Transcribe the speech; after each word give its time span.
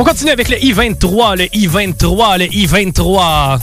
On 0.00 0.04
continue 0.04 0.30
avec 0.30 0.48
le 0.48 0.64
I-23, 0.64 1.36
le 1.36 1.44
I-23, 1.52 2.38
le 2.38 2.44
I-23. 2.44 3.58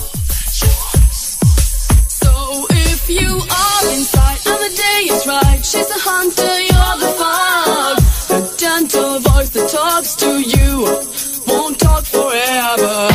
So 2.10 2.68
if 2.72 3.10
you 3.10 3.38
are 3.38 3.94
inside 3.94 4.46
of 4.46 4.60
the 4.60 4.70
day 4.76 5.16
is 5.16 5.26
right, 5.26 5.66
she's 5.66 5.90
a 5.90 5.98
hunter, 5.98 6.60
you're 6.60 6.98
the 7.00 7.08
fog. 7.16 8.00
Gentle 8.58 9.20
voice 9.20 9.50
that 9.52 9.70
talks 9.70 10.16
to 10.18 10.42
you 10.42 10.84
won't 11.48 11.80
talk 11.80 12.04
forever. 12.04 13.08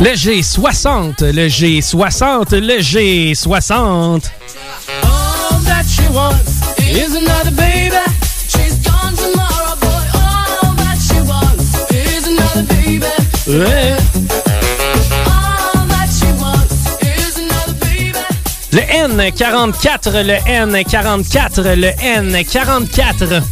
Le 0.00 0.14
G60, 0.14 1.32
le 1.32 1.48
G60, 1.48 2.60
le 2.60 2.80
G60. 2.80 4.30
All 5.04 5.58
that 5.60 5.86
she 5.86 6.06
wants 6.12 6.69
is 6.96 7.14
another 7.14 7.50
baby. 7.52 7.96
She's 8.48 8.76
gone 8.84 9.14
tomorrow, 9.14 9.76
boy. 9.76 10.04
All 10.14 10.74
that 10.82 10.98
she 10.98 11.20
wants 11.22 11.74
is 11.90 12.26
another 12.26 12.64
baby. 12.74 13.06
All 15.26 15.86
that 15.94 16.08
she 16.10 16.28
wants 16.42 16.74
is 17.02 17.38
another 17.38 17.74
baby. 17.80 18.18
Le 18.72 18.82
N44, 18.82 20.24
le 20.24 20.38
N44, 20.40 21.76
le 21.76 21.92
N44. 21.92 23.42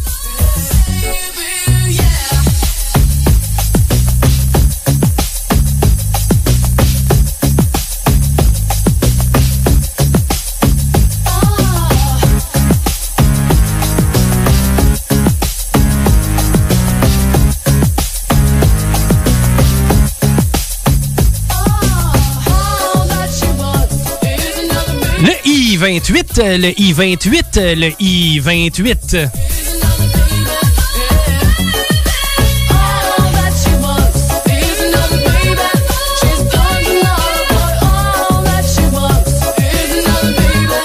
Le 25.21 25.31
I-28, 25.45 26.41
le 26.57 26.69
I-28, 26.79 27.75
le 27.75 27.91
I-28. 27.99 29.27
All 32.69 33.31
that 33.33 33.51
she 33.53 33.73
wants 33.81 34.31
is 34.47 34.79
another 34.81 35.17
baby. 35.17 35.67
She's 36.21 36.43
gone 36.49 36.83
tomorrow, 36.85 37.43
boy. 37.49 37.73
All 37.81 38.39
that 38.43 38.63
she 38.63 38.85
wants 38.93 39.33
is 39.59 39.91
another 40.05 40.31
baby. 40.37 40.79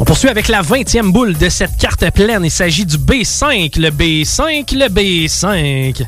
On 0.00 0.04
poursuit 0.04 0.30
avec 0.30 0.48
la 0.48 0.62
20e 0.62 1.12
boule 1.12 1.36
de 1.36 1.50
cette 1.50 1.76
carte 1.76 2.10
pleine. 2.12 2.46
Il 2.46 2.50
s'agit 2.50 2.86
du 2.86 2.96
B5, 2.96 3.78
le 3.78 3.90
B5, 3.90 4.74
le 4.74 4.88
B5. 4.88 6.06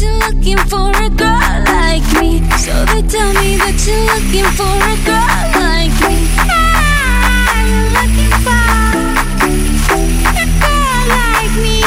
You're 0.00 0.18
looking 0.18 0.58
for 0.68 0.90
a 0.90 1.08
girl 1.10 1.64
like 1.64 2.04
me. 2.20 2.42
So 2.58 2.72
they 2.86 3.02
tell 3.02 3.32
me 3.40 3.56
that 3.56 3.76
you're 3.86 4.04
looking 4.12 4.48
for 4.56 4.68
a 4.68 4.96
girl 5.06 5.46
like 5.56 5.94
me. 6.04 6.16
Ah, 6.38 7.56
you're 7.64 7.90
looking 7.96 8.32
for 8.44 8.60
a 10.36 10.46
girl 10.60 11.04
like 11.08 11.54
me. 11.62 11.80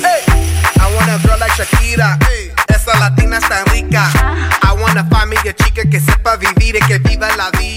Hey, 0.00 0.22
I 0.80 0.86
want 0.94 1.10
a 1.10 1.18
girl 1.26 1.38
like 1.38 1.52
Shakira. 1.52 2.16
Hey. 2.24 2.52
Esa 2.68 2.98
latina 2.98 3.38
está 3.38 3.64
rica. 3.72 4.08
I 4.62 4.72
wanna 4.80 5.04
find 5.10 5.30
me 5.30 5.36
a 5.36 5.52
chica 5.52 5.84
que 5.88 6.00
sepa 6.00 6.36
vivir 6.36 6.76
y 6.76 6.80
que 6.86 6.98
viva 6.98 7.28
la 7.36 7.50
vida. 7.50 7.67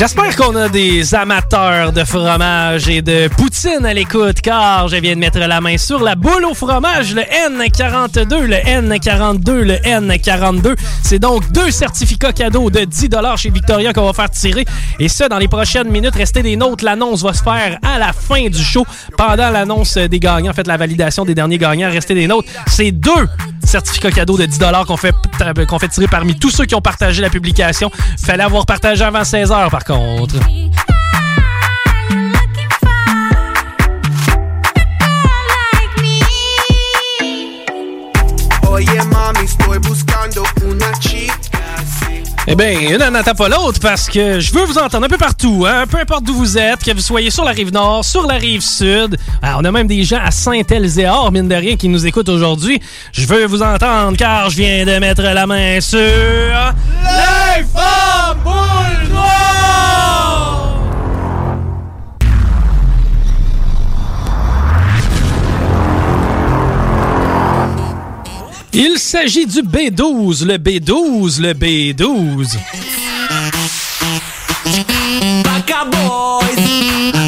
J'espère 0.00 0.34
qu'on 0.34 0.56
a 0.56 0.70
des 0.70 1.14
amateurs 1.14 1.92
de 1.92 2.04
fromage 2.04 2.88
et 2.88 3.02
de 3.02 3.28
poutine 3.28 3.84
à 3.84 3.92
l'écoute, 3.92 4.40
car 4.40 4.88
je 4.88 4.96
viens 4.96 5.14
de 5.14 5.20
mettre 5.20 5.38
la 5.40 5.60
main 5.60 5.76
sur 5.76 6.02
la 6.02 6.14
boule 6.14 6.46
au 6.46 6.54
fromage, 6.54 7.14
le 7.14 7.20
N42, 7.20 8.44
le 8.44 8.56
N42, 8.56 9.50
le 9.50 9.74
N42. 9.74 10.74
C'est 11.02 11.18
donc 11.18 11.52
deux 11.52 11.70
certificats 11.70 12.32
cadeaux 12.32 12.70
de 12.70 12.84
10 12.84 13.08
chez 13.36 13.50
Victoria 13.50 13.92
qu'on 13.92 14.06
va 14.06 14.14
faire 14.14 14.30
tirer. 14.30 14.64
Et 14.98 15.10
ça, 15.10 15.28
dans 15.28 15.36
les 15.36 15.48
prochaines 15.48 15.90
minutes, 15.90 16.14
restez 16.16 16.42
des 16.42 16.56
nôtres. 16.56 16.82
L'annonce 16.82 17.22
va 17.22 17.34
se 17.34 17.42
faire 17.42 17.78
à 17.82 17.98
la 17.98 18.14
fin 18.14 18.48
du 18.48 18.64
show, 18.64 18.86
pendant 19.18 19.50
l'annonce 19.50 19.98
des 19.98 20.18
gagnants. 20.18 20.52
En 20.52 20.54
fait, 20.54 20.66
la 20.66 20.78
validation 20.78 21.26
des 21.26 21.34
derniers 21.34 21.58
gagnants. 21.58 21.90
Restez 21.90 22.14
des 22.14 22.26
nôtres. 22.26 22.48
C'est 22.68 22.90
deux 22.90 23.28
certificats 23.62 24.12
cadeaux 24.12 24.38
de 24.38 24.46
10 24.46 24.60
qu'on 24.86 24.96
fait, 24.96 25.14
qu'on 25.68 25.78
fait 25.78 25.88
tirer 25.88 26.08
parmi 26.08 26.38
tous 26.38 26.50
ceux 26.50 26.64
qui 26.64 26.74
ont 26.74 26.80
partagé 26.80 27.20
la 27.20 27.28
publication. 27.28 27.90
Fallait 28.24 28.44
avoir 28.44 28.64
partagé 28.64 29.04
avant 29.04 29.24
16 29.24 29.52
heures, 29.52 29.70
par 29.70 29.84
contre. 29.84 29.89
Eh 42.46 42.54
bien, 42.54 42.70
une 42.80 42.98
n'attend 42.98 43.34
pas 43.34 43.48
l'autre 43.48 43.80
parce 43.80 44.08
que 44.08 44.38
je 44.40 44.52
veux 44.52 44.64
vous 44.64 44.78
entendre 44.78 45.06
un 45.06 45.08
peu 45.08 45.16
partout, 45.16 45.66
hein, 45.68 45.84
peu 45.88 45.98
importe 45.98 46.24
d'où 46.24 46.34
vous 46.34 46.56
êtes, 46.56 46.84
que 46.84 46.92
vous 46.92 47.00
soyez 47.00 47.30
sur 47.30 47.44
la 47.44 47.50
rive 47.50 47.72
nord, 47.72 48.04
sur 48.04 48.26
la 48.26 48.34
rive 48.34 48.60
sud. 48.60 49.16
Ah, 49.42 49.56
on 49.58 49.64
a 49.64 49.72
même 49.72 49.86
des 49.86 50.04
gens 50.04 50.20
à 50.24 50.30
Saint-Elzéar, 50.30 51.32
mine 51.32 51.48
de 51.48 51.54
rien, 51.54 51.76
qui 51.76 51.88
nous 51.88 52.06
écoutent 52.06 52.28
aujourd'hui. 52.28 52.80
Je 53.12 53.26
veux 53.26 53.46
vous 53.46 53.62
entendre 53.62 54.16
car 54.16 54.50
je 54.50 54.56
viens 54.56 54.84
de 54.84 54.98
mettre 54.98 55.22
la 55.22 55.46
main 55.46 55.80
sur... 55.80 55.98
Les 55.98 57.64
femmes 57.64 58.79
Il 68.72 68.98
s'agit 68.98 69.46
du 69.46 69.62
B12, 69.62 70.44
le 70.46 70.56
B12, 70.56 71.40
le 71.40 71.52
B12. 71.54 72.56
Baka 75.42 75.84
boys, 75.90 76.56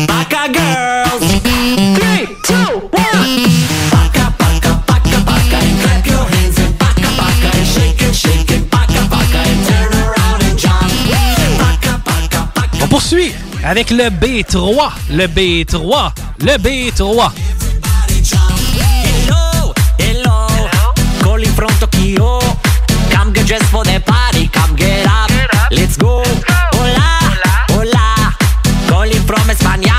baka 0.06 0.52
girls. 0.52 1.40
Three, 1.96 2.26
two, 2.44 2.80
one. 2.92 3.42
Baka, 3.90 4.32
baka, 4.38 4.82
baka, 4.86 5.20
baka, 5.26 5.56
and 5.56 5.80
clap 5.82 6.06
your 6.06 6.24
hands 6.24 6.58
and 6.58 6.78
baka, 6.78 7.08
baka, 7.16 7.56
and 7.56 7.66
shake 7.66 8.02
it, 8.02 8.14
shake 8.14 8.50
it, 8.52 8.70
baka, 8.70 9.04
baka, 9.10 9.38
and 9.38 9.66
turn 9.66 9.92
around 10.00 10.42
and 10.44 10.58
jump. 10.58 10.92
Baka, 11.58 12.00
baka, 12.04 12.48
baka. 12.54 12.84
On 12.84 12.88
poursuit 12.88 13.32
avec 13.64 13.90
le 13.90 14.10
B3, 14.10 14.92
le 15.10 15.26
B3, 15.26 16.12
le 16.40 16.56
B3. 16.58 17.32
Tokyo. 21.92 22.40
Come 23.10 23.32
get 23.32 23.46
dressed 23.46 23.70
for 23.70 23.84
the 23.84 24.00
party, 24.04 24.48
come 24.48 24.74
get 24.76 25.06
up. 25.06 25.30
Let's 25.70 25.96
go. 25.96 26.22
Hola, 26.72 27.20
hola. 27.70 28.34
Calling 28.88 29.22
from 29.22 29.48
España. 29.50 29.94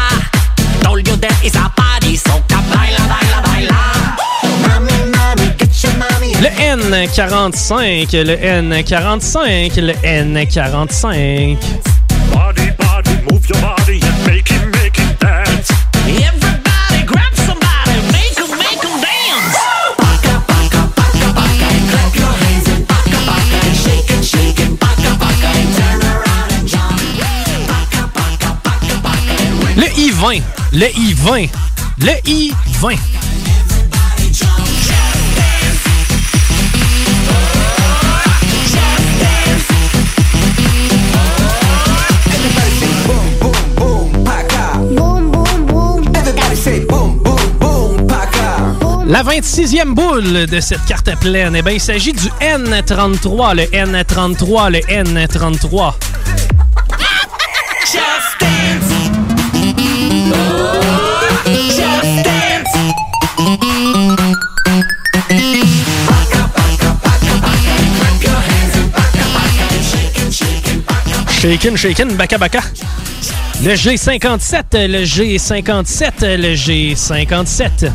Told 0.82 1.08
you 1.08 1.16
there 1.18 1.32
is 1.44 1.56
a 1.56 1.70
party, 1.76 2.16
so 2.16 2.32
come 2.50 2.66
baila, 2.70 3.08
baila, 3.08 3.42
baila. 3.44 3.80
Le 6.42 6.50
N45, 6.50 8.26
le 8.26 8.36
N45, 8.38 9.82
le 9.82 9.94
N45. 9.94 11.58
Body, 12.34 12.72
body, 12.78 13.22
move 13.30 13.48
your 13.50 13.62
body. 13.62 14.03
I-20, 30.24 30.42
le 30.72 30.86
I-20, 30.86 31.50
le 32.00 32.12
I-20. 32.26 32.98
La 49.06 49.24
26e 49.24 49.94
boule 49.94 50.46
de 50.48 50.60
cette 50.62 50.86
carte 50.86 51.14
pleine, 51.20 51.58
eh 51.58 51.62
bien, 51.62 51.74
il 51.74 51.82
s'agit 51.82 52.14
du 52.14 52.30
N33, 52.40 53.56
le 53.58 53.64
N33, 53.64 54.72
le 54.72 54.80
N33. 54.80 55.94
Shaken, 71.44 71.76
shaken, 71.76 72.16
baka 72.16 72.38
baka. 72.38 72.62
Le 73.66 73.76
G57, 73.76 74.88
le 74.88 75.04
G57, 75.04 76.38
le 76.38 76.56
G57. 76.56 77.92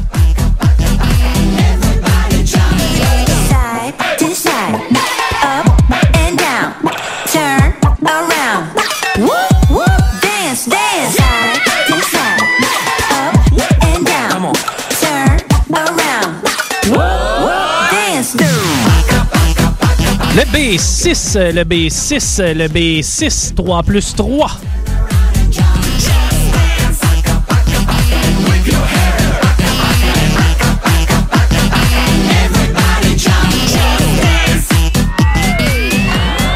Le 20.39 20.45
B6, 20.45 21.37
le 21.53 21.65
B6, 21.65 22.53
le 22.53 22.69
B6, 22.69 23.55
3 23.57 23.83
plus 23.83 24.15
3. 24.15 24.49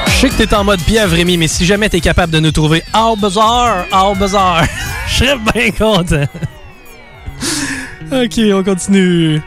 Je 0.07 0.13
sais 0.15 0.29
que 0.29 0.37
t'es 0.37 0.55
en 0.55 0.63
mode 0.63 0.81
pièvre, 0.83 1.17
Rémi, 1.17 1.37
mais 1.37 1.49
si 1.49 1.67
jamais 1.67 1.89
t'es 1.89 1.99
capable 1.99 2.33
de 2.33 2.39
nous 2.39 2.53
trouver 2.53 2.85
All 2.93 3.17
Bizarre, 3.17 3.87
All 3.91 4.17
Bizarre, 4.17 4.63
je 5.09 5.13
serais 5.13 5.39
bien 5.53 5.73
content. 5.73 6.29
ok, 8.13 8.41
on 8.55 8.63
continue. 8.63 9.43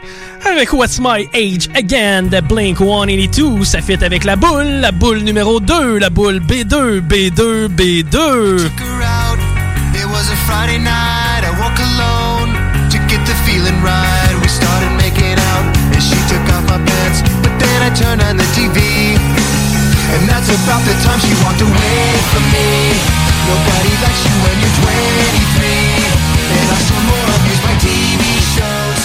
Avec 0.56 0.72
What's 0.72 0.98
My 0.98 1.28
Age 1.34 1.68
Again 1.76 2.30
de 2.30 2.40
Blink 2.40 2.78
182, 2.78 3.62
ça 3.62 3.82
fit 3.82 4.02
avec 4.02 4.24
la 4.24 4.36
boule, 4.36 4.80
la 4.80 4.90
boule 4.90 5.20
numéro 5.20 5.60
2, 5.60 5.98
la 5.98 6.08
boule 6.08 6.40
B2, 6.40 7.02
B2, 7.02 7.68
B2. 7.68 8.16
her 8.16 9.02
out. 9.04 9.36
It 9.92 10.08
was 10.08 10.32
a 10.32 10.36
Friday 10.48 10.78
night. 10.78 11.44
I 11.44 11.52
woke 11.60 11.76
alone 11.76 12.56
to 12.88 12.96
get 13.04 13.20
the 13.28 13.36
feeling 13.44 13.76
right. 13.84 14.32
We 14.40 14.48
started 14.48 14.88
making 14.96 15.36
out, 15.52 15.76
and 15.92 16.00
she 16.00 16.16
took 16.24 16.40
off 16.48 16.64
my 16.72 16.80
pants. 16.88 17.20
But 17.44 17.52
then 17.60 17.78
I 17.84 17.92
turned 17.92 18.22
on 18.24 18.38
the 18.38 18.48
TV, 18.56 18.80
and 20.16 20.24
that's 20.24 20.48
about 20.48 20.80
the 20.88 20.96
time 21.04 21.20
she 21.20 21.36
walked 21.44 21.60
away 21.60 22.00
from 22.32 22.44
me. 22.48 22.96
Nobody 23.44 23.92
likes 24.00 24.24
you 24.24 24.32
when 24.40 24.56
you're 24.64 24.76
23, 24.80 25.68
and 26.48 26.66
I 26.72 26.78
saw 26.80 26.96
more 27.12 27.25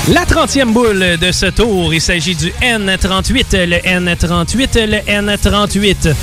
La 0.09 0.25
30e 0.25 0.73
boule 0.73 1.17
de 1.17 1.31
ce 1.31 1.45
tour, 1.45 1.93
il 1.93 2.01
s'agit 2.01 2.35
du 2.35 2.51
N38, 2.61 3.65
le 3.65 3.77
N38, 3.77 4.85
le 4.89 4.97
N38. 4.97 6.15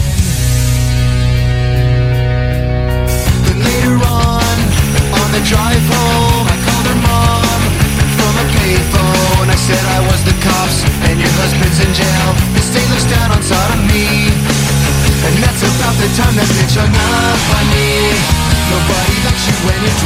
Then 3.47 3.59
later 3.63 3.95
on, 4.03 4.43
on 5.15 5.31
the 5.31 5.41
drive 5.47 5.79
home, 5.95 6.49
I 6.51 6.59
called 6.67 6.87
her 6.91 6.99
mom 7.07 7.61
from 8.19 8.35
a 8.35 8.47
payphone. 8.59 9.47
I 9.49 9.55
said 9.55 9.79
I 9.79 10.01
was 10.11 10.25
the 10.25 10.35
cops 10.43 10.83
and 11.09 11.21
your 11.21 11.31
husband's 11.39 11.79
in 11.79 11.95
jail. 11.95 12.35
The 12.55 12.63
state 12.63 12.89
looks 12.91 13.07
down 13.07 13.31
on 13.31 13.43
sodomy. 13.43 14.35
And 15.23 15.39
that's 15.39 15.63
about 15.63 15.95
the 16.03 16.11
time 16.19 16.35
that 16.35 16.51
bitch 16.51 16.75
hung 16.75 16.91
up 16.91 17.41
on 17.55 17.67
me. 17.71 18.11
Nobody 18.75 19.15
you 19.47 19.55
when 19.65 19.79
you're 19.87 19.99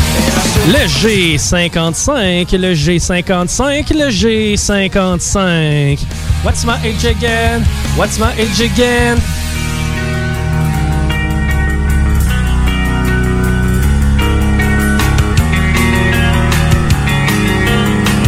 23. 0.00 0.05
Le 0.68 0.86
G55, 0.86 2.56
le 2.56 2.74
G55, 2.74 3.94
le 3.94 4.08
G55. 4.10 5.98
What's 6.44 6.64
my 6.64 6.74
age 6.84 7.04
again? 7.04 7.62
What's 7.96 8.18
my 8.18 8.32
age 8.38 8.60
again? 8.60 9.16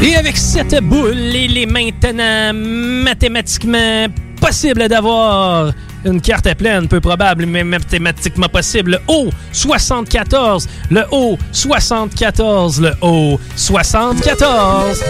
Et 0.03 0.15
avec 0.15 0.37
cette 0.37 0.81
boule, 0.85 1.17
il 1.17 1.59
est 1.59 1.67
maintenant 1.67 2.53
mathématiquement 2.55 4.07
possible 4.41 4.87
d'avoir 4.89 5.73
une 6.09 6.21
carte 6.21 6.53
pleine, 6.55 6.89
peu 6.89 7.01
probable, 7.01 7.47
mais 7.47 7.65
mathématiquement 7.65 8.49
possible. 8.49 8.93
Le 8.93 8.99
haut 9.09 9.31
74, 9.53 10.69
le 10.91 11.05
haut 11.11 11.39
74, 11.53 12.81
le 12.81 12.93
haut 13.03 13.39
74. 13.57 15.01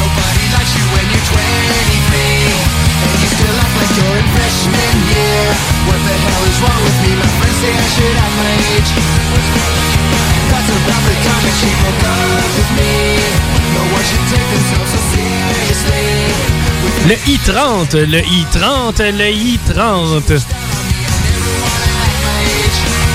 Nobody 0.00 0.44
likes 0.50 0.74
you 0.74 0.84
when 0.90 1.06
you're 1.12 1.26
23 1.30 2.18
And 3.00 3.16
you 3.20 3.28
still 3.30 3.56
act 3.62 3.74
like 3.78 3.92
you're 3.94 4.16
in 4.18 4.26
freshman 4.34 4.96
year 5.12 5.44
What 5.86 6.00
the 6.02 6.16
hell 6.24 6.44
is 6.50 6.58
wrong 6.64 6.80
with 6.82 6.98
me? 7.04 7.10
My 7.20 7.30
friends 7.38 7.58
say 7.62 7.70
I 7.70 7.86
should 7.94 8.16
act 8.16 8.34
my 8.40 8.52
age 8.74 8.90
That's 10.50 10.70
about 10.72 11.02
the 11.04 11.16
time 11.20 11.42
that 11.46 11.56
she 11.60 11.70
broke 11.78 12.02
up 12.10 12.48
with 12.58 12.70
me 12.80 12.92
No 13.76 13.82
one 13.92 14.04
should 14.08 14.26
take 14.34 14.50
so 14.66 14.98
seriously 15.14 15.99
Le 17.08 17.14
I-30, 17.26 17.96
le 17.96 18.18
I-30, 18.20 19.02
le 19.16 19.30
I-30. 19.30 20.44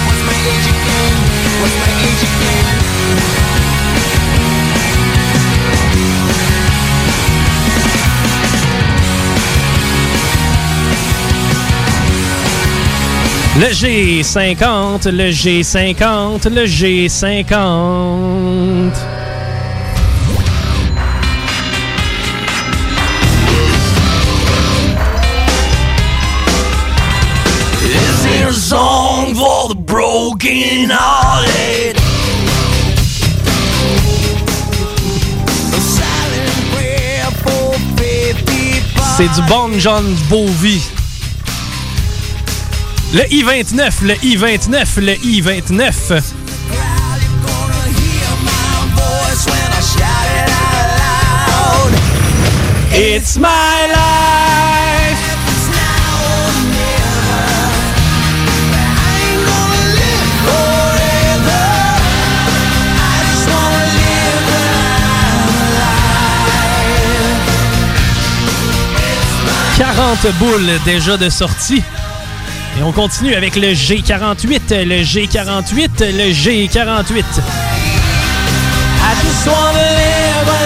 What's 0.05 0.21
my 0.25 0.35
age 0.51 0.67
again? 0.67 1.13
What's 1.61 1.75
my 1.79 1.91
age 2.03 2.23
again? 2.23 2.65
Le 13.57 13.69
G50, 13.71 15.11
le 15.11 15.31
G50, 15.31 16.49
le 16.49 16.65
G50. 16.65 17.45
Song 29.25 29.35
for 29.35 29.69
the 29.73 29.81
broken 29.81 30.89
hearted. 30.91 31.97
A 35.73 35.79
silent 35.79 36.57
prayer 36.73 37.31
for 37.43 37.73
55. 37.97 39.17
C'est 39.17 39.41
du 39.41 39.47
bon 39.47 39.79
John 39.79 40.05
Bovi. 40.29 40.81
Le 43.13 43.33
I-29, 43.33 44.03
le 44.03 44.13
I-29, 44.25 44.99
le 44.99 45.13
I-29. 45.13 45.71
You're 45.71 46.81
gonna 47.41 47.83
hear 47.87 48.31
my 48.43 48.77
voice 48.95 49.45
when 49.45 49.71
I 49.71 49.81
shout 49.81 50.27
it 50.35 50.49
out 50.51 50.89
loud. 51.79 51.93
It's 52.91 53.37
my 53.37 53.87
life. 53.87 54.44
40 69.95 70.27
boules 70.39 70.79
déjà 70.83 71.15
de 71.15 71.29
sortie. 71.29 71.81
Et 72.77 72.83
on 72.83 72.91
continue 72.91 73.33
avec 73.33 73.55
le 73.55 73.69
G48, 73.69 74.83
le 74.83 75.03
G48, 75.03 76.11
le 76.11 76.33
G48. 76.33 77.23
I 78.99 79.15
just 79.23 79.47
wanna 79.47 79.79
live 79.79 80.49
a 80.49 80.65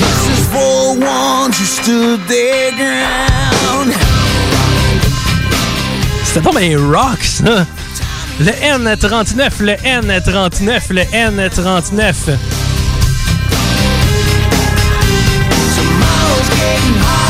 This 0.00 0.38
is 0.38 0.48
for 0.48 0.96
ones 0.98 1.58
who 1.58 1.64
stood 1.66 2.20
their 2.26 2.72
ground. 2.72 3.29
C'était 6.32 6.42
donc 6.42 6.60
bien 6.60 6.78
rock, 6.78 7.18
ça. 7.24 7.66
Le 8.38 8.52
N39, 8.52 9.50
le 9.58 9.72
N39, 9.72 10.80
le 10.90 11.02
N39. 11.02 12.14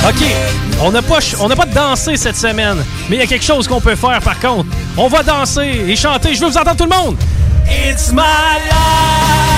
OK, 0.07 0.27
on 0.83 0.91
n'a 0.93 1.01
pas, 1.01 1.19
on 1.41 1.49
n'a 1.49 1.57
pas 1.57 1.65
dansé 1.65 2.19
cette 2.19 2.37
semaine, 2.37 2.77
mais 3.09 3.17
il 3.17 3.21
y 3.21 3.23
a 3.23 3.27
quelque 3.27 3.43
chose 3.43 3.67
qu'on 3.67 3.81
peut 3.81 3.97
faire 3.97 4.21
par 4.21 4.39
contre. 4.39 4.67
On 4.99 5.09
va 5.09 5.23
danser 5.23 5.83
et 5.89 5.97
chanter. 5.97 6.35
Je 6.35 6.41
veux 6.41 6.51
vous 6.51 6.59
entendre 6.59 6.77
tout 6.77 6.85
le 6.85 6.95
monde. 6.95 7.17
It's 7.71 8.13
my 8.13 8.19
life. 8.19 9.50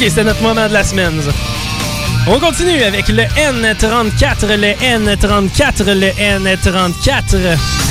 Ok, 0.00 0.04
c'était 0.08 0.22
notre 0.22 0.42
moment 0.42 0.68
de 0.68 0.72
la 0.72 0.84
semaine. 0.84 1.20
On 2.28 2.38
continue 2.38 2.84
avec 2.84 3.08
le 3.08 3.24
N34, 3.24 4.46
le 4.46 4.74
N34, 4.80 5.92
le 5.92 6.10
N34. 6.46 7.87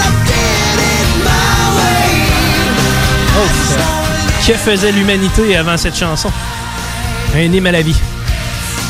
I 0.00 0.10
did 0.26 0.78
it 0.80 1.06
my 1.22 1.64
way. 1.76 2.18
Oh, 3.38 3.50
que 4.44 4.54
faisait 4.54 4.90
l'humanité 4.90 5.56
avant 5.56 5.76
cette 5.76 5.96
chanson? 5.96 6.32
Un 7.36 7.52
hymne 7.52 7.68
à 7.68 7.72
la 7.72 7.82
vie. 7.82 7.94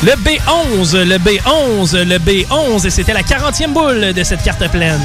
Le 0.03 0.11
B11, 0.11 1.03
le 1.03 1.17
B11, 1.17 2.03
le 2.03 2.17
B11, 2.19 2.85
et 2.85 2.89
c'était 2.89 3.13
la 3.13 3.21
40e 3.21 3.73
boule 3.73 4.13
de 4.13 4.23
cette 4.23 4.43
carte 4.43 4.69
pleine. 4.69 5.01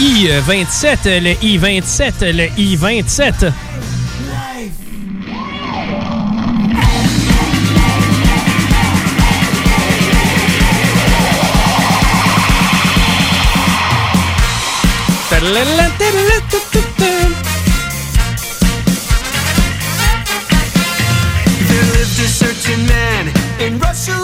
I-27, 0.00 1.20
le 1.20 1.36
I-27, 1.42 2.32
le 2.32 2.48
I-27. 2.56 3.52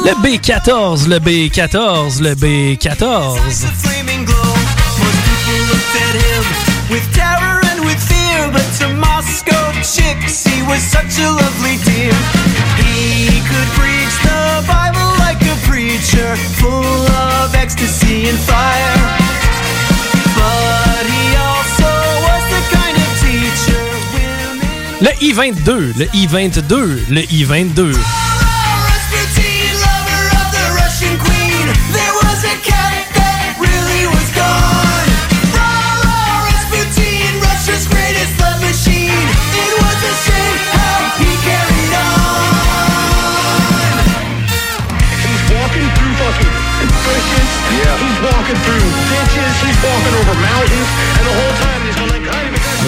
Le 0.04 0.12
B14, 0.22 1.08
le 1.08 1.18
B14, 1.18 2.20
le 2.20 2.34
B14. 2.34 4.03
At 6.14 6.22
him 6.22 6.44
with 6.90 7.04
terror 7.14 7.60
and 7.70 7.84
with 7.84 7.98
fear, 7.98 8.50
but 8.52 8.66
to 8.78 8.88
Moscow 8.94 9.72
chicks, 9.82 10.44
he 10.44 10.62
was 10.62 10.82
such 10.82 11.18
a 11.18 11.28
lovely 11.30 11.76
dear. 11.82 12.14
He 12.78 13.40
could 13.42 13.68
preach 13.74 14.14
the 14.22 14.64
Bible 14.66 15.10
like 15.18 15.42
a 15.42 15.56
preacher, 15.66 16.36
full 16.60 17.06
of 17.10 17.54
ecstasy 17.54 18.28
and 18.28 18.38
fire. 18.38 18.96
But 20.38 21.04
he 21.06 21.24
also 21.36 21.90
was 22.26 22.42
the 22.54 22.62
kind 22.76 22.96
of 22.96 23.10
teacher. 23.24 23.84
Le 25.00 25.12
I-22, 25.20 25.98
le 25.98 26.06
I-22, 26.12 27.10
le 27.10 27.22
I-22. 27.22 28.23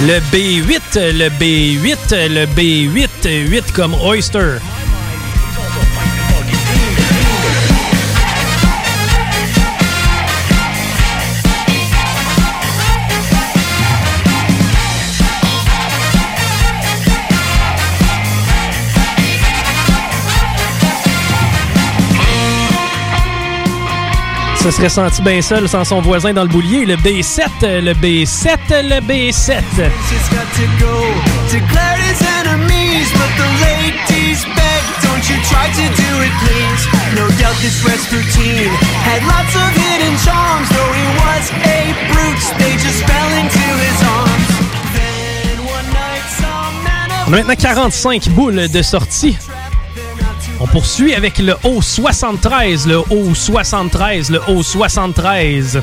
Le 0.07 0.21
B8, 0.31 1.13
le 1.13 1.29
B8, 1.31 2.29
le 2.29 2.47
B8, 2.47 3.49
8 3.49 3.73
comme 3.73 3.95
Oyster. 3.95 4.59
Ça 24.67 24.73
serait 24.73 24.89
senti 24.89 25.23
bien 25.23 25.41
seul 25.41 25.69
sans 25.69 25.85
son 25.85 26.01
voisin 26.01 26.33
dans 26.33 26.43
le 26.43 26.49
boulier. 26.49 26.87
Le 26.87 26.97
B7, 26.97 27.47
le 27.63 27.95
B7, 27.95 28.59
le 28.83 28.99
B7. 28.99 29.31
She's 29.31 30.29
got 30.35 30.43
to 30.59 30.67
go. 30.83 30.91
Declared 31.53 32.01
his 32.03 32.21
enemies, 32.43 33.07
but 33.15 33.31
the 33.39 33.47
ladies 33.63 34.43
begged, 34.59 34.91
don't 35.07 35.23
you 35.31 35.39
try 35.47 35.71
to 35.71 35.87
do 35.95 36.11
it, 36.19 36.35
please. 36.43 36.83
No 37.15 37.29
doubt 37.39 37.55
this 37.63 37.79
Rasputin 37.87 38.67
had 39.07 39.23
lots 39.31 39.55
of 39.55 39.71
hidden 39.71 40.19
charms, 40.27 40.69
though 40.75 40.93
he 40.99 41.07
was 41.15 41.47
a 41.63 41.95
brute. 42.11 42.43
They 42.59 42.75
just 42.83 43.07
fell 43.07 43.31
into 43.39 43.67
his 43.87 44.03
arms. 44.03 44.51
Then 44.99 45.59
one 45.63 45.87
night, 45.95 46.27
some 46.43 46.83
man 46.83 47.11
of 47.13 47.29
On 47.29 47.35
a 47.35 47.45
maintenant 47.45 47.91
45 47.93 48.35
boules 48.35 48.69
de 48.69 48.83
sortie. 48.83 49.39
On 50.59 50.67
poursuit 50.67 51.15
avec 51.15 51.39
le 51.39 51.53
O73, 51.65 52.89
le 52.89 52.99
O73, 52.99 54.33
le 54.33 54.39
O73. 54.39 55.83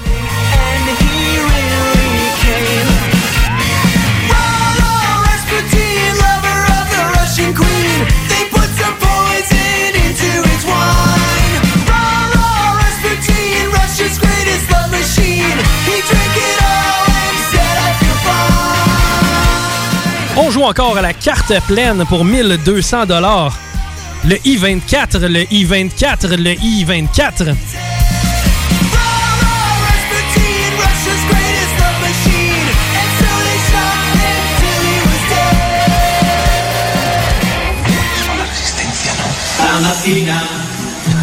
On 20.35 20.49
joue 20.49 20.63
encore 20.63 20.97
à 20.97 21.01
la 21.01 21.13
carte 21.13 21.53
pleine 21.67 22.05
pour 22.05 22.25
1200 22.25 23.05
dollars. 23.05 23.57
Le 24.25 24.39
I-24, 24.45 25.25
le 25.25 25.45
I-24, 25.51 26.35
le 26.35 26.53
I-24. 26.53 27.55
Stamattina 39.55 40.41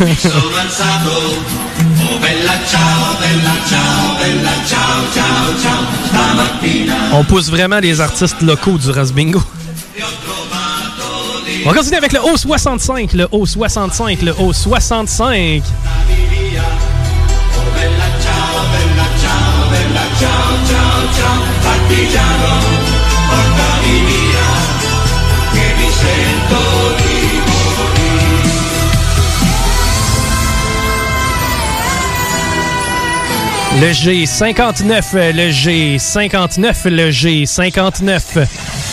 mi 0.00 0.16
sono 0.16 0.56
alzato, 0.56 1.10
oh 1.10 2.18
bella 2.18 2.52
ciao, 2.66 3.16
bella 3.18 3.56
ciao, 3.66 4.16
bella 4.18 4.50
ciao, 4.66 5.12
ciao, 5.12 5.58
ciao. 5.58 5.84
Stamattina 6.06 6.94
On 7.12 7.24
pousse 7.24 7.48
vraiment 7.50 7.80
les 7.80 8.00
artistes 8.00 8.42
locaux 8.42 8.78
du 8.78 8.90
Rasbingo. 8.90 9.42
On 11.66 11.72
continue 11.74 11.96
avec 11.96 12.12
le 12.12 12.20
O65, 12.20 13.14
le 13.14 13.24
O65, 13.26 14.24
le 14.24 14.32
O65. 14.32 15.62
bella 17.74 18.08
ciao, 18.22 18.64
bella 18.72 19.06
ciao, 19.20 19.68
bella 19.70 20.04
ciao, 20.18 20.56
ciao, 20.66 21.12
ciao. 21.14 21.38
Partigiano, 21.62 22.52
portami 23.28 23.96
via, 24.06 24.50
che 25.52 25.66
mi 25.76 25.90
sento 25.90 26.60
di 26.96 27.10
Le 33.78 33.90
G59, 33.92 35.32
le 35.32 35.50
G59, 35.50 36.88
le 36.88 37.08
G59. 37.10 38.89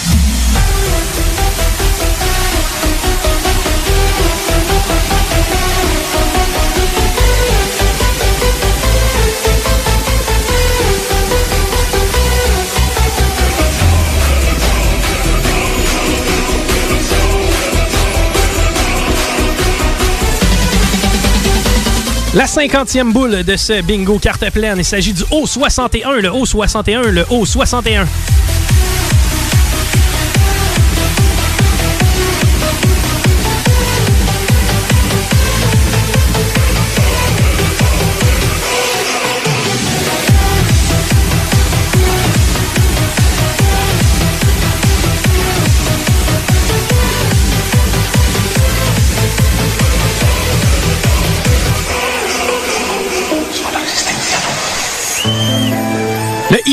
La 22.33 22.45
cinquantième 22.45 23.13
boule 23.13 23.43
de 23.43 23.55
ce 23.55 23.81
bingo 23.81 24.19
carte 24.19 24.49
pleine, 24.51 24.77
il 24.77 24.85
s'agit 24.85 25.13
du 25.13 25.23
O61, 25.23 26.19
le 26.19 26.29
O61, 26.29 27.07
le 27.07 27.23
O61. 27.23 28.05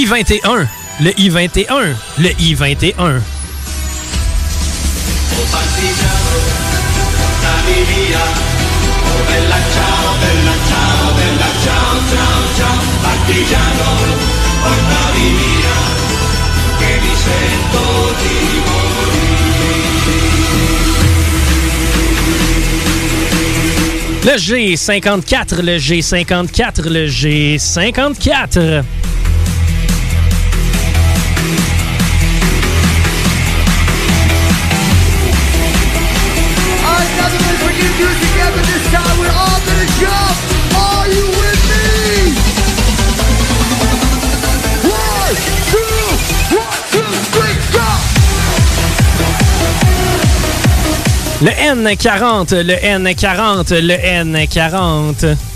Le 0.04 0.10
I-21, 0.10 0.66
le 1.00 1.12
I-21, 1.18 1.94
le 2.18 2.30
I-21. 2.38 3.20
Le 24.22 24.36
G54, 24.36 25.62
le 25.62 25.78
G54, 25.78 26.88
le 26.88 27.06
G54. 27.06 28.84
Le 51.44 51.50
N40, 51.50 52.62
le 52.62 52.74
N40, 52.74 53.78
le 53.78 53.94
N40. 53.94 55.53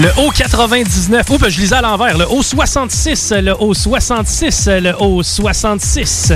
Le 0.00 0.08
haut 0.18 0.30
99. 0.30 1.28
Oups, 1.28 1.48
je 1.50 1.60
lisais 1.60 1.74
à 1.74 1.82
l'envers. 1.82 2.16
Le 2.16 2.26
haut 2.26 2.42
66. 2.42 3.34
Le 3.36 3.54
haut 3.60 3.74
66. 3.74 4.68
Le 4.68 4.94
haut 4.98 5.22
66. 5.22 6.32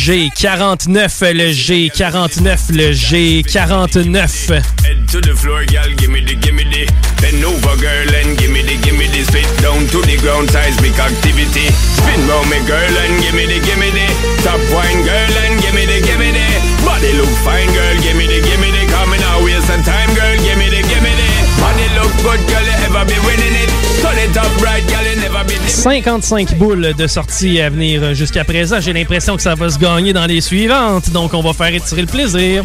G49, 0.00 0.88
le 0.88 1.52
G49, 1.52 2.72
le 2.72 2.92
G49. 2.92 4.62
Head 4.80 5.04
to 5.12 5.20
the 5.20 5.36
floor, 5.36 5.60
girl, 5.68 5.92
gimme 6.00 6.24
the, 6.24 6.40
gimme 6.40 6.64
the. 6.64 6.88
Bend 7.20 7.44
over, 7.44 7.76
girl, 7.76 8.08
and 8.16 8.32
gimme 8.40 8.64
the, 8.64 8.80
gimme 8.80 9.04
the. 9.12 9.20
Spit 9.28 9.44
down 9.60 9.84
to 9.92 10.00
the 10.08 10.16
ground, 10.24 10.48
seismic 10.48 10.96
activity. 10.96 11.68
Spin 12.00 12.16
round 12.32 12.48
me, 12.48 12.64
girl, 12.64 12.96
and 12.96 13.20
gimme 13.20 13.44
the, 13.44 13.60
gimme 13.60 13.92
the. 13.92 14.08
Top 14.40 14.56
wine, 14.72 15.04
girl, 15.04 15.36
and 15.44 15.60
gimme 15.60 15.84
the, 15.84 16.00
gimme 16.00 16.32
the. 16.32 16.48
Body 16.80 17.12
look 17.20 17.28
fine, 17.44 17.68
girl, 17.76 17.96
gimme 18.00 18.24
the, 18.24 18.40
gimme 18.40 18.72
the. 18.72 18.88
Coming 18.88 19.20
out, 19.28 19.44
waste 19.44 19.68
some 19.68 19.84
time, 19.84 20.08
girl, 20.16 20.32
gimme 20.40 20.64
the, 20.72 20.80
gimme 20.80 21.12
the. 21.12 21.28
Body 21.60 21.84
look 22.00 22.12
good, 22.24 22.40
girl, 22.48 22.69
you 22.90 22.96
ever 22.96 23.06
be 23.06 23.18
winning 23.26 23.54
it. 23.54 23.70
Turn 24.02 24.18
it 24.18 24.36
up 24.36 24.50
right, 24.62 24.86
girl, 24.88 25.04
you 25.04 25.16
never 25.16 25.44
be 25.44 25.54
55 25.68 26.56
boules 26.58 26.94
de 26.94 27.06
sortie 27.06 27.60
à 27.60 27.70
venir 27.70 28.14
jusqu'à 28.14 28.44
présent. 28.44 28.80
J'ai 28.80 28.92
l'impression 28.92 29.36
que 29.36 29.42
ça 29.42 29.54
va 29.54 29.70
se 29.70 29.78
gagner 29.78 30.12
dans 30.12 30.26
les 30.26 30.40
suivantes, 30.40 31.10
donc 31.10 31.34
on 31.34 31.42
va 31.42 31.52
faire 31.52 31.74
étirer 31.74 32.02
le 32.02 32.06
plaisir. 32.06 32.64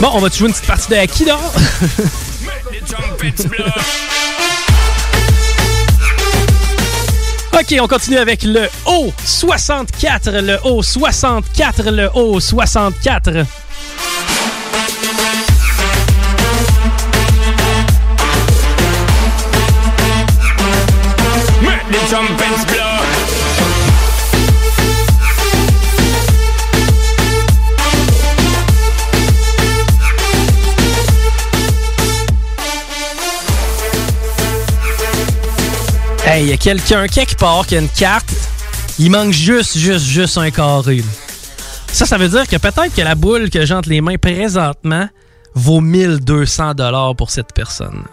Bon, 0.00 0.08
on 0.14 0.20
va 0.20 0.28
jouer 0.30 0.48
une 0.48 0.54
petite 0.54 0.66
partie 0.66 0.90
de 0.90 0.94
Akida. 0.96 1.36
OK, 7.52 7.76
on 7.80 7.88
continue 7.88 8.16
avec 8.16 8.42
le 8.44 8.68
O64, 8.86 10.30
le 10.40 10.56
O64, 10.56 11.90
le 11.90 12.06
O64. 12.06 13.44
Hey, 36.32 36.46
y 36.46 36.52
a 36.52 36.56
quelqu'un 36.56 37.08
quelque 37.08 37.36
part 37.36 37.66
qui 37.66 37.74
a 37.74 37.80
une 37.80 37.88
carte, 37.88 38.32
il 39.00 39.10
manque 39.10 39.32
juste, 39.32 39.76
juste, 39.76 40.06
juste 40.06 40.38
un 40.38 40.48
carré. 40.52 40.98
là. 40.98 41.02
Ça, 41.88 42.06
ça 42.06 42.18
veut 42.18 42.28
dire 42.28 42.46
que 42.46 42.54
peut-être 42.56 42.94
que 42.94 43.02
la 43.02 43.16
boule 43.16 43.50
que 43.50 43.66
j'ai 43.66 43.74
entre 43.74 43.88
les 43.88 44.00
mains 44.00 44.16
présentement 44.16 45.08
vaut 45.56 45.80
1200 45.80 46.74
dollars 46.74 47.16
pour 47.16 47.30
cette 47.30 47.52
personne. 47.52 48.04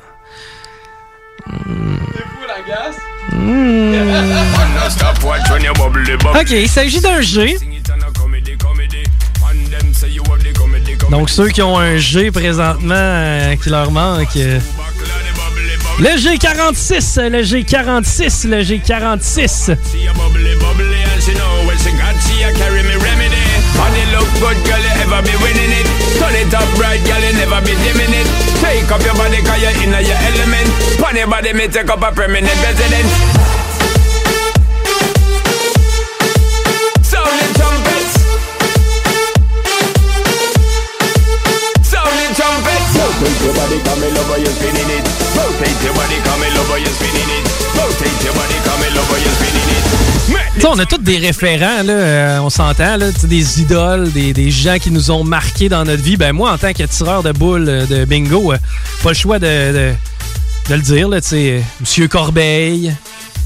The 6.08 6.18
bubble. 6.18 6.40
OK, 6.40 6.50
il 6.50 6.68
s'agit 6.68 7.00
d'un 7.00 7.22
G. 7.22 7.56
Donc, 11.12 11.30
ceux 11.30 11.50
qui 11.50 11.62
ont 11.62 11.78
un 11.78 11.98
G 11.98 12.32
présentement 12.32 12.96
euh, 12.96 13.56
qui 13.58 13.70
leur 13.70 13.92
manque. 13.92 14.36
euh, 14.38 14.60
le 16.00 16.16
G46, 16.16 17.30
le 17.30 17.42
G46, 17.42 18.48
le 18.48 18.62
G46. 18.62 19.76
See 19.84 20.08
a 20.08 20.14
bubbly 20.14 20.56
bubbly 20.60 21.02
and 21.14 21.22
she 21.22 21.34
know 21.34 21.66
when 21.66 21.78
she 21.80 21.92
got 21.98 22.14
she 22.22 22.44
a 22.44 22.54
carry 22.54 22.84
me 22.84 22.96
remedy. 23.02 23.42
Body 23.74 24.04
look 24.14 24.30
good, 24.38 24.58
girl, 24.66 24.82
you 24.82 24.94
ever 25.02 25.22
be 25.26 25.34
winning 25.42 25.74
it. 25.74 25.88
Turn 26.20 26.36
it 26.36 26.54
up 26.54 26.70
right, 26.78 27.02
girl, 27.06 27.22
you 27.22 27.34
never 27.34 27.62
be 27.66 27.74
dimming 27.82 28.14
it. 28.14 28.28
Take 28.62 28.92
up 28.92 29.02
your 29.02 29.16
body, 29.16 29.42
cause 29.42 29.62
you're 29.62 29.74
in 29.82 29.92
your 29.92 30.20
element. 30.22 30.70
Your 31.18 31.28
body, 31.28 31.54
me 31.54 31.68
take 31.68 31.90
up 31.90 32.02
a 32.02 32.12
permanent 32.14 32.54
residence. 32.62 33.57
On 50.70 50.80
a 50.80 50.86
tous 50.86 50.98
des 50.98 51.18
référents, 51.18 51.88
euh, 51.88 52.40
on 52.40 52.50
s'entend, 52.50 52.98
des 53.24 53.62
idoles, 53.62 54.12
des, 54.12 54.52
gens 54.52 54.78
qui 54.80 54.92
nous 54.92 55.12
ont 55.12 55.24
marqués 55.24 55.70
dans 55.70 55.86
notre 55.86 56.04
vie. 56.04 56.18
Ben 56.18 56.34
moi, 56.34 56.52
en 56.52 56.58
tant 56.58 56.74
que 56.74 56.84
tireur 56.84 57.24
de 57.24 57.32
boules 57.32 57.70
euh, 57.70 57.86
de 57.86 58.06
bingo, 58.06 58.52
euh, 58.52 58.58
pas 59.02 59.10
le 59.10 59.16
choix 59.16 59.40
de, 59.40 59.94
de, 60.68 60.74
le 60.76 60.82
dire, 60.82 61.08
là, 61.08 61.20
Monsieur 61.80 62.08
Corbeil, 62.08 62.94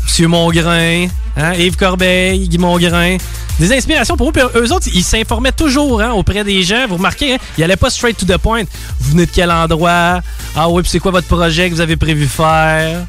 Monsieur 0.03 0.27
Mongrain, 0.27 1.07
hein, 1.37 1.53
Yves 1.53 1.75
Corbeil, 1.77 2.47
Guy 2.47 2.57
Mongrain. 2.57 3.17
Des 3.59 3.71
inspirations 3.73 4.17
pour 4.17 4.29
eux. 4.29 4.31
Puis 4.31 4.43
eux 4.55 4.73
autres, 4.73 4.87
ils 4.93 5.03
s'informaient 5.03 5.51
toujours 5.51 6.01
hein, 6.01 6.11
auprès 6.11 6.43
des 6.43 6.63
gens. 6.63 6.87
Vous 6.87 6.95
remarquez, 6.95 7.35
hein, 7.35 7.37
ils 7.57 7.61
n'allaient 7.61 7.75
pas 7.75 7.89
straight 7.89 8.17
to 8.17 8.25
the 8.25 8.37
point. 8.37 8.63
Vous 8.99 9.11
venez 9.11 9.25
de 9.25 9.31
quel 9.31 9.51
endroit? 9.51 10.21
Ah 10.55 10.69
oui, 10.69 10.81
puis 10.81 10.91
c'est 10.91 10.99
quoi 10.99 11.11
votre 11.11 11.27
projet 11.27 11.69
que 11.69 11.75
vous 11.75 11.81
avez 11.81 11.97
prévu 11.97 12.27
faire? 12.27 13.01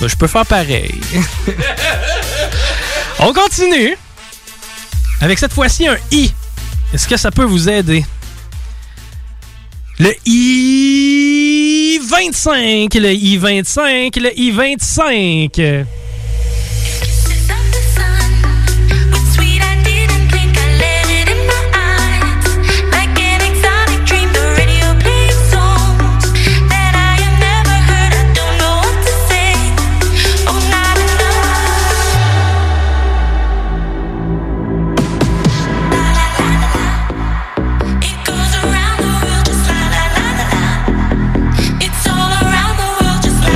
Ben, 0.00 0.08
je 0.08 0.16
peux 0.16 0.26
faire 0.26 0.46
pareil. 0.46 0.94
On 3.18 3.32
continue 3.32 3.96
avec 5.20 5.38
cette 5.38 5.52
fois-ci 5.52 5.86
un 5.86 5.96
I. 6.10 6.32
Est-ce 6.92 7.06
que 7.06 7.16
ça 7.16 7.30
peut 7.30 7.44
vous 7.44 7.68
aider? 7.68 8.04
Le 10.00 10.10
I25, 10.26 12.98
le 12.98 13.12
I25, 13.12 14.20
le 14.20 14.30
I25. 14.30 15.84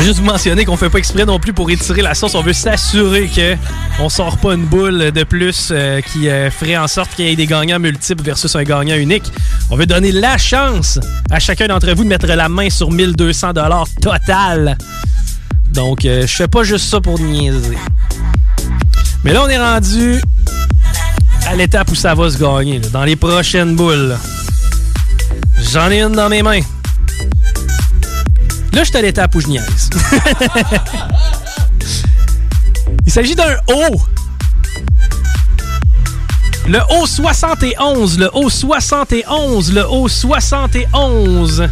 Juste 0.09 0.23
mentionner 0.23 0.65
qu'on 0.65 0.79
fait 0.79 0.89
pas 0.89 0.97
exprès 0.97 1.27
non 1.27 1.39
plus 1.39 1.53
pour 1.53 1.71
étirer 1.71 2.01
la 2.01 2.15
sauce. 2.15 2.35
On 2.35 2.41
veut 2.41 2.55
s'assurer 2.55 3.27
que 3.29 3.57
on 4.01 4.09
sort 4.09 4.39
pas 4.39 4.55
une 4.55 4.65
boule 4.65 5.13
de 5.13 5.23
plus 5.23 5.69
euh, 5.71 6.01
qui 6.01 6.31
euh, 6.31 6.51
ferait 6.51 6.79
en 6.79 6.89
sorte 6.89 7.15
qu'il 7.15 7.27
y 7.27 7.29
ait 7.29 7.37
des 7.37 7.45
gagnants 7.45 7.79
multiples 7.79 8.23
versus 8.23 8.57
un 8.57 8.63
gagnant 8.63 8.97
unique. 8.97 9.31
On 9.69 9.77
veut 9.77 9.85
donner 9.85 10.11
la 10.11 10.39
chance 10.39 10.99
à 11.31 11.39
chacun 11.41 11.67
d'entre 11.67 11.93
vous 11.93 12.05
de 12.05 12.09
mettre 12.09 12.27
la 12.27 12.49
main 12.49 12.71
sur 12.71 12.91
1200 12.91 13.53
dollars 13.53 13.87
total. 14.01 14.79
Donc, 15.75 16.07
euh, 16.07 16.27
je 16.27 16.35
fais 16.35 16.49
pas 16.49 16.63
juste 16.63 16.89
ça 16.89 17.03
pour 17.03 17.21
niaiser. 17.21 17.77
Mais 19.25 19.35
là, 19.35 19.43
on 19.45 19.49
est 19.51 19.59
rendu 19.59 20.23
à 21.47 21.55
l'étape 21.55 21.91
où 21.91 21.95
ça 21.95 22.15
va 22.15 22.31
se 22.31 22.39
gagner, 22.39 22.79
dans 22.79 23.05
les 23.05 23.17
prochaines 23.17 23.77
boules. 23.77 24.17
J'en 25.71 25.91
ai 25.91 26.01
une 26.01 26.13
dans 26.13 26.31
mes 26.31 26.43
mains. 26.43 26.61
Là, 28.73 28.85
je 28.85 28.97
à 28.97 29.03
l'étape 29.03 29.35
où 29.35 29.41
je 29.41 29.49
niaise. 29.49 29.91
Il 33.07 33.13
s'agit 33.13 33.35
d'un 33.35 33.57
O. 33.69 34.01
Le 36.67 36.79
O71, 36.79 38.19
le 38.19 38.27
O71, 38.27 39.73
le 39.73 39.83
O71. 39.83 41.69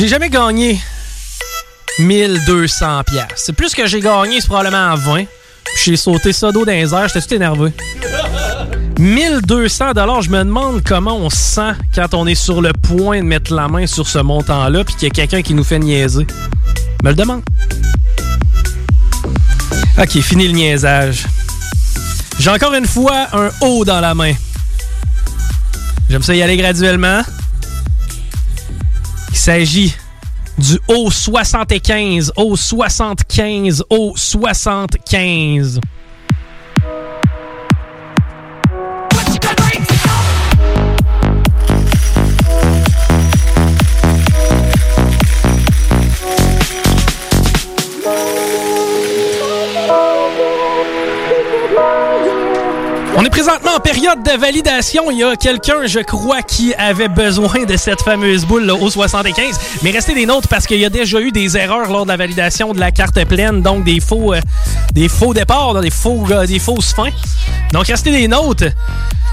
J'ai 0.00 0.08
jamais 0.08 0.30
gagné 0.30 0.80
1200 1.98 3.02
pièces. 3.04 3.26
C'est 3.36 3.52
plus 3.52 3.74
que 3.74 3.86
j'ai 3.86 4.00
gagné, 4.00 4.40
c'est 4.40 4.46
probablement 4.46 4.94
en 4.94 4.94
20. 4.94 5.24
Puis 5.74 5.82
j'ai 5.84 5.96
sauté 5.98 6.32
ça 6.32 6.50
d'eau 6.50 6.64
dans 6.64 6.72
les 6.72 6.94
airs, 6.94 7.08
j'étais 7.08 7.20
tout 7.20 7.34
énervé. 7.34 7.70
1200 8.98 9.92
dollars, 9.92 10.22
je 10.22 10.30
me 10.30 10.38
demande 10.38 10.82
comment 10.82 11.18
on 11.18 11.28
se 11.28 11.36
sent 11.36 11.72
quand 11.94 12.14
on 12.14 12.26
est 12.26 12.34
sur 12.34 12.62
le 12.62 12.72
point 12.72 13.18
de 13.18 13.26
mettre 13.26 13.52
la 13.52 13.68
main 13.68 13.86
sur 13.86 14.08
ce 14.08 14.20
montant-là 14.20 14.84
puis 14.84 14.94
qu'il 14.94 15.02
y 15.02 15.10
a 15.10 15.10
quelqu'un 15.10 15.42
qui 15.42 15.52
nous 15.52 15.64
fait 15.64 15.78
niaiser. 15.78 16.26
Me 17.04 17.10
le 17.10 17.14
demande. 17.14 17.42
OK, 19.98 20.18
fini 20.22 20.48
le 20.48 20.54
niaisage. 20.54 21.26
J'ai 22.38 22.48
encore 22.48 22.72
une 22.72 22.86
fois 22.86 23.26
un 23.34 23.50
O 23.60 23.84
dans 23.84 24.00
la 24.00 24.14
main. 24.14 24.32
J'aime 26.08 26.22
ça 26.22 26.34
y 26.34 26.40
aller 26.40 26.56
graduellement. 26.56 27.20
Il 29.30 29.36
s'agit 29.36 29.94
du 30.58 30.76
O75, 30.88 32.30
O75, 32.36 33.82
O75. 33.90 35.80
On 53.16 53.24
est 53.24 53.30
présentement 53.30 53.72
en 53.76 53.80
période 53.80 54.22
de 54.22 54.38
validation. 54.38 55.10
Il 55.10 55.18
y 55.18 55.24
a 55.24 55.34
quelqu'un, 55.34 55.86
je 55.86 55.98
crois, 55.98 56.42
qui 56.42 56.72
avait 56.74 57.08
besoin 57.08 57.64
de 57.64 57.76
cette 57.76 58.00
fameuse 58.02 58.44
boule 58.44 58.64
là, 58.64 58.74
au 58.74 58.88
75. 58.88 59.58
Mais 59.82 59.90
restez 59.90 60.14
des 60.14 60.26
nôtres 60.26 60.48
parce 60.48 60.66
qu'il 60.66 60.78
y 60.78 60.84
a 60.84 60.90
déjà 60.90 61.20
eu 61.20 61.32
des 61.32 61.56
erreurs 61.56 61.90
lors 61.90 62.04
de 62.04 62.10
la 62.10 62.16
validation 62.16 62.72
de 62.72 62.78
la 62.78 62.92
carte 62.92 63.22
pleine, 63.24 63.62
donc 63.62 63.84
des 63.84 64.00
faux, 64.00 64.34
euh, 64.34 64.40
des 64.92 65.08
faux 65.08 65.34
départs, 65.34 65.80
des, 65.80 65.90
faux, 65.90 66.24
euh, 66.30 66.46
des 66.46 66.60
fausses 66.60 66.92
fins. 66.92 67.10
Donc 67.72 67.88
restez 67.88 68.12
des 68.12 68.28
nôtres. 68.28 68.66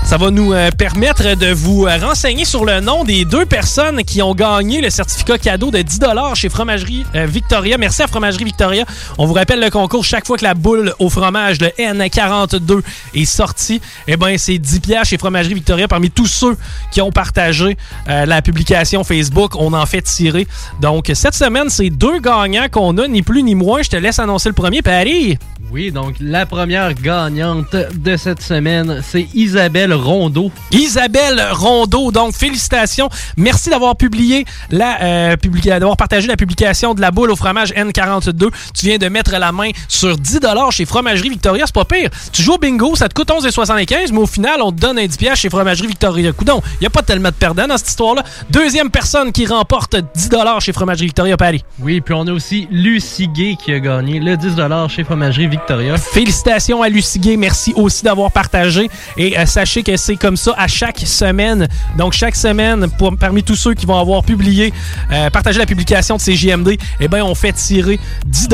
Ça 0.04 0.18
va 0.18 0.32
nous 0.32 0.54
euh, 0.54 0.72
permettre 0.72 1.36
de 1.36 1.52
vous 1.52 1.86
euh, 1.86 1.98
renseigner 1.98 2.46
sur 2.46 2.64
le 2.64 2.80
nom 2.80 3.04
des 3.04 3.26
deux 3.26 3.46
personnes 3.46 4.04
qui 4.04 4.22
ont 4.22 4.34
gagné 4.34 4.80
le 4.80 4.90
certificat 4.90 5.38
cadeau 5.38 5.70
de 5.70 5.82
10 5.82 6.00
chez 6.36 6.48
Fromagerie 6.48 7.06
euh, 7.14 7.26
Victoria. 7.26 7.78
Merci 7.78 8.04
à 8.04 8.08
Fromagerie 8.08 8.46
Victoria. 8.46 8.86
On 9.18 9.26
vous 9.26 9.34
rappelle 9.34 9.60
le 9.60 9.70
concours 9.70 10.06
chaque 10.06 10.26
fois 10.26 10.38
que 10.38 10.46
la 10.46 10.54
boule 10.54 10.94
au 11.00 11.10
fromage, 11.10 11.60
le 11.60 11.68
N42, 11.78 12.82
est 13.16 13.26
sorti. 13.26 13.82
Eh 14.08 14.16
bien, 14.16 14.38
c'est 14.38 14.58
10 14.58 14.80
piastres 14.80 15.10
chez 15.10 15.18
Fromagerie 15.18 15.56
Victoria. 15.56 15.90
Parmi 15.90 16.10
tous 16.10 16.28
ceux 16.28 16.58
qui 16.92 17.02
ont 17.02 17.12
partagé 17.12 17.78
la 18.08 18.42
publication 18.42 19.04
Facebook, 19.04 19.56
on 19.56 19.74
en 19.74 19.86
fait 19.86 20.02
tirer. 20.02 20.48
Donc, 20.82 21.12
cette 21.14 21.36
semaine, 21.36 21.70
c'est 21.70 21.90
deux 21.90 22.20
gagnants 22.20 22.68
qu'on 22.72 22.98
a, 22.98 23.08
ni 23.08 23.22
plus 23.24 23.44
ni 23.44 23.56
moins. 23.56 23.82
Je 23.82 23.90
te 23.90 23.98
laisse 23.98 24.20
annoncer 24.20 24.50
le 24.50 24.56
premier, 24.56 24.82
Paris. 24.82 25.38
Oui, 25.70 25.92
donc 25.92 26.16
la 26.22 26.46
première 26.46 26.94
gagnante 26.94 27.76
de 27.76 28.16
cette 28.16 28.42
semaine, 28.42 29.02
c'est 29.04 29.28
Isabelle 29.34 29.94
Rondeau. 29.94 30.50
Isabelle 30.72 31.46
Rondeau, 31.52 32.10
donc 32.12 32.34
félicitations. 32.34 33.10
Merci 33.36 33.70
d'avoir 33.70 33.98
publié 33.98 34.46
la 34.72 35.02
euh, 35.02 35.36
publica- 35.36 35.78
d'avoir 35.78 35.98
partagé 35.98 36.26
la 36.28 36.38
publication 36.38 36.94
de 36.94 37.02
la 37.02 37.12
boule 37.12 37.32
au 37.32 37.36
fromage 37.36 37.74
N42. 37.74 38.50
Tu 38.74 38.86
viens 38.86 38.98
de 38.98 39.10
mettre 39.10 39.32
la 39.38 39.52
main 39.52 39.72
sur 39.90 40.18
10 40.18 40.40
chez 40.72 40.86
Fromagerie 40.86 41.30
Victoria, 41.30 41.66
c'est 41.66 41.76
pas 41.76 41.84
pire. 41.84 42.10
Tu 42.32 42.44
joues 42.44 42.54
au 42.54 42.58
bingo, 42.58 42.96
ça 42.96 43.10
te 43.10 43.14
coûte 43.14 43.30
11,75, 43.30 44.14
mais 44.14 44.20
au 44.20 44.26
final, 44.26 44.62
on 44.62 44.72
te 44.72 44.80
donne 44.80 44.98
un 45.00 45.06
10 45.06 45.18
piastres 45.18 45.42
chez 45.42 45.50
Fromagerie 45.50 45.88
Victoria. 45.88 46.32
Coudon, 46.32 46.62
il 46.80 46.86
y 46.86 46.88
a 46.88 46.90
pas 46.90 47.02
tellement 47.04 47.30
de 47.30 47.34
perdants 47.34 47.68
dans 47.68 47.78
cette 47.78 47.90
histoire-là. 47.90 48.24
Deuxième 48.50 48.90
personne 48.90 49.34
qui 49.34 49.46
remporte 49.46 49.98
10 50.16 50.30
chez 50.62 50.72
Fromagerie 50.72 51.08
Victoria 51.08 51.36
Paris. 51.36 51.66
Oui, 51.82 52.00
puis 52.00 52.14
on 52.14 52.26
a 52.28 52.32
aussi 52.32 52.70
Lucie 52.72 53.28
Gay 53.28 53.58
qui 53.62 53.74
a 53.74 53.80
gagné 53.80 54.22
le 54.22 54.38
10 54.38 54.56
chez 54.96 55.04
Fromagerie 55.04 55.42
Victoria. 55.48 55.57
Félicitations 55.98 56.82
à 56.82 56.90
Lucie 56.90 57.20
Gay. 57.20 57.38
Merci 57.38 57.74
aussi 57.76 58.04
d'avoir 58.04 58.32
partagé. 58.32 58.90
Et 59.18 59.38
euh, 59.38 59.46
sachez 59.46 59.84
que 59.84 59.96
c'est 59.98 60.16
comme 60.16 60.38
ça 60.38 60.54
à 60.58 60.68
chaque 60.68 61.00
semaine. 61.00 61.68
Donc, 61.98 62.14
chaque 62.14 62.36
semaine, 62.36 62.88
parmi 63.20 63.44
tous 63.44 63.56
ceux 63.56 63.74
qui 63.74 63.86
vont 63.86 64.00
avoir 64.00 64.24
publié, 64.24 64.74
euh, 65.12 65.30
partagé 65.30 65.60
la 65.60 65.66
publication 65.66 66.18
de 66.18 66.22
ces 66.22 66.36
JMD, 66.36 66.78
eh 67.00 67.08
bien, 67.08 67.24
on 67.24 67.36
fait 67.36 67.54
tirer 67.54 68.00
10 68.26 68.50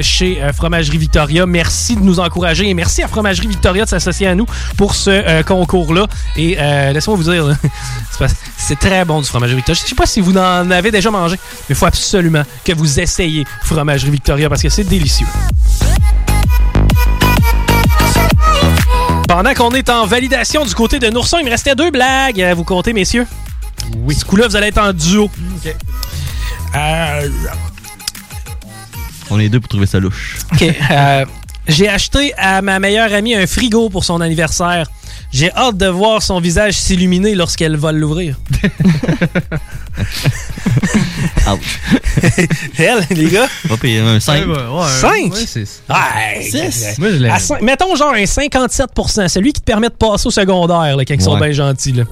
chez 0.00 0.42
euh, 0.42 0.52
Fromagerie 0.52 0.98
Victoria. 0.98 1.46
Merci 1.46 1.96
de 1.96 2.00
nous 2.00 2.20
encourager 2.20 2.68
et 2.68 2.74
merci 2.74 3.02
à 3.02 3.08
Fromagerie 3.08 3.48
Victoria 3.48 3.84
de 3.84 3.88
s'associer 3.90 4.26
à 4.26 4.34
nous 4.34 4.46
pour 4.76 4.94
ce 4.94 5.42
concours-là. 5.42 6.06
Et 6.36 6.56
laissez-moi 6.92 7.16
vous 7.16 7.30
dire, 7.30 7.56
c'est 8.56 8.78
très 8.78 9.04
bon 9.04 9.20
du 9.20 9.26
Fromagerie 9.26 9.56
Victoria. 9.56 9.80
Je 9.82 9.88
sais 9.88 9.94
pas 9.94 10.06
si 10.06 10.20
vous 10.20 10.36
en 10.36 10.70
avez 10.70 10.90
déjà 10.90 11.10
mangé, 11.10 11.36
mais 11.68 11.74
il 11.74 11.76
faut 11.76 11.86
absolument 11.86 12.42
que 12.64 12.72
vous 12.72 13.00
essayiez 13.00 13.44
Fromagerie 13.62 14.10
Victoria 14.10 14.48
parce 14.48 14.62
que 14.62 14.68
c'est 14.68 14.84
délicieux. 14.84 15.26
Pendant 19.34 19.52
qu'on 19.52 19.70
est 19.70 19.90
en 19.90 20.06
validation 20.06 20.64
du 20.64 20.76
côté 20.76 21.00
de 21.00 21.08
Nourson, 21.08 21.38
il 21.40 21.44
me 21.44 21.50
restait 21.50 21.74
deux 21.74 21.90
blagues 21.90 22.40
à 22.40 22.54
vous 22.54 22.62
compter, 22.62 22.92
messieurs. 22.92 23.26
Oui. 23.96 24.14
Ce 24.14 24.24
coup-là, 24.24 24.46
vous 24.46 24.54
allez 24.54 24.68
être 24.68 24.78
en 24.78 24.92
duo. 24.92 25.28
Euh, 26.76 27.28
On 29.30 29.40
est 29.40 29.48
deux 29.48 29.58
pour 29.58 29.68
trouver 29.68 29.86
ça 29.86 29.98
louche. 29.98 30.38
OK. 30.52 30.62
euh, 30.88 31.24
J'ai 31.66 31.88
acheté 31.88 32.34
à 32.36 32.60
ma 32.62 32.78
meilleure 32.78 33.12
amie 33.12 33.34
un 33.34 33.46
frigo 33.46 33.88
pour 33.88 34.04
son 34.04 34.20
anniversaire. 34.20 34.86
J'ai 35.32 35.50
hâte 35.52 35.76
de 35.76 35.86
voir 35.86 36.22
son 36.22 36.38
visage 36.40 36.74
s'illuminer 36.74 37.34
lorsqu'elle 37.34 37.76
va 37.76 37.90
l'ouvrir. 37.92 38.36
Elle, 42.78 43.06
les 43.10 43.30
gars? 43.30 43.46
Va 43.64 43.76
payer 43.76 44.00
un 44.00 44.18
5. 44.20 44.46
Ouais, 44.46 44.52
ouais, 44.54 44.56
ouais. 44.56 44.88
5? 45.00 45.32
Ouais, 45.32 45.46
c'est- 45.46 45.82
Ouais, 45.88 46.42
Six? 46.70 46.98
Moi, 46.98 47.10
je 47.10 47.16
l'aime. 47.16 47.32
à 47.32 47.38
cinq- 47.38 47.60
mettons 47.62 47.94
genre 47.96 48.14
un 48.14 48.24
57% 48.26 49.28
celui 49.28 49.52
qui 49.52 49.60
te 49.60 49.64
permet 49.66 49.88
de 49.88 49.94
passer 49.94 50.26
au 50.26 50.30
secondaire, 50.30 50.96
là, 50.96 51.04
quand 51.04 51.14
ils 51.14 51.20
sont 51.20 51.34
Ouais. 51.34 51.40
bien 51.40 51.52
gentils. 51.52 51.92
Là. 51.92 52.04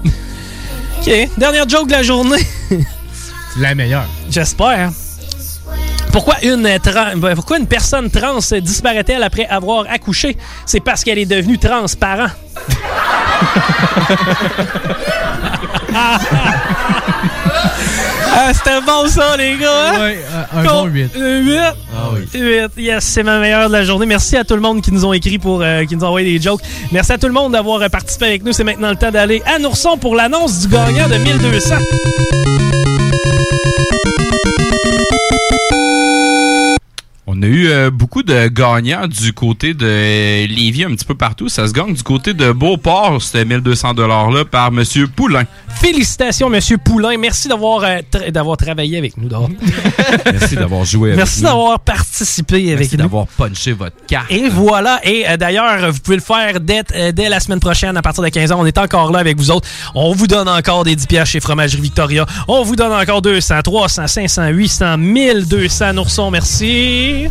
OK, 1.01 1.29
dernière 1.38 1.69
joke 1.69 1.87
de 1.88 1.93
la 1.93 2.03
journée. 2.03 2.45
La 3.59 3.75
meilleure. 3.75 4.07
J'espère. 4.31 4.91
Pourquoi 6.12 6.37
une, 6.42 6.62
ben, 7.16 7.35
pourquoi 7.35 7.59
une 7.59 7.66
personne 7.66 8.11
trans 8.11 8.38
disparaît-elle 8.61 9.22
après 9.22 9.46
avoir 9.46 9.87
accouché? 9.90 10.37
C'est 10.66 10.81
parce 10.81 11.05
qu'elle 11.05 11.18
est 11.18 11.27
devenue 11.27 11.59
transparent. 11.59 12.29
ah, 18.35 18.53
c'était 18.55 18.81
bon 18.85 19.07
ça, 19.09 19.37
les 19.37 19.57
gars! 19.57 19.92
hein? 19.94 20.01
Ouais, 20.01 20.18
un- 20.55 20.64
bon 20.64 20.85
huit. 20.87 21.11
8. 21.14 21.59
Ah 21.94 22.09
oui. 22.14 22.29
8. 22.40 22.70
Yes, 22.77 23.05
c'est 23.05 23.22
ma 23.22 23.38
meilleure 23.38 23.68
de 23.68 23.72
la 23.72 23.85
journée. 23.85 24.07
Merci 24.07 24.37
à 24.37 24.44
tout 24.44 24.55
le 24.55 24.61
monde 24.61 24.81
qui 24.83 24.92
nous 24.92 25.05
ont 25.05 25.12
écrit 25.12 25.38
pour 25.38 25.61
euh, 25.62 25.85
qui 25.85 25.96
nous 25.96 26.05
ont 26.05 26.09
envoyé 26.09 26.38
des 26.38 26.42
jokes. 26.42 26.61
Merci 26.92 27.12
à 27.12 27.18
tout 27.18 27.27
le 27.27 27.33
monde 27.33 27.53
d'avoir 27.53 27.88
participé 27.90 28.27
avec 28.27 28.44
nous. 28.44 28.53
C'est 28.53 28.64
maintenant 28.64 28.90
le 28.90 28.96
temps 28.96 29.11
d'aller 29.11 29.42
à 29.46 29.59
Nourson 29.59 29.96
pour 29.98 30.14
l'annonce 30.14 30.61
du 30.61 30.68
gagnant 30.68 31.09
de 31.09 31.16
1200. 31.16 31.75
On 37.42 37.44
a 37.44 37.48
eu 37.48 37.66
euh, 37.70 37.90
beaucoup 37.90 38.22
de 38.22 38.46
gagnants 38.46 39.09
du 39.09 39.33
côté 39.33 39.74
de 39.74 39.85
euh, 39.85 40.46
Lévis, 40.46 40.85
un 40.85 40.90
petit 40.94 41.05
peu 41.05 41.16
partout. 41.16 41.48
Ça 41.48 41.66
se 41.66 41.72
gagne 41.72 41.92
du 41.92 42.02
côté 42.05 42.35
de 42.35 42.52
Beauport, 42.52 43.20
c'était 43.20 43.44
1200 43.44 43.94
$-là 43.94 44.44
par 44.44 44.70
Monsieur 44.70 45.09
Poulain. 45.09 45.42
Félicitations, 45.81 46.48
Monsieur 46.48 46.78
Poulain. 46.78 47.16
Merci 47.18 47.48
d'avoir 47.48 47.83
euh, 47.83 47.98
tra- 48.12 48.31
d'avoir 48.31 48.57
travaillé 48.57 48.96
avec 48.96 49.16
nous. 49.16 49.28
Merci 50.33 50.55
d'avoir 50.55 50.85
joué 50.85 51.09
avec 51.09 51.16
Merci 51.16 51.40
nous. 51.42 51.48
d'avoir 51.48 51.81
participé 51.81 52.55
avec 52.74 52.78
Merci 52.78 52.96
nous. 52.96 53.02
d'avoir 53.02 53.26
punché 53.26 53.72
votre 53.72 53.96
carte. 54.07 54.31
Et 54.31 54.48
voilà. 54.48 55.00
Et 55.02 55.24
d'ailleurs, 55.37 55.90
vous 55.90 55.98
pouvez 55.98 56.18
le 56.18 56.22
faire 56.22 56.61
dès, 56.61 56.85
dès 57.12 57.28
la 57.28 57.40
semaine 57.40 57.59
prochaine 57.59 57.96
à 57.96 58.02
partir 58.02 58.22
de 58.22 58.28
15h. 58.28 58.52
On 58.55 58.66
est 58.66 58.78
encore 58.78 59.11
là 59.11 59.18
avec 59.18 59.37
vous 59.37 59.50
autres. 59.50 59.68
On 59.96 60.12
vous 60.12 60.28
donne 60.28 60.48
encore 60.48 60.85
des 60.85 60.94
10 60.94 61.07
piastres 61.09 61.33
chez 61.33 61.40
Fromagerie 61.40 61.83
Victoria. 61.83 62.24
On 62.46 62.62
vous 62.62 62.76
donne 62.76 62.92
encore 62.92 63.20
200, 63.20 63.62
300, 63.64 64.07
500, 64.07 64.48
800, 64.50 64.98
1200 64.98 65.94
Noursons. 65.94 66.31
Merci. 66.31 67.26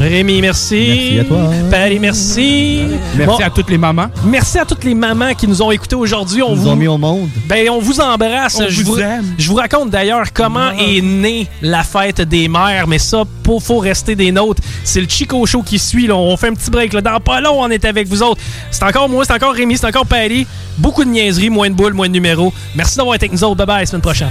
Rémi, 0.00 0.40
merci. 0.40 0.86
Merci 0.88 1.18
à 1.20 1.24
toi. 1.24 1.50
Paris, 1.70 1.98
merci. 2.00 2.82
Merci 3.16 3.26
Bon, 3.38 3.44
à 3.44 3.50
toutes 3.50 3.70
les 3.70 3.78
mamans. 3.78 4.06
Merci 4.24 4.58
à 4.58 4.64
toutes 4.64 4.84
les 4.84 4.94
mamans 4.94 5.34
qui 5.34 5.46
nous 5.46 5.62
ont 5.62 5.70
écoutés 5.70 5.94
aujourd'hui. 5.94 6.42
On 6.42 6.50
nous 6.50 6.62
vous 6.62 6.68
ont 6.68 6.76
mis 6.76 6.88
au 6.88 6.98
monde. 6.98 7.28
ben, 7.46 7.68
on 7.70 7.78
vous 7.78 8.00
embrasse. 8.00 8.58
On 8.60 8.68
je, 8.68 8.82
vous 8.82 8.94
vous, 8.94 9.00
aime. 9.00 9.34
je 9.38 9.48
vous 9.48 9.54
raconte 9.54 9.90
d'ailleurs 9.90 10.32
comment 10.32 10.70
est 10.72 11.00
née 11.00 11.46
la 11.60 11.84
fête 11.84 12.20
des 12.22 12.48
mères, 12.48 12.86
mais 12.88 12.98
ça, 12.98 13.22
pour, 13.42 13.62
faut 13.62 13.78
rester 13.78 14.16
des 14.16 14.32
nôtres. 14.32 14.62
C'est 14.84 15.00
le 15.00 15.08
Chico 15.08 15.44
Show 15.46 15.62
qui 15.62 15.78
suit. 15.78 16.06
Là. 16.06 16.16
On 16.16 16.36
fait 16.36 16.48
un 16.48 16.54
petit 16.54 16.70
break. 16.70 16.92
Là. 16.92 17.00
Dans 17.00 17.20
pas 17.20 17.40
long, 17.40 17.60
on 17.62 17.68
est 17.70 17.84
avec 17.84 18.08
vous 18.08 18.22
autres. 18.22 18.40
C'est 18.70 18.84
encore 18.84 19.08
moi, 19.08 19.24
c'est 19.24 19.34
encore 19.34 19.54
Rémi, 19.54 19.76
c'est 19.76 19.86
encore 19.86 20.06
Paris. 20.06 20.46
Beaucoup 20.78 21.04
de 21.04 21.10
niaiseries, 21.10 21.50
moins 21.50 21.70
de 21.70 21.74
boules, 21.74 21.92
moins 21.92 22.08
de 22.08 22.12
numéros. 22.12 22.52
Merci 22.74 22.96
d'avoir 22.96 23.14
été 23.14 23.26
avec 23.26 23.38
nous 23.38 23.44
autres. 23.44 23.56
Bye 23.56 23.66
bye, 23.66 23.76
à 23.76 23.80
la 23.80 23.86
semaine 23.86 24.02
prochaine. 24.02 24.28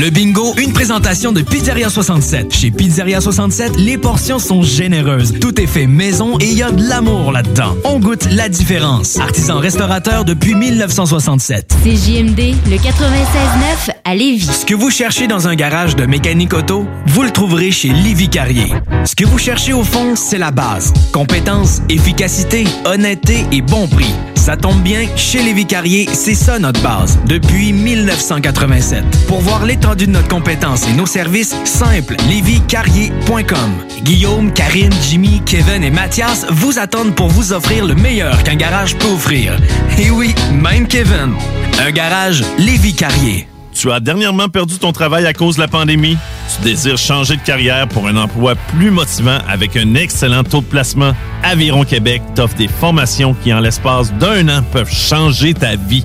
Le 0.00 0.10
bingo, 0.10 0.54
une 0.58 0.72
présentation 0.72 1.32
de 1.32 1.42
Pizzeria 1.42 1.88
67. 1.88 2.54
Chez 2.54 2.70
Pizzeria 2.70 3.20
67, 3.20 3.72
les 3.78 3.98
portions 3.98 4.38
sont 4.38 4.62
généreuses. 4.62 5.34
Tout 5.40 5.60
est 5.60 5.66
fait 5.66 5.88
maison 5.88 6.38
et 6.38 6.44
il 6.44 6.56
y 6.56 6.62
a 6.62 6.70
de 6.70 6.88
l'amour 6.88 7.32
là-dedans. 7.32 7.74
On 7.82 7.98
goûte 7.98 8.28
la 8.30 8.48
différence. 8.48 9.18
Artisan 9.18 9.58
restaurateur 9.58 10.24
depuis 10.24 10.54
1967. 10.54 11.74
C'est 11.82 11.96
JMD, 11.96 12.54
le 12.70 12.76
96.9 12.76 13.90
à 14.04 14.14
Lévis. 14.14 14.46
Ce 14.46 14.64
que 14.64 14.76
vous 14.76 14.90
cherchez 14.90 15.26
dans 15.26 15.48
un 15.48 15.56
garage 15.56 15.96
de 15.96 16.06
mécanique 16.06 16.54
auto, 16.54 16.86
vous 17.06 17.22
le 17.24 17.32
trouverez 17.32 17.72
chez 17.72 17.88
Livy 17.88 18.28
Carrier. 18.28 18.72
Ce 19.04 19.16
que 19.16 19.24
vous 19.24 19.38
cherchez 19.38 19.72
au 19.72 19.82
fond, 19.82 20.14
c'est 20.14 20.38
la 20.38 20.52
base. 20.52 20.92
Compétence, 21.12 21.82
efficacité, 21.88 22.62
honnêteté 22.84 23.46
et 23.50 23.62
bon 23.62 23.88
prix. 23.88 24.14
Ça 24.36 24.56
tombe 24.56 24.80
bien, 24.80 25.04
chez 25.16 25.42
Lévi 25.42 25.66
Carrier, 25.66 26.08
c'est 26.12 26.34
ça 26.34 26.58
notre 26.58 26.80
base, 26.80 27.18
depuis 27.26 27.72
1987. 27.72 29.04
Pour 29.26 29.40
voir 29.40 29.66
l'étendue 29.66 29.87
de 29.94 30.06
notre 30.06 30.28
compétence 30.28 30.86
et 30.88 30.92
nos 30.92 31.06
services, 31.06 31.54
simple, 31.64 32.16
lévicarrier.com. 32.28 33.72
Guillaume, 34.02 34.52
Karine, 34.52 34.92
Jimmy, 35.08 35.42
Kevin 35.44 35.82
et 35.82 35.90
Mathias 35.90 36.46
vous 36.50 36.78
attendent 36.78 37.14
pour 37.14 37.28
vous 37.28 37.52
offrir 37.52 37.86
le 37.86 37.94
meilleur 37.94 38.42
qu'un 38.42 38.56
garage 38.56 38.96
peut 38.96 39.08
offrir. 39.08 39.56
Et 39.98 40.10
oui, 40.10 40.34
même 40.52 40.86
Kevin. 40.86 41.34
Un 41.80 41.90
garage 41.90 42.42
Lévi 42.58 42.94
Carrier. 42.94 43.48
Tu 43.72 43.92
as 43.92 44.00
dernièrement 44.00 44.48
perdu 44.48 44.76
ton 44.78 44.90
travail 44.90 45.24
à 45.26 45.32
cause 45.32 45.54
de 45.54 45.60
la 45.60 45.68
pandémie? 45.68 46.18
Tu 46.56 46.62
désires 46.62 46.98
changer 46.98 47.36
de 47.36 47.42
carrière 47.42 47.86
pour 47.86 48.08
un 48.08 48.16
emploi 48.16 48.56
plus 48.76 48.90
motivant 48.90 49.38
avec 49.48 49.76
un 49.76 49.94
excellent 49.94 50.42
taux 50.42 50.62
de 50.62 50.66
placement? 50.66 51.12
Aviron 51.44 51.84
Québec 51.84 52.22
t'offre 52.34 52.56
des 52.56 52.66
formations 52.66 53.34
qui, 53.34 53.54
en 53.54 53.60
l'espace 53.60 54.12
d'un 54.14 54.48
an, 54.48 54.64
peuvent 54.72 54.92
changer 54.92 55.54
ta 55.54 55.76
vie. 55.76 56.04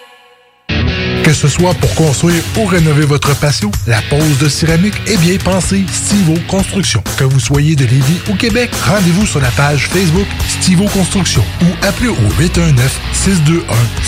Que 1.31 1.37
ce 1.37 1.47
soit 1.47 1.73
pour 1.75 1.95
construire 1.95 2.43
ou 2.57 2.65
rénover 2.65 3.05
votre 3.05 3.33
patio, 3.39 3.71
la 3.87 4.01
pose 4.09 4.37
de 4.39 4.49
céramique 4.49 4.95
est 5.07 5.15
bien 5.15 5.37
pensée 5.37 5.85
Stivo 5.89 6.33
Construction. 6.49 7.01
Que 7.15 7.23
vous 7.23 7.39
soyez 7.39 7.73
de 7.73 7.85
Lévis 7.85 8.19
ou 8.29 8.35
Québec, 8.35 8.69
rendez-vous 8.85 9.25
sur 9.25 9.39
la 9.39 9.47
page 9.51 9.87
Facebook 9.87 10.27
Stivo 10.49 10.89
Construction 10.89 11.41
ou 11.61 11.67
appelez 11.83 12.09
au 12.09 12.17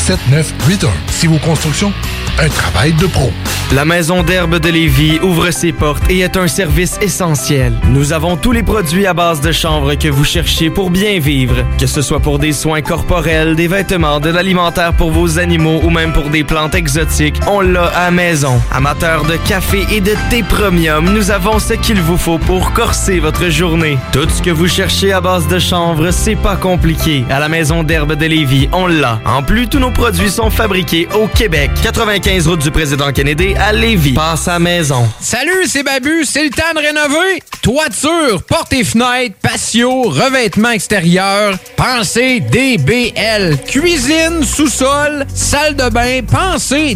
819-621-7981. 0.06 0.90
Stivo 1.08 1.38
Construction, 1.38 1.94
un 2.40 2.50
travail 2.50 2.92
de 2.92 3.08
pro. 3.08 3.32
La 3.72 3.86
Maison 3.86 4.22
d'herbe 4.22 4.60
de 4.60 4.70
Lévis 4.70 5.20
ouvre 5.24 5.50
ses 5.50 5.72
portes 5.72 6.04
et 6.08 6.20
est 6.20 6.38
un 6.38 6.48
service 6.48 7.00
essentiel. 7.02 7.74
Nous 7.90 8.14
avons 8.14 8.38
tous 8.38 8.52
les 8.52 8.62
produits 8.62 9.08
à 9.08 9.16
base 9.16 9.42
de 9.42 9.52
chanvre 9.52 9.96
que 9.96 10.10
vous 10.10 10.26
cherchez 10.26 10.70
pour 10.70 10.92
bien 10.92 11.20
vivre. 11.20 11.56
Que 11.80 11.88
ce 11.88 12.04
soit 12.04 12.20
pour 12.20 12.38
des 12.38 12.52
soins 12.52 12.84
corporels, 12.84 13.56
des 13.56 13.68
vêtements, 13.68 14.20
de 14.20 14.30
l'alimentaire 14.30 14.94
pour 14.94 15.10
vos 15.10 15.40
animaux 15.40 15.80
ou 15.84 15.90
même 15.90 16.14
pour 16.14 16.30
des 16.30 16.44
plantes 16.44 16.76
exotiques, 16.76 17.13
on 17.48 17.62
l'a 17.62 17.86
à 17.96 18.10
maison. 18.10 18.60
Amateurs 18.72 19.26
de 19.26 19.36
café 19.36 19.86
et 19.92 20.02
de 20.02 20.16
thé 20.32 20.42
premium, 20.42 21.14
nous 21.14 21.30
avons 21.30 21.60
ce 21.60 21.74
qu'il 21.74 22.02
vous 22.02 22.18
faut 22.18 22.40
pour 22.40 22.74
corser 22.74 23.20
votre 23.20 23.50
journée. 23.50 24.00
Tout 24.12 24.28
ce 24.28 24.42
que 24.42 24.50
vous 24.50 24.68
cherchez 24.68 25.14
à 25.14 25.22
base 25.22 25.48
de 25.48 25.60
chanvre, 25.60 26.10
c'est 26.10 26.36
pas 26.36 26.56
compliqué. 26.56 27.24
À 27.30 27.40
la 27.40 27.50
Maison 27.50 27.84
d'herbe 27.84 28.16
de 28.16 28.26
Lévis, 28.26 28.68
on 28.72 28.88
l'a. 28.88 29.20
En 29.26 29.44
plus, 29.44 29.68
tous 29.68 29.78
nos 29.78 29.92
produits 29.92 30.32
sont 30.32 30.50
fabriqués 30.50 31.08
au 31.14 31.28
Québec. 31.28 31.70
95 31.84 32.48
route 32.48 32.62
du 32.62 32.72
président 32.72 33.12
Kennedy 33.12 33.54
à 33.56 33.74
Lévis. 33.74 34.14
Passe 34.14 34.48
à 34.48 34.58
maison. 34.58 35.08
Salut, 35.20 35.66
c'est 35.68 35.84
Babu, 35.84 36.26
c'est 36.26 36.44
le 36.44 36.50
temps 36.50 36.74
de 36.74 36.80
rénover. 36.80 37.44
Toiture, 37.62 38.42
portes 38.44 38.74
et 38.74 38.84
fenêtres, 38.84 39.36
patio, 39.42 40.04
revêtement 40.04 40.72
extérieur. 40.72 41.56
Pensez 41.78 42.40
DBL. 42.40 43.58
Cuisine, 43.68 44.44
sous-sol, 44.44 45.26
salle 45.34 45.76
de 45.76 45.90
bain, 45.90 46.22
pensez 46.30 46.96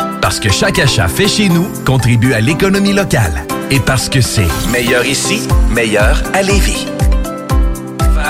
Parce 0.31 0.39
que 0.39 0.49
chaque 0.49 0.79
achat 0.79 1.09
fait 1.09 1.27
chez 1.27 1.49
nous 1.49 1.67
contribue 1.85 2.31
à 2.31 2.39
l'économie 2.39 2.93
locale. 2.93 3.45
Et 3.69 3.81
parce 3.81 4.07
que 4.07 4.21
c'est 4.21 4.47
meilleur 4.71 5.05
ici, 5.05 5.45
meilleur 5.69 6.23
à 6.33 6.41
Lévis. 6.41 6.87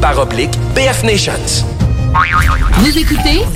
barre 0.00 0.18
oblique 0.18 0.52
BF 0.74 1.02
Nations. 1.04 1.66
Vous 2.78 2.98
écoutez? 2.98 3.42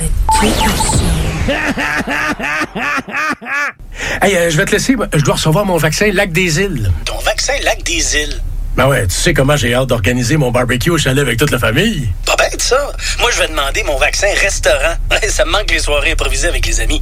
Hey, 4.21 4.35
euh, 4.35 4.49
je 4.49 4.57
vais 4.57 4.65
te 4.65 4.71
laisser. 4.71 4.95
Je 5.13 5.23
dois 5.23 5.35
recevoir 5.35 5.65
mon 5.65 5.77
vaccin 5.77 6.11
Lac 6.11 6.31
des 6.31 6.59
Îles. 6.59 6.91
Ton 7.05 7.17
vaccin 7.19 7.53
Lac 7.63 7.83
des 7.83 8.15
Îles? 8.15 8.41
Ben 8.75 8.87
ouais, 8.87 9.07
tu 9.07 9.15
sais 9.15 9.33
comment 9.33 9.55
j'ai 9.55 9.73
hâte 9.73 9.87
d'organiser 9.87 10.37
mon 10.37 10.51
barbecue 10.51 10.89
au 10.91 10.97
chalet 10.97 11.21
avec 11.21 11.37
toute 11.39 11.51
la 11.51 11.59
famille. 11.59 12.09
Pas 12.25 12.35
bête, 12.35 12.61
ça. 12.61 12.91
Moi, 13.19 13.29
je 13.33 13.39
vais 13.41 13.47
demander 13.47 13.83
mon 13.83 13.97
vaccin 13.97 14.27
restaurant. 14.41 14.95
ça 15.29 15.45
me 15.45 15.51
manque 15.51 15.71
les 15.71 15.79
soirées 15.79 16.11
improvisées 16.11 16.47
avec 16.47 16.65
les 16.65 16.79
amis. 16.79 17.01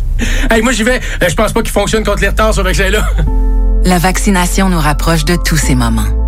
Hey, 0.49 0.61
moi, 0.61 0.71
j'y 0.71 0.83
vais. 0.83 0.99
Euh, 1.21 1.27
Je 1.29 1.35
pense 1.35 1.51
pas 1.53 1.61
qu'il 1.61 1.73
fonctionne 1.73 2.03
contre 2.03 2.21
les 2.21 2.29
retards, 2.29 2.53
ce 2.53 2.61
vaccin-là. 2.61 3.05
La 3.83 3.97
vaccination 3.97 4.69
nous 4.69 4.79
rapproche 4.79 5.25
de 5.25 5.35
tous 5.35 5.57
ces 5.57 5.75
moments. 5.75 6.24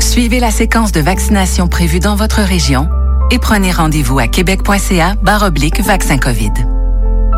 Suivez 0.00 0.40
la 0.40 0.50
séquence 0.50 0.92
de 0.92 1.00
vaccination 1.00 1.68
prévue 1.68 2.00
dans 2.00 2.16
votre 2.16 2.40
région 2.40 2.88
et 3.30 3.38
prenez 3.38 3.70
rendez-vous 3.70 4.18
à 4.18 4.26
québec.ca 4.26 5.14
oblique 5.42 5.80
vaccin 5.80 6.18
COVID. 6.18 6.52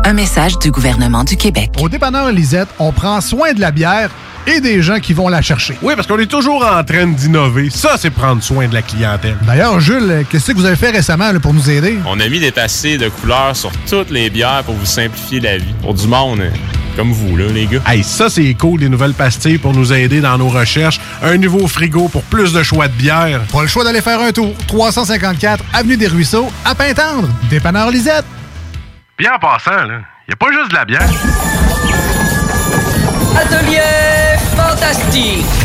Un 0.03 0.13
message 0.13 0.59
du 0.59 0.71
gouvernement 0.71 1.23
du 1.23 1.37
Québec. 1.37 1.71
Au 1.81 1.89
dépanneur 1.89 2.31
Lisette, 2.31 2.69
on 2.79 2.91
prend 2.91 3.21
soin 3.21 3.53
de 3.53 3.61
la 3.61 3.71
bière 3.71 4.11
et 4.47 4.59
des 4.59 4.81
gens 4.81 4.99
qui 4.99 5.13
vont 5.13 5.27
la 5.27 5.41
chercher. 5.41 5.77
Oui, 5.81 5.93
parce 5.95 6.07
qu'on 6.07 6.19
est 6.19 6.29
toujours 6.29 6.65
en 6.65 6.83
train 6.83 7.07
d'innover. 7.07 7.69
Ça, 7.69 7.95
c'est 7.97 8.11
prendre 8.11 8.43
soin 8.43 8.67
de 8.67 8.73
la 8.73 8.81
clientèle. 8.81 9.37
D'ailleurs, 9.47 9.79
Jules, 9.79 10.25
qu'est-ce 10.29 10.51
que 10.51 10.57
vous 10.57 10.65
avez 10.65 10.75
fait 10.75 10.91
récemment 10.91 11.31
là, 11.31 11.39
pour 11.39 11.53
nous 11.53 11.69
aider? 11.69 11.97
On 12.05 12.19
a 12.19 12.29
mis 12.29 12.39
des 12.39 12.51
passés 12.51 12.97
de 12.97 13.09
couleurs 13.09 13.55
sur 13.55 13.71
toutes 13.89 14.11
les 14.11 14.29
bières 14.29 14.63
pour 14.63 14.75
vous 14.75 14.85
simplifier 14.85 15.39
la 15.39 15.57
vie. 15.57 15.73
Pour 15.81 15.93
du 15.93 16.07
monde 16.07 16.41
euh, 16.41 16.49
comme 16.95 17.11
vous, 17.11 17.35
là, 17.37 17.45
les 17.47 17.65
gars. 17.65 17.81
Hey, 17.87 18.03
ça, 18.03 18.29
c'est 18.29 18.53
cool, 18.53 18.79
des 18.79 18.89
nouvelles 18.89 19.13
pastilles 19.13 19.57
pour 19.57 19.73
nous 19.73 19.91
aider 19.93 20.21
dans 20.21 20.37
nos 20.37 20.47
recherches. 20.49 20.99
Un 21.21 21.37
nouveau 21.37 21.67
frigo 21.67 22.07
pour 22.07 22.23
plus 22.23 22.53
de 22.53 22.63
choix 22.63 22.87
de 22.87 22.93
bière. 22.93 23.41
Pas 23.51 23.61
le 23.61 23.67
choix 23.67 23.83
d'aller 23.83 24.01
faire 24.01 24.19
un 24.19 24.31
tour. 24.31 24.53
354 24.67 25.63
Avenue 25.73 25.97
des 25.97 26.07
Ruisseaux, 26.07 26.49
à 26.63 26.75
Pintendre. 26.75 27.27
Dépanneur 27.49 27.91
Lisette. 27.91 28.25
Bien 29.17 29.33
en 29.35 29.39
passant, 29.39 29.85
là, 29.85 30.01
y 30.27 30.33
a 30.33 30.35
pas 30.35 30.51
juste 30.51 30.71
de 30.71 30.75
la 30.75 30.85
bière. 30.85 31.09
Atelier 33.37 33.79
fantastique. 34.55 35.64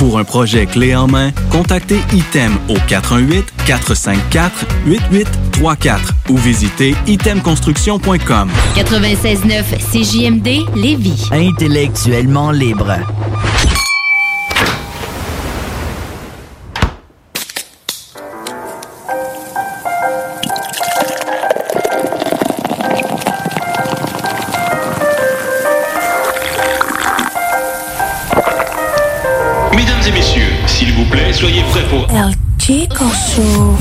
Pour 0.00 0.18
un 0.18 0.24
projet 0.24 0.64
clé 0.64 0.96
en 0.96 1.06
main, 1.06 1.30
contactez 1.50 2.00
ITEM 2.14 2.56
au 2.70 2.76
418-454-8834 3.68 5.98
ou 6.30 6.38
visitez 6.38 6.94
itemconstruction.com. 7.06 8.48
96.9 8.76 9.62
CJMD 9.92 10.74
Lévis. 10.74 11.28
Intellectuellement 11.32 12.50
libre. 12.50 12.96
Chico 32.70 33.04
Show. 33.04 33.76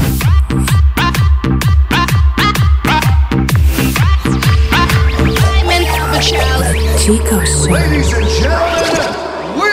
Chico 6.97 7.45
Show. 7.45 7.69
Ladies 7.69 8.11
and 8.13 8.27
gentlemen, 8.41 9.13
we 9.59 9.69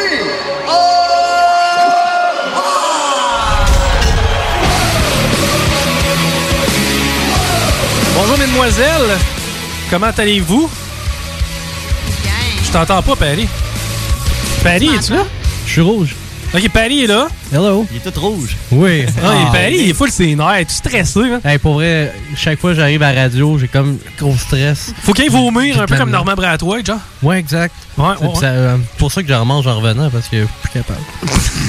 Bonjour, 8.15 8.37
mesdemoiselles. 8.37 9.19
Comment 9.89 10.13
allez-vous? 10.19 10.69
Je 12.63 12.71
t'entends 12.71 13.01
pas, 13.01 13.17
Paris. 13.17 13.49
Paris, 14.63 14.91
es-tu 14.95 15.15
là? 15.15 15.25
Je 15.65 15.73
suis 15.73 15.81
rouge. 15.81 16.15
Ok, 16.57 16.71
Paris 16.71 17.05
est 17.05 17.07
là. 17.07 17.29
Hello. 17.53 17.87
Il 17.91 17.99
est 17.99 18.11
tout 18.11 18.19
rouge. 18.19 18.57
Oui. 18.73 19.05
Ah, 19.23 19.51
Paris, 19.53 19.77
il 19.79 19.91
est 19.91 19.93
full 19.93 20.11
ses 20.11 20.35
nerfs. 20.35 20.55
Es-tu 20.55 20.73
stressé, 20.75 21.21
man? 21.21 21.41
Hey, 21.45 21.59
pour 21.59 21.75
vrai, 21.75 22.15
chaque 22.35 22.59
fois 22.59 22.71
que 22.71 22.77
j'arrive 22.77 23.03
à 23.03 23.13
la 23.13 23.23
radio, 23.25 23.59
j'ai 23.59 23.69
comme 23.69 23.99
gros 24.19 24.35
stress. 24.39 24.95
Faut 25.03 25.13
qu'il 25.13 25.31
vomir 25.31 25.83
un 25.83 25.85
peu 25.85 25.97
comme 25.99 26.11
Normand 26.11 26.35
Bratois, 26.35 26.83
genre. 26.83 26.99
Ouais, 27.23 27.39
exact. 27.41 27.75
Ouais, 27.99 28.07
ouais, 28.07 28.15
C'est 28.21 28.27
ouais. 28.27 28.35
ça, 28.37 28.47
euh, 28.47 28.77
pour 28.97 29.13
ça 29.13 29.23
que 29.23 29.29
je 29.29 29.35
remange 29.35 29.67
en 29.67 29.77
revenant 29.77 30.09
parce 30.09 30.29
que 30.29 30.39
je 30.39 30.45
suis 30.45 30.55
plus 30.63 30.73
capable. 30.81 31.01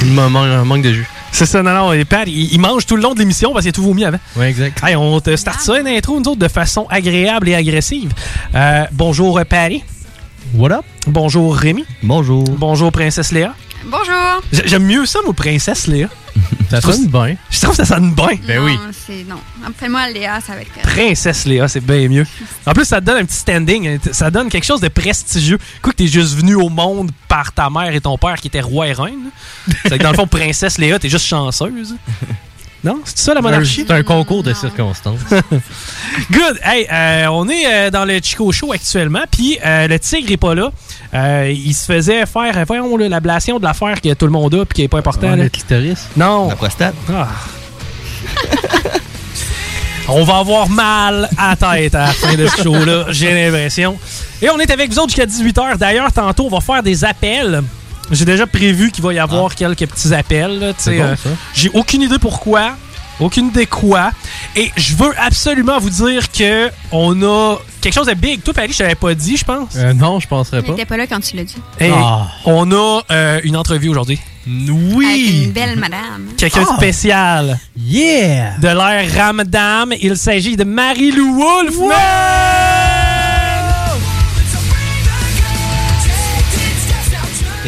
Il 0.03 0.11
me 0.13 0.63
manque 0.63 0.81
de 0.83 0.93
jus. 0.93 1.07
C'est 1.33 1.45
ça, 1.45 1.61
non, 1.61 1.73
non. 1.73 1.91
Et 1.91 2.05
Pat, 2.05 2.25
il, 2.25 2.53
il 2.53 2.59
mange 2.61 2.85
tout 2.85 2.95
le 2.95 3.01
long 3.01 3.13
de 3.13 3.19
l'émission 3.19 3.51
parce 3.51 3.63
qu'il 3.63 3.69
a 3.69 3.73
tout 3.73 3.83
vomi 3.83 4.05
avant. 4.05 4.19
Ouais, 4.37 4.49
exact. 4.49 4.81
Hey, 4.85 4.95
on 4.95 5.19
te 5.19 5.35
start 5.35 5.59
ça, 5.59 5.81
une 5.81 5.87
intro, 5.87 6.17
nous 6.17 6.31
autres, 6.31 6.39
de 6.39 6.47
façon 6.47 6.87
agréable 6.89 7.49
et 7.49 7.55
agressive. 7.55 8.11
Euh, 8.55 8.85
bonjour, 8.93 9.37
Patty. 9.49 9.83
What 10.53 10.71
up? 10.71 10.85
Bonjour, 11.07 11.53
Rémi. 11.53 11.83
Bonjour. 12.03 12.45
Bonjour, 12.57 12.89
Princesse 12.89 13.33
Léa. 13.33 13.53
Bonjour. 13.85 14.41
J'aime 14.65 14.83
mieux 14.85 15.05
ça, 15.05 15.19
moi, 15.23 15.33
Princesse 15.33 15.87
Léa. 15.87 16.07
Ça 16.69 16.81
sonne 16.81 17.07
bien. 17.07 17.35
Je 17.49 17.57
trouve 17.59 17.71
que 17.71 17.77
ça 17.77 17.85
sonne 17.85 18.13
bien. 18.13 18.27
non, 18.65 18.77
c'est 18.91 19.23
non. 19.23 19.37
Appelle-moi 19.65 20.09
Léa, 20.09 20.39
ça 20.41 20.53
va 20.53 20.61
être 20.61 20.73
correct. 20.73 20.87
Princesse 20.87 21.45
Léa, 21.45 21.67
c'est 21.67 21.79
bien 21.79 22.07
mieux. 22.09 22.25
En 22.65 22.73
plus, 22.73 22.85
ça 22.85 22.99
te 22.99 23.05
donne 23.05 23.17
un 23.17 23.25
petit 23.25 23.37
standing. 23.37 23.87
hein. 23.87 23.97
Ça 24.11 24.29
donne 24.29 24.49
quelque 24.49 24.65
chose 24.65 24.81
de 24.81 24.89
prestigieux. 24.89 25.57
Quoi 25.81 25.93
que 25.93 25.97
t'es 25.97 26.07
juste 26.07 26.35
venu 26.35 26.55
au 26.55 26.69
monde 26.69 27.11
par 27.27 27.53
ta 27.53 27.69
mère 27.69 27.93
et 27.95 28.01
ton 28.01 28.17
père 28.17 28.35
qui 28.35 28.47
étaient 28.47 28.61
roi 28.61 28.87
et 28.87 28.93
reine. 28.93 29.29
C'est 29.85 29.97
que 29.97 30.03
dans 30.03 30.11
le 30.11 30.15
fond, 30.17 30.27
Princesse 30.27 30.77
Léa, 30.77 30.99
t'es 30.99 31.09
juste 31.09 31.25
chanceuse. 31.25 31.95
Non? 32.83 32.99
C'est 33.05 33.17
ça 33.17 33.33
la 33.33 33.41
monarchie? 33.41 33.85
C'est 33.87 33.93
un 33.93 34.03
concours 34.03 34.43
de 34.43 34.53
circonstances. 34.53 35.19
Good. 36.31 36.59
Hey, 36.63 36.87
euh, 36.91 37.25
on 37.31 37.49
est 37.49 37.65
euh, 37.65 37.89
dans 37.89 38.05
le 38.05 38.19
Chico 38.21 38.51
Show 38.51 38.71
actuellement, 38.71 39.23
puis 39.31 39.57
euh, 39.65 39.87
le 39.87 39.97
tigre 39.99 40.31
est 40.31 40.37
pas 40.37 40.53
là. 40.53 40.71
Euh, 41.13 41.53
il 41.55 41.73
se 41.73 41.85
faisait 41.85 42.25
faire, 42.25 42.63
voyons, 42.65 42.97
l'ablation 42.97 43.59
de 43.59 43.63
l'affaire 43.63 44.01
que 44.01 44.13
tout 44.13 44.25
le 44.25 44.31
monde 44.31 44.53
a, 44.55 44.65
puis 44.65 44.75
qui 44.75 44.81
est 44.83 44.87
pas 44.87 44.99
important. 44.99 45.35
Le 45.35 45.49
clitoris. 45.49 46.07
Non. 46.15 46.49
La 46.49 46.55
prostate. 46.55 46.95
Ah. 47.13 47.27
On 50.09 50.23
va 50.23 50.37
avoir 50.37 50.69
mal 50.69 51.29
à 51.37 51.55
tête 51.57 51.93
à 51.93 52.07
la 52.07 52.13
fin 52.13 52.33
de 52.35 52.47
ce 52.47 52.63
show-là, 52.63 53.05
j'ai 53.09 53.33
l'impression. 53.33 53.97
Et 54.41 54.49
on 54.49 54.57
est 54.57 54.71
avec 54.71 54.89
vous 54.91 54.99
autres 54.99 55.09
jusqu'à 55.09 55.25
18h. 55.25 55.77
D'ailleurs, 55.77 56.13
tantôt, 56.13 56.45
on 56.45 56.49
va 56.49 56.61
faire 56.61 56.81
des 56.81 57.03
appels. 57.03 57.61
J'ai 58.11 58.23
déjà 58.23 58.47
prévu 58.47 58.89
qu'il 58.89 59.03
va 59.03 59.13
y 59.13 59.19
avoir 59.19 59.53
quelques 59.53 59.85
petits 59.85 60.13
appels. 60.13 60.59
bon, 60.59 60.91
euh, 60.91 61.15
ça. 61.15 61.29
J'ai 61.53 61.69
aucune 61.73 62.03
idée 62.03 62.19
pourquoi. 62.19 62.71
Aucune 63.19 63.47
idée 63.47 63.65
quoi. 63.65 64.11
Et 64.55 64.71
je 64.77 64.95
veux 64.95 65.13
absolument 65.19 65.79
vous 65.79 65.89
dire 65.89 66.31
que 66.31 66.69
on 66.91 67.21
a 67.23 67.57
quelque 67.81 67.93
chose 67.93 68.07
de 68.07 68.13
big. 68.13 68.43
Toi, 68.43 68.53
Paris, 68.53 68.69
je 68.71 68.77
t'avais 68.77 68.95
pas 68.95 69.13
dit, 69.15 69.37
je 69.37 69.43
pense. 69.43 69.69
Euh, 69.75 69.93
non, 69.93 70.19
je 70.19 70.27
penserais 70.27 70.61
pas. 70.61 70.67
J'étais 70.73 70.85
pas 70.85 70.97
là 70.97 71.07
quand 71.07 71.19
tu 71.19 71.35
l'as 71.35 71.43
dit. 71.43 71.55
Hey, 71.79 71.91
Ah. 71.95 72.27
On 72.45 72.71
a 72.71 73.01
euh, 73.11 73.39
une 73.43 73.57
entrevue 73.57 73.89
aujourd'hui. 73.89 74.19
Avec 74.45 74.69
Oui! 74.95 75.41
une 75.45 75.51
belle 75.51 75.77
madame. 75.77 76.27
Quelqu'un 76.37 76.61
de 76.61 76.67
Ah. 76.71 76.77
spécial. 76.77 77.59
Yeah! 77.77 78.57
De 78.59 78.67
l'air 78.67 79.05
Ramdam. 79.15 79.93
Il 79.99 80.15
s'agit 80.15 80.55
de 80.55 80.63
Marie-Lou 80.63 81.35
Wolfman. 81.35 81.93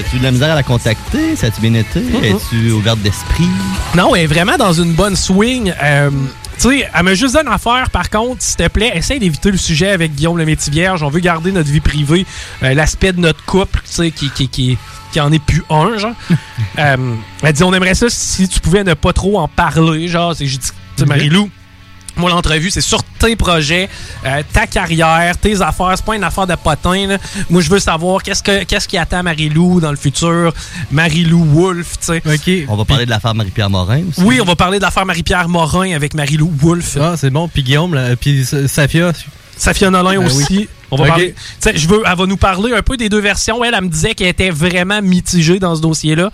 As-tu 0.10 0.18
de 0.18 0.24
la 0.24 0.32
misère 0.32 0.52
à 0.52 0.56
la 0.56 0.64
contacter? 0.64 1.36
Ça 1.36 1.48
a-tu 1.48 1.62
bien 1.62 1.76
été? 1.76 2.00
Es-tu 2.24 2.72
ouverte 2.72 3.00
d'esprit? 3.02 3.48
Non, 3.96 4.16
elle 4.16 4.24
est 4.24 4.28
vraiment 4.28 4.58
dans 4.58 4.74
une 4.74 4.94
bonne 4.94 5.16
swing. 5.16 5.72
Euh, 5.84 6.10
tu 6.60 6.70
sais, 6.80 6.90
elle 6.92 7.04
m'a 7.04 7.14
juste 7.14 7.36
donné 7.36 7.48
une 7.48 7.54
affaire, 7.54 7.92
par 7.92 8.10
contre, 8.10 8.42
s'il 8.42 8.58
te 8.58 8.68
plaît, 8.70 8.92
essaye 8.96 9.20
d'éviter 9.20 9.52
le 9.52 9.58
sujet 9.58 9.92
avec 9.92 10.16
Guillaume 10.16 10.40
le 10.40 10.46
Métis-Vierge. 10.46 11.04
On 11.04 11.10
veut 11.10 11.20
garder 11.20 11.52
notre 11.52 11.70
vie 11.70 11.80
privée, 11.80 12.26
euh, 12.64 12.74
l'aspect 12.74 13.14
de 13.14 13.20
notre 13.20 13.46
couple, 13.46 13.82
tu 13.86 13.92
sais, 13.94 14.10
qui, 14.10 14.32
qui, 14.32 14.48
qui, 14.50 14.80
qui 15.12 15.20
en 15.22 15.32
est 15.32 15.44
plus 15.44 15.64
un, 15.70 15.96
genre. 16.00 16.16
euh, 16.80 16.98
elle 17.44 17.54
dit, 17.54 17.64
on 17.64 17.74
aimerait 17.76 17.94
ça 17.94 18.08
si 18.10 18.48
tu 18.50 18.60
pouvais 18.62 18.84
ne 18.84 18.96
pas 18.96 19.14
trop 19.14 19.38
en 19.40 19.48
parler, 19.48 20.08
genre. 20.08 20.36
C'est- 20.36 20.48
J'ai 20.48 20.58
dit, 20.58 21.06
Marie-Lou, 21.06 21.52
moi, 22.18 22.30
l'entrevue, 22.30 22.70
c'est 22.72 22.82
sur 22.82 23.04
tes 23.04 23.36
projets, 23.36 23.90
euh, 24.26 24.42
ta 24.54 24.68
carrière, 24.68 25.38
tes 25.38 25.62
affaires. 25.62 25.94
C'est 25.96 26.06
pas 26.06 26.16
une 26.16 26.24
affaire 26.24 26.48
de 26.48 26.56
potin. 26.56 27.08
là. 27.08 27.18
Moi, 27.50 27.62
je 27.62 27.70
veux 27.70 27.80
savoir 27.80 28.24
qu'est-ce, 28.24 28.44
que, 28.44 28.64
qu'est-ce 28.64 28.88
qui 28.88 28.98
attend 28.98 29.24
Marie-Lou 29.24 29.80
dans 29.80 29.92
le 29.92 29.98
futur? 29.98 30.54
Marie-Lou 30.92 31.44
Wolf, 31.46 31.98
tu 32.00 32.06
sais. 32.06 32.22
OK. 32.26 32.66
On 32.70 32.76
va 32.76 32.86
parler 32.86 33.06
de 33.06 33.10
l'affaire 33.10 33.36
Marie-Pierre 33.36 33.70
Morin 33.70 34.02
aussi. 34.10 34.22
Oui, 34.22 34.40
on 34.42 34.46
va 34.46 34.56
parler 34.56 34.78
de 34.80 34.84
l'affaire 34.84 35.06
Marie-Pierre 35.06 35.48
Morin 35.50 35.94
avec 35.96 36.14
Marie-Lou 36.14 36.52
Wolf. 36.58 36.98
Ah, 37.00 37.16
c'est 37.18 37.30
bon. 37.30 37.48
Puis 37.48 37.64
Guillaume, 37.64 37.94
là, 37.94 38.16
puis 38.16 38.46
Sa- 38.46 38.68
Safia. 38.68 39.12
Safia 39.60 39.90
Nolin 39.92 40.20
Ben 40.20 40.26
aussi. 40.26 40.46
oui. 40.58 40.70
On 40.92 40.96
va 40.96 41.06
parler. 41.08 41.34
Tu 41.36 41.42
sais, 41.60 41.78
je 41.78 41.88
veux, 41.88 42.02
elle 42.04 42.18
va 42.18 42.26
nous 42.26 42.38
parler 42.38 42.74
un 42.74 42.82
peu 42.82 42.98
des 42.98 43.10
deux 43.10 43.20
versions. 43.20 43.64
Elle, 43.64 43.76
elle 43.76 43.84
me 43.84 43.90
disait 43.90 44.16
qu'elle 44.16 44.30
était 44.30 44.50
vraiment 44.50 45.02
mitigée 45.04 45.60
dans 45.60 45.76
ce 45.76 45.82
dossier-là. 45.82 46.32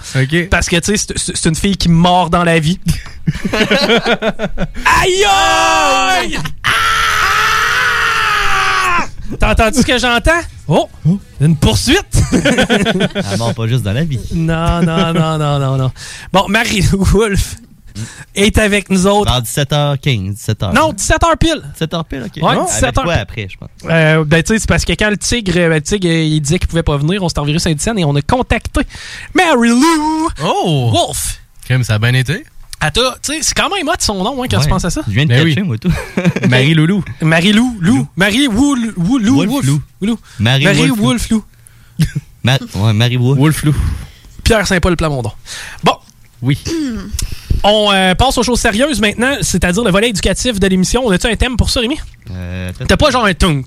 Parce 0.50 0.70
que, 0.70 0.78
tu 0.78 0.96
sais, 0.98 1.14
c'est- 1.18 1.46
une 1.50 1.56
fille 1.56 1.76
qui 1.76 1.90
mord 1.90 2.30
dans 2.30 2.44
la 2.46 2.58
vie. 2.60 2.80
Aïe 5.02 5.26
aïe! 5.28 6.38
Ah! 7.36 9.06
T'as 9.40 9.52
entendu 9.52 9.80
ce 9.80 9.86
que 9.86 9.98
j'entends? 9.98 10.32
Oh! 10.68 10.88
Une 11.42 11.56
poursuite! 11.58 12.00
Elle 12.32 13.38
mord 13.38 13.54
pas 13.54 13.68
juste 13.68 13.84
dans 13.84 13.94
la 13.94 14.04
vie. 14.04 14.20
non, 14.34 14.82
non, 14.82 15.14
non, 15.14 15.38
non, 15.38 15.60
non, 15.60 15.78
non. 15.78 15.92
Bon, 16.32 16.46
Marie-Lou 16.48 17.04
Wolf 17.04 17.56
est 18.36 18.58
avec 18.58 18.90
nous 18.90 19.08
autres. 19.08 19.32
Vers 19.32 19.42
17h15, 19.42 20.36
17h. 20.36 20.74
Non, 20.74 20.92
17h 20.94 21.38
pile. 21.40 21.62
17h 21.80 22.04
pile, 22.06 22.24
ok. 22.26 22.44
Ouais, 22.44 22.50
Avec 22.58 22.68
17h. 22.68 23.04
quoi 23.04 23.14
après, 23.14 23.48
je 23.50 23.58
pense. 23.58 23.70
Euh, 23.90 24.24
ben, 24.26 24.44
tu 24.44 24.54
sais, 24.54 24.60
c'est 24.60 24.68
parce 24.70 24.86
que 24.86 24.94
quand 24.94 25.10
le 25.10 25.18
tigre, 25.18 25.54
ben, 25.54 25.70
le 25.70 25.82
tigre, 25.82 26.08
il 26.08 26.40
disait 26.42 26.60
qu'il 26.60 26.68
pouvait 26.68 26.84
pas 26.84 26.98
venir, 26.98 27.22
on 27.24 27.30
s'est 27.30 27.40
enviré 27.40 27.60
Saint-Étienne 27.60 27.98
et 28.00 28.06
on 28.06 28.16
a 28.16 28.22
contacté 28.22 28.82
Mary 29.34 29.70
Lou 29.70 30.30
Oh! 30.44 30.92
Wolf. 30.94 31.40
Crème, 31.66 31.84
ça 31.84 31.96
a 31.96 32.00
bien 32.00 32.14
été. 32.14 32.44
Attends, 32.82 33.02
tu 33.24 33.34
sais, 33.34 33.40
c'est 33.42 33.54
quand 33.56 33.70
même 33.74 33.88
hot 33.88 33.94
son 34.00 34.16
nom, 34.24 34.44
hein, 34.44 34.48
quand 34.52 34.58
Ouais. 34.58 34.64
tu 34.64 34.70
penses 34.70 34.86
à 34.86 34.90
ça. 34.90 35.02
Je 35.08 35.14
viens 35.14 35.24
de 35.24 35.30
Ben 35.30 35.44
catcher, 35.46 35.62
oui. 35.62 35.68
moi, 35.68 35.78
tout. 35.78 35.92
Marie-Loulou. 36.50 37.04
Marie-Lou, 37.22 37.78
Lou. 37.80 38.08
Marie 38.16 38.48
Woul, 38.48 38.94
Woul, 38.98 39.24
Lou, 39.24 39.36
Wolf 39.38 39.50
Wolf. 39.50 39.66
Lou. 39.66 39.82
Lou. 40.02 40.20
Marie 40.40 40.64
Marie 40.66 40.90
Wolf 40.90 40.90
Lou. 40.90 40.96
Wolf, 41.06 41.30
Lou. 41.30 41.44
Ma- 42.44 42.58
ouais, 42.76 42.94
Marie 42.94 43.18
Wolf. 43.18 43.40
Wolflou. 43.40 43.74
Pierre 44.44 44.68
Saint-Paul 44.68 44.96
Plamondon. 44.96 45.32
Bon, 45.84 45.94
Oui. 46.46 46.60
on 47.64 47.92
euh, 47.92 48.14
passe 48.16 48.38
aux 48.38 48.44
choses 48.44 48.60
sérieuses 48.60 49.02
maintenant, 49.02 49.34
c'est-à-dire 49.42 49.84
le 49.84 49.92
volet 49.92 50.10
éducatif 50.10 50.60
de 50.60 50.68
l'émission. 50.68 51.02
On 51.06 51.12
a-tu 51.12 51.26
un 51.28 51.36
thème 51.36 51.58
pour 51.58 51.70
ça, 51.72 51.80
Rémi? 51.80 51.98
Euh, 52.32 52.72
T'as 52.88 52.98
pas 52.98 53.10
genre 53.10 53.26
un 53.26 53.34
tung. 53.34 53.64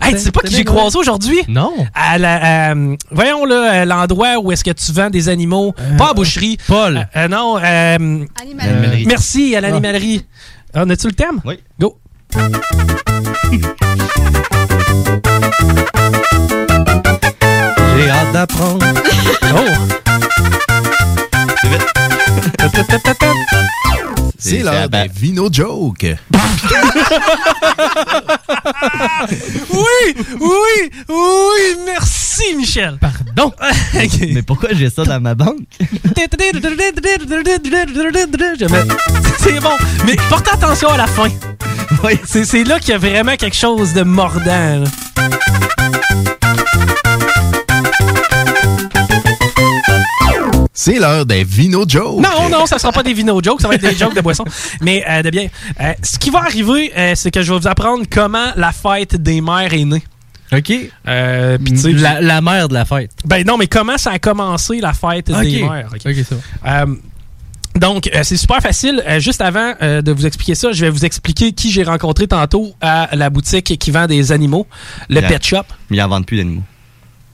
Hey, 0.00 0.14
tu 0.14 0.18
sais 0.18 0.30
pas 0.32 0.40
qui 0.40 0.54
j'ai 0.54 0.64
croisé 0.64 0.98
aujourd'hui? 0.98 1.40
Non. 1.48 1.72
À 1.94 2.18
la, 2.18 2.72
euh, 2.72 2.96
voyons 3.10 3.44
là, 3.44 3.82
euh, 3.82 3.84
l'endroit 3.84 4.38
où 4.40 4.50
est-ce 4.52 4.64
que 4.64 4.70
tu 4.70 4.92
vends 4.92 5.10
des 5.10 5.28
animaux. 5.28 5.74
pas 5.98 6.10
à 6.10 6.14
boucherie. 6.14 6.56
Paul. 6.66 7.06
Non, 7.30 7.58
euh, 7.58 8.24
Animalerie. 8.40 9.04
merci 9.06 9.54
à 9.56 9.60
l'animalerie. 9.60 10.24
Ah, 10.74 10.82
On 10.84 10.90
a-tu 10.90 11.06
le 11.08 11.12
thème? 11.14 11.40
Oui. 11.44 11.58
Go. 11.80 11.98
J'ai 17.96 18.10
hâte 18.10 18.32
d'apprendre. 18.32 18.86
Oh! 19.54 20.71
C'est 24.38 24.58
l'heure 24.58 24.88
des 24.88 25.08
Vino 25.14 25.48
Joke. 25.52 26.04
oui, 29.72 30.14
oui, 30.40 30.90
oui, 31.08 31.76
merci, 31.86 32.56
Michel. 32.56 32.98
Pardon. 33.00 33.52
Mais 34.32 34.42
pourquoi 34.42 34.70
j'ai 34.72 34.90
ça 34.90 35.04
dans 35.04 35.20
ma 35.20 35.34
banque? 35.34 35.58
C'est 39.38 39.60
bon, 39.60 39.76
mais 40.06 40.16
porte 40.28 40.48
attention 40.52 40.88
à 40.90 40.96
la 40.96 41.06
fin. 41.06 41.28
C'est 42.24 42.44
c'est 42.44 42.64
là 42.64 42.78
qu'il 42.78 42.90
y 42.90 42.94
a 42.94 42.98
vraiment 42.98 43.36
quelque 43.36 43.56
chose 43.56 43.92
de 43.92 44.02
mordant. 44.02 44.84
là. 44.84 44.84
C'est 50.74 50.98
l'heure 50.98 51.26
des 51.26 51.44
Vino 51.44 51.84
Joe. 51.86 52.20
Non, 52.20 52.48
non, 52.50 52.66
ça 52.66 52.78
sera 52.78 52.92
pas 52.92 53.02
des 53.02 53.12
vino 53.12 53.40
jokes, 53.42 53.60
ça 53.60 53.68
va 53.68 53.74
être 53.74 53.82
des 53.82 53.94
jokes 53.94 54.14
de 54.14 54.22
boisson. 54.22 54.44
Mais 54.80 55.04
euh, 55.08 55.22
de 55.22 55.30
bien. 55.30 55.48
Euh, 55.80 55.92
ce 56.02 56.18
qui 56.18 56.30
va 56.30 56.40
arriver, 56.40 56.92
euh, 56.96 57.12
c'est 57.14 57.30
que 57.30 57.42
je 57.42 57.52
vais 57.52 57.58
vous 57.58 57.68
apprendre 57.68 58.04
comment 58.10 58.52
la 58.56 58.72
fête 58.72 59.16
des 59.16 59.40
mères 59.42 59.72
est 59.74 59.84
née. 59.84 60.02
OK. 60.52 60.72
Euh, 61.08 61.58
puis 61.58 61.72
tu 61.72 61.78
sais, 61.78 61.92
la, 61.92 62.20
la 62.20 62.40
mère 62.40 62.68
de 62.68 62.74
la 62.74 62.84
fête. 62.84 63.10
Ben 63.24 63.44
non, 63.46 63.56
mais 63.58 63.66
comment 63.66 63.98
ça 63.98 64.12
a 64.12 64.18
commencé 64.18 64.80
la 64.80 64.92
fête 64.92 65.26
des 65.30 65.62
mères? 65.62 65.90
ok? 65.92 66.00
OK, 66.06 66.24
ça 66.26 66.36
va. 66.62 66.82
Euh, 66.82 66.94
donc, 67.76 68.10
euh, 68.14 68.20
c'est 68.22 68.36
super 68.36 68.60
facile. 68.60 69.02
Euh, 69.06 69.18
juste 69.18 69.40
avant 69.40 69.72
euh, 69.82 70.02
de 70.02 70.12
vous 70.12 70.26
expliquer 70.26 70.54
ça, 70.54 70.72
je 70.72 70.84
vais 70.84 70.90
vous 70.90 71.04
expliquer 71.04 71.52
qui 71.52 71.70
j'ai 71.70 71.82
rencontré 71.82 72.26
tantôt 72.26 72.74
à 72.80 73.08
la 73.12 73.30
boutique 73.30 73.78
qui 73.78 73.90
vend 73.90 74.06
des 74.06 74.32
animaux, 74.32 74.66
le. 75.08 75.20
Pet 75.20 75.42
Shop. 75.44 75.62
Mais 75.90 75.96
ils 75.98 76.02
en 76.02 76.08
vendent 76.08 76.26
plus 76.26 76.36
d'animaux. 76.36 76.62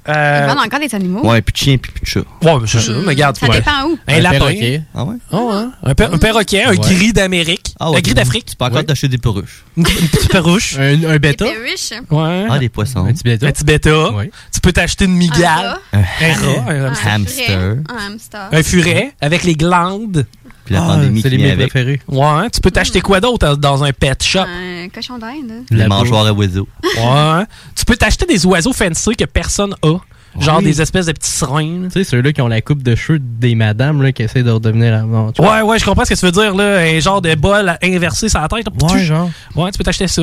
Euh, 0.08 0.40
Ils 0.42 0.48
vendent 0.48 0.64
encore 0.66 0.80
des 0.80 0.94
animaux? 0.94 1.26
Ouais, 1.26 1.42
plus 1.42 1.52
de 1.52 1.58
chiens, 1.58 1.76
puis 1.78 1.92
plus 1.92 2.00
de 2.02 2.06
chats. 2.06 2.20
Ouais, 2.42 2.58
mais 2.60 2.66
c'est 2.66 2.80
ça. 2.80 2.92
Mais 2.92 3.08
regarde, 3.08 3.36
Ça 3.36 3.46
ouais. 3.46 3.56
dépend 3.58 3.84
où. 3.88 3.98
Un, 4.08 4.20
lapin. 4.20 4.38
perroquet. 4.38 4.82
Ah 4.94 5.04
ouais? 5.04 5.14
Oh, 5.32 5.50
hein. 5.52 5.72
un, 5.82 5.94
per- 5.94 6.08
un 6.12 6.18
perroquet, 6.18 6.64
un 6.64 6.70
Ouais. 6.70 6.76
gris 6.78 7.12
d'Amérique. 7.12 7.74
Ah 7.78 7.90
ouais, 7.90 7.98
un 7.98 8.00
gris 8.00 8.14
d'Afrique. 8.14 8.46
Tu 8.46 8.56
peux 8.56 8.64
encore 8.64 8.78
Ouais. 8.78 8.84
t'acheter 8.84 9.08
des 9.08 9.18
perruches. 9.18 9.64
Une, 9.76 9.84
petite 9.84 10.30
perruche. 10.30 10.76
Un, 10.78 11.04
un 11.04 11.12
Des 11.12 11.18
bêta. 11.18 11.44
perruches. 11.44 11.92
Ouais. 12.10 12.46
Ah, 12.50 12.58
des 12.58 12.68
poissons. 12.68 13.04
Un 13.04 13.12
petit 13.12 13.22
bêta. 13.24 13.46
Un 13.46 13.52
petit 13.52 13.64
bêta. 13.64 14.10
Ouais. 14.12 14.30
Tu 14.52 14.60
peux 14.60 14.72
t'acheter 14.72 15.04
une 15.04 15.12
migale. 15.14 15.44
rat. 15.44 15.78
Un 15.92 15.98
Un 15.98 16.32
rat. 16.34 16.70
Un, 16.72 16.84
Un 16.86 17.14
hamster. 17.14 17.76
Un 17.88 18.06
hamster. 18.12 18.48
Un 18.52 18.62
furet 18.62 19.12
avec 19.20 19.44
les 19.44 19.54
glandes. 19.54 20.26
Puis 20.68 20.74
la 20.74 20.82
Ah, 20.84 20.86
pandémie 20.88 21.22
c'est 21.22 21.30
qui 21.30 21.36
les 21.38 21.44
vient 21.44 21.52
avec. 21.54 21.70
préférés. 21.70 21.98
Ouais. 22.08 22.50
Tu 22.52 22.60
peux 22.60 22.70
t'acheter 22.70 23.00
quoi 23.00 23.20
d'autre 23.20 23.56
dans 23.56 23.82
un 23.84 23.90
pet 23.92 24.22
shop? 24.22 24.40
Un 24.40 24.88
cochon 24.90 25.16
d'Inde. 25.16 25.64
Les 25.70 25.78
La 25.78 25.88
mangeoires 25.88 26.26
à 26.26 26.32
oiseaux. 26.34 26.68
Ouais. 26.84 27.44
Tu 27.74 27.86
peux 27.86 27.96
t'acheter 27.96 28.26
des 28.26 28.44
oiseaux 28.44 28.74
fancy 28.74 29.16
que 29.16 29.24
personne 29.24 29.74
a. 29.82 29.96
Genre 30.38 30.58
Oui. 30.58 30.64
des 30.64 30.82
espèces 30.82 31.06
de 31.06 31.12
petits 31.12 31.30
serins. 31.30 31.84
Tu 31.84 31.90
sais, 31.92 32.04
ceux-là 32.04 32.32
qui 32.34 32.42
ont 32.42 32.48
la 32.48 32.60
coupe 32.60 32.82
de 32.82 32.94
cheveux 32.94 33.18
des 33.18 33.54
madames 33.54 34.02
là, 34.02 34.12
qui 34.12 34.22
essaient 34.22 34.42
de 34.42 34.50
redevenir 34.50 35.02
tu 35.34 35.40
vois. 35.42 35.56
Ouais, 35.56 35.62
ouais, 35.62 35.78
je 35.78 35.86
comprends 35.86 36.04
ce 36.04 36.10
que 36.12 36.18
tu 36.20 36.26
veux 36.26 36.32
dire, 36.32 36.54
là. 36.54 36.80
Un 36.80 37.00
genre 37.00 37.22
de 37.22 37.34
bol 37.34 37.78
inversé 37.82 38.28
sur 38.28 38.38
la 38.38 38.46
tête. 38.46 38.66
là. 38.66 38.88
Ouais, 38.92 39.02
genre. 39.04 39.30
Ouais, 39.56 39.70
tu 39.72 39.78
peux 39.78 39.84
t'acheter 39.84 40.06
ça. 40.06 40.22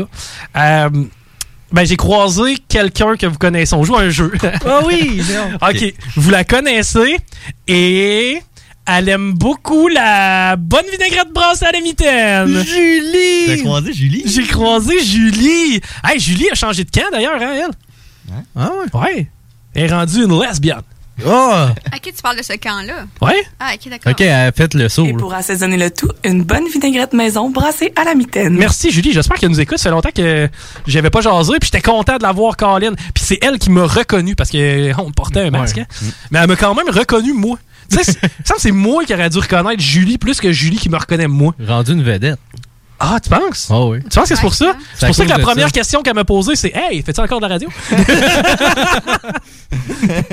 Euh, 0.58 0.90
ben, 1.72 1.84
j'ai 1.86 1.98
croisé 1.98 2.58
quelqu'un 2.70 3.16
que 3.18 3.26
vous 3.26 3.40
connaissez. 3.40 3.74
On 3.74 3.84
joue 3.84 3.96
à 3.96 4.02
un 4.02 4.10
jeu. 4.12 4.32
Ah 4.66 4.82
oui! 4.86 5.22
OK. 5.62 5.94
Vous 6.16 6.30
la 6.30 6.44
connaissez 6.44 7.18
et 7.68 8.42
elle 8.88 9.10
aime 9.10 9.34
beaucoup 9.34 9.88
la 9.88 10.56
bonne 10.56 10.86
vinaigrette 10.92 11.34
brassée 11.34 11.66
à 11.66 11.72
la 11.72 11.82
mitaine. 11.82 12.54
T'as 12.54 12.64
Julie! 12.64 13.62
croisé 13.64 13.94
Julie? 13.94 14.24
J'ai 14.26 14.44
croisé 14.44 15.04
Julie. 15.04 15.82
Hey, 16.04 16.20
Julie 16.20 16.50
a 16.52 16.56
changé 16.56 16.84
de 16.84 16.92
camp 16.92 17.10
d'ailleurs, 17.12 17.42
hein, 17.42 17.54
elle? 17.66 18.44
Ah 18.56 18.72
ouais? 18.94 19.00
Ouais. 19.02 19.28
Elle 19.74 19.84
est 19.84 19.94
rendue 19.94 20.24
une 20.24 20.40
lesbienne. 20.42 20.82
Ah! 21.26 21.74
À 21.94 22.00
qui 22.00 22.12
tu 22.12 22.22
parles 22.22 22.38
de 22.38 22.44
ce 22.44 22.54
camp-là? 22.54 23.06
Ouais? 23.22 23.42
Ah, 23.58 23.72
ok, 23.74 23.90
d'accord. 23.90 24.12
OK, 24.12 24.20
elle 24.22 24.32
a 24.50 24.52
fait 24.52 24.74
le 24.74 24.90
saut. 24.90 25.06
Et 25.06 25.14
là. 25.14 25.18
pour 25.18 25.34
assaisonner 25.34 25.78
le 25.78 25.90
tout, 25.90 26.10
une 26.26 26.44
bonne 26.44 26.68
vinaigrette 26.68 27.14
maison 27.14 27.50
brassée 27.50 27.94
à 27.96 28.04
la 28.04 28.16
mitaine. 28.16 28.54
Merci 28.56 28.92
Julie, 28.92 29.14
j'espère 29.14 29.38
qu'elle 29.38 29.50
nous 29.50 29.62
écoute. 29.62 29.78
Ça 29.78 29.84
fait 29.86 29.92
longtemps 29.92 30.10
que 30.14 30.50
j'avais 30.88 31.10
pas 31.10 31.22
jasé, 31.22 31.54
puis 31.62 31.70
j'étais 31.72 31.82
content 31.82 32.18
de 32.18 32.24
la 32.24 32.34
voir, 32.34 32.58
Colin. 32.58 32.94
Puis 33.14 33.24
c'est 33.24 33.40
elle 33.42 33.60
qui 33.60 33.70
m'a 33.70 33.86
reconnu 33.86 34.36
parce 34.36 34.50
que 34.50 34.92
on 35.00 35.12
portait 35.12 35.40
un 35.42 35.52
masque. 35.52 35.78
Ouais. 35.78 35.84
hein. 35.90 36.06
Mais 36.32 36.40
elle 36.40 36.48
m'a 36.48 36.56
quand 36.58 36.76
même 36.76 36.90
reconnu 36.90 37.32
moi. 37.32 37.58
Tu 37.90 37.98
sais, 38.04 38.04
c'est- 38.04 38.72
moi 38.72 39.06
qui 39.06 39.14
aurais 39.14 39.30
dû 39.30 39.38
reconnaître 39.40 39.82
Julie 39.82 40.18
plus 40.18 40.40
que 40.40 40.52
Julie 40.52 40.78
qui 40.78 40.90
me 40.90 40.98
reconnaît 40.98 41.28
moi. 41.28 41.54
Rendu 41.66 41.92
une 41.94 42.04
vedette. 42.04 42.40
Ah, 43.00 43.20
tu 43.22 43.30
penses? 43.30 43.68
Ah 43.70 43.86
oui. 43.86 44.00
Tu 44.04 44.10
penses 44.18 44.30
que 44.30 44.36
c'est 44.36 44.42
pour 44.42 44.54
ça? 44.54 44.76
C'est 44.96 45.08
pour 45.08 45.16
ça 45.16 45.26
que 45.26 45.30
la 45.30 45.40
première 45.40 45.66
ça. 45.68 45.72
question 45.72 46.02
qu'elle 46.02 46.16
m'a 46.16 46.24
posée, 46.24 46.56
c'est 46.56 46.72
Hey, 46.74 47.02
fais-tu 47.04 47.20
encore 47.20 47.40
de 47.40 47.46
la 47.46 47.54
radio? 47.54 47.70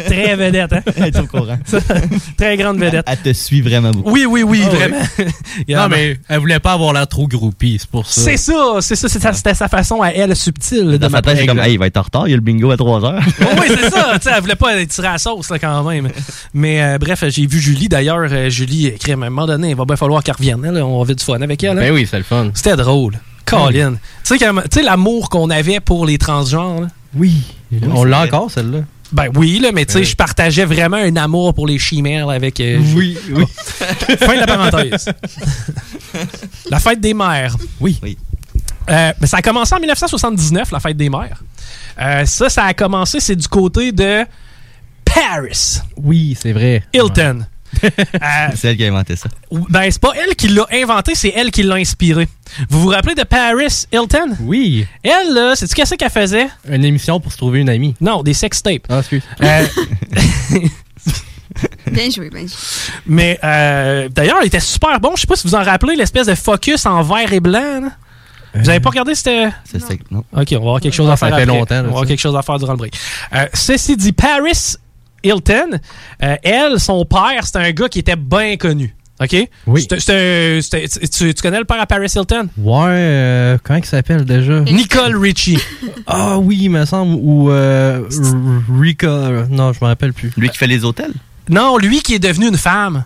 Très 0.06 0.36
vedette, 0.36 0.72
hein? 0.72 0.82
Elle 0.96 1.04
est 1.08 1.18
au 1.18 1.26
courant. 1.26 1.58
Très 2.36 2.56
grande 2.56 2.78
vedette. 2.78 3.04
Elle 3.08 3.18
te 3.18 3.32
suit 3.32 3.60
vraiment 3.62 3.90
beaucoup. 3.90 4.10
Oui, 4.10 4.26
oui, 4.26 4.42
oui, 4.42 4.62
Ah 4.64 4.68
oui. 4.70 4.76
vraiment. 4.76 5.02
Non, 5.68 5.88
mais 5.88 6.18
elle 6.28 6.38
voulait 6.38 6.60
pas 6.60 6.72
avoir 6.72 6.92
l'air 6.92 7.06
trop 7.06 7.26
groupie, 7.26 7.76
c'est 7.80 7.88
pour 7.90 8.06
ça. 8.06 8.20
C'est 8.20 8.36
ça, 8.36 8.76
c'est 8.80 8.96
ça, 8.96 9.08
c'était 9.08 9.54
sa 9.54 9.68
façon 9.68 10.02
à 10.02 10.08
elle 10.10 10.34
subtile 10.36 10.92
de 10.92 10.96
Dans 10.98 11.10
sa 11.10 11.22
tête, 11.22 11.38
c'est 11.38 11.46
comme, 11.46 11.58
hey, 11.58 11.74
il 11.74 11.78
va 11.78 11.86
être 11.86 11.96
en 11.96 12.02
retard, 12.02 12.28
il 12.28 12.30
y 12.30 12.34
a 12.34 12.36
le 12.36 12.42
bingo 12.42 12.70
à 12.70 12.76
3 12.76 13.04
heures. 13.04 13.22
Oh 13.40 13.44
oui, 13.60 13.66
c'est 13.68 13.90
ça. 13.90 14.12
Tu 14.14 14.20
sais, 14.22 14.30
elle 14.34 14.40
voulait 14.42 14.54
pas 14.54 14.76
être 14.80 14.88
tirée 14.88 15.08
à 15.08 15.12
la 15.12 15.18
sauce 15.18 15.50
là, 15.50 15.58
quand 15.58 15.82
même. 15.84 16.08
Mais 16.54 16.82
euh, 16.82 16.98
bref, 16.98 17.24
j'ai 17.28 17.46
vu 17.46 17.60
Julie 17.60 17.88
d'ailleurs. 17.88 18.28
euh, 18.30 18.50
Julie, 18.50 18.92
crème, 18.98 19.22
à 19.22 19.26
un 19.26 19.30
moment 19.30 19.46
donné, 19.46 19.70
il 19.70 19.76
va 19.76 19.84
bien 19.84 19.96
falloir 19.96 20.22
qu'elle 20.22 20.36
revienne. 20.36 20.60
là. 20.62 20.70
On 20.84 20.98
va 20.98 21.02
avoir 21.02 21.06
du 21.06 21.24
fun 21.24 21.40
avec 21.40 21.62
elle. 21.64 21.78
hein. 21.78 21.80
Ben 21.80 21.92
oui, 21.92 22.06
c'est 22.08 22.18
le 22.18 22.24
fun. 22.24 22.50
C'était 22.54 22.76
drôle. 22.76 23.18
Colin. 23.44 23.92
Tu 23.94 23.98
sais, 24.24 24.38
quand- 24.38 24.62
tu 24.62 24.68
sais, 24.78 24.82
l'amour 24.82 25.28
qu'on 25.28 25.50
avait 25.50 25.80
pour 25.80 26.06
les 26.06 26.18
transgenres. 26.18 26.82
là? 26.82 26.88
Oui. 27.14 27.34
On 27.92 28.04
l'a 28.04 28.22
encore, 28.22 28.50
celle-là. 28.50 28.80
Ben 29.12 29.26
oui, 29.36 29.58
là, 29.58 29.72
mais 29.74 29.84
tu 29.84 29.92
sais, 29.92 29.98
Ouais. 29.98 30.04
je 30.04 30.16
partageais 30.16 30.64
vraiment 30.64 30.96
un 30.96 31.16
amour 31.16 31.52
pour 31.52 31.66
les 31.66 31.78
chimères 31.78 32.26
là, 32.28 32.32
avec. 32.34 32.58
euh, 32.60 32.80
Oui, 32.94 33.18
oui. 33.30 33.44
fin 34.18 34.34
de 34.34 34.40
la 34.40 34.46
parenthèse. 34.46 35.10
la 36.70 36.78
fête 36.80 37.00
des 37.00 37.12
mères. 37.14 37.56
Oui. 37.80 37.98
Oui. 38.02 38.16
Euh, 38.88 39.12
ben, 39.20 39.26
ça 39.26 39.36
a 39.38 39.42
commencé 39.42 39.74
en 39.74 39.80
1979, 39.80 40.70
la 40.72 40.80
fête 40.80 40.96
des 40.96 41.10
mères. 41.10 41.42
Euh, 42.00 42.24
ça, 42.24 42.48
ça 42.48 42.64
a 42.64 42.74
commencé, 42.74 43.20
c'est 43.20 43.36
du 43.36 43.48
côté 43.48 43.92
de 43.92 44.24
Paris 45.04 45.80
Oui, 45.96 46.36
c'est 46.40 46.52
vrai. 46.52 46.82
Hilton. 46.94 47.44
Euh, 47.84 47.88
C'est 48.54 48.68
elle 48.68 48.76
qui 48.76 48.84
a 48.84 48.88
inventé 48.88 49.16
ça. 49.16 49.28
ben, 49.50 49.90
c'est 49.90 50.00
pas 50.00 50.12
elle 50.16 50.34
qui 50.36 50.48
l'a 50.48 50.66
inventé, 50.72 51.14
c'est 51.14 51.32
elle 51.34 51.50
qui 51.50 51.62
l'a 51.62 51.76
inspiré. 51.76 52.28
Vous 52.68 52.80
vous 52.82 52.88
rappelez 52.88 53.14
de 53.14 53.22
Paris 53.24 53.86
Hilton? 53.92 54.36
Oui. 54.40 54.86
Elle, 55.02 55.32
là, 55.34 55.54
c'est-tu 55.56 55.74
qu'est-ce 55.74 55.94
qu'elle 55.94 56.10
faisait? 56.10 56.48
Une 56.68 56.84
émission 56.84 57.18
pour 57.20 57.32
se 57.32 57.36
trouver 57.38 57.60
une 57.60 57.68
amie. 57.70 57.94
Non, 58.00 58.22
des 58.22 58.34
sex 58.34 58.62
tapes. 58.62 58.86
Ah, 58.88 58.98
excuse. 59.00 59.22
Euh, 59.42 59.66
Bien 61.90 62.08
joué, 62.10 62.30
bien 62.30 62.40
joué. 62.46 62.56
mais 63.06 63.38
euh, 63.44 64.08
d'ailleurs, 64.08 64.38
elle 64.40 64.46
était 64.46 64.58
super 64.58 64.98
bon. 65.00 65.12
Je 65.16 65.20
sais 65.22 65.26
pas 65.26 65.36
si 65.36 65.46
vous 65.46 65.54
en 65.54 65.62
rappelez, 65.62 65.96
l'espèce 65.96 66.26
de 66.26 66.34
focus 66.34 66.86
en 66.86 67.02
vert 67.02 67.30
et 67.32 67.40
blanc. 67.40 67.80
là. 67.82 67.88
Vous 68.54 68.68
avez 68.68 68.80
pas 68.80 68.90
regardé 68.90 69.14
c'était 69.14 69.48
C'est 69.64 69.80
ça. 69.80 69.88
Non. 70.10 70.24
OK, 70.32 70.48
on 70.52 70.54
va 70.54 70.56
avoir 70.56 70.80
quelque 70.80 70.94
chose 70.94 71.08
à 71.10 71.16
ça 71.16 71.26
faire 71.26 71.36
fait 71.36 71.42
après. 71.42 71.58
longtemps, 71.58 71.74
là, 71.74 71.80
On 71.80 71.84
va 71.84 71.88
avoir 71.90 72.02
ça. 72.04 72.08
quelque 72.08 72.20
chose 72.20 72.36
à 72.36 72.42
faire 72.42 72.58
durant 72.58 72.72
le 72.72 72.78
break. 72.78 72.94
Euh, 73.34 73.46
ceci 73.54 73.96
dit, 73.96 74.12
Paris 74.12 74.76
Hilton, 75.22 75.78
euh, 76.22 76.36
elle, 76.42 76.80
son 76.80 77.04
père, 77.04 77.44
c'était 77.44 77.58
un 77.58 77.70
gars 77.72 77.88
qui 77.88 78.00
était 78.00 78.16
bien 78.16 78.56
connu. 78.56 78.94
OK? 79.20 79.48
Oui. 79.66 79.86
Tu, 79.86 81.34
tu 81.34 81.42
connais 81.42 81.58
le 81.58 81.64
père 81.64 81.80
à 81.80 81.86
Paris 81.86 82.10
Hilton? 82.14 82.48
Ouais, 82.58 82.86
euh, 82.88 83.58
comment 83.62 83.78
il 83.78 83.84
s'appelle 83.84 84.24
déjà? 84.24 84.60
Nicole 84.60 85.16
Richie. 85.16 85.58
Ah 86.06 86.38
oui, 86.38 86.58
il 86.62 86.70
me 86.70 86.84
semble. 86.84 87.14
Ou 87.14 87.50
euh, 87.50 88.02
euh, 89.04 89.46
Non, 89.50 89.72
je 89.72 89.78
me 89.80 89.86
rappelle 89.86 90.12
plus. 90.12 90.32
Lui 90.36 90.48
qui 90.48 90.58
fait 90.58 90.66
les 90.66 90.84
hôtels? 90.84 91.12
Non, 91.48 91.78
lui 91.78 92.00
qui 92.00 92.14
est 92.14 92.18
devenu 92.18 92.48
une 92.48 92.56
femme. 92.56 93.04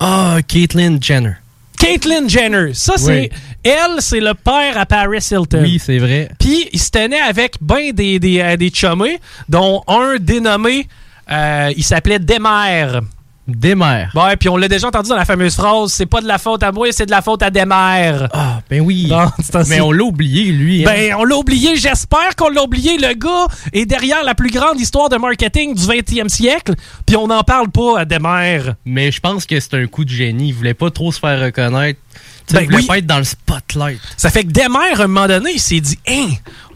Ah, 0.00 0.38
Caitlyn 0.46 0.98
Jenner. 1.00 1.34
Caitlyn 1.78 2.28
Jenner. 2.28 2.74
Ça, 2.74 2.94
c'est. 2.96 3.20
Oui. 3.20 3.30
Elle, 3.62 4.00
c'est 4.00 4.20
le 4.20 4.34
père 4.34 4.76
à 4.76 4.86
Paris 4.86 5.24
Hilton. 5.30 5.60
Oui, 5.62 5.78
c'est 5.78 5.98
vrai. 5.98 6.30
Puis, 6.38 6.68
il 6.72 6.80
se 6.80 6.90
tenait 6.90 7.20
avec 7.20 7.54
ben 7.60 7.92
des, 7.92 8.18
des, 8.18 8.40
euh, 8.40 8.56
des 8.56 8.70
chummés, 8.70 9.20
dont 9.48 9.82
un 9.86 10.16
dénommé, 10.18 10.88
euh, 11.32 11.72
il 11.76 11.82
s'appelait 11.84 12.18
Demer. 12.18 13.00
Demer. 13.48 14.06
Ouais, 14.14 14.36
puis 14.36 14.48
on 14.48 14.56
l'a 14.56 14.68
déjà 14.68 14.86
entendu 14.86 15.08
dans 15.08 15.16
la 15.16 15.24
fameuse 15.24 15.56
phrase 15.56 15.92
c'est 15.92 16.06
pas 16.06 16.20
de 16.20 16.28
la 16.28 16.38
faute 16.38 16.62
à 16.62 16.70
moi, 16.70 16.86
c'est 16.92 17.06
de 17.06 17.10
la 17.10 17.22
faute 17.22 17.42
à 17.42 17.50
Demer. 17.50 18.26
Ah, 18.32 18.60
ben 18.70 18.80
oui. 18.80 19.10
Mais 19.68 19.80
on 19.80 19.90
l'a 19.90 20.04
oublié, 20.04 20.52
lui. 20.52 20.82
hein. 20.86 20.90
Ben, 20.92 21.14
on 21.18 21.24
l'a 21.24 21.34
oublié, 21.36 21.74
j'espère 21.76 22.36
qu'on 22.36 22.50
l'a 22.50 22.62
oublié. 22.62 22.98
Le 22.98 23.14
gars 23.14 23.52
est 23.72 23.84
derrière 23.84 24.22
la 24.22 24.36
plus 24.36 24.50
grande 24.50 24.78
histoire 24.78 25.08
de 25.08 25.16
marketing 25.16 25.74
du 25.74 25.82
20e 25.82 26.28
siècle, 26.28 26.74
puis 27.04 27.16
on 27.16 27.26
n'en 27.26 27.42
parle 27.42 27.68
pas 27.70 27.98
à 27.98 28.04
Demer. 28.04 28.60
Mais 28.84 29.10
je 29.10 29.18
pense 29.18 29.44
que 29.44 29.58
c'est 29.58 29.74
un 29.74 29.86
coup 29.88 30.04
de 30.04 30.10
génie. 30.10 30.50
Il 30.50 30.54
voulait 30.54 30.74
pas 30.74 30.90
trop 30.92 31.10
se 31.10 31.18
faire 31.18 31.40
reconnaître. 31.40 31.98
Tu 32.46 32.54
Ben 32.54 32.60
il 32.60 32.66
voulait 32.66 32.76
oui. 32.78 32.86
pas 32.86 32.98
être 32.98 33.06
dans 33.06 33.18
le 33.18 33.24
spotlight. 33.24 33.98
Ça 34.16 34.30
fait 34.30 34.44
que 34.44 34.52
Demer, 34.52 35.00
à 35.00 35.02
un 35.02 35.06
moment 35.08 35.26
donné, 35.26 35.50
il 35.54 35.60
s'est 35.60 35.80
dit 35.80 35.98
Hein, 36.08 36.28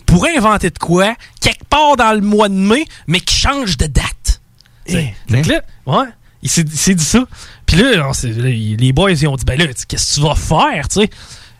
pourrait 0.04 0.36
inventer 0.36 0.70
de 0.70 0.78
quoi, 0.78 1.14
quelque 1.40 1.64
part 1.70 1.96
dans 1.96 2.12
le 2.12 2.20
mois 2.22 2.48
de 2.48 2.54
mai, 2.54 2.84
mais 3.06 3.20
qui 3.20 3.36
change 3.36 3.76
de 3.76 3.86
date. 3.86 4.04
T'sais. 4.86 5.14
Fait 5.28 5.42
que 5.42 5.48
là, 5.48 5.60
ouais, 5.86 6.06
il 6.42 6.48
s'est 6.50 6.94
dit 6.94 7.04
ça. 7.04 7.24
Puis 7.66 7.76
là, 7.76 8.08
on 8.08 8.12
les 8.76 8.92
boys, 8.92 9.12
ils 9.12 9.26
ont 9.28 9.36
dit 9.36 9.44
Ben 9.44 9.58
là, 9.58 9.66
qu'est-ce 9.66 10.14
que 10.16 10.20
tu 10.20 10.26
vas 10.26 10.34
faire, 10.34 10.88
tu 10.88 11.00
sais? 11.00 11.10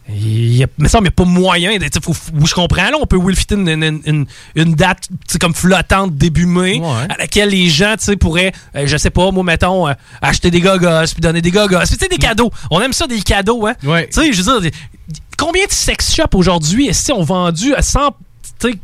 Il 0.09 0.55
y 0.55 0.63
a, 0.63 0.69
mais 0.79 0.89
ça, 0.89 1.01
a 1.09 1.11
pas 1.11 1.25
moyen. 1.25 1.79
de- 1.79 1.85
faut- 2.01 2.15
je 2.47 2.55
comprends, 2.55 2.85
là, 2.91 2.93
on 3.01 3.07
peut 3.07 3.19
Wilfitter 3.19 3.57
une, 3.57 3.69
une, 3.69 4.01
une, 4.07 4.27
une 4.55 4.75
date 4.77 5.09
comme 5.41 5.53
flottante 5.53 6.15
début 6.17 6.47
mai, 6.47 6.79
à 7.11 7.17
laquelle 7.17 7.49
les 7.49 7.69
gens 7.69 7.97
pourraient, 8.15 8.53
euh, 8.77 8.87
je 8.87 8.97
sais 8.99 9.11
pas, 9.11 9.33
moi, 9.33 9.43
mettons, 9.43 9.89
euh, 9.89 9.95
acheter 10.23 10.53
des 10.53 10.61
gogos, 10.61 11.07
puis 11.13 11.21
donner 11.21 11.43
des 11.43 11.51
gogos. 11.51 11.79
Puis, 11.81 11.89
tu 11.89 12.05
sais, 12.05 12.09
des 12.09 12.19
cadeaux. 12.19 12.53
On 12.71 12.81
aime 12.81 12.93
ça, 12.93 13.09
des 13.09 13.21
cadeaux, 13.21 13.67
hein? 13.67 13.75
Tu 14.07 14.21
sais, 14.23 14.33
je 14.33 14.43
veux 14.43 14.61
dire, 14.61 14.71
combien 15.37 15.67
de 15.67 15.73
sex 15.73 16.15
shops 16.15 16.35
aujourd'hui, 16.37 16.87
est-ce 16.87 17.11
ont 17.11 17.25
vendu 17.25 17.75
à 17.75 17.83
100, 17.83 18.11
tu 18.61 18.71
sais, 18.71 18.79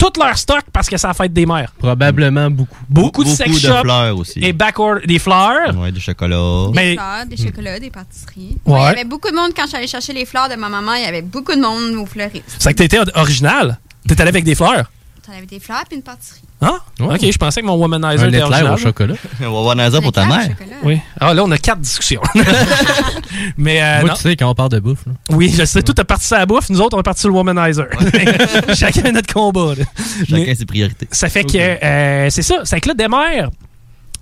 tout 0.00 0.18
leur 0.18 0.36
stock 0.38 0.62
parce 0.72 0.88
que 0.88 0.96
c'est 0.96 1.06
la 1.06 1.14
fête 1.14 1.32
des 1.32 1.44
mères. 1.46 1.72
Probablement 1.78 2.50
beaucoup. 2.50 2.76
Beaucoup, 2.88 3.22
de 3.24 3.28
sex 3.28 3.56
shops. 3.58 3.82
fleurs 3.82 4.16
aussi. 4.16 4.40
Et 4.42 4.52
backward, 4.54 5.06
des 5.06 5.18
fleurs. 5.18 5.76
Ouais, 5.76 5.92
du 5.92 6.00
chocolat. 6.00 6.68
Des 6.68 6.72
Mais- 6.74 6.94
fleurs, 6.94 7.26
des 7.26 7.36
chocolats, 7.36 7.78
des 7.78 7.90
pâtisseries. 7.90 8.56
Ouais. 8.64 8.72
Ouais, 8.72 8.80
Il 8.80 8.84
y 8.84 9.00
avait 9.00 9.04
beaucoup 9.04 9.30
de 9.30 9.36
monde 9.36 9.52
quand 9.54 9.66
j'allais 9.70 9.86
chercher 9.86 10.14
les 10.14 10.24
fleurs 10.24 10.48
de 10.48 10.54
ma 10.56 10.68
maman. 10.70 10.94
Il 10.94 11.02
y 11.02 11.06
avait 11.06 11.22
beaucoup 11.22 11.54
de 11.54 11.60
monde 11.60 11.94
aux 11.96 12.06
fleuristes. 12.06 12.56
C'est 12.58 12.72
que 12.72 12.78
t'étais 12.78 12.98
original. 13.14 13.78
T'es 14.08 14.18
allé 14.20 14.30
avec 14.30 14.44
des 14.44 14.54
fleurs. 14.54 14.90
T'en 15.30 15.36
avais 15.36 15.46
des 15.46 15.60
fleurs 15.60 15.84
puis 15.88 15.96
une 15.96 16.02
pâtisserie. 16.02 16.40
Hein? 16.60 16.78
Ok, 16.98 17.20
je 17.22 17.38
pensais 17.38 17.60
que 17.60 17.66
mon 17.66 17.74
womanizer 17.76 18.24
Un 18.24 18.28
était 18.28 18.38
éclair 18.38 18.48
original. 18.50 18.74
au 18.74 18.76
chocolat. 18.76 19.14
Un 19.40 19.46
womanizer 19.48 20.02
pour 20.02 20.10
ta 20.12 20.26
mère. 20.26 20.48
Oui. 20.82 20.98
Ah, 21.20 21.32
là, 21.34 21.44
on 21.44 21.50
a 21.52 21.58
quatre 21.58 21.78
discussions. 21.80 22.20
Mais 23.56 23.80
euh, 23.82 24.00
Moi, 24.00 24.08
non. 24.10 24.14
tu 24.16 24.22
sais, 24.22 24.36
quand 24.36 24.50
on 24.50 24.54
parle 24.54 24.70
de 24.70 24.80
bouffe. 24.80 25.06
là. 25.06 25.12
Oui, 25.30 25.54
je 25.56 25.64
sais, 25.64 25.82
tout 25.82 25.98
est 26.00 26.04
parti 26.04 26.26
sur 26.26 26.36
la 26.36 26.46
bouffe. 26.46 26.68
Nous 26.70 26.80
autres, 26.80 26.96
on 26.96 27.00
est 27.00 27.04
parti 27.04 27.20
sur 27.20 27.28
le 27.30 27.34
womanizer. 27.36 27.86
Chacun 28.74 29.12
notre 29.12 29.32
combat. 29.32 29.74
là. 29.76 29.84
Chacun 30.28 30.44
Mais 30.46 30.54
ses 30.54 30.66
priorités. 30.66 31.06
ça 31.12 31.28
fait 31.28 31.44
que 31.44 31.56
euh, 31.56 32.28
c'est 32.30 32.42
ça. 32.42 32.56
C'est 32.64 32.80
que 32.80 32.88
là, 32.88 32.94
Desmers, 32.94 33.50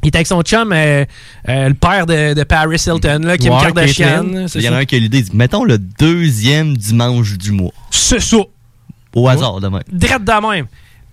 il 0.02 0.08
était 0.08 0.18
avec 0.18 0.26
son 0.26 0.42
chum, 0.42 0.72
euh, 0.72 1.04
euh, 1.48 1.68
le 1.68 1.74
père 1.74 2.04
de, 2.06 2.34
de 2.34 2.42
Paris 2.44 2.76
Hilton, 2.86 3.20
là, 3.22 3.38
Kim 3.38 3.52
Ouais, 3.54 3.60
Kardashian. 3.62 4.46
Il 4.54 4.60
y 4.62 4.68
en 4.68 4.74
a 4.74 4.78
un 4.78 4.84
qui 4.84 4.96
a 4.96 4.98
l'idée, 4.98 5.24
mettons 5.32 5.64
le 5.64 5.78
deuxième 5.78 6.76
dimanche 6.76 7.36
du 7.38 7.52
mois. 7.52 7.72
C'est 7.90 8.20
ça. 8.20 8.36
Au 9.14 9.26
hasard, 9.26 9.58
de 9.60 9.68
même. 9.68 9.82
Drette 9.90 10.22
de 10.22 10.48
même. 10.48 10.66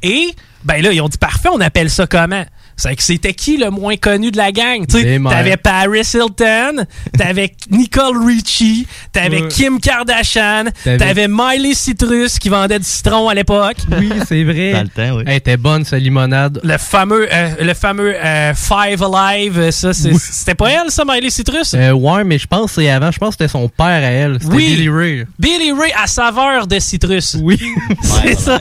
Et, 0.04 0.36
ben 0.64 0.82
là, 0.82 0.92
ils 0.92 1.02
ont 1.02 1.10
dit 1.10 1.18
parfait, 1.18 1.50
on 1.52 1.62
appelle 1.62 1.90
ça 1.90 2.08
comment? 2.08 2.46
C'est 2.78 2.96
que 2.96 3.04
c'était 3.04 3.34
qui 3.34 3.58
le 3.58 3.70
moins 3.70 3.96
connu 3.96 4.32
de 4.32 4.38
la 4.38 4.52
gang? 4.52 4.86
T'avais 4.86 5.58
Paris 5.58 6.02
Hilton, 6.14 6.86
t'avais 7.18 7.54
Nicole 7.72 8.18
Richie, 8.26 8.86
t'avais 9.14 9.42
Ouais. 9.44 9.48
Kim 9.48 9.80
Kardashian, 9.80 10.66
T'avais- 10.84 11.28
Miley 11.30 11.74
Citrus 11.74 12.38
qui 12.40 12.50
vendait 12.50 12.80
du 12.80 12.86
citron 12.86 13.28
à 13.30 13.34
l'époque. 13.34 13.78
Oui, 13.98 14.10
c'est 14.28 14.44
vrai. 14.44 14.72
Dans 14.74 14.82
le 14.84 14.88
temps, 14.90 15.18
oui. 15.18 15.24
Elle 15.26 15.36
était 15.38 15.58
bonne, 15.58 15.84
sa 15.86 15.98
limonade. 15.98 16.60
Le 16.64 16.78
fameux, 16.78 17.28
euh, 17.32 17.50
le 17.62 17.74
fameux 17.74 18.14
euh, 18.16 18.54
Five 18.54 19.02
Alive, 19.04 19.60
euh, 19.60 19.72
ça, 19.72 19.94
c'était 19.94 20.56
pas 20.56 20.70
elle, 20.70 20.92
ça, 20.92 21.04
Miley 21.06 21.30
Citrus? 21.30 21.74
Euh, 21.74 21.92
ouais, 21.92 22.24
mais 22.24 22.38
je 22.38 22.48
pense 22.48 22.74
que 22.76 22.82
c'est 22.82 22.90
avant. 22.90 23.12
Je 23.12 23.18
pense 23.20 23.36
que 23.36 23.44
c'était 23.44 23.52
son 23.52 23.68
père 23.70 23.86
à 23.88 24.00
elle. 24.02 24.38
C'était 24.42 24.54
Oui. 24.56 24.66
Billy 24.76 24.90
Ray. 24.90 25.26
Billy 25.40 25.72
Ray 25.72 25.92
à 26.02 26.08
saveur 26.08 26.68
de 26.68 26.80
citrus. 26.80 27.38
Oui. 27.42 27.60
C'est 28.02 28.36
ça. 28.40 28.60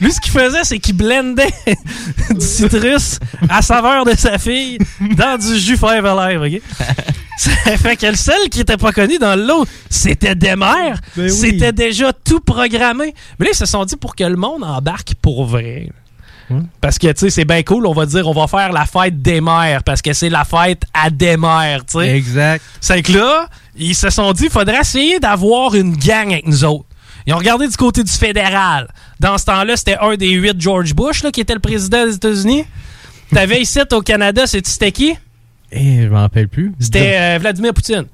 Lui, 0.00 0.12
ce 0.12 0.20
qu'il 0.20 0.32
faisait, 0.32 0.64
c'est 0.64 0.78
qu'il 0.78 0.96
blendait 0.96 1.52
du 2.30 2.40
citrus 2.46 3.18
à 3.48 3.62
saveur 3.62 4.04
de 4.04 4.16
sa 4.16 4.38
fille 4.38 4.78
dans 5.00 5.38
du 5.38 5.58
jus 5.58 5.76
Five 5.76 6.04
Alive, 6.04 6.40
OK? 6.42 6.62
Ça 7.36 7.76
fait 7.76 7.96
que 7.96 8.06
le 8.06 8.16
seul 8.16 8.48
qui 8.50 8.60
était 8.60 8.78
pas 8.78 8.92
connu 8.92 9.18
dans 9.18 9.36
le 9.36 9.44
lot, 9.44 9.66
c'était 9.90 10.34
Demer. 10.34 10.94
Ben 11.16 11.24
oui. 11.24 11.30
C'était 11.30 11.72
déjà 11.72 12.12
tout 12.12 12.40
programmé. 12.40 13.14
Mais 13.38 13.46
là, 13.46 13.50
ils 13.52 13.56
se 13.56 13.66
sont 13.66 13.84
dit 13.84 13.96
pour 13.96 14.16
que 14.16 14.24
le 14.24 14.36
monde 14.36 14.64
embarque 14.64 15.14
pour 15.20 15.44
vrai. 15.44 15.90
Parce 16.80 16.98
que, 16.98 17.08
tu 17.08 17.18
sais, 17.18 17.30
c'est 17.30 17.44
bien 17.44 17.62
cool, 17.62 17.86
on 17.86 17.92
va 17.92 18.06
dire, 18.06 18.28
on 18.28 18.32
va 18.32 18.46
faire 18.46 18.72
la 18.72 18.86
fête 18.86 19.20
des 19.20 19.40
mères, 19.40 19.82
parce 19.82 20.00
que 20.00 20.12
c'est 20.12 20.28
la 20.28 20.44
fête 20.44 20.82
à 20.94 21.10
des 21.10 21.36
mères, 21.36 21.84
tu 21.84 21.98
sais. 21.98 22.16
Exact. 22.16 22.64
C'est 22.80 23.02
que 23.02 23.12
là, 23.12 23.48
ils 23.76 23.96
se 23.96 24.10
sont 24.10 24.32
dit, 24.32 24.48
faudrait 24.48 24.80
essayer 24.80 25.18
d'avoir 25.18 25.74
une 25.74 25.96
gang 25.96 26.30
avec 26.32 26.46
nous 26.46 26.64
autres. 26.64 26.86
Ils 27.26 27.34
ont 27.34 27.38
regardé 27.38 27.66
du 27.66 27.76
côté 27.76 28.04
du 28.04 28.12
fédéral. 28.12 28.86
Dans 29.18 29.36
ce 29.36 29.44
temps-là, 29.46 29.76
c'était 29.76 29.98
un 30.00 30.14
des 30.14 30.30
huit 30.30 30.60
George 30.60 30.94
Bush 30.94 31.24
là, 31.24 31.32
qui 31.32 31.40
était 31.40 31.54
le 31.54 31.60
président 31.60 32.06
des 32.06 32.14
États-Unis. 32.14 32.64
T'avais 33.32 33.60
ici 33.60 33.78
au 33.92 34.00
Canada, 34.00 34.42
c'est 34.46 34.66
c'était 34.66 34.92
qui? 34.92 35.14
Eh, 35.72 36.02
je 36.04 36.08
m'en 36.08 36.20
rappelle 36.20 36.48
plus. 36.48 36.72
C'était 36.78 37.16
euh, 37.18 37.38
Vladimir 37.40 37.74
Poutine. 37.74 38.04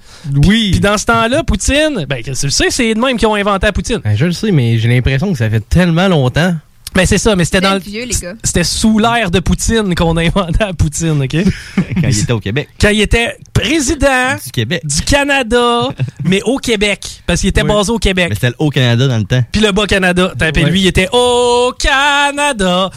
Oui. 0.46 0.70
Puis 0.72 0.80
dans 0.80 0.96
ce 0.96 1.04
temps-là, 1.04 1.44
Poutine, 1.44 2.06
ben, 2.08 2.22
tu 2.22 2.30
le 2.30 2.34
sais, 2.50 2.70
c'est 2.70 2.94
de 2.94 2.98
même 3.00 3.16
qui 3.18 3.26
ont 3.26 3.34
inventé 3.34 3.66
la 3.66 3.72
Poutine. 3.72 4.00
Ben, 4.02 4.16
je 4.16 4.24
le 4.24 4.32
sais, 4.32 4.50
mais 4.50 4.78
j'ai 4.78 4.88
l'impression 4.88 5.30
que 5.32 5.38
ça 5.38 5.50
fait 5.50 5.60
tellement 5.68 6.08
longtemps. 6.08 6.54
Ben, 6.94 7.06
c'est 7.06 7.18
ça, 7.18 7.36
mais 7.36 7.44
c'était 7.46 7.60
dans 7.60 7.74
C'était 7.78 7.90
le. 7.90 7.90
vieux, 7.90 8.04
les 8.04 8.18
gars. 8.20 8.34
C'était 8.42 8.64
sous 8.64 8.98
l'ère 8.98 9.30
de 9.30 9.40
Poutine 9.40 9.94
qu'on 9.94 10.16
a 10.16 10.22
inventé 10.24 10.58
la 10.60 10.72
Poutine, 10.74 11.22
OK? 11.22 11.36
Quand 11.76 12.08
il 12.08 12.18
était 12.20 12.32
au 12.32 12.40
Québec. 12.40 12.68
Quand 12.80 12.88
il 12.90 13.00
était 13.00 13.36
président 13.52 14.34
Du 14.44 14.50
Québec. 14.50 14.82
du 14.84 15.02
Canada, 15.02 15.88
mais 16.24 16.42
au 16.42 16.56
Québec. 16.58 17.00
Parce 17.26 17.40
qu'il 17.40 17.48
était 17.50 17.62
Oui. 17.62 17.68
basé 17.68 17.92
au 17.92 17.98
Québec. 17.98 18.26
Mais 18.30 18.34
c'était 18.34 18.48
le 18.48 18.56
Haut-Canada 18.58 19.08
dans 19.08 19.18
le 19.18 19.24
temps. 19.24 19.42
Puis 19.52 19.60
le 19.60 19.72
Bas-Canada. 19.72 20.32
Puis 20.52 20.64
lui, 20.64 20.80
il 20.80 20.86
était 20.86 21.08
au 21.12 21.72
Canada. 21.78 22.90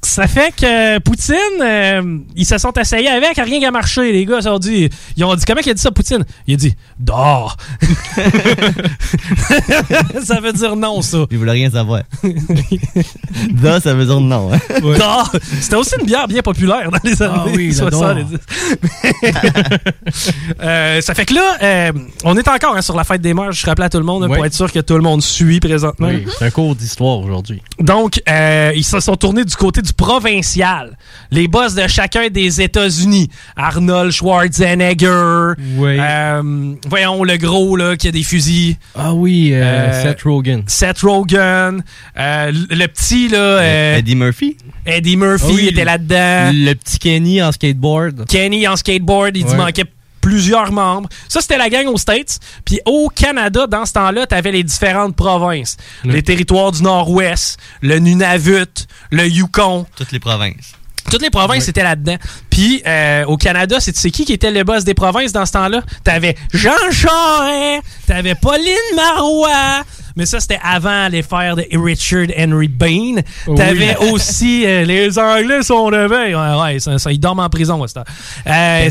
Ça 0.00 0.28
fait 0.28 0.54
que 0.54 0.98
Poutine, 1.00 1.34
euh, 1.60 2.18
ils 2.36 2.46
se 2.46 2.56
sont 2.56 2.72
essayés 2.72 3.08
avec, 3.08 3.36
rien 3.36 3.60
qu'à 3.60 3.72
marcher, 3.72 4.12
les 4.12 4.24
gars. 4.24 4.38
Ils 4.40 4.48
ont 4.48 4.58
dit, 4.60 4.88
ils 5.16 5.24
ont 5.24 5.34
dit 5.34 5.44
comment 5.44 5.60
il 5.64 5.70
a 5.70 5.74
dit 5.74 5.82
ça, 5.82 5.90
Poutine? 5.90 6.24
Il 6.46 6.54
a 6.54 6.56
dit, 6.56 6.76
dors. 7.00 7.56
ça 10.24 10.40
veut 10.40 10.52
dire 10.52 10.76
non, 10.76 11.02
ça. 11.02 11.18
Il 11.30 11.38
voulait 11.38 11.52
rien 11.52 11.70
savoir. 11.70 12.02
Da, 13.50 13.80
ça 13.80 13.94
veut 13.94 14.04
dire 14.06 14.20
non. 14.20 14.52
Hein? 14.52 14.58
Dors. 14.80 15.32
C'était 15.60 15.76
aussi 15.76 15.94
une 16.00 16.06
bière 16.06 16.28
bien 16.28 16.42
populaire 16.42 16.90
dans 16.90 16.98
les 17.02 17.20
années 17.22 17.34
Ah 17.36 17.46
oui, 17.54 17.68
la 17.68 17.74
70. 17.90 18.38
Euh, 20.60 21.00
ça 21.00 21.14
fait 21.14 21.26
que 21.26 21.34
là, 21.34 21.56
euh, 21.62 21.92
on 22.24 22.36
est 22.36 22.48
encore 22.48 22.76
hein, 22.76 22.82
sur 22.82 22.96
la 22.96 23.04
fête 23.04 23.20
des 23.20 23.34
mères. 23.34 23.52
Je 23.52 23.64
rappelle 23.66 23.86
à 23.86 23.90
tout 23.90 23.98
le 23.98 24.04
monde 24.04 24.24
hein, 24.24 24.28
Oui. 24.30 24.36
pour 24.36 24.46
être 24.46 24.54
sûr 24.54 24.70
que 24.72 24.80
tout 24.80 24.94
le 24.94 25.02
monde 25.02 25.22
suit 25.22 25.60
présentement. 25.60 26.08
Oui, 26.08 26.24
c'est 26.38 26.46
un 26.46 26.50
cours 26.50 26.74
d'histoire 26.74 27.18
aujourd'hui. 27.18 27.62
Donc, 27.80 28.20
euh, 28.28 28.72
ils 28.74 28.84
se 28.84 29.00
sont 29.00 29.16
tournés 29.16 29.44
du 29.44 29.56
côté 29.56 29.82
du 29.82 29.87
provincial. 29.92 30.96
Les 31.30 31.48
boss 31.48 31.74
de 31.74 31.86
chacun 31.86 32.28
des 32.28 32.60
États-Unis. 32.60 33.28
Arnold 33.56 34.12
Schwarzenegger. 34.12 35.52
Oui. 35.76 35.96
euh, 35.98 36.74
voyons, 36.88 37.24
le 37.24 37.36
gros, 37.36 37.76
là, 37.76 37.96
qui 37.96 38.08
a 38.08 38.12
des 38.12 38.22
fusils. 38.22 38.76
Ah 38.94 39.12
oui, 39.14 39.50
euh, 39.52 39.62
Euh, 39.62 40.02
Seth 40.02 40.22
Rogen. 40.22 40.62
Seth 40.66 41.00
Rogen. 41.00 41.82
Euh, 42.18 42.52
le 42.70 42.86
petit, 42.86 43.28
là, 43.28 43.38
euh, 43.38 43.96
Eddie 43.98 44.16
Murphy? 44.16 44.56
Eddie 44.86 45.16
Murphy 45.16 45.44
Ah 45.48 45.52
oui, 45.54 45.66
était 45.68 45.84
là-dedans. 45.84 46.50
Le 46.54 46.72
petit 46.74 46.98
Kenny 46.98 47.42
en 47.42 47.52
skateboard. 47.52 48.26
Kenny 48.28 48.66
en 48.66 48.76
skateboard, 48.76 49.36
il 49.36 49.44
dit 49.44 49.50
Ouais. 49.50 49.56
manquait 49.56 49.84
plusieurs 50.20 50.72
membres. 50.72 51.08
Ça, 51.28 51.40
c'était 51.40 51.58
la 51.58 51.70
gang 51.70 51.86
aux 51.86 51.98
States. 51.98 52.38
Puis 52.64 52.80
au 52.84 53.08
Canada, 53.08 53.66
dans 53.66 53.86
ce 53.86 53.92
temps-là, 53.94 54.26
t'avais 54.26 54.52
les 54.52 54.64
différentes 54.64 55.16
provinces. 55.16 55.76
Les 56.04 56.22
territoires 56.22 56.72
du 56.72 56.82
Nord-Ouest, 56.82 57.58
le 57.80 57.98
Nunavut, 57.98 58.86
le 59.10 59.26
Yukon. 59.26 59.86
Toutes 59.96 60.12
les 60.12 60.20
provinces. 60.20 60.74
Toutes 61.10 61.22
les 61.22 61.30
provinces 61.30 61.68
étaient 61.68 61.82
là-dedans. 61.82 62.16
Puis 62.50 62.82
euh, 62.86 63.24
au 63.24 63.36
Canada, 63.36 63.80
c'est 63.80 63.92
tu 63.92 64.00
sais 64.00 64.10
qui 64.10 64.24
qui 64.24 64.32
était 64.32 64.50
le 64.50 64.62
boss 64.64 64.84
des 64.84 64.94
provinces 64.94 65.32
dans 65.32 65.46
ce 65.46 65.52
temps-là? 65.52 65.82
T'avais 66.04 66.36
Jean 66.52 66.72
Charest, 66.90 67.82
t'avais 68.06 68.34
Pauline 68.34 68.74
Marois. 68.94 69.84
Mais 70.18 70.26
ça, 70.26 70.40
c'était 70.40 70.58
avant 70.62 71.06
les 71.08 71.22
fers 71.22 71.54
de 71.56 71.64
Richard 71.72 72.26
Henry 72.36 72.66
Bain. 72.68 73.22
T'avais 73.56 73.96
aussi 74.10 74.66
euh, 74.66 74.84
les 74.84 75.16
Anglais 75.18 75.62
sont 75.62 75.88
levés. 75.88 76.34
Ouais, 76.34 76.60
ouais, 76.74 76.78
ça, 76.80 76.98
ça, 76.98 77.12
ils 77.12 77.20
dorment 77.20 77.38
en 77.40 77.48
prison. 77.48 77.80
Euh, 77.82 77.86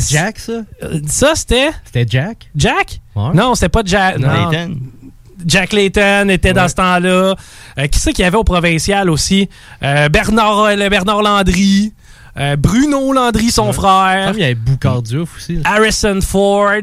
Jack, 0.16 0.38
ça? 0.38 0.52
euh, 0.82 1.00
Ça, 1.06 1.34
c'était? 1.34 1.70
C'était 1.84 2.06
Jack? 2.08 2.48
Jack? 2.56 3.00
Ouais. 3.14 3.30
Non, 3.34 3.54
c'était 3.54 3.68
pas 3.68 3.82
Jack. 3.84 4.18
non. 4.18 4.50
Jack 5.46 5.72
Layton 5.74 6.30
était 6.30 6.52
dans 6.54 6.62
Ouais. 6.62 6.68
ce 6.68 6.74
temps-là. 6.76 7.34
Euh, 7.78 7.86
qui 7.88 7.98
c'est 8.00 8.12
qu'il 8.12 8.24
y 8.24 8.26
avait 8.26 8.36
au 8.38 8.42
provincial 8.44 9.08
aussi? 9.10 9.48
Euh, 9.84 10.08
Bernard, 10.08 10.74
le 10.76 10.88
Bernard 10.88 11.22
Landry. 11.22 11.92
Euh, 12.38 12.56
Bruno 12.56 13.12
Landry, 13.12 13.50
son 13.50 13.72
frère. 13.72 14.32
il 14.34 14.40
y 14.40 14.44
avait 14.44 14.54
Boucard 14.54 15.02
Diouf 15.02 15.36
aussi. 15.36 15.60
Harrison 15.64 16.20
Ford. 16.22 16.82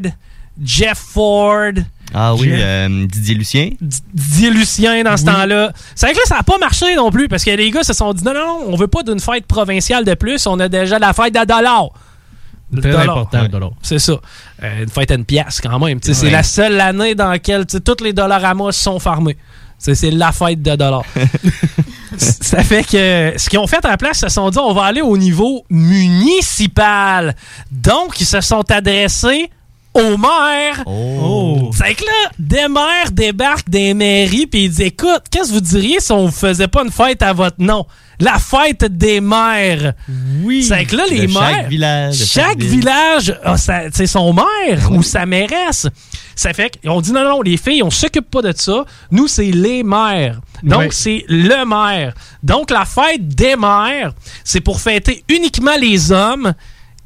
Jeff 0.62 0.98
Ford. 0.98 1.72
Ah 2.18 2.34
oui, 2.34 2.48
euh, 2.50 3.06
Didier 3.06 3.34
Lucien. 3.34 3.70
D- 3.80 3.96
Didier 4.14 4.50
Lucien 4.50 5.02
dans 5.04 5.16
ce 5.18 5.24
Oui. 5.24 5.32
temps-là. 5.32 5.70
C'est 5.94 6.06
vrai 6.06 6.14
que 6.14 6.18
là, 6.20 6.24
ça 6.26 6.36
n'a 6.36 6.42
pas 6.42 6.56
marché 6.58 6.94
non 6.96 7.10
plus 7.10 7.28
parce 7.28 7.44
que 7.44 7.50
les 7.50 7.70
gars 7.70 7.82
se 7.82 7.92
sont 7.92 8.12
dit 8.14 8.24
non, 8.24 8.32
non, 8.32 8.40
non, 8.40 8.58
on 8.68 8.76
veut 8.76 8.86
pas 8.88 9.02
d'une 9.02 9.20
fête 9.20 9.44
provinciale 9.46 10.04
de 10.04 10.14
plus, 10.14 10.46
on 10.46 10.58
a 10.60 10.68
déjà 10.68 10.98
la 10.98 11.12
fête 11.12 11.34
de 11.34 11.44
dollar. 11.44 11.88
Très 12.80 12.90
dollar. 12.90 13.18
important, 13.18 13.44
dollar. 13.48 13.70
C'est 13.82 13.98
ça. 13.98 14.14
Euh, 14.64 14.82
une 14.84 14.88
fête 14.88 15.10
à 15.10 15.14
une 15.14 15.24
pièce 15.26 15.60
quand 15.60 15.78
même. 15.78 15.98
C'est 16.02 16.20
Ouais. 16.22 16.30
la 16.30 16.42
seule 16.42 16.80
année 16.80 17.14
dans 17.14 17.28
laquelle 17.28 17.66
tous 17.66 18.02
les 18.02 18.12
dollars 18.14 18.44
à 18.44 18.54
moi 18.54 18.72
sont 18.72 18.98
farmés. 18.98 19.36
C'est 19.78 20.10
la 20.10 20.32
fête 20.32 20.62
de 20.62 20.74
dollars. 20.74 21.04
Ça 22.16 22.62
fait 22.62 22.82
que 22.82 23.34
ce 23.36 23.50
qu'ils 23.50 23.58
ont 23.58 23.66
fait 23.66 23.84
à 23.84 23.90
la 23.90 23.96
place, 23.98 24.18
ils 24.22 24.30
se 24.30 24.34
sont 24.34 24.48
dit 24.48 24.58
on 24.58 24.72
va 24.72 24.84
aller 24.84 25.02
au 25.02 25.18
niveau 25.18 25.64
municipal. 25.68 27.36
Donc, 27.70 28.18
ils 28.20 28.26
se 28.26 28.40
sont 28.40 28.64
adressés 28.70 29.50
aux 29.96 30.16
maires. 30.16 30.82
Oh. 30.86 31.70
C'est 31.74 31.94
que 31.94 32.04
là, 32.04 32.30
des 32.38 32.68
maires 32.68 33.10
débarquent 33.12 33.68
des 33.68 33.94
mairies 33.94 34.46
puis 34.46 34.64
ils 34.64 34.68
disent 34.70 34.80
écoute, 34.80 35.22
qu'est-ce 35.30 35.48
que 35.48 35.54
vous 35.54 35.60
diriez 35.60 36.00
si 36.00 36.12
on 36.12 36.26
vous 36.26 36.32
faisait 36.32 36.68
pas 36.68 36.82
une 36.84 36.90
fête 36.92 37.22
à 37.22 37.32
votre 37.32 37.56
nom? 37.60 37.86
La 38.18 38.38
fête 38.38 38.84
des 38.96 39.20
maires. 39.20 39.92
Oui. 40.42 40.62
C'est 40.64 40.84
que 40.86 40.96
là, 40.96 41.04
les 41.10 41.28
chaque 41.28 41.42
maires. 41.54 41.68
village, 41.68 42.14
Chaque 42.16 42.26
chaque 42.46 42.58
ville. 42.58 42.70
village 42.80 43.38
a 43.44 43.56
sa- 43.58 43.90
son 44.06 44.32
maire 44.32 44.90
ou 44.90 45.02
sa 45.02 45.26
mairesse. 45.26 45.86
Ça 46.34 46.52
fait 46.54 46.78
qu'on 46.82 47.00
dit 47.02 47.12
non, 47.12 47.24
non, 47.24 47.42
les 47.42 47.58
filles, 47.58 47.82
on 47.82 47.90
s'occupe 47.90 48.30
pas 48.30 48.40
de 48.42 48.52
ça. 48.56 48.84
Nous, 49.10 49.28
c'est 49.28 49.50
les 49.50 49.82
maires. 49.82 50.40
Donc, 50.62 50.94
c'est 50.94 51.24
le 51.28 51.64
maire. 51.66 52.14
Donc, 52.42 52.70
la 52.70 52.86
fête 52.86 53.28
des 53.28 53.54
maires, 53.56 54.12
c'est 54.44 54.60
pour 54.62 54.80
fêter 54.80 55.22
uniquement 55.28 55.76
les 55.78 56.10
hommes 56.10 56.54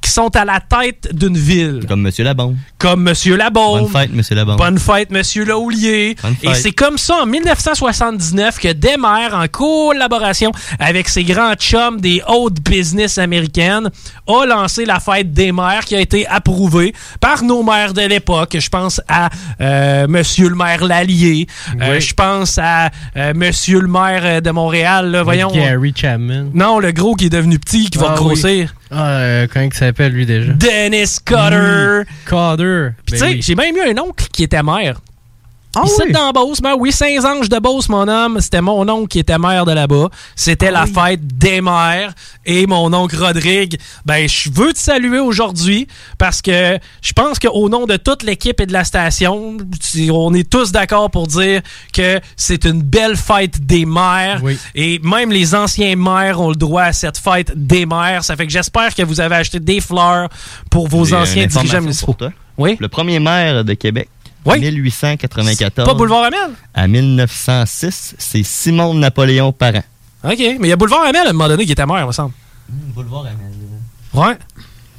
qui 0.01 0.11
sont 0.11 0.35
à 0.37 0.45
la 0.45 0.61
tête 0.61 1.09
d'une 1.15 1.37
ville. 1.37 1.85
Comme 1.87 2.01
Monsieur 2.03 2.25
Labombe. 2.25 2.57
Comme 2.79 3.03
Monsieur 3.03 3.37
Labombe. 3.37 3.81
Bonne 3.83 3.89
fête, 3.91 4.13
Monsieur 4.13 4.35
Labombe. 4.35 4.57
Bonne 4.57 4.79
fête, 4.79 5.11
Monsieur 5.11 5.45
Laulier. 5.45 6.17
Bonne 6.23 6.37
Et 6.43 6.55
c'est 6.55 6.73
comme 6.73 6.97
ça, 6.99 7.23
en 7.23 7.27
1979, 7.27 8.59
que 8.59 8.73
Desmarais, 8.73 9.33
en 9.33 9.47
collaboration 9.49 10.53
avec 10.79 11.09
ses 11.09 11.25
grands 11.25 11.55
chums 11.55 12.01
des 12.01 12.23
hautes 12.29 12.61
business 12.63 13.19
américaines, 13.19 13.91
a 14.27 14.47
lancé 14.47 14.85
la 14.85 15.01
fête 15.01 15.33
des 15.33 15.53
maires 15.53 15.85
qui 15.85 15.95
a 15.97 16.01
été 16.01 16.27
approuvée 16.27 16.95
par 17.21 17.43
nos 17.43 17.63
maires 17.63 17.93
de 17.93 18.03
l'époque. 18.03 18.57
Je 18.59 18.69
pense 18.69 19.01
à 19.09 19.29
euh, 19.61 20.07
Monsieur 20.09 20.49
le 20.49 20.55
maire 20.55 20.85
Lallier. 20.85 21.47
Euh. 21.81 22.01
Je 22.01 22.15
pense 22.15 22.59
à 22.59 22.91
euh, 23.17 23.33
Monsieur 23.35 23.81
le 23.81 23.89
maire 23.89 24.23
euh, 24.25 24.41
de 24.41 24.51
Montréal. 24.51 25.11
Là, 25.11 25.23
voyons. 25.23 25.51
Gary 25.53 25.93
Chapman. 25.95 26.47
Non, 26.55 26.79
le 26.79 26.93
gros 26.93 27.15
qui 27.15 27.27
est 27.27 27.31
devenu 27.31 27.59
petit, 27.59 27.91
qui 27.91 27.99
va 27.99 28.13
Ah 28.13 28.15
grossir. 28.17 28.69
oui. 28.73 28.80
Ah, 28.91 29.19
euh, 29.21 29.47
comment 29.53 29.67
il 29.67 29.75
s'appelle 29.75 30.13
lui 30.13 30.27
déjà? 30.27 30.53
Dennis 30.53 31.19
Cotter. 31.25 32.03
Cotter. 32.27 32.89
Puis 33.07 33.13
Ben 33.13 33.19
tu 33.19 33.19
sais, 33.19 33.25
oui. 33.35 33.43
j'ai 33.43 33.55
même 33.55 33.77
eu 33.77 33.91
un 33.91 33.99
oncle 33.99 34.27
qui 34.33 34.43
était 34.43 34.63
maire. 34.63 35.01
Ah 35.77 35.83
oui? 35.85 36.13
dans 36.13 36.33
Beauce, 36.33 36.61
ben 36.61 36.75
oui, 36.77 36.91
Saint-Ange 36.91 37.49
de 37.49 37.59
Beauce, 37.61 37.89
mon 37.89 38.09
homme, 38.09 38.41
c'était 38.41 38.61
mon 38.61 38.89
oncle 38.89 39.07
qui 39.07 39.21
était 39.21 39.39
maire 39.39 39.65
de 39.65 39.73
là-bas. 39.73 40.09
C'était 40.35 40.69
Ah 40.69 40.85
la 40.85 40.87
fête 40.87 41.25
des 41.39 41.61
maires. 41.61 42.13
Et 42.45 42.67
mon 42.67 42.93
oncle 42.93 43.17
Rodrigue, 43.17 43.79
ben 44.05 44.29
je 44.29 44.51
veux 44.51 44.73
te 44.73 44.79
saluer 44.79 45.21
aujourd'hui 45.21 45.87
parce 46.19 46.43
que 46.43 46.79
je 47.03 47.13
pense 47.13 47.39
qu'au 47.39 47.69
nom 47.69 47.87
de 47.87 47.97
toute 47.97 48.25
l'équipe 48.25 48.61
et 48.61 48.67
de 48.67 48.73
la 48.73 48.83
station, 48.83 49.59
on 50.11 50.35
est 50.35 50.49
tous 50.49 50.73
d'accord 50.73 51.11
pour 51.11 51.29
dire 51.29 51.63
que 51.93 52.21
c'est 52.37 52.65
une 52.65 52.83
belle 52.83 53.17
fête 53.17 53.65
des 53.65 53.87
maires. 53.87 54.43
Et 54.75 54.99
même 55.05 55.31
les 55.31 55.55
anciens 55.55 55.95
maires 55.95 56.41
ont 56.41 56.51
le 56.51 56.57
droit 56.57 56.83
à 56.83 56.93
cette 56.93 57.19
fête 57.19 57.53
des 57.55 57.87
maires. 57.87 58.25
Ça 58.25 58.35
fait 58.35 58.47
que 58.47 58.53
j'espère 58.53 58.93
que 58.95 59.03
vous 59.03 59.21
avez 59.21 59.37
acheté 59.37 59.61
des 59.61 59.81
fleurs 59.81 60.29
pour 60.69 60.89
vos 60.89 61.15
anciens 61.15 61.47
dirigeants 61.47 61.81
municipaux. 61.81 62.07
pour 62.07 62.17
toi. 62.17 62.33
Oui? 62.59 62.77
Le 62.81 62.89
premier 62.89 63.21
maire 63.21 63.65
de 63.65 63.75
Québec, 63.75 64.09
Oui. 64.45 64.61
1894. 64.61 65.87
Pas 65.87 65.95
Boulevard 65.95 66.25
Amel? 66.25 66.51
À 66.75 66.89
1906, 66.89 68.15
c'est 68.19 68.43
Simon 68.43 68.95
Napoléon 68.95 69.53
Parent. 69.53 69.83
OK, 70.25 70.39
mais 70.39 70.57
il 70.61 70.67
y 70.69 70.73
a 70.73 70.77
Boulevard 70.77 71.03
Amel 71.03 71.27
à 71.27 71.31
un 71.31 71.33
moment 71.33 71.49
donné 71.49 71.67
qui 71.67 71.73
était 71.73 71.87
maire, 71.87 72.01
il 72.03 72.07
me 72.07 72.13
semble. 72.13 72.33
Boulevard 72.69 73.21
Amel. 73.27 73.37
Ouais. 74.13 74.37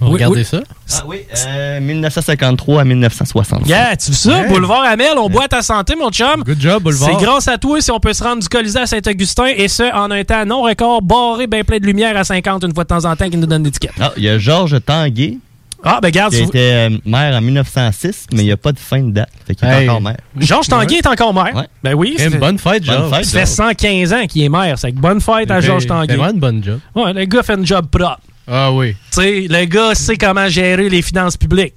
Oui, 0.02 0.14
Regardez 0.14 0.40
oui. 0.40 0.46
ça. 0.46 0.62
Ah 0.98 1.04
oui, 1.06 1.18
euh, 1.46 1.80
1953 1.80 2.82
à 2.82 2.84
1960. 2.84 3.68
Yeah, 3.68 3.96
tu 3.96 4.06
sais 4.08 4.30
ça? 4.30 4.42
Ouais. 4.42 4.48
Boulevard 4.48 4.82
Amel, 4.82 5.14
on 5.18 5.30
boit 5.30 5.44
à 5.44 5.48
ta 5.48 5.62
santé, 5.62 5.96
mon 5.96 6.10
chum. 6.10 6.44
Good 6.44 6.60
job, 6.60 6.82
Boulevard. 6.82 7.10
C'est 7.20 7.24
grâce 7.24 7.48
à 7.48 7.60
toi 7.60 7.80
si 7.82 7.92
on 7.92 8.00
peut 8.00 8.14
se 8.14 8.24
rendre 8.24 8.42
du 8.42 8.50
Colisée 8.50 8.80
à 8.80 8.88
Saint-Augustin 8.88 9.46
et 9.56 9.68
ce, 9.68 9.84
en 9.94 10.10
un 10.10 10.24
temps 10.24 10.44
non 10.44 10.64
record, 10.64 11.04
barré, 11.04 11.46
bien 11.46 11.64
plein 11.64 11.78
de 11.78 11.86
lumière 11.86 12.18
à 12.18 12.24
50 12.24 12.64
une 12.64 12.74
fois 12.74 12.84
de 12.84 12.90
temps 12.90 13.06
en 13.06 13.16
temps 13.16 13.30
qui 13.30 13.38
nous 13.38 13.46
donne 13.46 13.64
l'étiquette. 13.64 13.92
Ah, 14.00 14.12
il 14.18 14.24
y 14.24 14.30
a 14.30 14.40
Georges 14.40 14.78
Tanguay. 14.84 15.38
Ah, 15.84 16.00
ben 16.02 16.12
garde, 16.12 16.34
tu- 16.34 16.42
était 16.44 16.90
euh, 16.92 16.98
maire 17.06 17.36
en 17.36 17.42
1906, 17.42 18.28
mais 18.34 18.42
il 18.42 18.46
n'y 18.46 18.52
a 18.52 18.58
pas 18.58 18.72
de 18.72 18.80
fin 18.80 19.02
de 19.02 19.12
date. 19.12 19.30
Fait 19.48 19.56
qu'il 19.56 19.68
est 19.68 19.84
encore 19.90 20.02
maire. 20.02 20.18
Georges 20.38 20.68
Tanguay 20.68 20.98
est 20.98 21.08
encore 21.08 21.34
maire. 21.34 21.56
Ouais. 21.56 21.68
Ben 21.84 21.94
oui. 21.96 22.14
Eh, 22.18 22.24
ça 22.24 22.30
fait- 22.30 22.38
bonne 22.38 22.60
fête, 22.60 22.84
Georges. 22.86 23.24
Ça 23.24 23.40
fait 23.40 23.46
115 23.46 24.14
ans 24.14 24.26
qu'il 24.28 24.44
est 24.44 24.50
maire. 24.50 24.78
C'est 24.78 24.92
que 24.92 25.00
bonne 25.00 25.20
fête 25.22 25.50
à 25.50 25.58
Il 25.58 25.62
fait- 25.62 25.68
Georges 25.68 25.84
il 25.84 25.88
Tanguay. 25.88 26.08
fait 26.08 26.16
vraiment 26.18 26.34
une 26.34 26.40
bonne 26.40 26.64
job. 26.64 26.80
Ouais, 26.96 27.14
le 27.14 27.26
gars 27.26 27.44
fait 27.44 27.54
un 27.54 27.66
job 27.66 27.88
propre. 27.90 28.20
Ah 28.48 28.72
oui. 28.72 28.92
Tu 29.12 29.22
sais, 29.22 29.48
le 29.50 29.66
gars 29.66 29.96
sait 29.96 30.18
comment 30.18 30.48
gérer 30.48 30.90
les 30.90 31.02
finances 31.02 31.38
publiques. 31.38 31.76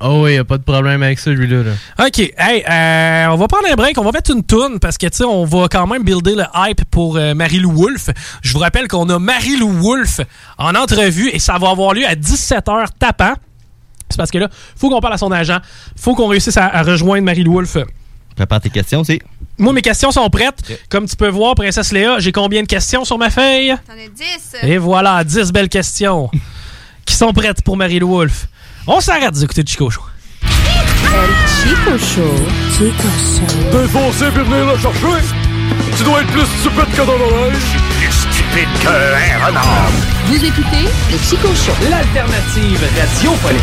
Ah 0.00 0.12
oui, 0.12 0.34
y 0.34 0.38
a 0.38 0.44
pas 0.44 0.58
de 0.58 0.62
problème 0.62 1.02
avec 1.02 1.18
ça, 1.18 1.30
lui-là. 1.30 1.62
là. 1.62 2.06
OK. 2.06 2.18
Hey, 2.18 2.64
euh, 2.68 3.26
on 3.32 3.36
va 3.36 3.48
prendre 3.48 3.66
un 3.70 3.74
break. 3.74 3.98
On 3.98 4.04
va 4.04 4.12
mettre 4.12 4.30
une 4.30 4.44
toune 4.44 4.78
parce 4.78 4.96
que, 4.98 5.06
tu 5.06 5.18
sais, 5.18 5.24
on 5.24 5.44
va 5.44 5.66
quand 5.68 5.86
même 5.86 6.02
builder 6.02 6.34
le 6.36 6.44
hype 6.54 6.84
pour 6.90 7.16
euh, 7.16 7.34
Marie-Lou 7.34 7.72
Wolfe. 7.72 8.10
Je 8.42 8.52
vous 8.52 8.58
rappelle 8.60 8.88
qu'on 8.88 9.08
a 9.08 9.18
Marie-Lou 9.18 9.70
Wolfe 9.72 10.20
en 10.58 10.74
entrevue 10.74 11.30
et 11.32 11.38
ça 11.38 11.58
va 11.58 11.70
avoir 11.70 11.94
lieu 11.94 12.06
à 12.06 12.14
17h 12.14 12.86
tapant. 12.98 13.34
C'est 14.10 14.16
parce 14.16 14.30
que 14.30 14.38
là, 14.38 14.48
faut 14.76 14.88
qu'on 14.88 15.00
parle 15.00 15.14
à 15.14 15.18
son 15.18 15.32
agent. 15.32 15.58
faut 15.96 16.14
qu'on 16.14 16.28
réussisse 16.28 16.56
à, 16.56 16.66
à 16.66 16.82
rejoindre 16.82 17.24
Marie-Lou 17.24 17.54
Wolfe. 17.54 17.78
Prépare 18.36 18.60
tes 18.60 18.70
questions, 18.70 19.02
c'est. 19.04 19.20
Moi, 19.58 19.72
mes 19.72 19.82
questions 19.82 20.12
sont 20.12 20.30
prêtes. 20.30 20.62
Comme 20.88 21.06
tu 21.08 21.16
peux 21.16 21.28
voir, 21.28 21.56
Princesse 21.56 21.90
Léa, 21.92 22.20
j'ai 22.20 22.30
combien 22.30 22.62
de 22.62 22.68
questions 22.68 23.04
sur 23.04 23.18
ma 23.18 23.28
feuille? 23.28 23.74
T'en 23.86 23.94
as 23.94 24.08
10. 24.08 24.56
Et 24.62 24.78
voilà, 24.78 25.24
10 25.24 25.50
belles 25.52 25.68
questions 25.68 26.30
qui 27.04 27.14
sont 27.14 27.32
prêtes 27.32 27.62
pour 27.62 27.76
Marie-Lou 27.76 28.08
Wolfe. 28.08 28.46
On 28.90 29.02
s'arrête 29.02 29.34
d'écouter 29.34 29.62
Chico 29.66 29.90
Show. 29.90 30.00
Chico 30.40 31.98
Show. 31.98 32.34
Chico 32.72 33.02
Show. 33.02 33.70
Défoncé 33.70 34.24
puis 34.34 34.42
venir 34.42 34.64
le 34.64 34.78
chercher. 34.78 35.22
Tu 35.94 36.04
dois 36.04 36.22
être 36.22 36.28
plus 36.28 36.46
stupide 36.58 36.94
que 36.96 37.02
dans 37.06 37.18
l'oreille. 37.18 37.52
Plus 37.98 38.10
stupide 38.10 38.68
que 38.80 38.88
un 38.88 39.46
renard. 39.46 39.90
Vous 40.28 40.42
écoutez 40.42 40.88
le 41.12 41.18
Chico 41.18 41.48
Show. 41.48 41.72
L'alternative 41.90 42.80
radiophonique. 42.98 43.62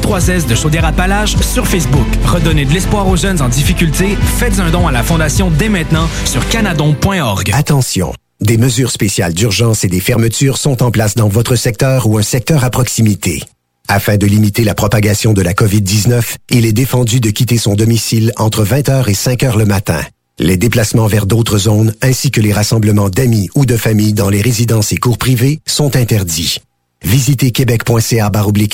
CI3S 0.00 0.46
de 0.46 0.54
Chaudière-Appalaches 0.54 1.36
sur 1.40 1.66
Facebook. 1.66 2.06
Redonnez 2.24 2.64
de 2.64 2.72
l'espoir 2.72 3.08
aux 3.08 3.16
jeunes 3.16 3.40
en 3.42 3.48
difficulté. 3.48 4.16
Faites 4.38 4.58
un 4.58 4.70
don 4.70 4.86
à 4.86 4.92
la 4.92 5.02
Fondation 5.02 5.50
dès 5.50 5.68
maintenant 5.68 6.08
sur 6.24 6.46
canadon.org. 6.48 7.50
Attention, 7.52 8.12
des 8.40 8.56
mesures 8.56 8.90
spéciales 8.90 9.34
d'urgence 9.34 9.84
et 9.84 9.88
des 9.88 10.00
fermetures 10.00 10.56
sont 10.56 10.82
en 10.82 10.90
place 10.90 11.14
dans 11.14 11.28
votre 11.28 11.56
secteur 11.56 12.06
ou 12.06 12.18
un 12.18 12.22
secteur 12.22 12.64
à 12.64 12.70
proximité. 12.70 13.42
Afin 13.88 14.16
de 14.16 14.26
limiter 14.26 14.64
la 14.64 14.74
propagation 14.74 15.32
de 15.32 15.42
la 15.42 15.52
COVID-19, 15.52 16.36
il 16.50 16.64
est 16.64 16.72
défendu 16.72 17.20
de 17.20 17.30
quitter 17.30 17.58
son 17.58 17.74
domicile 17.74 18.32
entre 18.36 18.64
20h 18.64 19.08
et 19.08 19.14
5h 19.14 19.58
le 19.58 19.64
matin. 19.64 20.00
Les 20.38 20.56
déplacements 20.56 21.06
vers 21.06 21.26
d'autres 21.26 21.58
zones 21.58 21.92
ainsi 22.00 22.30
que 22.30 22.40
les 22.40 22.52
rassemblements 22.52 23.10
d'amis 23.10 23.50
ou 23.54 23.66
de 23.66 23.76
familles 23.76 24.14
dans 24.14 24.30
les 24.30 24.40
résidences 24.40 24.92
et 24.92 24.96
cours 24.96 25.18
privés 25.18 25.60
sont 25.66 25.96
interdits. 25.96 26.60
Visitez 27.02 27.50
québec.ca 27.50 28.30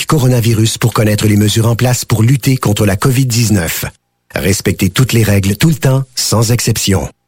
coronavirus 0.07 0.77
pour 0.77 0.93
connaître 0.93 1.27
les 1.27 1.37
mesures 1.37 1.67
en 1.67 1.75
place 1.75 2.05
pour 2.05 2.23
lutter 2.23 2.57
contre 2.57 2.85
la 2.85 2.95
COVID-19. 2.95 3.85
Respectez 4.35 4.89
toutes 4.89 5.13
les 5.13 5.23
règles 5.23 5.55
tout 5.57 5.69
le 5.69 5.75
temps, 5.75 6.03
sans 6.15 6.51
exception. 6.51 7.09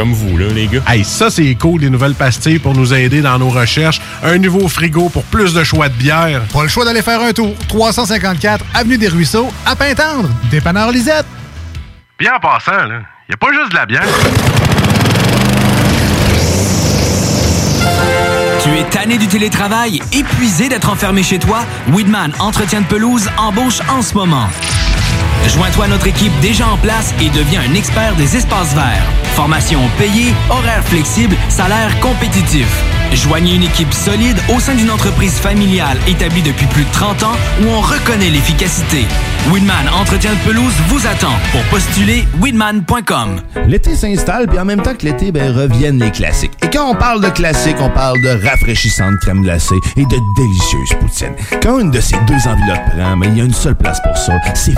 comme 0.00 0.14
vous, 0.14 0.38
là, 0.38 0.46
les 0.46 0.66
gars. 0.66 0.80
Hey, 0.88 1.04
ça, 1.04 1.28
c'est 1.28 1.54
cool, 1.56 1.82
des 1.82 1.90
nouvelles 1.90 2.14
pastilles 2.14 2.58
pour 2.58 2.74
nous 2.74 2.94
aider 2.94 3.20
dans 3.20 3.38
nos 3.38 3.50
recherches. 3.50 4.00
Un 4.22 4.38
nouveau 4.38 4.66
frigo 4.66 5.10
pour 5.10 5.24
plus 5.24 5.52
de 5.52 5.62
choix 5.62 5.90
de 5.90 5.94
bière. 5.94 6.40
Pas 6.54 6.62
le 6.62 6.70
choix 6.70 6.86
d'aller 6.86 7.02
faire 7.02 7.20
un 7.20 7.34
tour. 7.34 7.54
354 7.68 8.64
Avenue 8.72 8.96
des 8.96 9.08
Ruisseaux, 9.08 9.50
à 9.66 9.76
Pintendre. 9.76 10.30
Dépanneur 10.50 10.90
Lisette. 10.90 11.26
Bien 12.18 12.32
en 12.34 12.40
passant, 12.40 12.86
là, 12.86 13.02
y 13.28 13.34
a 13.34 13.36
pas 13.36 13.48
juste 13.52 13.72
de 13.72 13.76
la 13.76 13.84
bière. 13.84 14.06
Tu 18.62 18.70
es 18.70 18.84
tanné 18.84 19.18
du 19.18 19.26
télétravail, 19.26 20.00
épuisé 20.14 20.70
d'être 20.70 20.88
enfermé 20.88 21.22
chez 21.22 21.38
toi? 21.38 21.66
Weedman 21.92 22.32
Entretien 22.38 22.80
de 22.80 22.86
pelouse 22.86 23.28
embauche 23.36 23.80
en 23.90 24.00
ce 24.00 24.14
moment. 24.14 24.48
Joins-toi 25.48 25.84
à 25.86 25.88
notre 25.88 26.06
équipe 26.06 26.32
déjà 26.40 26.68
en 26.68 26.76
place 26.76 27.14
et 27.20 27.28
deviens 27.30 27.62
un 27.68 27.74
expert 27.74 28.14
des 28.16 28.36
espaces 28.36 28.74
verts. 28.74 29.04
Formation 29.34 29.80
payée, 29.98 30.34
horaires 30.50 30.84
flexibles, 30.84 31.36
salaire 31.48 31.98
compétitif. 32.00 32.66
Joignez 33.12 33.56
une 33.56 33.64
équipe 33.64 33.92
solide 33.92 34.38
au 34.54 34.60
sein 34.60 34.74
d'une 34.74 34.90
entreprise 34.90 35.34
familiale 35.34 35.98
établie 36.06 36.42
depuis 36.42 36.66
plus 36.66 36.84
de 36.84 36.92
30 36.92 37.24
ans 37.24 37.36
où 37.62 37.66
on 37.66 37.80
reconnaît 37.80 38.30
l'efficacité. 38.30 39.04
Winman 39.50 39.88
Entretien 40.00 40.32
de 40.32 40.38
pelouse 40.48 40.74
vous 40.88 41.06
attend. 41.06 41.32
Pour 41.50 41.62
postuler, 41.64 42.24
winman.com. 42.40 43.40
L'été 43.66 43.96
s'installe, 43.96 44.46
puis 44.46 44.58
en 44.58 44.64
même 44.64 44.82
temps 44.82 44.94
que 44.94 45.06
l'été, 45.06 45.32
ben, 45.32 45.52
reviennent 45.52 45.98
les 45.98 46.10
classiques. 46.10 46.52
Et 46.62 46.70
quand 46.70 46.88
on 46.88 46.94
parle 46.94 47.20
de 47.22 47.30
classiques, 47.30 47.78
on 47.80 47.90
parle 47.90 48.20
de 48.22 48.46
rafraîchissante 48.46 49.16
crème 49.22 49.42
glacée 49.42 49.74
et 49.96 50.04
de 50.04 50.16
délicieuse 50.36 50.90
poutine. 51.00 51.34
Quand 51.62 51.80
une 51.80 51.90
de 51.90 52.00
ces 52.00 52.16
deux 52.26 52.48
enveloppes 52.48 52.90
prend, 52.96 53.16
mais 53.16 53.28
il 53.28 53.38
y 53.38 53.40
a 53.40 53.44
une 53.44 53.54
seule 53.54 53.76
place 53.76 54.00
pour 54.02 54.16
ça, 54.16 54.34
c'est 54.54 54.74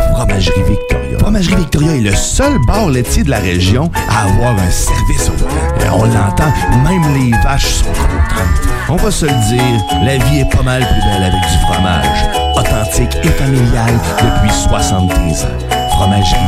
Fromagerie 0.53 0.76
Victoria. 0.76 1.18
Fromagerie 1.18 1.57
Victoria 1.57 1.96
est 1.96 2.00
le 2.00 2.14
seul 2.14 2.59
bar 2.66 2.90
laitier 2.90 3.22
de 3.22 3.30
la 3.30 3.38
région 3.38 3.90
à 4.09 4.24
avoir 4.24 4.53
un 4.53 4.70
service 4.70 5.28
au 5.28 5.32
volant. 5.32 5.55
Et 5.80 5.88
on 5.88 6.05
l'entend, 6.05 6.53
même 6.84 7.14
les 7.14 7.30
vaches 7.42 7.76
sont 7.76 7.86
contentes. 7.86 8.68
On 8.88 8.96
va 8.96 9.11
se 9.11 9.24
le 9.24 9.48
dire, 9.48 10.05
la 10.05 10.18
vie 10.18 10.40
est 10.40 10.55
pas 10.55 10.62
mal 10.62 10.82
plus 10.82 11.11
belle 11.11 11.22
avec 11.22 11.40
du 11.40 11.59
fromage. 11.66 12.28
Authentique 12.57 13.16
et 13.24 13.28
familial 13.28 13.98
depuis 14.18 14.55
73 14.55 15.44
ans. 15.44 15.88
Fromagerie 15.90 16.38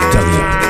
Victoria. 0.00 0.69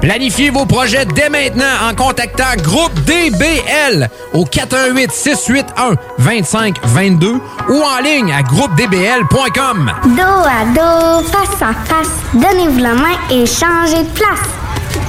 Planifiez 0.00 0.50
vos 0.50 0.64
projets 0.64 1.04
dès 1.06 1.28
maintenant 1.28 1.64
en 1.88 1.94
contactant 1.94 2.54
Groupe 2.62 2.94
DBL 3.00 4.08
au 4.32 4.44
418 4.44 5.10
681 5.10 5.96
2522 6.18 7.40
ou 7.68 7.82
en 7.82 8.02
ligne 8.02 8.32
à 8.32 8.42
groupedbl.com. 8.42 9.92
Dos 10.04 10.22
à 10.22 10.64
dos, 10.72 11.26
face 11.26 11.62
à 11.62 11.74
face, 11.84 12.10
donnez-vous 12.32 12.78
la 12.78 12.94
main 12.94 13.16
et 13.30 13.44
changez 13.44 14.04
de 14.04 14.10
place. 14.10 14.48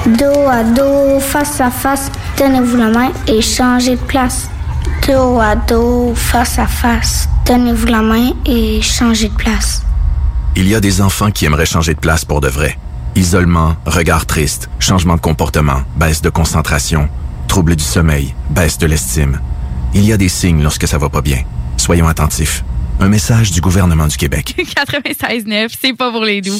Dos 0.07 0.47
à 0.49 0.63
dos, 0.63 1.19
face 1.19 1.61
à 1.61 1.69
face, 1.69 2.11
donnez-vous 2.37 2.77
la 2.77 2.87
main 2.87 3.11
et 3.27 3.41
changez 3.41 3.95
de 3.95 4.01
place. 4.01 4.49
Dos 5.07 5.39
à 5.39 5.55
dos, 5.55 6.13
face 6.15 6.57
à 6.57 6.65
face, 6.65 7.29
donnez-vous 7.45 7.87
la 7.87 8.01
main 8.01 8.31
et 8.45 8.81
changez 8.81 9.29
de 9.29 9.35
place. 9.35 9.83
Il 10.55 10.67
y 10.67 10.73
a 10.73 10.79
des 10.79 10.99
enfants 10.99 11.29
qui 11.29 11.45
aimeraient 11.45 11.67
changer 11.67 11.93
de 11.93 11.99
place 11.99 12.25
pour 12.25 12.41
de 12.41 12.47
vrai. 12.47 12.77
Isolement, 13.15 13.75
regard 13.85 14.25
triste, 14.25 14.69
changement 14.79 15.15
de 15.15 15.21
comportement, 15.21 15.81
baisse 15.97 16.21
de 16.21 16.29
concentration, 16.29 17.09
trouble 17.47 17.75
du 17.75 17.83
sommeil, 17.83 18.33
baisse 18.49 18.77
de 18.77 18.85
l'estime. 18.85 19.39
Il 19.93 20.05
y 20.05 20.13
a 20.13 20.17
des 20.17 20.29
signes 20.29 20.61
lorsque 20.61 20.87
ça 20.87 20.97
va 20.97 21.09
pas 21.09 21.21
bien. 21.21 21.39
Soyons 21.77 22.07
attentifs. 22.07 22.63
Un 22.99 23.09
message 23.09 23.51
du 23.51 23.61
gouvernement 23.61 24.07
du 24.07 24.17
Québec. 24.17 24.55
96.9, 24.57 25.69
c'est 25.81 25.93
pas 25.93 26.11
pour 26.11 26.23
les 26.23 26.41
doux. 26.41 26.59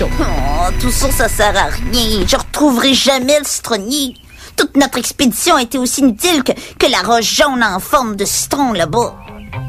Oh, 0.00 0.70
tout 0.80 0.90
ça, 0.90 1.10
ça 1.10 1.28
sert 1.28 1.54
à 1.54 1.66
rien. 1.66 2.24
Je 2.26 2.36
retrouverai 2.36 2.94
jamais 2.94 3.38
le 3.38 3.44
citronnier. 3.44 4.14
Toute 4.56 4.76
notre 4.76 4.98
expédition 4.98 5.56
a 5.56 5.62
été 5.62 5.76
aussi 5.76 6.00
inutile 6.00 6.42
que, 6.42 6.52
que 6.78 6.90
la 6.90 7.02
roche 7.02 7.34
jaune 7.34 7.62
en 7.62 7.78
forme 7.78 8.16
de 8.16 8.24
citron 8.24 8.72
là-bas. 8.72 9.14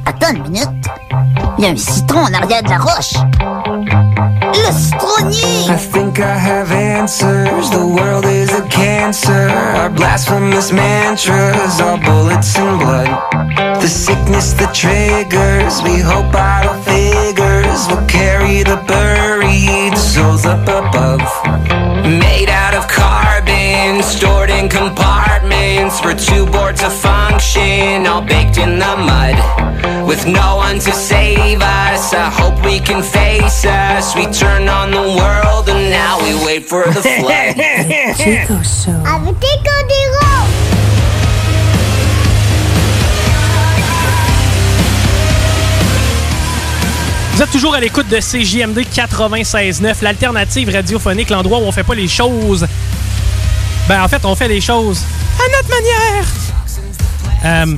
Attends 0.06 0.34
une 0.34 0.44
minute. 0.44 0.70
Il 1.58 1.66
y 1.66 1.68
a 1.68 1.72
un 1.72 1.76
citron 1.78 2.22
en 2.22 2.34
arrière 2.34 2.64
de 2.64 2.70
la 2.70 2.78
roche. 2.78 3.16
Le 4.54 4.72
citronnier! 4.72 5.70
I 5.70 5.78
think 5.78 6.20
I 6.20 6.38
have 6.38 6.72
answers. 6.72 7.70
The 7.70 7.86
world 7.86 8.26
is 8.26 8.50
a 8.54 8.62
cancer. 8.70 9.50
Our 9.76 9.90
blasphemous 9.90 10.72
mantras 10.72 11.82
are 11.82 11.98
bullets 11.98 12.58
and 12.58 12.80
blood. 12.80 13.10
The 13.82 13.88
sickness 13.88 14.54
that 14.54 14.74
triggers. 14.74 15.82
We 15.84 16.00
hope 16.00 16.34
idle 16.34 16.82
figures 16.84 17.88
will 17.90 18.06
carry 18.08 18.64
the 18.64 18.78
buried 18.88 19.33
souls 19.98 20.46
up 20.46 20.64
above. 20.68 21.22
Made 22.06 22.50
out 22.50 22.74
of 22.74 22.88
carbon, 22.88 24.02
stored 24.04 24.50
in 24.50 24.68
compartments. 24.70 26.02
We're 26.04 26.16
too 26.18 26.46
bored 26.48 26.76
to 26.78 26.90
function, 26.90 28.06
all 28.08 28.22
baked 28.22 28.58
in 28.58 28.80
the 28.80 28.96
mud. 28.98 29.36
With 30.08 30.26
no 30.28 30.58
one 30.58 30.80
to 30.80 30.92
save 30.92 31.62
us, 31.62 32.14
I 32.14 32.30
hope 32.30 32.64
we 32.66 32.80
can 32.80 33.02
face 33.02 33.66
us. 33.66 34.16
We 34.16 34.26
turn 34.32 34.68
on 34.68 34.92
the 34.92 35.02
world 35.22 35.70
and 35.70 35.90
now 35.90 36.20
we 36.24 36.34
wait 36.46 36.66
for 36.66 36.84
the 36.86 37.02
flood. 37.20 37.56
Chico 38.18 38.62
Show. 38.64 39.00
Avec 39.06 39.40
des 39.40 39.58
codéraux. 39.68 40.48
Vous 40.48 40.53
toujours 47.48 47.76
à 47.76 47.80
l'écoute 47.80 48.08
de 48.08 48.18
CJMD 48.20 48.80
96.9, 48.94 49.96
l'alternative 50.02 50.70
radiophonique, 50.70 51.30
l'endroit 51.30 51.60
où 51.60 51.64
on 51.64 51.72
fait 51.72 51.84
pas 51.84 51.96
les 51.96 52.08
choses. 52.08 52.68
Ben, 53.88 54.02
en 54.04 54.08
fait, 54.08 54.24
on 54.26 54.36
fait 54.36 54.48
les 54.48 54.62
choses 54.62 55.02
à 55.40 55.58
notre 55.58 55.70
manière. 55.70 56.26
Euh, 57.46 57.76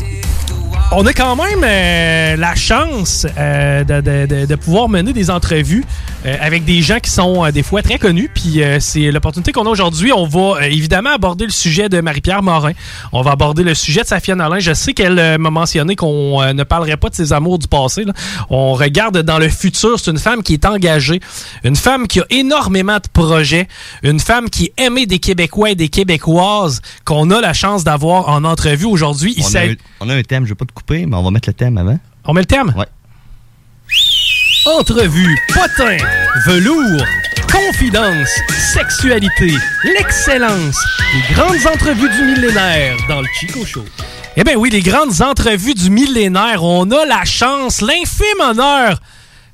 on 0.91 1.05
a 1.05 1.13
quand 1.13 1.35
même 1.35 1.61
euh, 1.63 2.35
la 2.37 2.55
chance 2.55 3.27
euh, 3.37 3.83
de, 3.83 4.01
de- 4.01 4.25
de- 4.27 4.45
de 4.45 4.55
pouvoir 4.55 4.87
mener 4.87 5.11
des 5.13 5.29
entrevues 5.29 5.83
euh, 6.25 6.37
avec 6.39 6.63
des 6.63 6.81
gens 6.81 6.99
qui 6.99 7.09
sont 7.09 7.43
euh, 7.43 7.51
des 7.51 7.63
fois 7.63 7.81
très 7.81 7.97
connus. 7.97 8.29
Puis 8.33 8.63
euh, 8.63 8.79
c'est 8.79 9.11
l'opportunité 9.11 9.51
qu'on 9.51 9.65
a 9.65 9.69
aujourd'hui. 9.69 10.13
On 10.13 10.25
va 10.25 10.39
euh, 10.39 10.61
évidemment 10.61 11.09
aborder 11.09 11.45
le 11.45 11.51
sujet 11.51 11.89
de 11.89 11.99
Marie-Pierre 11.99 12.43
Morin. 12.43 12.71
On 13.11 13.23
va 13.23 13.31
aborder 13.31 13.63
le 13.63 13.73
sujet 13.73 14.01
de 14.03 14.07
Safia 14.07 14.35
Nolin. 14.35 14.59
Je 14.59 14.73
sais 14.73 14.93
qu'elle 14.93 15.37
m'a 15.37 15.49
mentionné 15.49 15.95
qu'on 15.97 16.41
ne 16.53 16.63
parlerait 16.63 16.97
pas 16.97 17.09
de 17.09 17.15
ses 17.15 17.33
amours 17.33 17.59
du 17.59 17.67
passé. 17.67 18.05
là. 18.05 18.13
On 18.49 18.73
regarde 18.73 19.17
dans 19.21 19.39
le 19.39 19.49
futur. 19.49 19.99
C'est 19.99 20.11
une 20.11 20.19
femme 20.19 20.43
qui 20.43 20.53
est 20.53 20.65
engagée, 20.65 21.19
une 21.65 21.75
femme 21.75 22.07
qui 22.07 22.21
a 22.21 22.25
énormément 22.29 22.97
de 22.97 23.07
projets, 23.11 23.67
une 24.03 24.19
femme 24.19 24.49
qui 24.49 24.65
est 24.77 24.83
aimée 24.85 25.07
des 25.07 25.19
Québécois 25.19 25.71
et 25.71 25.75
des 25.75 25.89
Québécoises 25.89 26.81
qu'on 27.03 27.31
a 27.31 27.41
la 27.41 27.53
chance 27.53 27.83
d'avoir 27.83 28.29
en 28.29 28.43
entrevue 28.45 28.85
aujourd'hui. 28.85 29.35
On 29.39 29.43
on 29.99 30.09
a 30.09 30.15
un 30.15 30.21
thème, 30.23 30.45
je 30.45 30.49
vais 30.49 30.55
pas 30.55 30.65
te 30.65 30.73
couper, 30.75 31.05
mais 31.07 31.15
on 31.17 31.23
va 31.23 31.31
mettre 31.31 31.49
le 31.49 31.53
thème 31.53 31.77
avant. 31.77 31.97
On 32.25 32.33
met 32.33 32.41
le 32.41 32.45
thème? 32.45 32.73
Ouais. 32.77 32.85
Entrevue, 34.65 35.37
potin, 35.53 35.97
velours, 36.47 37.05
confidence, 37.51 38.29
sexualité, 38.73 39.53
l'excellence, 39.83 40.77
les 41.13 41.33
grandes 41.35 41.65
entrevues 41.71 42.09
du 42.09 42.23
millénaire 42.23 42.97
dans 43.07 43.21
le 43.21 43.27
Chico 43.39 43.63
Show. 43.65 43.85
Eh 44.35 44.43
bien 44.43 44.55
oui, 44.55 44.69
les 44.71 44.81
grandes 44.81 45.21
entrevues 45.21 45.75
du 45.75 45.89
millénaire, 45.89 46.63
on 46.63 46.89
a 46.91 47.05
la 47.05 47.23
chance, 47.25 47.81
l'infime 47.81 48.41
honneur 48.41 48.99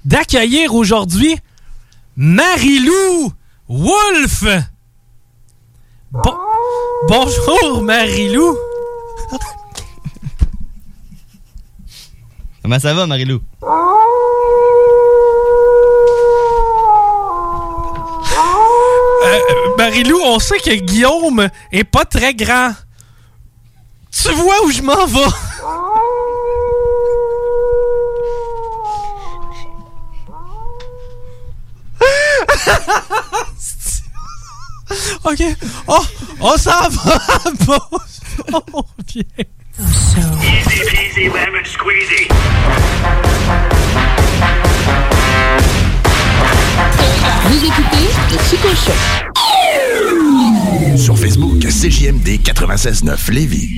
d'accueillir 0.05 0.73
aujourd'hui 0.73 1.37
Marie-Lou 2.15 3.31
Wolfe. 3.67 4.45
Bon- 6.11 6.37
bonjour 7.07 7.81
Marie-Lou. 7.83 8.55
Comment 12.61 12.79
ça 12.79 12.93
va, 12.93 13.07
Marilou? 13.07 13.41
Euh, 19.23 19.75
Marilou, 19.77 20.19
on 20.23 20.39
sait 20.39 20.59
que 20.59 20.73
Guillaume 20.75 21.49
est 21.71 21.83
pas 21.83 22.05
très 22.05 22.33
grand. 22.35 22.73
Tu 24.11 24.31
vois 24.33 24.63
où 24.65 24.71
je 24.71 24.81
m'en 24.81 25.05
vais? 25.05 25.19
ok. 35.23 35.43
Oh, 35.87 36.03
on 36.41 36.57
s'en 36.57 36.89
va 36.89 37.17
pause. 37.65 38.19
On 38.53 38.61
revient. 38.81 39.25
Easy 39.79 40.81
peasy 40.89 41.29
lemon 41.29 41.63
squeezy. 41.63 42.27
Vous 47.45 47.65
écoutez 47.65 48.09
le 48.31 48.37
Chico. 48.49 48.67
Sur 50.97 51.17
Facebook, 51.17 51.59
CJMD 51.61 52.41
96.9 52.43 53.31
Lévis. 53.31 53.77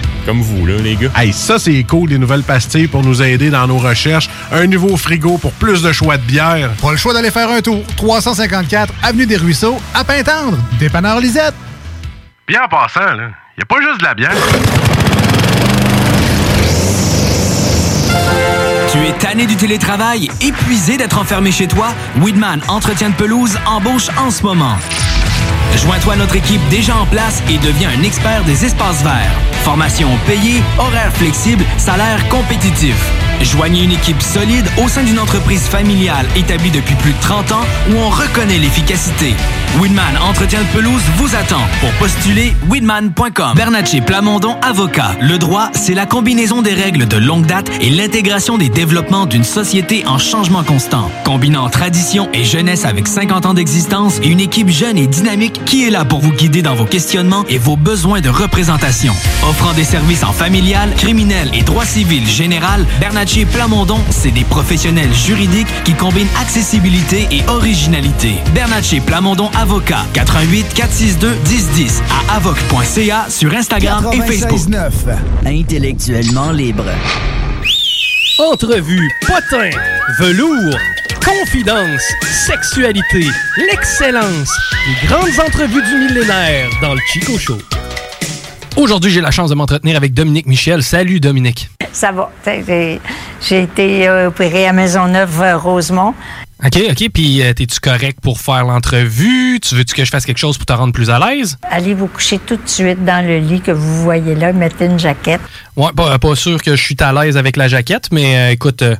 comme 0.25 0.41
vous, 0.41 0.65
là, 0.65 0.75
les 0.77 0.95
gars. 0.95 1.09
Hey, 1.15 1.33
ça, 1.33 1.59
c'est 1.59 1.83
cool, 1.83 2.09
des 2.09 2.17
nouvelles 2.17 2.43
pastilles 2.43 2.87
pour 2.87 3.03
nous 3.03 3.21
aider 3.21 3.49
dans 3.49 3.67
nos 3.67 3.77
recherches. 3.77 4.29
Un 4.51 4.67
nouveau 4.67 4.97
frigo 4.97 5.37
pour 5.37 5.51
plus 5.53 5.81
de 5.81 5.91
choix 5.91 6.17
de 6.17 6.23
bière. 6.23 6.71
Pas 6.81 6.91
le 6.91 6.97
choix 6.97 7.13
d'aller 7.13 7.31
faire 7.31 7.49
un 7.49 7.61
tour. 7.61 7.83
354 7.97 8.93
Avenue 9.03 9.25
des 9.25 9.37
Ruisseaux, 9.37 9.79
à 9.93 10.03
Pintendre. 10.03 10.57
Dépanneur 10.79 11.19
Lisette. 11.19 11.55
Bien 12.47 12.63
en 12.63 12.67
passant, 12.67 13.13
là, 13.13 13.29
y 13.57 13.61
a 13.61 13.65
pas 13.65 13.81
juste 13.81 13.99
de 13.99 14.03
la 14.03 14.13
bière. 14.13 14.31
Tu 18.91 18.97
es 18.97 19.13
tanné 19.13 19.45
du 19.45 19.55
télétravail, 19.55 20.29
épuisé 20.41 20.97
d'être 20.97 21.17
enfermé 21.17 21.51
chez 21.51 21.67
toi? 21.67 21.93
Weedman 22.17 22.59
Entretien 22.67 23.09
de 23.09 23.15
pelouse 23.15 23.57
embauche 23.65 24.09
en 24.17 24.29
ce 24.29 24.43
moment. 24.43 24.75
Joins-toi 25.75 26.13
à 26.13 26.15
notre 26.17 26.35
équipe 26.35 26.61
déjà 26.69 26.95
en 26.95 27.05
place 27.05 27.41
et 27.49 27.57
deviens 27.57 27.89
un 27.97 28.03
expert 28.03 28.43
des 28.43 28.65
espaces 28.65 29.03
verts. 29.03 29.39
Formation 29.63 30.09
payée, 30.25 30.61
horaires 30.77 31.13
flexibles, 31.13 31.65
salaire 31.77 32.27
compétitif. 32.29 32.95
Joignez 33.43 33.83
une 33.83 33.91
équipe 33.91 34.21
solide 34.21 34.65
au 34.83 34.87
sein 34.87 35.03
d'une 35.03 35.19
entreprise 35.19 35.63
familiale 35.63 36.27
établie 36.35 36.69
depuis 36.69 36.95
plus 36.95 37.11
de 37.11 37.19
30 37.21 37.51
ans 37.53 37.65
où 37.89 37.95
on 37.97 38.09
reconnaît 38.09 38.59
l'efficacité. 38.59 39.33
Winman 39.79 40.17
Entretien 40.21 40.59
de 40.59 40.67
pelouse 40.77 41.01
vous 41.15 41.33
attend. 41.35 41.61
Pour 41.79 41.91
postuler, 41.93 42.53
winman.com. 42.69 43.53
Bernatchez 43.55 44.01
Plamondon 44.01 44.57
Avocat. 44.61 45.15
Le 45.21 45.37
droit, 45.37 45.69
c'est 45.73 45.93
la 45.93 46.05
combinaison 46.05 46.61
des 46.61 46.73
règles 46.73 47.07
de 47.07 47.17
longue 47.17 47.45
date 47.45 47.71
et 47.81 47.89
l'intégration 47.89 48.57
des 48.57 48.69
développements 48.69 49.25
d'une 49.25 49.45
société 49.45 50.05
en 50.05 50.17
changement 50.17 50.63
constant. 50.63 51.09
Combinant 51.23 51.69
tradition 51.69 52.29
et 52.33 52.43
jeunesse 52.43 52.85
avec 52.85 53.07
50 53.07 53.45
ans 53.45 53.53
d'existence 53.53 54.19
et 54.21 54.27
une 54.27 54.41
équipe 54.41 54.69
jeune 54.69 54.97
et 54.97 55.07
dynamique 55.07 55.61
qui 55.65 55.85
est 55.85 55.89
là 55.89 56.05
pour 56.05 56.19
vous 56.19 56.33
guider 56.33 56.61
dans 56.61 56.75
vos 56.75 56.85
questionnements 56.85 57.45
et 57.49 57.57
vos 57.57 57.77
besoins 57.77 58.21
de 58.21 58.29
représentation. 58.29 59.13
Offrant 59.49 59.73
des 59.73 59.85
services 59.85 60.23
en 60.23 60.33
familial, 60.33 60.93
criminel 60.95 61.49
et 61.53 61.63
droit 61.63 61.85
civil 61.85 62.27
général, 62.27 62.85
Bernatchez 62.99 63.30
Plamondon, 63.39 63.97
c'est 64.09 64.31
des 64.31 64.43
professionnels 64.43 65.13
juridiques 65.13 65.67
qui 65.85 65.93
combinent 65.93 66.27
accessibilité 66.41 67.27
et 67.31 67.41
originalité. 67.47 68.33
Bernatchez 68.53 68.99
Plamondon 68.99 69.49
Avocat, 69.57 70.05
88 70.13 70.73
462 70.73 71.29
1010 71.49 72.01
à 72.29 72.35
avoc.ca 72.35 73.29
sur 73.29 73.53
Instagram 73.53 74.05
et 74.11 74.21
Facebook. 74.21 74.59
Intellectuellement 75.45 76.51
libre. 76.51 76.83
Entrevue, 78.37 79.09
potin, 79.25 79.69
velours, 80.19 80.77
confidence, 81.23 82.01
sexualité, 82.45 83.27
l'excellence, 83.69 84.51
les 84.87 85.07
grandes 85.07 85.39
entrevues 85.47 85.83
du 85.83 85.95
millénaire 85.95 86.69
dans 86.81 86.93
le 86.93 86.99
Chico 87.07 87.39
Show. 87.39 87.59
Aujourd'hui, 88.75 89.09
j'ai 89.11 89.21
la 89.21 89.31
chance 89.31 89.49
de 89.49 89.55
m'entretenir 89.55 89.95
avec 89.95 90.13
Dominique 90.13 90.47
Michel. 90.47 90.83
Salut 90.83 91.21
Dominique. 91.21 91.69
Ça 91.93 92.11
va. 92.11 92.31
J'ai 92.45 92.99
été 93.63 94.07
euh, 94.07 94.27
opérée 94.27 94.67
à 94.67 94.73
Maisonneuve-Rosemont. 94.73 96.13
OK, 96.63 96.79
OK. 96.91 97.09
Puis, 97.11 97.41
euh, 97.41 97.53
t'es-tu 97.53 97.79
correct 97.79 98.19
pour 98.21 98.39
faire 98.39 98.65
l'entrevue? 98.65 99.59
Tu 99.59 99.73
veux-tu 99.75 99.95
que 99.95 100.05
je 100.05 100.11
fasse 100.11 100.25
quelque 100.25 100.37
chose 100.37 100.57
pour 100.57 100.65
te 100.67 100.73
rendre 100.73 100.93
plus 100.93 101.09
à 101.09 101.17
l'aise? 101.19 101.57
Allez 101.63 101.93
vous 101.95 102.07
coucher 102.07 102.37
tout 102.39 102.55
de 102.55 102.67
suite 102.69 103.03
dans 103.03 103.25
le 103.25 103.39
lit 103.39 103.61
que 103.61 103.71
vous 103.71 104.03
voyez 104.03 104.35
là. 104.35 104.53
Mettez 104.53 104.85
une 104.85 104.99
jaquette. 104.99 105.41
Ouais, 105.75 105.91
pas, 105.95 106.19
pas 106.19 106.35
sûr 106.35 106.61
que 106.61 106.75
je 106.75 106.81
suis 106.83 106.95
à 106.99 107.11
l'aise 107.13 107.35
avec 107.35 107.57
la 107.57 107.67
jaquette, 107.67 108.09
mais 108.11 108.37
euh, 108.37 108.51
écoute, 108.51 108.83
euh, 108.83 108.95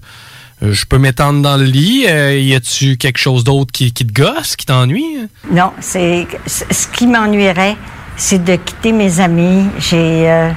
euh, 0.63 0.73
je 0.73 0.85
peux 0.85 0.97
m'étendre 0.97 1.41
dans 1.43 1.55
le 1.57 1.65
lit. 1.65 2.05
Euh, 2.09 2.35
y 2.39 2.55
a-tu 2.55 2.97
quelque 2.97 3.19
chose 3.19 3.43
d'autre 3.43 3.71
qui, 3.71 3.91
qui 3.93 4.07
te 4.07 4.13
gosse, 4.13 4.55
qui 4.55 4.65
t'ennuie? 4.65 5.17
Non, 5.51 5.71
c'est 5.79 6.27
c'est- 6.47 6.71
ce 6.73 6.87
qui 6.87 7.05
m'ennuierait, 7.05 7.77
c'est 8.17 8.43
de 8.43 8.55
quitter 8.55 8.91
mes 8.91 9.19
amis. 9.19 9.67
J'ai 9.77 10.27
euh, 10.31 10.49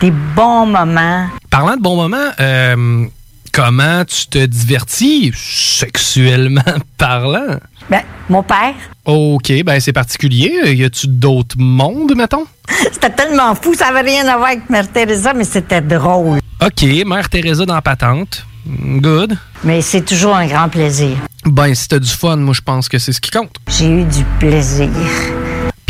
des 0.00 0.10
bons 0.10 0.66
moments. 0.66 1.26
Parlant 1.50 1.76
de 1.76 1.82
bons 1.82 1.96
moments, 1.96 2.30
euh, 2.40 3.06
comment 3.52 4.04
tu 4.04 4.26
te 4.26 4.44
divertis 4.46 5.32
sexuellement 5.34 6.62
parlant? 6.98 7.58
Ben, 7.88 8.02
mon 8.28 8.42
père, 8.42 8.74
OK, 9.04 9.52
ben 9.64 9.80
c'est 9.80 9.92
particulier. 9.92 10.72
Y 10.74 10.84
a-tu 10.84 11.08
d'autres 11.08 11.56
mondes, 11.58 12.14
mettons? 12.16 12.46
c'était 12.92 13.10
tellement 13.10 13.54
fou, 13.54 13.74
ça 13.74 13.86
n'avait 13.90 14.08
rien 14.10 14.26
à 14.28 14.36
voir 14.36 14.50
avec 14.50 14.70
Mère 14.70 14.90
Teresa, 14.90 15.34
mais 15.34 15.44
c'était 15.44 15.80
drôle. 15.80 16.38
OK, 16.64 16.82
Mère 17.06 17.28
Teresa 17.28 17.66
dans 17.66 17.80
patente. 17.80 18.44
Good. 18.66 19.36
Mais 19.64 19.80
c'est 19.80 20.02
toujours 20.02 20.36
un 20.36 20.46
grand 20.46 20.68
plaisir. 20.68 21.16
Ben, 21.44 21.74
si 21.74 21.88
t'as 21.88 21.98
du 21.98 22.10
fun, 22.10 22.36
moi, 22.36 22.54
je 22.54 22.60
pense 22.60 22.88
que 22.88 22.98
c'est 22.98 23.12
ce 23.12 23.20
qui 23.20 23.30
compte. 23.30 23.56
J'ai 23.68 23.88
eu 23.88 24.04
du 24.04 24.22
plaisir. 24.38 24.90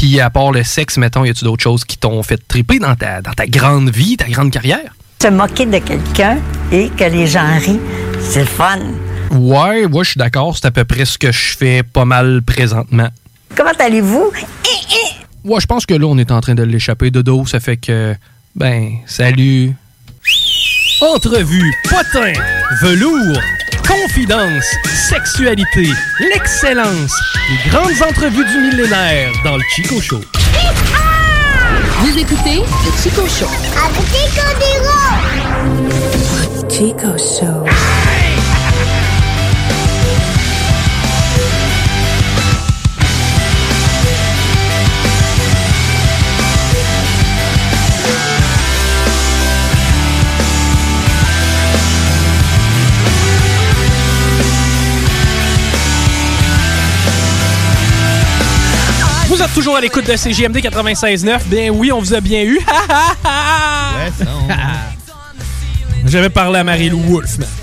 Puis, 0.01 0.19
à 0.19 0.31
part 0.31 0.51
le 0.51 0.65
sexe, 0.65 0.97
mettons, 0.97 1.27
y 1.27 1.29
a-tu 1.29 1.45
d'autres 1.45 1.63
choses 1.63 1.85
qui 1.85 1.99
t'ont 1.99 2.23
fait 2.23 2.39
triper 2.49 2.79
dans 2.79 2.97
ta, 2.97 3.21
dans 3.21 3.35
ta 3.35 3.47
grande 3.47 3.91
vie, 3.91 4.17
ta 4.17 4.31
grande 4.31 4.51
carrière? 4.51 4.95
Se 5.21 5.29
moquer 5.29 5.67
de 5.67 5.77
quelqu'un 5.77 6.39
et 6.73 6.89
que 6.89 7.05
les 7.05 7.27
gens 7.27 7.59
rient, 7.59 7.79
c'est 8.19 8.41
le 8.41 8.47
fun. 8.47 8.79
Ouais, 9.31 9.85
ouais, 9.85 10.05
je 10.05 10.13
suis 10.13 10.19
d'accord. 10.19 10.57
C'est 10.57 10.65
à 10.65 10.71
peu 10.71 10.87
près 10.87 11.05
ce 11.05 11.19
que 11.19 11.31
je 11.31 11.55
fais 11.55 11.83
pas 11.83 12.07
mal 12.07 12.41
présentement. 12.41 13.11
Comment 13.55 13.75
allez-vous? 13.79 14.33
Ouais, 15.45 15.61
je 15.61 15.67
pense 15.67 15.85
que 15.85 15.93
là, 15.93 16.07
on 16.07 16.17
est 16.17 16.31
en 16.31 16.41
train 16.41 16.55
de 16.55 16.63
l'échapper 16.63 17.11
de 17.11 17.21
dos. 17.21 17.45
Ça 17.45 17.61
fait 17.61 17.77
que, 17.77 18.15
ben, 18.57 18.93
salut. 19.05 19.75
Entrevue, 21.03 21.75
potin, 21.91 22.33
velours, 22.81 23.39
confidence, 23.91 24.65
sexualité, 25.09 25.89
l'excellence, 26.21 27.13
les 27.49 27.71
grandes 27.71 28.03
entrevues 28.09 28.45
du 28.45 28.59
millénaire 28.59 29.33
dans 29.45 29.57
le 29.57 29.63
Chico 29.75 30.01
Show. 30.01 30.21
Vous 31.99 32.19
écoutez 32.19 32.61
le 32.61 33.03
Chico 33.03 33.27
Show. 33.27 33.51
Chico 36.69 37.19
Show. 37.19 38.00
Vous 59.31 59.41
êtes 59.41 59.55
toujours 59.55 59.77
à 59.77 59.81
l'écoute 59.81 60.11
de 60.11 60.17
CGMD 60.17 60.57
96.9. 60.57 61.43
Bien 61.47 61.71
oui, 61.71 61.93
on 61.93 62.01
vous 62.01 62.15
a 62.15 62.21
bien 62.21 62.43
eu. 62.43 62.59
J'avais 66.05 66.31
parlé 66.31 66.59
à 66.59 66.65
Marie-Lou 66.65 66.99
Wolfe, 66.99 67.39
man. 67.39 67.49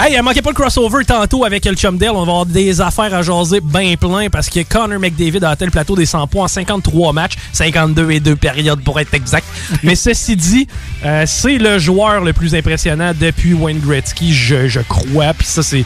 Hey, 0.00 0.14
il 0.16 0.22
manquait 0.22 0.42
pas 0.42 0.50
le 0.50 0.54
crossover 0.54 1.04
tantôt 1.04 1.44
avec 1.44 1.64
le 1.64 1.74
chum 1.74 1.98
Dell. 1.98 2.10
On 2.10 2.18
va 2.18 2.20
avoir 2.20 2.46
des 2.46 2.80
affaires 2.80 3.12
à 3.12 3.22
jaser 3.22 3.60
bien 3.60 3.96
plein 3.96 4.30
parce 4.30 4.48
que 4.48 4.62
Connor 4.62 5.00
McDavid 5.00 5.42
a 5.42 5.50
atteint 5.50 5.64
le 5.64 5.72
plateau 5.72 5.96
des 5.96 6.06
100 6.06 6.28
points 6.28 6.44
en 6.44 6.48
53 6.48 7.12
matchs, 7.12 7.32
52 7.52 8.12
et 8.12 8.20
2 8.20 8.36
périodes 8.36 8.84
pour 8.84 9.00
être 9.00 9.12
exact. 9.14 9.44
Mais 9.82 9.96
ceci 9.96 10.36
dit, 10.36 10.68
euh, 11.04 11.24
c'est 11.26 11.58
le 11.58 11.80
joueur 11.80 12.20
le 12.20 12.32
plus 12.32 12.54
impressionnant 12.54 13.10
depuis 13.12 13.54
Wayne 13.54 13.80
Gretzky, 13.80 14.32
je, 14.32 14.68
je 14.68 14.78
crois. 14.78 15.34
Puis 15.34 15.48
ça, 15.48 15.64
c'est... 15.64 15.84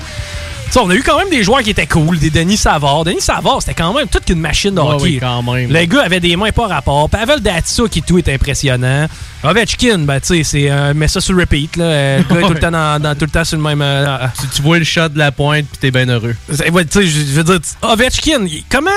On 0.80 0.88
a 0.90 0.94
eu 0.94 1.02
quand 1.02 1.18
même 1.18 1.28
des 1.28 1.42
joueurs 1.44 1.62
qui 1.62 1.70
étaient 1.70 1.86
cool, 1.86 2.18
des 2.18 2.30
Denis 2.30 2.56
Savard. 2.56 3.04
Denis 3.04 3.20
Savard, 3.20 3.58
c'était 3.60 3.74
quand 3.74 3.92
même 3.92 4.08
toute 4.08 4.28
une 4.30 4.40
machine 4.40 4.74
de 4.74 4.80
Ouais, 4.80 4.94
hockey. 4.94 5.02
oui, 5.02 5.18
quand 5.20 5.42
même. 5.42 5.70
Le 5.70 5.84
gars 5.84 6.02
avait 6.02 6.18
des 6.20 6.34
mains 6.36 6.50
pas 6.50 6.66
rapport. 6.66 7.08
Pavel 7.10 7.40
Datsuk 7.40 7.90
qui 7.90 8.02
tout 8.02 8.18
est 8.18 8.28
impressionnant. 8.32 9.06
Ovechkin, 9.44 9.98
ben 9.98 10.18
tu 10.20 10.28
sais, 10.28 10.44
c'est 10.44 10.70
euh, 10.70 10.94
mets 10.94 11.08
ça 11.08 11.20
sur 11.20 11.36
repeat 11.36 11.76
là. 11.76 11.84
Euh, 11.84 12.18
Le 12.18 12.34
gars 12.34 12.40
est 12.40 12.46
tout 12.48 12.54
le 12.54 12.60
temps 12.60 12.70
dans, 12.70 13.02
dans- 13.02 13.14
tout 13.14 13.24
le 13.26 13.30
temps 13.30 13.44
sur 13.44 13.56
le 13.58 13.62
même. 13.62 13.82
euh, 13.82 14.26
Tu, 14.40 14.46
tu 14.56 14.62
vois 14.62 14.78
le 14.78 14.84
shot 14.84 15.08
de 15.10 15.18
la 15.18 15.30
pointe 15.32 15.66
puis 15.66 15.78
t'es 15.78 15.90
bien 15.90 16.06
heureux. 16.08 16.34
ouais, 16.48 16.84
tu 16.86 16.90
sais, 16.92 17.06
je 17.06 17.32
veux 17.32 17.44
dire, 17.44 17.58
Ovechkin, 17.82 18.46
comment 18.70 18.90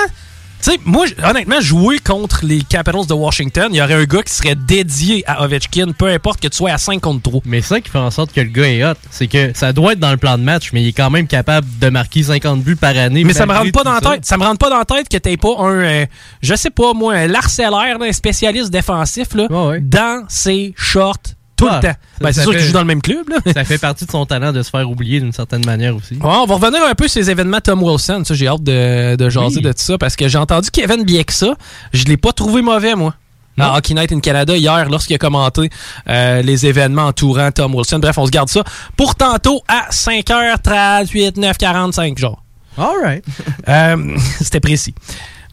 Tu 0.62 0.72
sais, 0.72 0.78
moi, 0.84 1.06
honnêtement, 1.22 1.60
jouer 1.60 1.98
contre 1.98 2.44
les 2.44 2.62
Capitals 2.62 3.06
de 3.06 3.12
Washington, 3.14 3.68
il 3.70 3.76
y 3.76 3.82
aurait 3.82 3.94
un 3.94 4.04
gars 4.04 4.22
qui 4.22 4.32
serait 4.32 4.54
dédié 4.56 5.22
à 5.26 5.44
Ovechkin, 5.44 5.92
peu 5.96 6.08
importe 6.08 6.40
que 6.40 6.48
tu 6.48 6.56
sois 6.56 6.72
à 6.72 6.78
5 6.78 7.00
contre 7.00 7.22
3. 7.22 7.42
Mais 7.44 7.60
c'est 7.60 7.68
ça 7.68 7.80
qui 7.80 7.90
fait 7.90 7.98
en 7.98 8.10
sorte 8.10 8.32
que 8.32 8.40
le 8.40 8.48
gars 8.48 8.68
est 8.68 8.84
hot. 8.84 8.94
C'est 9.10 9.28
que 9.28 9.52
ça 9.54 9.72
doit 9.72 9.92
être 9.92 10.00
dans 10.00 10.10
le 10.10 10.16
plan 10.16 10.38
de 10.38 10.42
match, 10.42 10.70
mais 10.72 10.82
il 10.82 10.88
est 10.88 10.92
quand 10.92 11.10
même 11.10 11.26
capable 11.26 11.66
de 11.78 11.88
marquer 11.88 12.24
50 12.24 12.62
buts 12.62 12.76
par 12.76 12.96
année. 12.96 13.22
Mais 13.24 13.32
ça 13.32 13.46
me 13.46 13.52
rentre 13.52 13.72
pas 13.72 13.84
dans 13.84 13.94
la 13.94 14.00
tête. 14.00 14.24
Ça 14.24 14.36
me 14.36 14.44
rentre 14.44 14.58
pas 14.58 14.70
dans 14.70 14.78
la 14.78 14.84
tête 14.84 15.08
que 15.08 15.18
t'aies 15.18 15.36
pas 15.36 15.54
un, 15.58 15.80
euh, 15.80 16.06
je 16.42 16.54
sais 16.54 16.70
pas 16.70 16.94
moi, 16.94 17.14
un 17.14 17.26
larcellaire, 17.28 17.98
un 18.00 18.12
spécialiste 18.12 18.70
défensif 18.70 19.34
là, 19.34 19.46
dans 19.80 20.24
ses 20.28 20.74
shorts 20.76 21.35
tout 21.56 21.66
Ah, 21.70 21.76
le 21.76 21.88
temps. 21.88 21.92
ça- 21.92 21.96
Ben, 22.20 22.32
c'est 22.32 22.42
sûr 22.42 22.52
qu'il 22.52 22.60
joue 22.60 22.72
dans 22.72 22.80
le 22.80 22.86
même 22.86 23.02
club. 23.02 23.28
Là. 23.28 23.36
Ça 23.52 23.64
fait 23.64 23.78
partie 23.78 24.04
de 24.06 24.10
son 24.10 24.26
talent 24.26 24.52
de 24.52 24.62
se 24.62 24.70
faire 24.70 24.88
oublier 24.90 25.20
d'une 25.20 25.32
certaine 25.32 25.64
manière 25.64 25.96
aussi. 25.96 26.14
Ouais, 26.14 26.20
on 26.22 26.44
va 26.46 26.54
revenir 26.54 26.82
un 26.84 26.94
peu 26.94 27.08
sur 27.08 27.22
ces 27.22 27.30
événements 27.30 27.60
Tom 27.60 27.82
Wilson. 27.82 28.22
Ça, 28.24 28.34
j'ai 28.34 28.46
hâte 28.48 28.62
de, 28.62 29.16
de 29.16 29.28
jaser 29.30 29.56
Oui. 29.56 29.62
de 29.62 29.72
tout 29.72 29.82
ça 29.82 29.98
parce 29.98 30.16
que 30.16 30.28
j'ai 30.28 30.38
entendu 30.38 30.70
Kevin 30.70 31.04
Bieksa. 31.04 31.54
Je 31.92 32.04
l'ai 32.04 32.16
pas 32.16 32.32
trouvé 32.32 32.62
mauvais, 32.62 32.94
moi. 32.94 33.14
À 33.58 33.78
Hockey 33.78 33.94
Night 33.94 34.12
in 34.12 34.20
Canada 34.20 34.54
hier, 34.54 34.86
lorsqu'il 34.90 35.14
a 35.16 35.18
commenté 35.18 35.70
euh, 36.10 36.42
les 36.42 36.66
événements 36.66 37.04
entourant 37.06 37.50
Tom 37.50 37.74
Wilson. 37.74 37.98
Bref, 38.00 38.18
on 38.18 38.26
se 38.26 38.30
garde 38.30 38.50
ça 38.50 38.62
pour 38.98 39.14
tantôt 39.14 39.62
à 39.66 39.88
5h38, 39.90 41.36
9h45, 41.38 42.18
genre. 42.18 42.42
All 42.76 42.88
right. 43.02 43.24
Euh, 43.68 44.16
C'était 44.42 44.60
précis. 44.60 44.94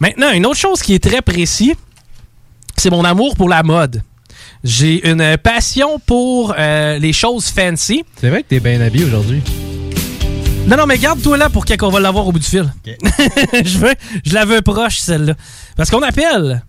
Maintenant, 0.02 0.32
une 0.34 0.46
autre 0.46 0.58
chose 0.60 0.82
qui 0.82 0.94
est 0.94 1.04
très 1.04 1.22
précis, 1.22 1.76
c'est 2.78 2.90
mon 2.90 3.06
amour 3.06 3.36
pour 3.38 3.48
la 3.48 3.64
mode. 3.64 4.04
J'ai 4.64 5.10
une 5.10 5.38
passion 5.38 6.00
pour 6.00 6.56
euh, 6.58 6.98
les 6.98 7.12
choses 7.12 7.48
fancy. 7.48 8.06
C'est 8.20 8.30
vrai 8.30 8.44
que 8.44 8.48
t'es 8.48 8.62
bien 8.62 8.80
habillé 8.80 9.04
aujourd'hui. 9.04 9.42
Non, 10.68 10.78
non, 10.78 10.86
mais 10.86 10.98
garde-toi 10.98 11.38
là 11.38 11.50
pour 11.50 11.66
qu'on 11.66 11.90
va 11.90 12.00
l'avoir 12.00 12.28
au 12.28 12.32
bout 12.32 12.40
du 12.40 12.48
fil. 12.48 12.72
je, 12.86 13.78
veux, 13.78 13.94
je 14.26 14.34
la 14.34 14.46
veux 14.46 14.62
proche, 14.62 15.00
celle-là. 15.00 15.34
Parce 15.76 15.90
qu'on 15.90 16.02
appelle 16.02 16.64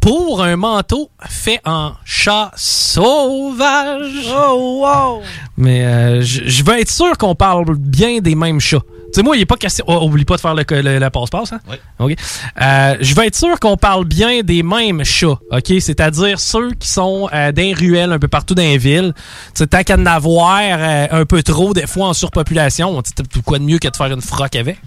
pour 0.00 0.42
un 0.42 0.56
manteau 0.56 1.10
fait 1.28 1.60
en 1.66 1.92
chat 2.06 2.50
sauvage. 2.56 4.26
Oh, 4.34 4.80
wow! 4.82 5.22
Mais 5.58 5.84
euh, 5.84 6.22
je 6.22 6.42
je 6.46 6.64
veux 6.64 6.78
être 6.78 6.90
sûr 6.90 7.16
qu'on 7.18 7.34
parle 7.34 7.76
bien 7.76 8.20
des 8.20 8.34
mêmes 8.34 8.60
chats. 8.60 8.82
Sais, 9.14 9.22
moi, 9.22 9.36
il 9.36 9.40
n'est 9.40 9.46
pas 9.46 9.56
question. 9.56 9.84
oh, 9.88 10.06
oublie 10.06 10.24
pas 10.24 10.36
de 10.36 10.40
faire 10.40 10.54
le, 10.54 10.64
le, 10.68 10.98
le 10.98 11.10
passe-passe, 11.10 11.52
hein? 11.52 11.60
Oui. 11.68 11.76
OK. 11.98 12.16
Euh, 12.60 12.96
je 13.00 13.14
vais 13.14 13.26
être 13.28 13.36
sûr 13.36 13.58
qu'on 13.60 13.76
parle 13.76 14.04
bien 14.04 14.42
des 14.42 14.62
mêmes 14.62 15.04
chats, 15.04 15.38
OK? 15.50 15.72
C'est-à-dire 15.80 16.38
ceux 16.40 16.72
qui 16.72 16.88
sont 16.88 17.28
euh, 17.32 17.52
dans 17.52 17.62
les 17.62 17.74
ruelles 17.74 18.12
un 18.12 18.18
peu 18.18 18.28
partout 18.28 18.54
dans 18.54 18.62
les 18.62 18.78
villes. 18.78 19.12
Tu 19.16 19.22
sais, 19.54 19.66
tant 19.66 19.82
qu'à 19.82 19.96
en 19.96 20.06
avoir 20.06 20.60
euh, 20.62 21.06
un 21.10 21.24
peu 21.24 21.42
trop, 21.42 21.74
des 21.74 21.86
fois 21.86 22.08
en 22.08 22.12
surpopulation, 22.12 23.02
tu 23.02 23.12
sais, 23.16 23.42
quoi 23.42 23.58
de 23.58 23.64
mieux 23.64 23.78
que 23.78 23.88
de 23.88 23.96
faire 23.96 24.12
une 24.12 24.20
froc 24.22 24.56
avec? 24.56 24.78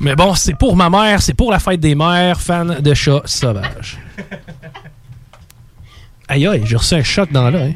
Mais 0.00 0.14
bon, 0.14 0.34
c'est 0.34 0.54
pour 0.54 0.76
ma 0.76 0.90
mère, 0.90 1.22
c'est 1.22 1.34
pour 1.34 1.50
la 1.50 1.58
fête 1.58 1.80
des 1.80 1.94
mères, 1.94 2.40
fan 2.40 2.80
de 2.80 2.94
chats 2.94 3.22
sauvages. 3.24 3.98
Aïe 6.28 6.44
aïe, 6.46 6.62
j'ai 6.66 6.74
reçu 6.76 6.94
un 6.94 7.04
choc 7.04 7.30
dans 7.30 7.50
là. 7.50 7.66
Hein. 7.66 7.72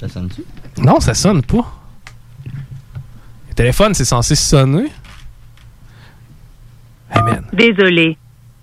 Ça 0.00 0.08
sonne-tu? 0.08 0.42
Non, 0.82 0.98
ça 0.98 1.14
sonne 1.14 1.42
pas. 1.42 1.72
Le 3.52 3.54
téléphone, 3.54 3.92
c'est 3.92 4.06
censé 4.06 4.34
sonner? 4.34 4.90
Désolé. 7.52 8.16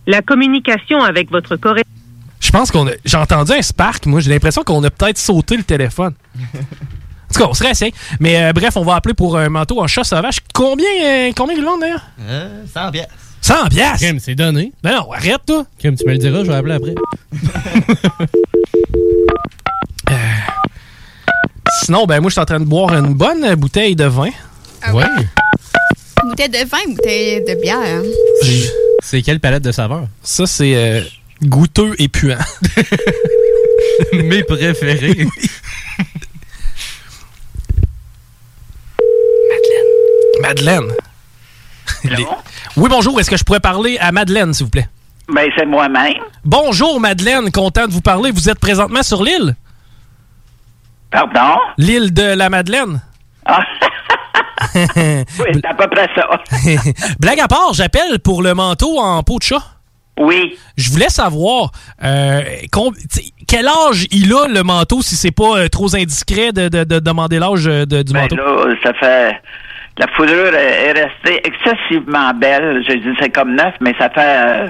La 0.07 0.23
communication 0.23 1.03
avec 1.03 1.29
votre 1.29 1.57
correspondant. 1.57 1.95
Je 2.39 2.49
pense 2.49 2.71
qu'on 2.71 2.87
a. 2.87 2.91
J'ai 3.05 3.17
entendu 3.17 3.51
un 3.51 3.61
spark, 3.61 4.07
moi. 4.07 4.19
J'ai 4.19 4.31
l'impression 4.31 4.63
qu'on 4.63 4.83
a 4.83 4.89
peut-être 4.89 5.19
sauté 5.19 5.57
le 5.57 5.63
téléphone. 5.63 6.15
En 7.21 7.31
tout 7.31 7.41
cas, 7.41 7.47
on 7.47 7.53
se 7.53 7.63
réessaye. 7.63 7.93
Mais 8.19 8.41
euh, 8.41 8.53
bref, 8.53 8.75
on 8.75 8.83
va 8.83 8.95
appeler 8.95 9.13
pour 9.13 9.37
un 9.37 9.49
manteau 9.49 9.79
en 9.79 9.85
chat 9.85 10.03
sauvage. 10.03 10.39
Combien, 10.51 10.87
euh, 11.05 11.31
combien 11.37 11.55
il 11.55 11.61
demande 11.61 11.81
d'ailleurs? 11.81 12.01
Euh, 12.21 12.63
100 12.73 12.89
pièces. 12.89 13.07
100 13.41 13.67
piastres? 13.69 13.97
Crème, 13.99 14.19
c'est 14.19 14.33
donné. 14.33 14.73
Ben 14.81 14.95
non, 14.95 15.11
arrête, 15.11 15.45
toi. 15.45 15.63
Crème, 15.77 15.95
tu 15.95 16.07
me 16.07 16.13
le 16.13 16.17
diras, 16.17 16.43
je 16.43 16.49
vais 16.49 16.55
appeler 16.55 16.73
après. 16.73 16.95
Sinon, 21.83 22.07
ben 22.07 22.19
moi, 22.19 22.29
je 22.29 22.33
suis 22.33 22.41
en 22.41 22.45
train 22.45 22.59
de 22.59 22.65
boire 22.65 22.95
une 22.95 23.13
bonne 23.13 23.53
bouteille 23.53 23.95
de 23.95 24.05
vin. 24.05 24.31
Ouais? 24.93 25.05
Bouteille 26.23 26.49
de 26.49 26.67
vin, 26.69 26.77
bouteille 26.87 27.43
de 27.45 27.61
bière. 27.61 28.01
C'est 29.01 29.21
quelle 29.21 29.39
palette 29.39 29.63
de 29.63 29.71
saveurs? 29.71 30.07
Ça, 30.23 30.45
c'est 30.45 30.75
euh, 30.75 31.01
goûteux 31.43 31.95
et 31.99 32.07
puant. 32.07 32.37
Mes 34.13 34.43
préférés. 34.43 35.27
Madeleine. 40.41 40.91
Les- 42.03 42.25
Oui, 42.77 42.87
bonjour. 42.89 43.19
Est-ce 43.19 43.29
que 43.29 43.37
je 43.37 43.43
pourrais 43.43 43.59
parler 43.59 43.97
à 43.99 44.11
Madeleine, 44.11 44.53
s'il 44.53 44.65
vous 44.65 44.69
plaît? 44.69 44.87
Ben, 45.31 45.49
c'est 45.57 45.65
moi-même. 45.65 46.13
Bonjour, 46.43 46.99
Madeleine. 46.99 47.51
Content 47.51 47.87
de 47.87 47.91
vous 47.91 48.01
parler. 48.01 48.31
Vous 48.31 48.49
êtes 48.49 48.59
présentement 48.59 49.03
sur 49.03 49.23
l'île? 49.23 49.55
Pardon? 51.11 51.57
L'île 51.77 52.13
de 52.13 52.23
la 52.23 52.49
Madeleine? 52.49 53.01
Ah. 53.45 53.59
oui, 54.75 55.51
c'est 55.53 55.65
à 55.65 55.73
peu 55.73 55.87
près 55.87 56.07
ça. 56.15 56.27
Blague 57.19 57.39
à 57.39 57.47
part, 57.47 57.73
j'appelle 57.73 58.19
pour 58.23 58.41
le 58.41 58.53
manteau 58.53 58.99
en 58.99 59.21
peau 59.23 59.37
de 59.39 59.43
chat. 59.43 59.63
Oui. 60.19 60.57
Je 60.75 60.91
voulais 60.91 61.07
savoir 61.09 61.71
euh, 62.03 62.41
quel 63.47 63.67
âge 63.67 64.05
il 64.11 64.33
a 64.33 64.47
le 64.49 64.63
manteau 64.63 65.01
si 65.01 65.15
c'est 65.15 65.31
pas 65.31 65.57
euh, 65.59 65.67
trop 65.69 65.95
indiscret 65.95 66.51
de, 66.51 66.67
de- 66.67 66.83
de 66.83 66.99
demander 66.99 67.39
l'âge 67.39 67.67
euh, 67.67 67.85
de- 67.85 68.01
du 68.03 68.11
Ben 68.13 68.21
manteau? 68.23 68.35
là, 68.35 68.75
ça 68.83 68.93
fait... 68.95 69.39
La 69.97 70.07
foudrure 70.15 70.53
est 70.55 70.85
est 70.87 70.91
restée 70.93 71.41
excessivement 71.45 72.33
belle. 72.33 72.83
Je 72.87 72.93
dis 72.95 73.17
c'est 73.19 73.29
comme 73.31 73.53
neuf, 73.55 73.73
mais 73.81 73.93
ça 73.97 74.09
fait 74.09 74.19
euh, 74.65 74.67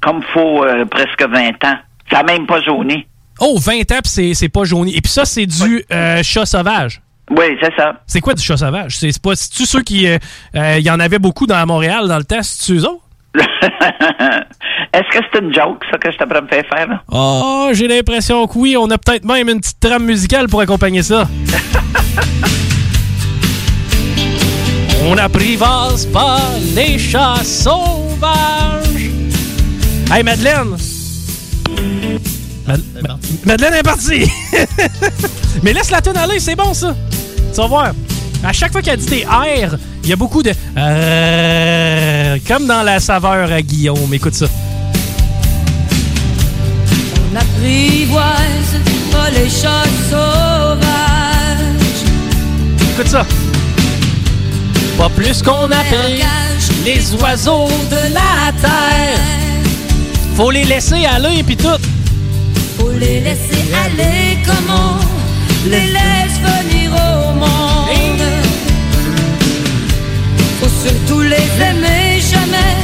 comme 0.00 0.22
faut 0.32 0.64
euh, 0.64 0.84
presque 0.86 1.22
20 1.26 1.48
ans. 1.64 1.76
Ça 2.10 2.18
n'a 2.18 2.22
même 2.24 2.46
pas 2.46 2.60
jauni. 2.62 3.06
Oh, 3.40 3.58
20 3.58 3.72
ans, 3.92 4.00
puis 4.02 4.34
c'est- 4.34 4.48
pas 4.48 4.64
jauni. 4.64 4.96
Et 4.96 5.00
puis 5.02 5.10
ça, 5.12 5.24
c'est 5.26 5.46
du 5.46 5.84
chat 6.22 6.46
sauvage. 6.46 7.00
Oui, 7.36 7.44
c'est 7.62 7.72
ça. 7.76 7.94
C'est 8.06 8.20
quoi 8.20 8.34
du 8.34 8.42
chat 8.42 8.56
sauvage? 8.56 8.96
C'est 8.98 9.20
pas. 9.20 9.34
C'est-tu 9.34 9.64
ceux 9.66 9.82
qui. 9.82 10.06
euh, 10.06 10.18
euh, 10.54 10.78
y 10.80 10.90
en 10.90 11.00
avait 11.00 11.18
beaucoup 11.18 11.46
dans 11.46 11.64
Montréal 11.66 12.06
dans 12.08 12.18
le 12.18 12.24
temps, 12.24 12.42
c'est-tu 12.42 12.78
eux 12.78 12.84
autres? 12.84 13.00
Est-ce 14.94 15.18
que 15.18 15.24
c'est 15.32 15.40
une 15.40 15.54
joke, 15.54 15.82
ça, 15.90 15.96
que 15.96 16.12
je 16.12 16.18
t'apprends 16.18 16.42
me 16.42 16.48
faire 16.48 16.64
faire? 16.68 16.86
là? 16.88 17.02
Oh, 17.10 17.70
j'ai 17.72 17.88
l'impression 17.88 18.46
que 18.46 18.58
oui. 18.58 18.76
On 18.78 18.90
a 18.90 18.98
peut-être 18.98 19.24
même 19.24 19.48
une 19.48 19.60
petite 19.60 19.80
trame 19.80 20.04
musicale 20.04 20.48
pour 20.48 20.60
accompagner 20.60 21.02
ça. 21.02 21.26
On 25.04 25.14
n'apprivoise 25.16 26.06
pas 26.06 26.38
les 26.76 26.98
chats 26.98 27.42
sauvages. 27.42 29.10
Hey, 30.12 30.22
Madeleine! 30.22 30.76
Mad- 32.66 32.80
Ma- 33.02 33.18
Madeleine 33.46 33.74
est 33.74 33.82
partie! 33.82 34.30
Mais 35.62 35.72
laisse 35.72 35.90
la 35.90 36.00
tonne 36.00 36.16
aller, 36.16 36.38
c'est 36.38 36.54
bon 36.54 36.72
ça! 36.74 36.94
Tu 37.52 37.60
vas 37.60 37.66
voir. 37.66 37.92
À 38.42 38.52
chaque 38.52 38.72
fois 38.72 38.80
qu'elle 38.80 38.98
dit 38.98 39.06
des 39.06 39.24
R, 39.24 39.76
il 40.02 40.08
y 40.08 40.12
a 40.12 40.16
beaucoup 40.16 40.42
de. 40.42 40.52
Euh, 40.76 42.38
comme 42.48 42.66
dans 42.66 42.82
la 42.82 42.98
saveur 42.98 43.52
à 43.52 43.60
Guillaume. 43.60 44.12
Écoute 44.12 44.34
ça. 44.34 44.46
On 47.30 47.36
apprivoise 47.36 48.80
pas 49.12 49.30
les 49.30 49.50
chats 49.50 49.84
sauvages. 50.10 50.88
Écoute 52.94 53.08
ça. 53.08 53.26
Pas 54.96 55.08
plus 55.10 55.42
qu'on 55.42 55.66
appelle 55.66 56.20
les 56.86 57.14
oiseaux 57.16 57.68
de 57.90 58.14
la 58.14 58.52
terre. 58.60 59.18
Faut 60.36 60.50
les 60.50 60.64
laisser 60.64 61.04
aller 61.04 61.42
puis 61.42 61.56
tout. 61.56 61.68
Faut 62.78 62.90
les 62.92 63.20
laisser 63.20 63.74
aller 63.84 64.38
comme 64.46 64.74
on 64.74 65.21
les 65.66 65.86
laisse 65.96 66.38
venir 66.40 66.90
au 66.92 67.32
monde. 67.34 68.26
Faut 70.60 70.68
surtout 70.84 71.20
les 71.20 71.48
aimer, 71.68 72.20
jamais 72.20 72.76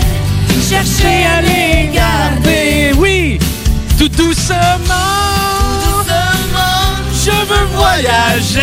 chercher 0.69 1.25
à 1.27 1.41
les 1.41 1.91
garder. 1.93 2.93
Oui, 2.97 3.39
tout 3.99 4.09
doucement. 4.09 4.59
Je 7.25 7.31
veux 7.31 7.67
voyager. 7.75 8.63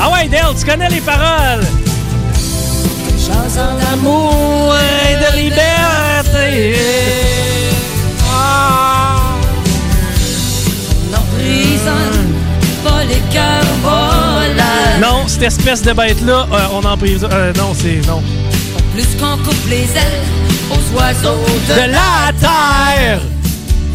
Ah 0.00 0.10
ouais, 0.12 0.28
Dale, 0.28 0.54
tu 0.58 0.64
connais 0.64 0.88
les 0.88 1.00
paroles. 1.00 1.66
Chanson 3.18 3.74
d'amour 3.80 4.74
et 5.08 5.16
de 5.16 5.36
liberté. 5.42 6.76
Ah. 8.32 8.66
pas 11.86 12.15
Non, 15.00 15.24
cette 15.26 15.42
espèce 15.42 15.82
de 15.82 15.92
bête-là, 15.92 16.46
euh, 16.50 16.58
on 16.72 16.84
en 16.84 16.96
prise. 16.96 17.26
Euh, 17.30 17.52
non, 17.54 17.74
c'est. 17.74 18.06
Non. 18.06 18.22
Plus 18.94 19.06
qu'on 19.20 19.36
coupe 19.44 19.68
les 19.68 19.82
ailes 19.82 20.24
aux 20.70 20.96
oiseaux 20.96 21.38
de, 21.68 21.74
De 21.74 21.92
la 21.92 22.32
terre! 22.40 23.20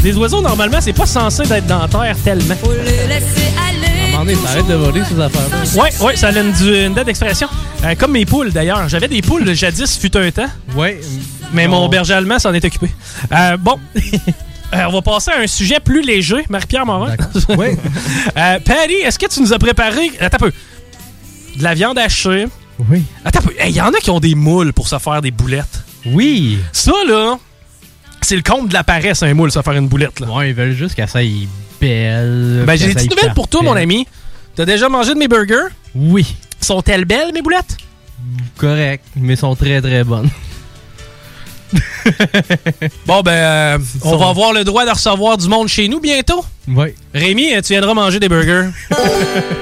Les 0.03 0.15
oiseaux, 0.15 0.41
normalement, 0.41 0.79
c'est 0.79 0.93
pas 0.93 1.05
censé 1.05 1.43
d'être 1.43 1.67
dans 1.67 1.79
la 1.79 1.87
terre 1.87 2.15
tellement. 2.23 2.55
Faut 2.55 2.71
les 2.71 3.07
laisser 3.07 3.51
aller. 3.67 3.91
Arrête 4.15 4.67
de 4.67 4.73
voler 4.75 5.01
ces 5.07 5.19
affaires-là. 5.19 5.81
Ouais, 5.81 5.89
ouais, 6.05 6.15
ça 6.15 6.27
a 6.27 6.31
une, 6.31 6.93
date 6.93 7.05
d'expression. 7.05 7.47
Euh, 7.83 7.95
comme 7.97 8.11
mes 8.11 8.25
poules, 8.25 8.51
d'ailleurs. 8.51 8.87
J'avais 8.87 9.07
des 9.07 9.21
poules 9.21 9.53
jadis, 9.53 9.97
fut 9.97 10.15
un 10.15 10.29
temps. 10.31 10.49
Ouais. 10.75 10.99
Mais 11.53 11.67
mon 11.67 11.87
berger 11.89 12.13
allemand 12.13 12.39
s'en 12.39 12.53
est 12.53 12.63
occupé. 12.63 12.89
Euh, 13.31 13.57
bon. 13.57 13.79
Euh, 14.73 14.85
on 14.87 14.91
va 14.91 15.01
passer 15.01 15.31
à 15.31 15.39
un 15.39 15.47
sujet 15.47 15.79
plus 15.79 16.01
léger. 16.01 16.45
Marie-Pierre 16.49 16.85
Morin. 16.85 17.15
Oui. 17.49 17.67
Euh, 18.37 18.59
Patty, 18.59 18.93
est-ce 19.03 19.19
que 19.19 19.27
tu 19.27 19.41
nous 19.41 19.53
as 19.53 19.59
préparé. 19.59 20.11
Attends 20.19 20.37
un 20.37 20.49
peu. 20.49 20.51
De 21.57 21.63
la 21.63 21.73
viande 21.73 21.97
hachée? 21.97 22.47
Oui. 22.89 23.03
Attends 23.25 23.39
un 23.39 23.43
peu. 23.43 23.53
Il 23.67 23.75
y 23.75 23.81
en 23.81 23.89
a 23.89 23.97
qui 23.99 24.09
ont 24.09 24.19
des 24.19 24.35
moules 24.35 24.73
pour 24.73 24.87
se 24.87 24.97
faire 24.97 25.21
des 25.21 25.31
boulettes. 25.31 25.83
Oui. 26.05 26.59
Ça, 26.71 26.93
là, 27.07 27.37
c'est 28.21 28.35
le 28.35 28.41
compte 28.41 28.69
de 28.69 28.73
la 28.73 28.83
paresse, 28.83 29.23
un 29.23 29.33
moule, 29.33 29.51
se 29.51 29.61
faire 29.61 29.73
une 29.73 29.87
boulette. 29.87 30.19
Là. 30.19 30.27
Ouais, 30.27 30.49
ils 30.49 30.55
veulent 30.55 30.73
juste 30.75 30.95
qu'elle 30.95 31.09
soit 31.09 31.21
belle. 31.79 32.63
Ben, 32.65 32.77
j'ai 32.77 32.87
des 32.87 32.93
petites 32.93 33.11
nouvelles 33.11 33.33
pour 33.33 33.47
toi, 33.47 33.61
mon 33.63 33.75
ami? 33.75 34.07
T'as 34.55 34.65
déjà 34.65 34.89
mangé 34.89 35.13
de 35.13 35.19
mes 35.19 35.27
burgers? 35.27 35.69
Oui. 35.95 36.35
Sont-elles 36.59 37.05
belles, 37.05 37.33
mes 37.33 37.41
boulettes? 37.41 37.77
Correct, 38.57 39.03
mais 39.15 39.35
sont 39.35 39.55
très 39.55 39.81
très 39.81 40.03
bonnes. 40.03 40.29
Bon, 43.05 43.21
ben, 43.21 43.31
euh, 43.31 43.77
on 44.03 44.17
va 44.17 44.29
avoir 44.29 44.53
le 44.53 44.63
droit 44.63 44.85
de 44.85 44.91
recevoir 44.91 45.37
du 45.37 45.47
monde 45.47 45.67
chez 45.67 45.87
nous 45.87 45.99
bientôt. 45.99 46.43
Oui. 46.67 46.93
Rémi, 47.13 47.53
euh, 47.53 47.61
tu 47.61 47.73
viendras 47.73 47.93
manger 47.93 48.19
des 48.19 48.29
burgers. 48.29 48.69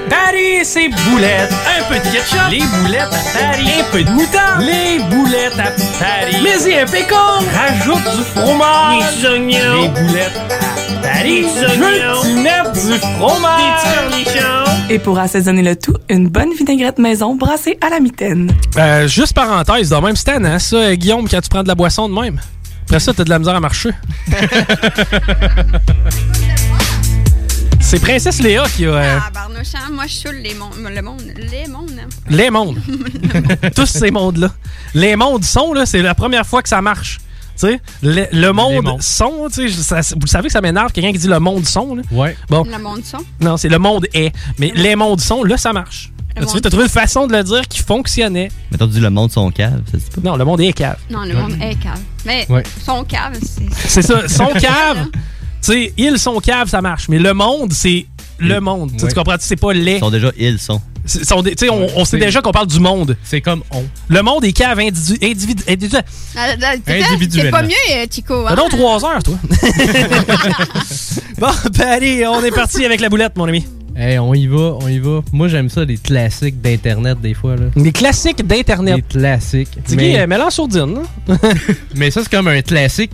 Paris, 0.08 0.64
c'est 0.64 0.88
boulettes. 0.88 1.52
Un 1.78 1.82
peu 1.88 1.94
de 1.94 2.12
ketchup. 2.12 2.38
Les 2.50 2.58
boulettes 2.58 3.02
à 3.02 3.38
Paris. 3.38 3.70
Un 3.80 3.84
peu 3.90 4.02
de 4.04 4.10
moutarde. 4.10 4.60
Les 4.60 4.98
boulettes 5.04 5.58
à 5.58 5.70
Paris. 5.98 6.36
Mais 6.42 6.70
y 6.70 6.78
un 6.78 6.86
pécan. 6.86 7.40
Rajoute 7.54 8.04
du 8.16 8.22
fromage. 8.34 9.04
Des 9.20 9.26
oignons. 9.28 9.82
Les 9.82 9.88
boulettes 9.88 10.36
à 10.36 11.02
Paris. 11.02 11.42
Des 11.42 11.64
oignons. 11.64 12.22
Du 12.74 12.98
fromage. 13.16 13.82
Des 13.82 13.90
cornichons. 14.24 14.70
Et 14.90 14.98
pour 14.98 15.18
assaisonner 15.18 15.62
le 15.62 15.76
tout, 15.76 15.94
une 16.08 16.28
bonne 16.28 16.52
vinaigrette 16.52 16.98
maison 16.98 17.34
brassée 17.34 17.78
à 17.80 17.88
la 17.90 18.00
mitaine. 18.00 18.52
Euh, 18.76 19.06
juste 19.06 19.34
parenthèse, 19.34 19.88
de 19.88 19.96
même, 19.96 20.16
c'est 20.16 20.24
tannant, 20.24 20.58
ça, 20.58 20.76
euh, 20.76 20.94
Guillaume, 20.96 21.28
quand 21.28 21.40
tu 21.40 21.48
prends 21.48 21.62
de 21.62 21.68
la 21.68 21.76
boisson 21.76 22.08
de 22.08 22.14
même. 22.20 22.40
Après 22.86 22.98
ça, 22.98 23.12
t'as 23.14 23.22
de 23.22 23.30
la 23.30 23.38
misère 23.38 23.54
à 23.54 23.60
marcher. 23.60 23.90
C'est 27.90 27.98
Princesse 28.00 28.40
Léa 28.40 28.62
qui 28.76 28.86
a 28.86 28.90
euh, 28.90 29.18
Ah, 29.20 29.30
Barnouchant, 29.34 29.78
moi, 29.92 30.04
je 30.06 30.14
saoule 30.14 30.36
les 30.36 30.54
mondes. 30.54 30.74
Le 30.78 31.02
monde. 31.02 31.22
Les 31.36 31.66
mondes. 31.66 31.90
hein? 32.00 32.08
les 32.28 32.48
mondes. 32.50 32.78
Tous 33.74 33.86
ces 33.86 34.12
mondes-là. 34.12 34.50
Les 34.94 35.16
mondes 35.16 35.42
sont, 35.42 35.72
là, 35.72 35.86
c'est 35.86 36.00
la 36.00 36.14
première 36.14 36.46
fois 36.46 36.62
que 36.62 36.68
ça 36.68 36.80
marche. 36.80 37.18
Tu 37.58 37.66
sais, 37.66 37.80
le, 38.02 38.26
le 38.32 38.52
monde 38.52 38.96
son, 39.02 39.48
tu 39.52 39.68
sais, 39.68 39.82
ça- 40.02 40.14
vous 40.18 40.28
savez 40.28 40.46
que 40.46 40.52
ça 40.52 40.60
m'énerve, 40.60 40.92
quelqu'un 40.92 41.10
qui 41.12 41.18
dit 41.18 41.26
le 41.26 41.40
monde 41.40 41.66
son. 41.66 41.96
Là. 41.96 42.02
Ouais. 42.12 42.36
Bon, 42.48 42.62
Le 42.64 42.78
monde 42.78 43.02
son. 43.04 43.18
non, 43.40 43.56
c'est 43.56 43.68
le 43.68 43.78
monde 43.78 44.06
est. 44.14 44.32
Mais 44.58 44.70
les 44.76 44.94
mondes 44.94 45.20
sont, 45.20 45.42
là, 45.42 45.56
ça 45.56 45.72
marche. 45.72 46.12
Le 46.36 46.46
Tu 46.46 46.56
as 46.58 46.70
trouvé 46.70 46.84
une 46.84 46.88
façon 46.88 47.26
de 47.26 47.36
le 47.36 47.42
dire 47.42 47.62
qui 47.68 47.80
fonctionnait? 47.82 48.50
Mais 48.70 48.78
t'as 48.78 48.86
dit 48.86 49.00
le 49.00 49.10
monde 49.10 49.32
son 49.32 49.50
cave, 49.50 49.82
ça 49.86 49.98
se 49.98 50.04
dit 50.04 50.10
pas. 50.22 50.30
Non, 50.30 50.36
le 50.36 50.44
monde 50.44 50.60
est 50.60 50.72
cave. 50.72 50.96
Non, 51.10 51.24
le 51.24 51.34
monde 51.34 51.56
est 51.60 51.74
cave. 51.74 51.98
Mais 52.24 52.46
Ouais. 52.48 52.62
son 52.86 53.02
cave, 53.04 53.36
c'est. 53.42 53.66
C'est 53.88 54.02
ça, 54.02 54.28
son 54.28 54.46
cave. 54.58 55.08
Tu 55.62 55.72
sais, 55.72 55.92
ils 55.96 56.18
sont 56.18 56.38
cave, 56.40 56.68
ça 56.68 56.80
marche. 56.80 57.08
Mais 57.08 57.18
le 57.18 57.34
monde, 57.34 57.72
c'est 57.72 58.06
le 58.38 58.60
monde. 58.60 58.92
Tu 58.92 58.98
sais, 58.98 59.04
Ouais. 59.04 59.08
Tu 59.10 59.14
comprends? 59.14 59.36
C'est 59.40 59.56
pas 59.56 59.72
les. 59.72 59.94
Ils 59.96 59.98
sont 60.00 60.10
déjà 60.10 60.30
ils 60.38 60.58
sont. 60.58 60.80
C'est- 61.04 61.24
sont 61.24 61.40
des- 61.42 61.54
tu 61.54 61.64
sais, 61.64 61.70
on, 61.70 61.86
on 61.96 62.04
sait 62.04 62.18
déjà 62.18 62.42
qu'on 62.42 62.52
parle 62.52 62.66
du 62.66 62.78
monde. 62.78 63.16
C'est 63.24 63.40
comme 63.40 63.62
on. 63.72 63.82
Le 64.08 64.22
monde 64.22 64.44
est 64.44 64.52
cave 64.52 64.78
individu, 64.78 65.18
individu, 65.22 65.62
individu- 65.66 65.96
Ah, 66.36 66.48
ah, 66.62 66.74
t'es- 66.84 67.02
C'est 67.30 67.50
pas 67.50 67.62
mieux, 67.62 67.70
euh, 67.92 68.06
Chico. 68.10 68.46
Hein? 68.46 68.54
donc 68.54 68.68
trois 68.70 69.04
heures, 69.04 69.22
toi. 69.22 69.34
bon, 71.38 71.48
ben 71.76 71.88
allez, 71.88 72.26
on 72.26 72.42
est 72.44 72.50
parti 72.50 72.84
avec 72.84 73.00
la 73.00 73.08
boulette, 73.08 73.36
mon 73.36 73.46
ami. 73.46 73.66
Hey, 73.96 74.18
on 74.18 74.32
y 74.34 74.46
va, 74.46 74.76
on 74.80 74.88
y 74.88 74.98
va. 74.98 75.20
Moi, 75.32 75.48
j'aime 75.48 75.68
ça, 75.68 75.84
les 75.84 75.96
classiques 75.96 76.60
d'Internet, 76.60 77.20
des 77.20 77.34
fois. 77.34 77.56
Là. 77.56 77.66
Les 77.76 77.92
classiques 77.92 78.46
d'Internet. 78.46 78.96
Les 78.96 79.02
classiques. 79.02 79.76
Tiggy, 79.84 79.96
Mais, 79.96 80.20
euh, 80.20 80.50
sourdine. 80.50 81.00
là. 81.28 81.36
mais 81.94 82.10
ça, 82.10 82.22
c'est 82.22 82.30
comme 82.30 82.48
un 82.48 82.62
classique 82.62 83.10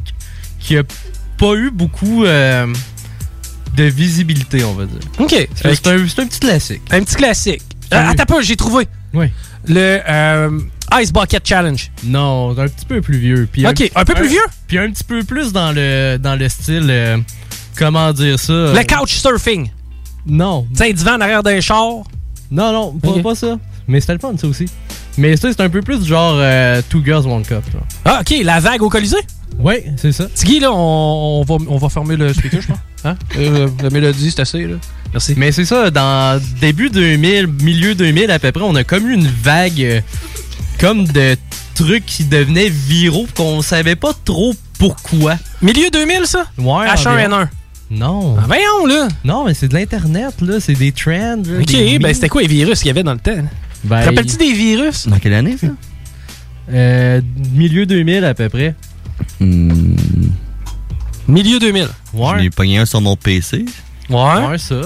qui 0.61 0.77
a 0.77 0.83
pas 1.39 1.55
eu 1.55 1.71
beaucoup 1.71 2.25
euh, 2.25 2.67
de 3.77 3.85
visibilité, 3.85 4.65
on 4.65 4.75
va 4.75 4.87
dire. 4.87 5.01
OK. 5.19 5.49
C'est 5.55 5.75
c'est 5.75 5.87
un, 5.89 6.07
c'est 6.09 6.21
un 6.23 6.27
petit 6.27 6.41
classique. 6.41 6.83
Un 6.91 7.03
petit 7.03 7.17
classique. 7.17 7.63
Ah 7.91 8.11
attends 8.11 8.25
pas, 8.25 8.41
j'ai 8.43 8.57
trouvé. 8.57 8.89
Oui. 9.15 9.27
Le 9.69 10.01
euh, 10.09 10.61
Ice 11.01 11.13
Bucket 11.13 11.47
Challenge. 11.47 11.91
Non, 12.05 12.51
un 12.59 12.69
petit 12.69 12.87
peu 12.87 13.01
plus 13.01 13.19
vieux. 13.19 13.49
Puis 13.51 13.67
Ok, 13.67 13.91
un 13.95 14.05
peu 14.05 14.15
plus 14.15 14.29
vieux? 14.29 14.45
Puis 14.67 14.79
un 14.79 14.91
petit 14.91 15.05
peu 15.05 15.23
plus 15.25 15.53
dans 15.53 15.73
le, 15.73 16.19
dans 16.19 16.37
le 16.37 16.49
style. 16.49 16.87
euh, 16.89 17.19
comment 17.77 18.13
dire 18.13 18.39
ça? 18.39 18.53
Le 18.53 18.83
couch 18.85 19.15
surfing. 19.15 19.71
Non. 20.27 20.67
Tu 20.71 20.77
sais, 20.79 20.91
un 20.91 20.93
divan 20.93 21.15
en 21.15 21.21
arrière 21.21 21.43
d'un 21.43 21.61
char. 21.61 22.03
Non, 22.51 22.73
non, 22.73 23.23
pas, 23.23 23.35
ça. 23.35 23.59
Mais 23.89 24.01
c'était 24.01 24.15
le 24.15 24.19
fun, 24.19 24.35
ça 24.37 24.47
aussi. 24.47 24.67
Mais 25.19 25.37
ça, 25.37 25.49
c'est 25.51 25.61
un 25.61 25.69
peu 25.69 25.81
plus 25.81 26.05
genre 26.05 26.35
euh, 26.37 26.83
Two 26.89 27.03
Girls, 27.05 27.27
One 27.27 27.45
Cup. 27.45 27.63
Ah, 28.05 28.21
OK, 28.21 28.35
la 28.43 28.61
vague 28.61 28.83
au 28.83 28.89
Colisée? 28.89 29.17
Ouais, 29.59 29.87
c'est 29.97 30.13
ça. 30.13 30.27
Tiggy, 30.35 30.61
là, 30.61 30.71
on, 30.73 31.41
on 31.41 31.43
va, 31.45 31.65
on 31.69 31.79
va 31.79 31.89
fermer 31.89 32.17
le 32.17 32.33
speaker, 32.33 32.61
je 32.61 32.67
pense. 32.69 32.79
Hein? 33.05 33.17
Euh, 33.39 33.69
la 33.83 33.91
mélodie, 33.91 34.31
c'est 34.31 34.41
assez, 34.41 34.67
là. 34.67 34.77
Merci. 35.13 35.35
Mais 35.37 35.53
c'est 35.53 35.65
ça, 35.65 35.91
dans 35.91 36.41
début 36.61 36.91
2000, 36.91 37.47
milieu 37.63 37.95
2000 37.95 38.31
à 38.31 38.39
peu 38.39 38.51
près, 38.53 38.63
on 38.65 38.75
a 38.75 38.85
comme 38.85 39.09
eu 39.09 39.15
une 39.15 39.27
vague 39.29 39.81
euh, 39.81 40.01
comme 40.81 41.07
de 41.07 41.37
trucs 41.75 42.05
qui 42.05 42.25
devenaient 42.25 42.69
viraux 42.69 43.27
qu'on 43.37 43.63
savait 43.63 43.97
pas 43.97 44.13
trop 44.25 44.55
pourquoi. 44.79 45.37
Milieu 45.63 45.89
2000, 45.91 46.23
ça? 46.27 46.47
Ouais. 46.59 46.87
H1N1. 46.87 47.09
environ. 47.09 47.49
Non. 47.91 48.37
Ah, 48.39 48.45
voyons, 48.47 48.87
là. 48.87 49.09
Non, 49.25 49.45
mais 49.45 49.55
c'est 49.55 49.69
de 49.69 49.75
l'Internet, 49.75 50.35
là. 50.41 50.59
C'est 50.59 50.75
des 50.75 50.91
trends. 50.93 51.37
là, 51.47 51.61
OK, 51.61 51.67
des 51.67 51.99
ben 51.99 52.13
c'était 52.13 52.29
quoi 52.29 52.43
les 52.43 52.49
virus 52.49 52.79
qu'il 52.81 52.89
y 52.89 52.91
avait 52.91 53.05
dans 53.05 53.13
le 53.15 53.21
temps? 53.21 53.37
Ben, 53.85 54.01
Te 54.01 54.07
Rappelles-tu 54.07 54.37
des 54.37 54.53
virus? 54.53 55.07
Dans 55.07 55.19
quelle 55.19 55.35
année, 55.35 55.57
ça? 55.57 55.69
Euh, 56.73 57.21
milieu 57.53 57.87
2000 57.87 58.25
à 58.25 58.35
peu 58.35 58.49
près. 58.49 58.75
Hmm. 59.41 59.97
Milieu 61.29 61.59
2000. 61.59 61.89
J'en 62.17 62.39
ai 62.39 62.51
pogné 62.51 62.79
un 62.79 62.87
sur 62.87 63.01
mon 63.01 63.17
PC. 63.17 63.65
Ouais. 64.09 64.47
Ouais, 64.47 64.59
ça. 64.59 64.81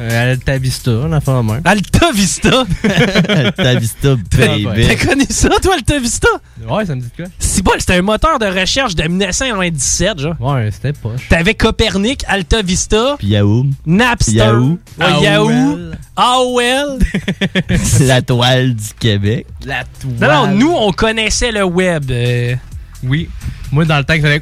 Euh, 0.00 0.32
Alta 0.32 0.58
Vista, 0.58 0.90
la 1.08 1.20
femme 1.20 1.46
même. 1.46 1.60
Alta 1.64 2.10
Vista? 2.10 2.64
Alta 3.28 3.74
Vista, 3.76 4.16
baby. 4.36 4.88
T'as 4.88 5.06
connu 5.06 5.24
ça, 5.30 5.50
toi, 5.62 5.74
Alta 5.74 6.00
Vista? 6.00 6.26
Ouais, 6.68 6.84
ça 6.84 6.96
me 6.96 7.00
dit 7.00 7.10
quoi? 7.16 7.26
C'est 7.38 7.62
bon, 7.62 7.70
c'était 7.78 7.94
un 7.94 8.02
moteur 8.02 8.40
de 8.40 8.46
recherche 8.46 8.96
de 8.96 9.04
1997, 9.04 10.18
genre. 10.18 10.34
Ouais, 10.40 10.70
c'était 10.72 10.94
poche. 10.94 11.28
T'avais 11.28 11.54
Copernic, 11.54 12.24
Alta 12.26 12.62
Vista, 12.62 13.14
Puis 13.20 13.28
Yahoo. 13.28 13.66
Napster, 13.86 14.34
Yahoo. 14.34 14.78
ouais, 14.98 15.22
Yahoo, 15.22 15.78
AOL. 16.16 16.98
la 18.00 18.20
toile 18.22 18.74
du 18.74 18.88
Québec. 18.98 19.46
La 19.64 19.84
toile. 19.84 20.16
Non, 20.20 20.46
non, 20.48 20.54
nous, 20.56 20.72
on 20.76 20.90
connaissait 20.90 21.52
le 21.52 21.62
web. 21.62 22.10
euh. 22.10 22.56
Oui. 23.06 23.28
Moi, 23.72 23.84
dans 23.84 23.98
le 23.98 24.04
temps 24.04 24.14
j'avais. 24.20 24.40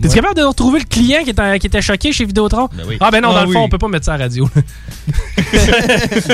T'es-tu 0.00 0.14
capable 0.14 0.34
de 0.36 0.42
retrouver 0.42 0.80
le 0.80 0.84
client 0.86 1.22
qui 1.24 1.30
était, 1.30 1.58
qui 1.58 1.66
était 1.66 1.82
choqué 1.82 2.12
chez 2.12 2.24
Vidéotron? 2.24 2.68
oui. 2.86 2.96
Ah 3.00 3.10
ben 3.10 3.20
non, 3.20 3.30
Ah 3.30 3.34
dans 3.40 3.46
le 3.46 3.52
fond, 3.52 3.58
oui. 3.60 3.64
on 3.64 3.68
peut 3.68 3.78
pas 3.78 3.88
mettre 3.88 4.06
ça 4.06 4.14
à 4.14 4.18
la 4.18 4.24
radio. 4.24 4.48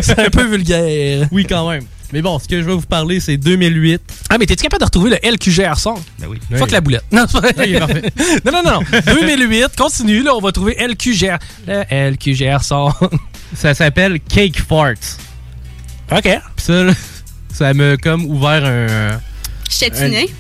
c'est 0.03 0.19
un 0.19 0.31
peu 0.31 0.45
vulgaire. 0.45 1.29
Oui, 1.33 1.47
quand 1.49 1.69
même. 1.71 1.83
Mais 2.13 2.23
bon, 2.23 2.39
ce 2.39 2.49
que 2.49 2.57
je 2.63 2.67
vais 2.67 2.73
vous 2.73 2.81
parler, 2.81 3.21
c'est 3.21 3.37
2008. 3.37 4.01
Ah, 4.31 4.39
mais 4.39 4.47
t'es-tu 4.47 4.63
capable 4.63 4.81
de 4.81 4.87
retrouver 4.87 5.11
le 5.11 5.31
LQGR 5.31 5.77
son? 5.79 5.95
Ben 6.19 6.27
oui. 6.29 6.39
Fuck 6.57 6.71
la 6.71 6.81
boulette. 6.81 7.05
Non, 7.13 7.27
c'est 7.31 7.39
pas- 7.41 7.49
Oui, 7.59 7.65
il 7.69 7.75
est 7.75 7.79
parfait. 7.79 8.13
non, 8.47 8.53
non, 8.53 8.63
non, 8.65 8.81
non. 8.81 9.15
2008, 9.21 9.77
continue, 9.77 10.23
là, 10.23 10.35
on 10.35 10.41
va 10.41 10.51
trouver 10.53 10.75
LQGR. 10.81 11.37
Le 11.67 12.11
LQGR 12.13 12.63
son. 12.65 12.91
Ça 13.55 13.75
s'appelle 13.75 14.21
Cake 14.21 14.59
Farts. 14.67 15.19
OK. 16.11 16.23
Puis 16.23 16.41
ça, 16.57 16.85
là, 16.85 16.93
ça 17.59 17.75
m'a 17.75 17.97
comme 17.97 18.25
ouvert 18.27 18.65
un. 18.65 19.21
J'étais 19.69 20.09
né. 20.09 20.31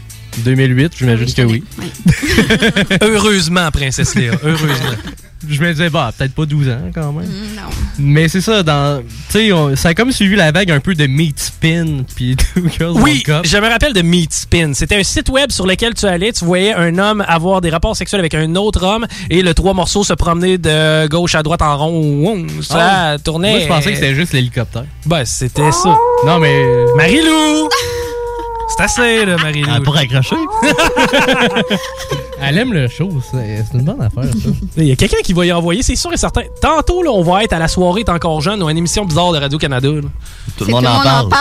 2008, 0.44 0.93
j'imagine 0.98 1.32
que 1.35 1.43
oui. 1.43 1.62
Heureusement, 3.02 3.70
Princesse 3.73 4.15
Léa. 4.15 4.32
Heureusement. 4.43 4.69
Je 5.48 5.60
me 5.62 5.70
disais, 5.70 5.89
bah, 5.89 6.10
peut-être 6.19 6.35
pas 6.35 6.47
12 6.47 6.69
ans 6.69 6.90
quand 6.93 7.12
même. 7.12 7.28
Mm, 7.28 7.55
Non. 7.56 7.62
Mais 8.01 8.27
c'est 8.28 8.40
ça, 8.40 8.65
dans. 8.65 9.01
Tu 9.31 9.39
sais, 9.39 9.52
on- 9.52 9.77
ça 9.77 9.90
a 9.90 9.94
comme 9.94 10.10
suivi 10.10 10.35
la 10.35 10.51
vague 10.51 10.69
un 10.73 10.81
peu 10.81 10.94
de 10.97 11.06
Meat 11.06 11.39
Spin, 11.39 12.02
puis 12.16 12.35
Two 12.55 12.65
Girls 12.77 12.97
Oui, 13.01 13.23
One 13.28 13.43
Cup. 13.43 13.47
je 13.48 13.56
me 13.59 13.69
rappelle 13.69 13.93
de 13.93 14.02
Meat 14.02 14.32
Spin. 14.32 14.73
C'était 14.74 14.97
un 14.97 15.05
site 15.05 15.28
web 15.28 15.52
sur 15.52 15.65
lequel 15.65 15.94
tu 15.94 16.06
allais, 16.06 16.32
tu 16.32 16.44
voyais 16.44 16.74
un 16.74 16.98
homme 16.98 17.24
avoir 17.28 17.60
des 17.60 17.70
rapports 17.70 17.94
sexuels 17.94 18.19
avec 18.19 18.35
un 18.35 18.56
autre 18.56 18.82
homme 18.85 19.06
et 19.31 19.43
le 19.43 19.55
trois 19.55 19.74
morceaux 19.74 20.02
se 20.02 20.12
promener 20.12 20.59
de 20.59 21.06
gauche 21.06 21.36
à 21.36 21.44
droite 21.44 21.62
en 21.62 21.78
rond. 21.78 22.44
Ça 22.60 22.77
Ah, 23.12 23.16
tournait. 23.23 23.51
Moi, 23.52 23.60
je 23.60 23.66
pensais 23.69 23.90
que 23.90 23.94
c'était 23.97 24.16
juste 24.16 24.32
l'hélicoptère. 24.32 24.86
Ben, 25.06 25.24
c'était 25.24 25.70
ça. 25.70 25.97
Non, 26.27 26.40
mais. 26.40 26.65
Marie-Lou! 26.97 27.69
C'est 28.77 28.85
assez, 28.85 29.24
là, 29.27 29.36
Marie-Lou. 29.39 29.69
Elle 29.70 29.77
a 29.77 29.81
pas 29.81 29.90
raccroché. 29.90 30.36
Elle 32.40 32.59
aime 32.59 32.73
le 32.73 32.86
show, 32.89 33.09
c'est 33.31 33.65
c'est 33.70 33.77
une 33.78 33.85
bonne 33.85 34.01
affaire, 34.01 34.24
ça. 34.24 34.49
Il 34.77 34.85
y 34.85 34.93
a 34.93 34.97
quelqu'un 34.97 35.16
qui 35.24 35.32
va 35.32 35.45
y 35.45 35.53
envoyer, 35.53 35.82
c'est 35.82 35.97
sûr 35.97 36.12
et 36.12 36.16
certain. 36.16 36.43
Tantôt, 36.62 37.03
là, 37.03 37.11
on 37.11 37.23
va 37.23 37.43
être 37.45 37.53
à 37.53 37.59
la 37.59 37.66
soirée 37.69 38.05
T'es 38.05 38.12
encore 38.12 38.40
jeune 38.40 38.62
ou 38.62 38.69
à 38.69 38.70
une 38.70 38.78
émission 38.78 39.05
bizarre 39.05 39.32
de 39.32 39.39
Radio-Canada. 39.39 39.89
là. 39.89 40.01
Tout 40.57 40.65
le 40.65 40.70
monde 40.73 40.86
en 40.86 41.01
parle. 41.03 41.28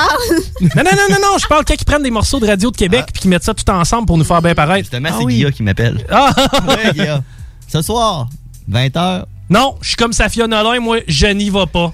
Non, 0.62 0.70
non, 0.84 0.84
non, 0.84 1.04
non, 1.10 1.16
non, 1.32 1.38
je 1.40 1.48
parle 1.48 1.64
quand 1.66 1.76
ils 1.80 1.86
prennent 1.86 2.02
des 2.04 2.10
morceaux 2.12 2.40
de 2.40 2.48
radio 2.48 2.72
de 2.72 2.76
Québec 2.78 3.06
puis 3.14 3.22
qu'ils 3.22 3.30
mettent 3.30 3.44
ça 3.44 3.54
tout 3.54 3.70
ensemble 3.70 4.08
pour 4.08 4.18
nous 4.18 4.24
faire 4.24 4.42
bien 4.42 4.56
paraître. 4.56 4.80
Justement, 4.86 5.10
Ah 5.12 5.16
c'est 5.20 5.26
oui. 5.26 5.36
Guilla 5.36 5.52
qui 5.52 5.64
m'appelle. 5.64 6.06
Ah! 6.10 6.32
Ouais, 6.68 6.92
Guilla. 6.94 7.22
Ce 7.68 7.82
soir, 7.82 8.28
20h. 8.72 9.26
Non, 9.50 9.76
je 9.82 9.88
suis 9.90 9.96
comme 9.96 10.14
Safia 10.14 10.48
Nolin, 10.48 10.80
moi, 10.80 10.98
je 11.08 11.28
n'y 11.28 11.50
vais 11.50 11.66
pas. 11.72 11.94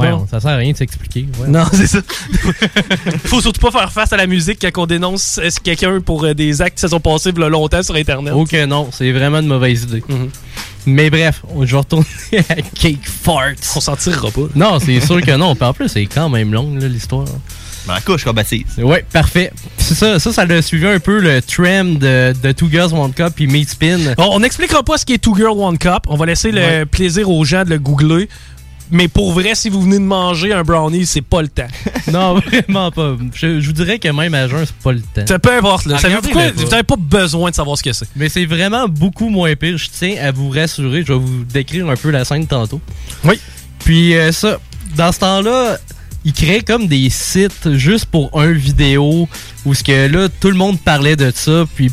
Ouais, 0.00 0.10
Bon. 0.10 0.26
ça 0.30 0.40
sert 0.40 0.50
à 0.50 0.56
rien 0.56 0.72
de 0.72 0.76
s'expliquer. 0.76 1.26
ouais. 1.40 1.48
Non, 1.48 1.64
c'est 1.72 1.86
ça. 1.86 1.98
Faut 3.24 3.40
surtout 3.40 3.60
pas 3.60 3.70
faire 3.70 3.92
face 3.92 4.12
à 4.12 4.16
la 4.16 4.26
musique 4.26 4.58
quand 4.60 4.82
on 4.82 4.86
dénonce 4.86 5.38
euh, 5.42 5.48
quelqu'un 5.62 6.00
pour 6.00 6.24
euh, 6.24 6.34
des 6.34 6.60
actes 6.62 6.76
qui 6.76 6.82
se 6.82 6.88
sont 6.88 7.00
passés 7.00 7.30
il 7.34 7.40
y 7.40 7.44
a 7.44 7.48
longtemps 7.48 7.82
sur 7.82 7.94
Internet. 7.94 8.32
Ok, 8.34 8.52
non, 8.68 8.88
c'est 8.92 9.12
vraiment 9.12 9.38
une 9.40 9.46
mauvaise 9.46 9.82
idée. 9.84 10.02
Mais 10.86 11.10
bref, 11.10 11.42
on- 11.54 11.64
je 11.66 11.72
vais 11.72 11.78
retourner 11.78 12.06
à 12.48 12.54
Cake 12.74 13.04
Farts. 13.06 13.52
On 13.76 13.80
s'en 13.80 13.96
tirera 13.96 14.30
pas. 14.30 14.48
Non, 14.54 14.78
c'est 14.80 15.00
sûr 15.00 15.20
que 15.20 15.36
non. 15.36 15.54
Puis 15.54 15.64
en 15.64 15.72
plus, 15.74 15.88
c'est 15.88 16.06
quand 16.06 16.28
même 16.28 16.52
long, 16.52 16.74
là, 16.76 16.88
l'histoire. 16.88 17.26
Ben, 17.86 17.94
la 17.94 18.00
couche 18.02 18.24
combative. 18.24 18.66
Ouais, 18.78 19.04
parfait. 19.10 19.50
C'est 19.78 19.94
ça, 19.94 20.18
ça, 20.18 20.32
ça 20.32 20.42
a 20.42 20.62
suivi 20.62 20.86
un 20.86 21.00
peu 21.00 21.18
le 21.18 21.40
trend 21.40 21.84
de, 21.84 22.34
de 22.42 22.52
Two 22.52 22.68
Girls 22.70 22.92
One 22.92 23.12
Cup 23.12 23.32
puis 23.34 23.46
Meat 23.46 23.70
Spin. 23.70 23.98
Bon, 24.18 24.28
on 24.32 24.40
n'expliquera 24.40 24.82
pas 24.82 24.98
ce 24.98 25.06
qui 25.06 25.14
est 25.14 25.18
Two 25.18 25.34
Girl 25.34 25.58
One 25.58 25.78
Cup. 25.78 26.00
On 26.08 26.16
va 26.16 26.26
laisser 26.26 26.52
le 26.52 26.60
Ouais. 26.60 26.84
plaisir 26.84 27.30
aux 27.30 27.42
gens 27.44 27.64
de 27.64 27.70
le 27.70 27.78
googler. 27.78 28.28
Mais 28.90 29.08
pour 29.08 29.32
vrai, 29.32 29.54
si 29.54 29.68
vous 29.68 29.80
venez 29.82 29.98
de 29.98 30.04
manger 30.04 30.52
un 30.52 30.62
brownie, 30.62 31.06
c'est 31.06 31.22
pas 31.22 31.42
le 31.42 31.48
temps. 31.48 31.68
Non, 32.10 32.40
vraiment 32.40 32.90
pas. 32.90 33.16
Je, 33.34 33.60
je 33.60 33.66
vous 33.66 33.72
dirais 33.72 33.98
que 34.00 34.08
même 34.08 34.34
à 34.34 34.48
jeun, 34.48 34.64
c'est 34.66 34.74
pas 34.76 34.92
le 34.92 35.00
temps. 35.00 35.26
Ça 35.28 35.38
peu 35.38 35.52
importe. 35.52 35.86
Là. 35.86 35.98
Savez-vous 35.98 36.30
quoi? 36.30 36.50
Vous 36.56 36.68
n'avez 36.68 36.82
pas 36.82 36.96
besoin 36.96 37.50
de 37.50 37.54
savoir 37.54 37.78
ce 37.78 37.84
que 37.84 37.92
c'est. 37.92 38.08
Mais 38.16 38.28
c'est 38.28 38.46
vraiment 38.46 38.88
beaucoup 38.88 39.28
moins 39.28 39.54
pire. 39.54 39.78
Je 39.78 39.88
tiens 39.90 40.16
à 40.20 40.32
vous 40.32 40.50
rassurer. 40.50 41.04
Je 41.06 41.12
vais 41.12 41.18
vous 41.18 41.44
décrire 41.44 41.88
un 41.88 41.94
peu 41.94 42.10
la 42.10 42.24
scène 42.24 42.46
tantôt. 42.46 42.80
Oui. 43.24 43.38
Puis 43.84 44.14
euh, 44.16 44.32
ça, 44.32 44.58
dans 44.96 45.12
ce 45.12 45.20
temps-là, 45.20 45.78
ils 46.24 46.32
créaient 46.32 46.62
comme 46.62 46.86
des 46.86 47.08
sites 47.10 47.74
juste 47.76 48.06
pour 48.06 48.38
un 48.38 48.52
vidéo 48.52 49.28
où 49.64 49.74
ce 49.74 49.82
que 49.82 50.06
là, 50.06 50.28
tout 50.40 50.50
le 50.50 50.56
monde 50.56 50.80
parlait 50.80 51.16
de 51.16 51.32
ça. 51.34 51.64
Puis 51.74 51.90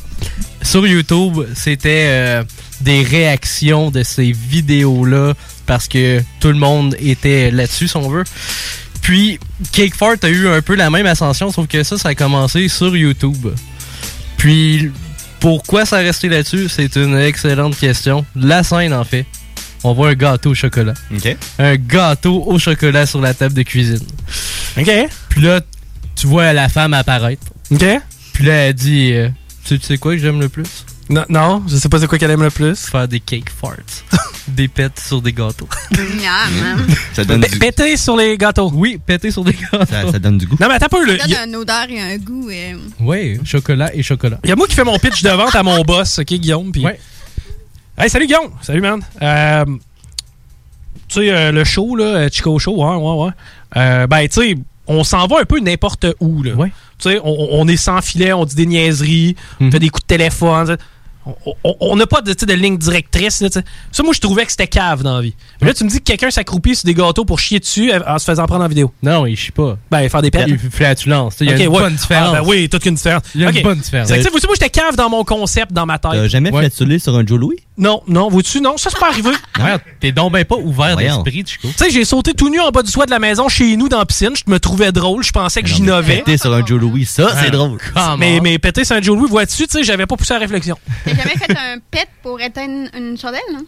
sur 0.61 0.85
YouTube, 0.85 1.45
c'était 1.55 2.05
euh, 2.07 2.43
des 2.81 3.03
réactions 3.03 3.89
de 3.91 4.03
ces 4.03 4.31
vidéos-là 4.31 5.33
parce 5.65 5.87
que 5.87 6.21
tout 6.39 6.49
le 6.49 6.55
monde 6.55 6.95
était 6.99 7.51
là-dessus, 7.51 7.87
si 7.87 7.97
on 7.97 8.09
veut. 8.09 8.23
Puis 9.01 9.39
Cake 9.71 9.95
Fart 9.95 10.17
a 10.23 10.29
eu 10.29 10.47
un 10.47 10.61
peu 10.61 10.75
la 10.75 10.89
même 10.89 11.05
ascension, 11.05 11.51
sauf 11.51 11.67
que 11.67 11.83
ça, 11.83 11.97
ça 11.97 12.09
a 12.09 12.15
commencé 12.15 12.67
sur 12.67 12.95
YouTube. 12.95 13.47
Puis 14.37 14.91
Pourquoi 15.39 15.85
ça 15.85 15.97
resté 15.97 16.29
là-dessus? 16.29 16.67
C'est 16.67 16.95
une 16.95 17.17
excellente 17.17 17.77
question. 17.77 18.25
La 18.35 18.63
scène, 18.63 18.93
en 18.93 19.03
fait. 19.03 19.25
On 19.83 19.93
voit 19.93 20.09
un 20.09 20.13
gâteau 20.15 20.51
au 20.51 20.55
chocolat. 20.55 20.93
OK. 21.15 21.35
Un 21.59 21.75
gâteau 21.75 22.43
au 22.45 22.57
chocolat 22.59 23.05
sur 23.05 23.21
la 23.21 23.33
table 23.33 23.53
de 23.53 23.63
cuisine. 23.63 23.99
OK. 24.77 24.89
Puis 25.29 25.41
là, 25.41 25.61
tu 26.15 26.27
vois 26.27 26.51
la 26.53 26.67
femme 26.69 26.93
apparaître. 26.93 27.43
OK. 27.71 27.85
Puis 28.33 28.45
là, 28.45 28.53
elle 28.53 28.73
dit 28.73 29.13
euh, 29.13 29.29
tu, 29.63 29.79
tu 29.79 29.85
sais 29.85 29.97
quoi 29.97 30.13
que 30.13 30.19
j'aime 30.21 30.39
le 30.39 30.49
plus? 30.49 30.85
Non, 31.09 31.23
non, 31.29 31.63
je 31.67 31.77
sais 31.77 31.87
pas 31.87 31.99
c'est 31.99 32.07
quoi 32.07 32.17
qu'elle 32.17 32.31
aime 32.31 32.43
le 32.43 32.49
plus. 32.49 32.77
Faire 32.87 33.07
des 33.07 33.19
cake 33.21 33.49
farts. 33.49 33.77
des 34.49 34.67
pets 34.67 34.99
sur 34.99 35.21
des 35.21 35.31
gâteaux. 35.31 35.69
Ça 37.13 37.23
donne 37.23 37.41
du 37.41 37.59
Péter 37.59 37.95
sur 37.97 38.17
les 38.17 38.37
gâteaux. 38.37 38.69
Oui, 38.73 38.99
péter 39.03 39.31
sur 39.31 39.43
des 39.43 39.53
gâteaux. 39.53 39.85
ça, 39.89 40.11
ça 40.11 40.19
donne 40.19 40.37
du 40.37 40.45
goût. 40.45 40.57
Non, 40.59 40.67
mais 40.67 40.75
attends 40.75 40.85
un 40.87 40.89
peu, 40.89 41.05
là. 41.05 41.17
Ça 41.19 41.27
donne 41.27 41.49
une 41.49 41.55
odeur 41.55 41.85
et 41.89 41.99
un 41.99 42.17
goût. 42.17 42.49
euh, 42.49 42.73
Oui, 42.99 43.39
chocolat 43.45 43.93
et 43.95 44.03
chocolat. 44.03 44.39
il 44.43 44.49
y 44.49 44.53
a 44.53 44.55
moi 44.55 44.67
qui 44.67 44.75
fais 44.75 44.83
mon 44.83 44.97
pitch 44.99 45.23
de 45.23 45.29
vente 45.29 45.55
à 45.55 45.63
mon 45.63 45.81
boss, 45.83 46.19
OK, 46.19 46.25
Guillaume. 46.33 46.71
Puis... 46.71 46.83
Ouais. 46.85 46.99
Hey, 47.97 48.09
salut 48.09 48.27
Guillaume. 48.27 48.51
Salut, 48.61 48.81
man. 48.81 49.01
Euh, 49.21 49.65
tu 51.07 51.21
sais, 51.21 51.31
euh, 51.31 51.51
le 51.51 51.63
show, 51.63 51.95
là, 51.95 52.03
euh, 52.05 52.29
Chico 52.31 52.59
Show, 52.59 52.75
ouais, 52.75 52.95
ouais, 52.95 53.25
ouais. 53.25 53.31
Euh, 53.77 54.07
ben, 54.07 54.27
tu 54.27 54.41
sais, 54.41 54.55
on 54.85 55.03
s'en 55.03 55.25
va 55.27 55.39
un 55.41 55.45
peu 55.45 55.59
n'importe 55.59 56.05
où, 56.19 56.43
là. 56.43 56.53
Ouais. 56.53 56.71
Tu 56.99 57.09
sais, 57.09 57.19
on, 57.23 57.47
on 57.51 57.67
est 57.67 57.77
sans 57.77 58.01
filet, 58.01 58.33
on 58.33 58.45
dit 58.45 58.55
des 58.55 58.65
niaiseries, 58.67 59.35
on 59.59 59.71
fait 59.71 59.79
des 59.79 59.89
coups 59.89 60.03
de 60.03 60.07
téléphone. 60.07 60.77
On- 61.81 61.97
n'a 61.97 62.05
pas 62.07 62.21
de, 62.21 62.31
tu 62.31 62.39
sais, 62.41 62.45
de 62.45 62.53
ligne 62.53 62.77
directrice. 62.77 63.41
là, 63.41 63.49
tu 63.49 63.59
sais. 63.59 63.65
Ça, 63.91 64.01
moi, 64.01 64.13
je 64.13 64.21
trouvais 64.21 64.45
que 64.45 64.51
c'était 64.51 64.67
cave 64.67 65.03
dans 65.03 65.15
la 65.15 65.21
vie. 65.21 65.33
Mais 65.59 65.67
là, 65.67 65.73
tu 65.73 65.83
me 65.83 65.89
dis 65.89 65.97
que 65.97 66.03
quelqu'un 66.03 66.31
s'accroupit 66.31 66.73
sur 66.75 66.85
des 66.85 66.93
gâteaux 66.93 67.25
pour 67.25 67.39
chier 67.39 67.59
dessus 67.59 67.91
en 67.91 68.17
se 68.17 68.23
faisant 68.23 68.45
prendre 68.45 68.63
en 68.63 68.67
vidéo. 68.69 68.93
Non, 69.03 69.25
il 69.25 69.35
chie 69.35 69.51
pas. 69.51 69.77
Ben, 69.91 70.07
faire 70.07 70.21
des 70.21 70.31
pets. 70.31 70.45
Il 70.47 70.57
fait 70.57 70.69
flatulence. 70.69 71.35
Il 71.41 71.47
y 71.47 71.51
a 71.51 71.55
Ok, 71.55 71.59
une 71.63 71.67
ouais. 71.67 71.79
bonne 71.79 71.95
différence. 71.95 72.29
Ah, 72.33 72.41
ben 72.41 72.47
oui, 72.47 72.69
toute 72.69 72.85
une 72.85 72.95
différence. 72.95 73.23
Il 73.35 73.41
y 73.41 73.45
a 73.45 73.49
une 73.49 73.57
Ok. 73.57 73.63
bonne 73.63 73.79
différence. 73.79 74.07
C'est 74.07 74.13
que, 74.13 74.19
tu 74.19 74.23
sais, 74.23 74.29
vous 74.29 74.37
savez, 74.37 74.47
moi, 74.47 74.55
j'étais 74.57 74.69
cave 74.69 74.95
dans 74.95 75.09
mon 75.09 75.25
concept, 75.25 75.73
dans 75.73 75.85
ma 75.85 75.99
tête. 75.99 76.11
T'as 76.13 76.27
jamais 76.29 76.49
Ouais. 76.51 76.61
flatulé 76.69 76.97
sur 76.99 77.13
un 77.17 77.25
Joe 77.25 77.37
Louis? 77.39 77.57
Non, 77.79 78.01
non, 78.07 78.29
vois-tu, 78.29 78.59
non, 78.59 78.75
ça, 78.77 78.89
c'est 78.89 78.99
pas 78.99 79.09
arrivé. 79.09 79.29
Ouais, 79.59 79.77
T'es 79.99 80.11
donc 80.11 80.31
ben 80.33 80.45
pas 80.45 80.55
ouvert 80.55 80.93
Voyons. 80.93 81.21
d'esprit, 81.23 81.43
Chico. 81.45 81.67
Tu 81.69 81.73
sais, 81.83 81.89
j'ai 81.91 82.05
sauté 82.05 82.33
tout 82.33 82.49
nu 82.49 82.59
en 82.59 82.69
bas 82.69 82.83
du 82.83 82.91
toit 82.91 83.05
de 83.05 83.11
la 83.11 83.19
maison 83.19 83.49
chez 83.49 83.75
nous 83.75 83.89
dans 83.89 83.97
la 83.99 84.05
piscine. 84.05 84.31
Je 84.35 84.51
me 84.51 84.59
trouvais 84.59 84.91
drôle. 84.91 85.23
Je 85.23 85.31
pensais 85.31 85.61
que 85.61 85.67
j'innovais. 85.67 86.17
Péter 86.17 86.37
sur 86.37 86.53
un 86.53 86.65
Joe 86.65 86.79
Louis, 86.79 87.05
ça, 87.05 87.29
c'est 87.39 87.47
Ah. 87.47 87.49
drôle. 87.49 87.77
Mais, 88.19 88.39
on. 88.39 88.43
mais 88.43 88.59
péter 88.59 88.83
Saint-Joe-Louis, 88.85 89.29
vois-tu, 89.29 89.65
tu 89.67 89.77
sais, 89.77 89.83
j'avais 89.83 90.05
pas 90.05 90.15
poussé 90.15 90.33
la 90.33 90.39
réflexion. 90.39 90.77
T'as 91.05 91.15
jamais 91.15 91.35
fait 91.37 91.51
un 91.51 91.77
pet 91.91 92.07
pour 92.23 92.39
éteindre 92.41 92.89
une 92.95 93.17
chandelle, 93.17 93.41
non? 93.53 93.63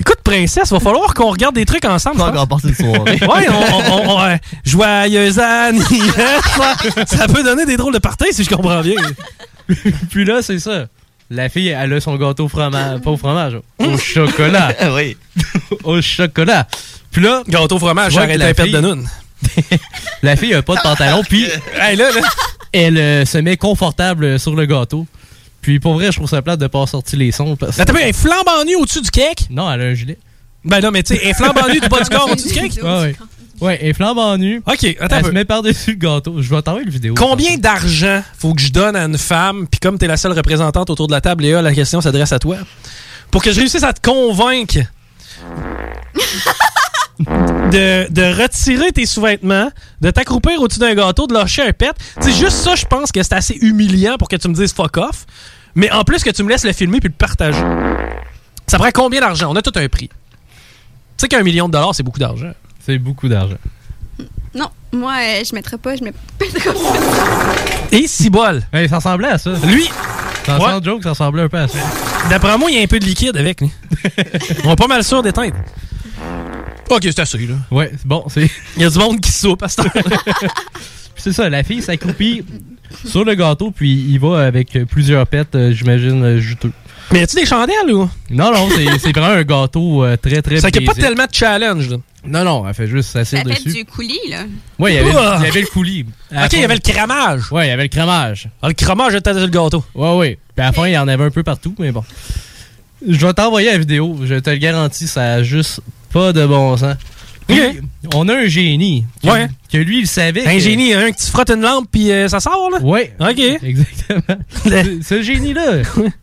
Écoute, 0.00 0.18
princesse, 0.22 0.70
va 0.70 0.78
falloir 0.80 1.12
qu'on 1.12 1.30
regarde 1.30 1.54
des 1.54 1.66
trucs 1.66 1.84
ensemble. 1.84 2.16
Pas 2.18 2.26
je 2.28 2.30
pense. 2.32 2.42
encore 2.42 2.60
passé 2.60 2.68
une 2.68 2.74
soirée. 2.74 3.18
Ouais, 3.22 3.48
on, 3.50 3.92
on- 4.06 4.10
on- 4.16 4.24
ouais. 4.26 4.40
joyeux 4.64 5.38
anniversaire. 5.40 6.82
ça 7.06 7.26
peut 7.26 7.42
donner 7.42 7.66
des 7.66 7.76
drôles 7.76 7.94
de 7.94 7.98
parties 7.98 8.32
si 8.32 8.44
je 8.44 8.48
comprends 8.50 8.80
bien. 8.80 8.94
Puis 10.10 10.24
là, 10.24 10.40
c'est 10.42 10.58
ça. 10.60 10.86
La 11.30 11.48
fille, 11.48 11.68
elle 11.68 11.92
a 11.92 12.00
son 12.00 12.16
gâteau 12.16 12.44
au 12.46 12.48
fromage. 12.48 13.00
Pas 13.00 13.10
au 13.10 13.16
fromage, 13.16 13.58
au 13.78 13.98
chocolat. 13.98 14.72
Ah 14.80 14.92
oui. 14.94 15.16
au 15.84 16.00
chocolat. 16.00 16.66
Puis 17.10 17.22
là, 17.22 17.42
Gâteau 17.48 17.78
fromage, 17.78 18.12
Tu 18.12 18.18
vois 18.18 18.22
j'arrête 18.26 18.38
la 18.38 18.54
fille- 18.54 18.72
de 18.72 18.80
noun. 18.80 19.08
la 20.22 20.36
fille 20.36 20.54
a 20.54 20.62
pas 20.62 20.74
de 20.76 20.80
pantalon, 20.80 21.22
puis 21.28 21.44
Hey, 21.80 21.96
là, 21.96 22.10
là. 22.10 22.20
elle 22.72 22.98
euh, 22.98 23.24
se 23.24 23.38
met 23.38 23.56
confortable 23.56 24.38
sur 24.38 24.54
le 24.56 24.66
gâteau. 24.66 25.06
Puis 25.60 25.80
pour 25.80 25.94
vrai, 25.94 26.06
je 26.06 26.16
trouve 26.16 26.28
ça 26.28 26.40
plate 26.42 26.60
de 26.60 26.66
pas 26.66 26.86
sortir 26.86 27.18
les 27.18 27.30
sons. 27.32 27.56
Parce... 27.56 27.78
Attends, 27.78 27.94
un 27.94 28.12
flambant 28.12 28.64
nu 28.64 28.76
au-dessus 28.76 29.02
du 29.02 29.10
cake? 29.10 29.48
Non, 29.50 29.70
elle 29.70 29.80
a 29.82 29.84
un 29.84 29.94
gilet. 29.94 30.18
Ben 30.64 30.80
non, 30.80 30.90
mais 30.90 31.02
tu 31.02 31.14
sais, 31.16 31.28
un 31.30 31.34
flambant 31.34 31.68
nu 31.68 31.78
du 31.80 31.88
bas 31.88 32.00
du 32.00 32.08
corps 32.10 32.30
au-dessus 32.30 32.48
du 32.48 32.54
cake? 32.54 32.78
Ouais. 32.82 33.14
Ouais, 33.60 33.78
et 33.84 33.92
flambant 33.92 34.36
nu. 34.36 34.62
Ok, 34.66 34.84
attends 35.00 35.16
un 35.16 35.18
Elle 35.18 35.24
se 35.24 35.28
peu. 35.30 35.34
met 35.34 35.44
par-dessus 35.44 35.90
le 35.92 35.96
gâteau. 35.96 36.40
Je 36.40 36.48
vais 36.54 36.62
t'envoyer 36.62 36.86
une 36.86 36.92
vidéo. 36.92 37.14
Combien 37.16 37.56
d'argent 37.56 38.22
faut 38.38 38.54
que 38.54 38.60
je 38.60 38.70
donne 38.70 38.94
à 38.96 39.04
une 39.04 39.18
femme, 39.18 39.66
puis 39.68 39.80
comme 39.80 39.98
t'es 39.98 40.06
la 40.06 40.16
seule 40.16 40.32
représentante 40.32 40.90
autour 40.90 41.06
de 41.08 41.12
la 41.12 41.20
table, 41.20 41.42
Léa, 41.42 41.60
la 41.62 41.74
question 41.74 42.00
s'adresse 42.00 42.32
à 42.32 42.38
toi, 42.38 42.56
pour 43.30 43.42
que 43.42 43.52
je 43.52 43.58
réussisse 43.60 43.82
à 43.82 43.92
te 43.92 44.00
convaincre 44.00 44.78
de, 47.18 48.10
de 48.12 48.42
retirer 48.42 48.92
tes 48.92 49.06
sous-vêtements, 49.06 49.70
de 50.00 50.10
t'accroupir 50.10 50.60
au-dessus 50.60 50.78
d'un 50.80 50.94
gâteau, 50.94 51.26
de 51.26 51.34
lâcher 51.34 51.62
un 51.62 51.72
pet? 51.72 51.92
C'est 52.20 52.32
juste 52.32 52.56
ça, 52.58 52.74
je 52.76 52.84
pense 52.86 53.10
que 53.12 53.22
c'est 53.22 53.34
assez 53.34 53.54
humiliant 53.60 54.16
pour 54.18 54.28
que 54.28 54.36
tu 54.36 54.48
me 54.48 54.54
dises 54.54 54.72
fuck 54.72 54.96
off. 54.98 55.26
Mais 55.74 55.90
en 55.90 56.02
plus 56.04 56.22
que 56.24 56.30
tu 56.30 56.42
me 56.42 56.48
laisses 56.48 56.64
le 56.64 56.72
filmer 56.72 56.98
puis 57.00 57.08
le 57.08 57.14
partager. 57.14 57.62
Ça 58.66 58.78
prend 58.78 58.90
combien 58.92 59.20
d'argent? 59.20 59.50
On 59.52 59.56
a 59.56 59.62
tout 59.62 59.72
un 59.76 59.88
prix. 59.88 60.08
Tu 60.08 60.14
sais 61.18 61.28
qu'un 61.28 61.42
million 61.42 61.68
de 61.68 61.72
dollars, 61.72 61.94
c'est 61.94 62.02
beaucoup 62.02 62.18
d'argent. 62.18 62.52
C'est 62.88 62.96
beaucoup 62.98 63.28
d'argent. 63.28 63.58
Non, 64.54 64.70
moi, 64.92 65.12
euh, 65.20 65.42
je 65.46 65.54
mettrais 65.54 65.76
pas, 65.76 65.94
je 65.94 66.02
mets 66.02 66.12
pas 66.12 66.46
Et 67.92 68.06
si 68.06 68.30
bol. 68.30 68.62
Hey, 68.72 68.88
ça 68.88 68.96
ressemblait 68.96 69.28
à 69.28 69.36
ça. 69.36 69.50
Lui, 69.66 69.90
Sans, 70.46 70.58
Ouais. 70.58 70.82
joke, 70.82 71.02
ça 71.02 71.10
ressemblait 71.10 71.42
un 71.42 71.48
peu 71.50 71.58
à 71.58 71.68
ça. 71.68 71.76
D'après 72.30 72.56
moi, 72.56 72.70
il 72.70 72.78
y 72.78 72.80
a 72.80 72.82
un 72.82 72.86
peu 72.86 72.98
de 72.98 73.04
liquide 73.04 73.36
avec. 73.36 73.60
lui. 73.60 73.70
On 74.64 74.72
est 74.72 74.76
pas 74.76 74.86
mal 74.86 75.04
sûr 75.04 75.22
d'éteindre. 75.22 75.56
Ok, 76.88 77.00
c'est 77.02 77.18
assez, 77.18 77.36
là. 77.46 77.56
Ouais, 77.70 77.90
c'est 77.94 78.06
bon, 78.06 78.24
c'est. 78.30 78.50
Il 78.76 78.82
y 78.82 78.86
a 78.86 78.88
du 78.88 78.98
monde 78.98 79.20
qui 79.20 79.30
soupe 79.32 79.62
à 79.62 79.68
ce 79.68 79.76
temps 79.76 79.90
Puis 79.92 80.02
c'est 81.16 81.34
ça, 81.34 81.50
la 81.50 81.62
fille 81.62 81.82
s'accroupit 81.82 82.42
sur 83.04 83.22
le 83.26 83.34
gâteau, 83.34 83.70
puis 83.70 83.92
il 83.92 84.18
va 84.18 84.46
avec 84.46 84.74
euh, 84.76 84.86
plusieurs 84.86 85.26
pets, 85.26 85.54
euh, 85.54 85.72
j'imagine, 85.72 86.24
euh, 86.24 86.38
juteux. 86.38 86.72
Mais 87.12 87.22
as-tu 87.22 87.36
des 87.36 87.44
chandelles 87.46 87.92
ou? 87.92 88.08
Non, 88.30 88.50
non, 88.52 88.68
c'est 88.74 88.98
c'est 88.98 89.12
vraiment 89.12 89.34
un 89.34 89.42
gâteau 89.42 90.04
euh, 90.04 90.16
très, 90.16 90.40
très 90.40 90.58
Ça 90.60 90.70
qu'il 90.70 90.82
n'y 90.82 90.88
a 90.88 90.92
pas 90.94 90.98
tellement 91.00 91.24
de 91.26 91.34
challenge, 91.34 91.90
là. 91.90 91.96
Non, 92.28 92.44
non, 92.44 92.66
elle 92.68 92.74
fait 92.74 92.86
juste 92.86 93.10
s'asseoir 93.10 93.42
Ça 93.44 93.52
fait 93.54 93.64
dessus. 93.64 93.78
du 93.78 93.84
coulis, 93.84 94.18
là. 94.28 94.44
Ouais, 94.78 94.92
il 94.92 94.96
y 94.96 94.98
avait, 94.98 95.10
Ouah! 95.14 95.36
il 95.40 95.44
y 95.46 95.48
avait 95.48 95.60
le 95.62 95.66
coulis. 95.66 96.04
À 96.34 96.46
Ok, 96.46 96.52
il 96.52 96.60
y 96.60 96.64
avait 96.64 96.74
le 96.74 96.80
cramage. 96.80 97.50
Ouais, 97.52 97.66
il 97.66 97.68
y 97.68 97.72
avait 97.72 97.82
le 97.84 97.88
cramage. 97.88 98.48
Ah, 98.62 98.68
le 98.68 98.74
cramage 98.74 99.14
était 99.14 99.32
sur 99.32 99.40
le 99.40 99.46
gâteau. 99.48 99.84
Ouais, 99.94 100.16
ouais. 100.16 100.38
Puis 100.54 100.62
à 100.62 100.66
la 100.68 100.72
fin, 100.72 100.86
il 100.86 100.92
y 100.92 100.98
en 100.98 101.08
avait 101.08 101.24
un 101.24 101.30
peu 101.30 101.42
partout, 101.42 101.74
mais 101.78 101.90
bon. 101.92 102.04
Je 103.06 103.24
vais 103.26 103.32
t'envoyer 103.32 103.70
la 103.70 103.78
vidéo, 103.78 104.16
je 104.24 104.34
te 104.36 104.50
le 104.50 104.56
garantis, 104.56 105.06
ça 105.06 105.34
a 105.34 105.42
juste 105.42 105.80
pas 106.12 106.32
de 106.32 106.44
bon 106.46 106.76
sens. 106.76 106.96
Puis, 107.46 107.58
Ok. 107.62 107.76
on 108.14 108.28
a 108.28 108.34
un 108.34 108.46
génie. 108.46 109.06
Que, 109.22 109.28
Ouais. 109.30 109.48
Que 109.72 109.78
lui, 109.78 110.00
il 110.00 110.06
savait. 110.06 110.46
Un 110.46 110.52
que- 110.54 110.58
génie, 110.58 110.92
un 110.92 111.10
que 111.12 111.16
tu 111.16 111.30
frottes 111.30 111.50
une 111.50 111.62
lampe 111.62 111.88
puis 111.90 112.10
euh, 112.10 112.28
ça 112.28 112.40
sort, 112.40 112.68
là? 112.70 112.78
Ouais. 112.82 113.14
Ok. 113.20 113.38
Exactement. 113.62 114.20
Ce- 114.64 114.98
Ce 115.02 115.22
génie-là, 115.22 115.78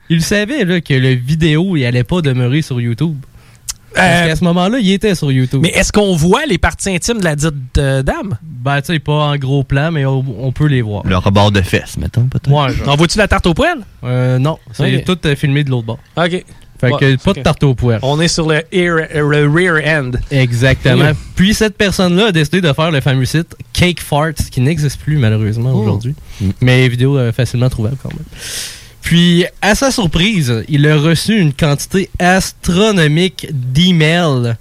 il 0.10 0.22
savait 0.22 0.65
là, 0.65 0.82
que 0.82 0.94
le 0.94 1.14
vidéo, 1.15 1.76
il 1.77 1.86
allait 1.86 2.03
pas 2.03 2.22
demeurer 2.22 2.61
sur 2.61 2.80
YouTube. 2.80 3.15
Parce 3.96 4.24
Euh, 4.24 4.28
qu'à 4.28 4.36
ce 4.36 4.44
moment-là, 4.44 4.78
il 4.80 4.92
était 4.92 5.16
sur 5.16 5.32
YouTube. 5.32 5.62
Mais 5.64 5.70
est-ce 5.70 5.92
qu'on 5.92 6.16
voit 6.16 6.46
les 6.46 6.58
parties 6.58 6.90
intimes 6.90 7.20
de 7.20 7.24
la 7.24 7.36
dite 7.36 7.54
euh, 7.78 8.04
dame? 8.04 8.38
Ben, 8.44 8.82
tu 8.82 8.94
sais, 8.94 9.00
pas 9.00 9.14
en 9.14 9.36
gros 9.38 9.64
plan, 9.64 9.92
mais 9.92 10.06
on, 10.06 10.24
on 10.40 10.52
peut 10.52 10.68
les 10.68 10.82
voir. 10.82 11.04
Le 11.06 11.18
rebord 11.18 11.52
de 11.52 11.62
fesses, 11.62 11.98
mettons, 11.98 12.24
peut-être. 12.26 12.50
Ouais, 12.52 12.74
genre. 12.74 12.90
En 12.90 12.96
vois-tu 12.96 13.18
la 13.18 13.28
tarte 13.28 13.46
au 13.48 13.54
poêle? 13.54 13.80
Euh, 14.04 14.38
non, 14.40 14.58
c'est 14.74 14.98
Ok. 14.98 15.04
tout 15.06 15.18
euh, 15.28 15.36
filmé 15.36 15.64
de 15.64 15.70
l'autre 15.70 15.86
bord. 15.88 16.00
Ok. 16.18 16.44
Fait 16.78 16.92
Ouais, 16.92 17.00
que 17.00 17.16
pas 17.24 17.32
ok. 17.32 17.38
de 17.38 17.42
tarte 17.42 17.64
au 17.64 17.74
poêle. 17.74 18.00
On 18.02 18.20
est 18.20 18.28
sur 18.28 18.50
le, 18.50 18.62
ear- 18.74 19.08
le 19.14 19.50
rear 19.50 19.78
end. 20.04 20.12
Exactement. 20.30 21.12
Puis 21.36 21.54
cette 21.54 21.78
personne-là 21.78 22.28
a 22.28 22.32
décidé 22.34 22.60
de 22.60 22.74
faire 22.74 22.92
le 22.92 23.00
fameux 23.00 23.24
site 23.24 23.56
Cake 23.72 24.02
Farts, 24.02 24.34
qui 24.52 24.60
n'existe 24.60 25.00
plus 25.00 25.18
malheureusement 25.18 25.72
Oh. 25.74 25.80
aujourd'hui. 25.84 26.16
Mais 26.60 26.86
vidéo 26.90 27.18
euh, 27.18 27.32
facilement 27.32 27.70
trouvable 27.70 27.96
quand 28.04 28.10
même. 28.12 28.26
Puis, 29.06 29.45
à 29.61 29.76
sa 29.76 29.91
surprise, 29.91 30.64
il 30.68 30.88
a 30.88 30.98
reçu 30.98 31.40
une 31.40 31.53
quantité 31.53 32.10
astronomique 32.18 33.48
d'emails 33.52 34.56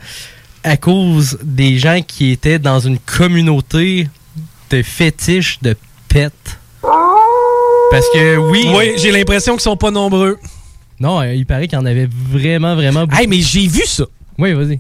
à 0.63 0.77
cause 0.77 1.39
des 1.43 1.79
gens 1.79 2.03
qui 2.07 2.31
étaient 2.31 2.59
dans 2.59 2.79
une 2.79 2.99
communauté 2.99 4.07
de 4.69 4.83
fétiches 4.83 5.61
de 5.63 5.75
pets. 6.09 6.59
Parce 6.83 8.05
que 8.13 8.37
oui. 8.37 8.67
Oui, 8.77 8.93
j'ai 8.99 9.13
l'impression 9.13 9.55
qu'ils 9.55 9.63
sont 9.63 9.79
pas 9.79 9.91
nombreux. 9.91 10.37
Non, 11.01 11.23
euh, 11.23 11.33
il 11.33 11.47
paraît 11.47 11.67
qu'il 11.67 11.79
y 11.79 11.81
en 11.81 11.87
avait 11.87 12.09
vraiment, 12.31 12.75
vraiment 12.75 13.07
beaucoup. 13.07 13.19
Hey, 13.19 13.27
mais 13.27 13.41
j'ai 13.41 13.67
vu 13.67 13.87
ça. 13.87 14.05
Oui, 14.37 14.53
vas-y. 14.53 14.79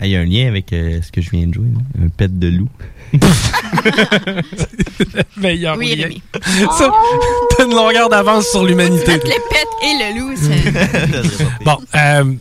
Ah, 0.00 0.06
Il 0.06 0.12
y 0.12 0.16
a 0.16 0.20
un 0.20 0.24
lien 0.24 0.48
avec 0.48 0.72
euh, 0.72 1.00
ce 1.02 1.12
que 1.12 1.20
je 1.20 1.28
viens 1.30 1.46
de 1.46 1.52
jouer, 1.54 1.66
là. 1.74 2.04
un 2.06 2.08
pet 2.08 2.38
de 2.38 2.48
loup. 2.48 2.68
Meilleur 5.36 5.76
Oui, 5.76 5.94
lien. 5.96 6.04
Rémi. 6.04 6.22
Ça, 6.78 6.90
t'as 7.56 7.64
une 7.66 7.74
longueur 7.74 8.08
d'avance 8.08 8.46
sur 8.48 8.64
l'humanité. 8.64 9.12
Les 9.12 9.18
pets 9.18 9.68
et 9.82 9.94
le 9.98 10.20
loup, 10.20 10.34
c'est... 10.36 11.64
Bon, 11.64 11.76
euh, 11.94 12.34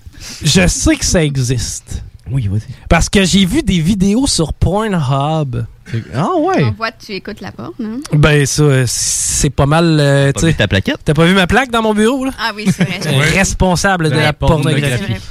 je 0.43 0.67
sais 0.67 0.95
que 0.95 1.05
ça 1.05 1.23
existe. 1.23 2.03
Oui, 2.31 2.47
vas-y. 2.47 2.61
Parce 2.89 3.09
que 3.09 3.23
j'ai 3.23 3.45
vu 3.45 3.63
des 3.63 3.79
vidéos 3.79 4.27
sur 4.27 4.53
Pornhub. 4.53 5.65
Ah 6.13 6.27
ouais? 6.37 6.63
On 6.65 6.71
voit 6.71 6.91
que 6.91 7.03
tu 7.05 7.13
écoutes 7.13 7.41
la 7.41 7.51
porte, 7.51 7.79
non? 7.79 7.99
Ben 8.13 8.45
ça, 8.45 8.61
euh, 8.61 8.83
c'est 8.87 9.49
pas 9.49 9.65
mal. 9.65 9.97
euh, 9.99 10.31
tu 10.31 10.53
ta 10.53 10.67
plaquette? 10.67 10.99
T'as 11.03 11.15
pas 11.15 11.25
vu 11.25 11.33
ma 11.33 11.47
plaque 11.47 11.71
dans 11.71 11.81
mon 11.81 11.95
bureau 11.95 12.25
là? 12.25 12.31
Ah 12.39 12.51
oui, 12.55 12.65
c'est 12.71 12.83
vrai. 12.83 12.99
Responsable 13.33 14.09
de 14.09 14.15
la, 14.15 14.23
la 14.25 14.33
pornographie. 14.33 14.81
pornographie. 14.81 15.21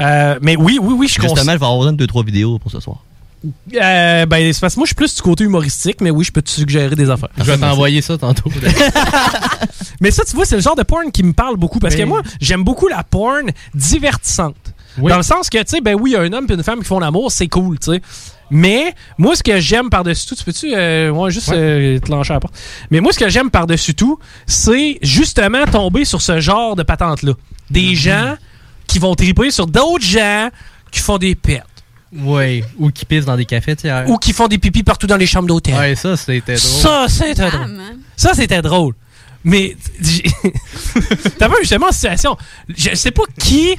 Euh, 0.00 0.38
mais 0.42 0.56
oui, 0.56 0.78
oui, 0.82 0.94
oui, 0.98 1.08
je 1.08 1.20
Justement, 1.20 1.36
je 1.36 1.46
vais 1.46 1.52
avoir 1.52 1.78
besoin 1.78 1.92
de 1.92 2.04
2-3 2.04 2.24
vidéos 2.26 2.58
pour 2.58 2.70
ce 2.70 2.80
soir. 2.80 2.98
Euh, 3.72 4.26
ben 4.26 4.52
c'est 4.52 4.60
parce 4.60 4.74
que 4.74 4.80
moi 4.80 4.84
je 4.84 4.88
suis 4.88 4.94
plus 4.96 5.14
du 5.14 5.22
côté 5.22 5.44
humoristique, 5.44 6.00
mais 6.00 6.10
oui, 6.10 6.24
je 6.24 6.32
peux 6.32 6.42
te 6.42 6.50
suggérer 6.50 6.96
des 6.96 7.08
affaires. 7.08 7.28
Je 7.38 7.44
vais 7.44 7.56
t'envoyer 7.56 8.02
ça 8.02 8.18
tantôt. 8.18 8.50
Mais 10.00 10.10
ça, 10.10 10.24
tu 10.24 10.34
vois, 10.36 10.44
c'est 10.44 10.56
le 10.56 10.62
genre 10.62 10.76
de 10.76 10.82
porn 10.82 11.10
qui 11.12 11.22
me 11.22 11.32
parle 11.32 11.56
beaucoup. 11.56 11.78
Parce 11.78 11.94
que 11.96 12.02
moi, 12.02 12.22
j'aime 12.40 12.62
beaucoup 12.64 12.88
la 12.88 13.02
porn 13.02 13.50
divertissante. 13.74 14.67
Dans 15.02 15.16
le 15.16 15.22
sens 15.22 15.48
que, 15.50 15.58
tu 15.58 15.64
sais, 15.66 15.80
ben 15.80 15.96
oui, 16.00 16.14
un 16.16 16.32
homme 16.32 16.46
et 16.48 16.52
une 16.54 16.62
femme 16.62 16.80
qui 16.80 16.84
font 16.86 16.98
l'amour, 17.00 17.30
c'est 17.32 17.48
cool, 17.48 17.78
tu 17.78 17.92
sais. 17.92 18.02
Mais 18.50 18.94
moi, 19.18 19.36
ce 19.36 19.42
que 19.42 19.60
j'aime 19.60 19.90
par-dessus 19.90 20.26
tout, 20.26 20.34
tu 20.34 20.42
peux-tu, 20.44 20.74
euh, 20.74 21.10
ouais, 21.10 21.30
juste 21.30 21.48
Ouais. 21.48 21.56
euh, 21.56 21.98
te 21.98 22.10
lancer 22.10 22.30
à 22.30 22.34
la 22.34 22.40
porte. 22.40 22.54
Mais 22.90 23.00
moi, 23.00 23.12
ce 23.12 23.18
que 23.18 23.28
j'aime 23.28 23.50
par-dessus 23.50 23.94
tout, 23.94 24.18
c'est 24.46 24.98
justement 25.02 25.66
tomber 25.66 26.04
sur 26.06 26.22
ce 26.22 26.40
genre 26.40 26.74
de 26.74 26.82
patente-là. 26.82 27.32
Des 27.70 27.94
gens 27.94 28.36
qui 28.86 28.98
vont 28.98 29.14
triper 29.14 29.50
sur 29.50 29.66
d'autres 29.66 30.04
gens 30.04 30.48
qui 30.90 31.00
font 31.00 31.18
des 31.18 31.34
pertes. 31.34 31.66
Ouais. 32.16 32.64
Ou 32.78 32.90
qui 32.90 33.04
pissent 33.04 33.26
dans 33.26 33.36
des 33.36 33.44
cafetières. 33.44 34.08
Ou 34.08 34.16
qui 34.16 34.32
font 34.32 34.48
des 34.48 34.56
pipis 34.56 34.82
partout 34.82 35.06
dans 35.06 35.18
les 35.18 35.26
chambres 35.26 35.46
d'hôtel. 35.48 35.74
Ouais, 35.74 35.94
ça, 35.94 36.16
c'était 36.16 36.54
drôle. 36.54 36.58
Ça, 36.58 37.04
c'était 37.08 37.50
drôle. 37.50 37.76
Ça, 38.16 38.32
c'était 38.32 38.62
drôle. 38.62 38.94
Mais, 39.44 39.76
t'as 41.38 41.48
vu 41.48 41.54
justement 41.60 41.92
situation. 41.92 42.36
Je 42.76 42.94
sais 42.94 43.10
pas 43.10 43.22
qui, 43.38 43.76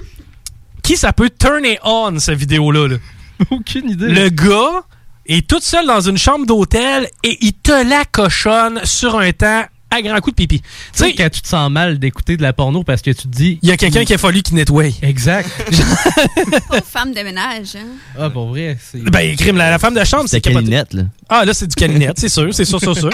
qui 0.89 0.97
ça 0.97 1.13
peut 1.13 1.29
turner 1.29 1.77
on, 1.83 2.17
cette 2.17 2.39
vidéo-là. 2.39 2.87
là? 2.87 2.95
Aucune 3.51 3.91
idée. 3.91 4.07
Le 4.07 4.29
gars 4.29 4.81
est 5.27 5.47
tout 5.47 5.59
seul 5.61 5.85
dans 5.85 6.01
une 6.01 6.17
chambre 6.17 6.47
d'hôtel 6.47 7.07
et 7.23 7.37
il 7.41 7.53
te 7.53 7.87
la 7.87 8.05
cochonne 8.05 8.83
sur 8.85 9.19
un 9.19 9.31
temps 9.31 9.65
à 9.91 10.01
grand 10.01 10.19
coup 10.19 10.31
de 10.31 10.35
pipi. 10.35 10.61
Tu 10.61 10.67
sais, 10.93 11.13
quand 11.13 11.29
tu 11.29 11.41
te 11.41 11.47
sens 11.47 11.69
mal 11.71 11.99
d'écouter 11.99 12.37
de 12.37 12.41
la 12.41 12.53
porno 12.53 12.83
parce 12.83 13.01
que 13.01 13.11
tu 13.11 13.23
te 13.23 13.27
dis. 13.27 13.59
Il 13.61 13.69
y 13.69 13.71
a 13.71 13.77
quelqu'un 13.77 14.05
qui 14.05 14.13
a 14.13 14.17
fallu 14.17 14.41
qui 14.41 14.53
nettoie. 14.55 14.85
Exact. 15.01 15.49
Pauvre 16.69 16.83
femme 16.85 17.13
de 17.13 17.21
ménage. 17.21 17.75
Hein? 17.75 17.87
ah, 18.19 18.29
pour 18.29 18.47
vrai. 18.49 18.77
c'est- 18.79 18.99
Ben, 19.09 19.35
crime, 19.35 19.57
la, 19.57 19.69
la 19.69 19.79
femme 19.79 19.93
de 19.95 20.03
chambre, 20.03 20.25
c'est 20.27 20.41
capoté. 20.41 20.63
caninette, 20.65 20.93
là. 20.93 21.03
Ah, 21.27 21.45
là, 21.45 21.53
c'est 21.53 21.67
du 21.67 21.75
caninette, 21.75 22.17
c'est 22.19 22.29
sûr, 22.29 22.53
c'est 22.53 22.65
sûr, 22.65 22.79
sûr, 22.79 22.97
sûr. 22.97 23.09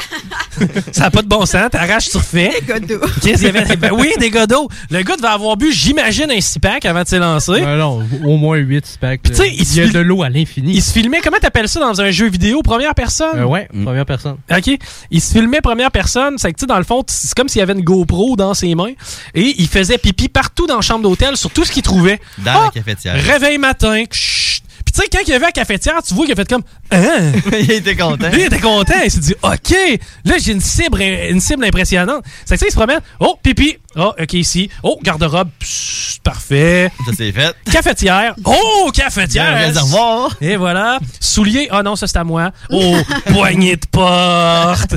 ça 0.92 1.02
n'a 1.04 1.12
pas 1.12 1.22
de 1.22 1.28
bon 1.28 1.46
sens, 1.46 1.70
t'arraches, 1.70 2.10
tu 2.10 2.18
refais. 2.18 2.52
Des. 2.80 2.98
Qu'est-ce 3.22 3.44
qu'il 3.46 3.54
y 3.56 3.58
avait? 3.58 3.76
Ben 3.76 3.92
oui, 3.94 4.12
des 4.20 4.30
d'eau. 4.48 4.70
Le 4.90 5.02
gars 5.04 5.16
devait 5.18 5.28
avoir 5.28 5.58
bu, 5.58 5.72
j'imagine, 5.72 6.32
un 6.32 6.40
six 6.42 6.60
pack 6.60 6.86
avant 6.86 7.04
de 7.04 7.08
s'élancer. 7.08 7.52
Ouais, 7.52 7.78
non, 7.78 8.04
au 8.24 8.38
moins 8.38 8.58
8 8.58 8.98
packs. 9.02 9.22
Puis 9.22 9.32
tu 9.32 9.38
sais, 9.38 9.54
il 9.54 9.76
y 9.76 9.82
a 9.82 9.88
de 9.88 10.00
l'eau 10.00 10.24
à 10.24 10.30
l'infini. 10.30 10.74
Il 10.76 10.82
se 10.82 10.92
filmait, 10.92 11.20
comment 11.22 11.38
t'appelles 11.40 11.70
ça 11.70 11.80
dans 11.80 12.02
un 12.02 12.12
jeu 12.12 12.30
vidéo, 12.30 12.62
première 12.62 12.96
personne? 12.96 13.38
Euh, 13.40 13.46
ouais, 13.46 13.68
première 13.84 14.06
personne. 14.06 14.38
OK. 14.52 14.78
Il 15.12 15.22
se 15.22 15.32
filmait 15.34 15.62
première 15.62 15.92
personne. 15.92 16.38
C'est 16.38 16.52
que, 16.54 16.60
tu 16.60 16.65
sais, 16.66 16.68
dans 16.68 16.78
le 16.78 16.84
fond, 16.84 17.04
c'est 17.08 17.34
comme 17.34 17.50
s'il 17.50 17.60
y 17.60 17.62
avait 17.64 17.74
une 17.74 17.84
GoPro 17.84 18.36
dans 18.36 18.54
ses 18.54 18.74
mains. 18.76 18.94
Et 19.34 19.56
il 19.58 19.68
faisait 19.68 19.98
pipi 19.98 20.28
partout 20.30 20.68
dans 20.68 20.76
la 20.76 20.82
chambre 20.82 21.04
d'hôtel 21.04 21.38
sur 21.38 21.50
tout 21.52 21.64
ce 21.66 21.72
qu'il 21.72 21.84
trouvait. 21.84 22.20
Dans 22.40 22.52
Ah! 22.52 22.72
la 22.76 22.82
cafetière. 22.82 23.16
Réveil 23.24 23.58
matin. 23.58 24.04
chut. 24.12 24.64
Puis 24.86 24.94
tu 24.94 25.02
sais, 25.02 25.08
quand 25.12 25.20
il 25.28 25.34
avait 25.34 25.46
à 25.46 25.48
la 25.48 25.52
cafetière, 25.52 26.02
tu 26.04 26.14
vois 26.14 26.26
qu'il 26.26 26.34
a 26.34 26.36
fait 26.36 26.48
comme... 26.48 26.64
Hein? 26.92 27.32
il 27.60 27.72
était 27.72 27.96
content. 27.96 28.30
Lui, 28.30 28.42
il 28.42 28.46
était 28.46 28.60
content. 28.60 28.94
Il 29.04 29.12
s'est 29.12 29.20
dit, 29.20 29.36
OK, 29.42 29.76
là, 30.24 30.36
j'ai 30.38 30.52
une 30.52 30.62
cible, 30.62 31.02
une 31.02 31.40
cible 31.40 31.66
impressionnante. 31.66 32.24
C'est 32.46 32.56
que 32.56 32.60
ça, 32.60 32.66
il 32.68 32.72
se 32.72 32.76
promène. 32.76 33.00
Oh, 33.20 33.38
pipi. 33.42 33.78
Oh, 33.96 34.14
OK, 34.20 34.34
ici. 34.34 34.70
Oh, 34.84 35.00
garde-robe. 35.02 35.50
Psst, 35.60 36.22
Parfait. 36.24 36.90
Ça, 37.06 37.12
c'est 37.16 37.32
fait. 37.32 37.56
Cafetière. 37.72 38.34
Oh, 38.46 38.90
cafetière. 38.94 39.54
Un 39.54 39.58
réservoir. 39.68 40.36
Et 40.42 40.56
voilà. 40.56 41.00
Soulier. 41.20 41.68
Ah 41.70 41.84
non, 41.84 41.96
ça, 41.96 42.08
c'est 42.08 42.18
à 42.18 42.24
moi. 42.24 42.52
Oh, 42.72 42.98
poignée 43.32 43.76
de 43.76 43.86
porte. 43.92 44.96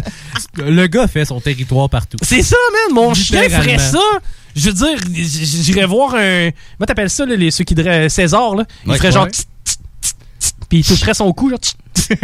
Le 0.56 0.86
gars 0.86 1.06
fait 1.06 1.24
son 1.26 1.38
territoire 1.40 1.90
partout. 1.90 2.16
C'est 2.22 2.42
ça, 2.42 2.56
man. 2.72 2.94
Mon 2.94 3.12
chien 3.14 3.48
ferait 3.50 3.78
ça. 3.78 4.00
Je 4.56 4.70
veux 4.70 4.72
dire, 4.72 4.98
j'irais 5.14 5.84
voir 5.84 6.14
un. 6.14 6.50
Comment 6.78 6.86
t'appelles 6.86 7.10
ça, 7.10 7.26
là, 7.26 7.36
les, 7.36 7.50
ceux 7.50 7.64
qui 7.64 7.74
diraient 7.74 8.08
César, 8.08 8.54
là? 8.54 8.64
Il 8.86 8.90
Ouais, 8.92 8.96
ferait 8.96 9.12
genre. 9.12 9.24
ouais. 9.24 9.30
tss, 9.30 9.44
tss, 9.64 9.74
tss, 9.74 9.76
tss, 9.76 9.78
Puis 10.68 10.78
il 10.80 10.84
toucherait 10.84 11.14
son 11.14 11.32
cou, 11.32 11.50
genre. 11.50 11.58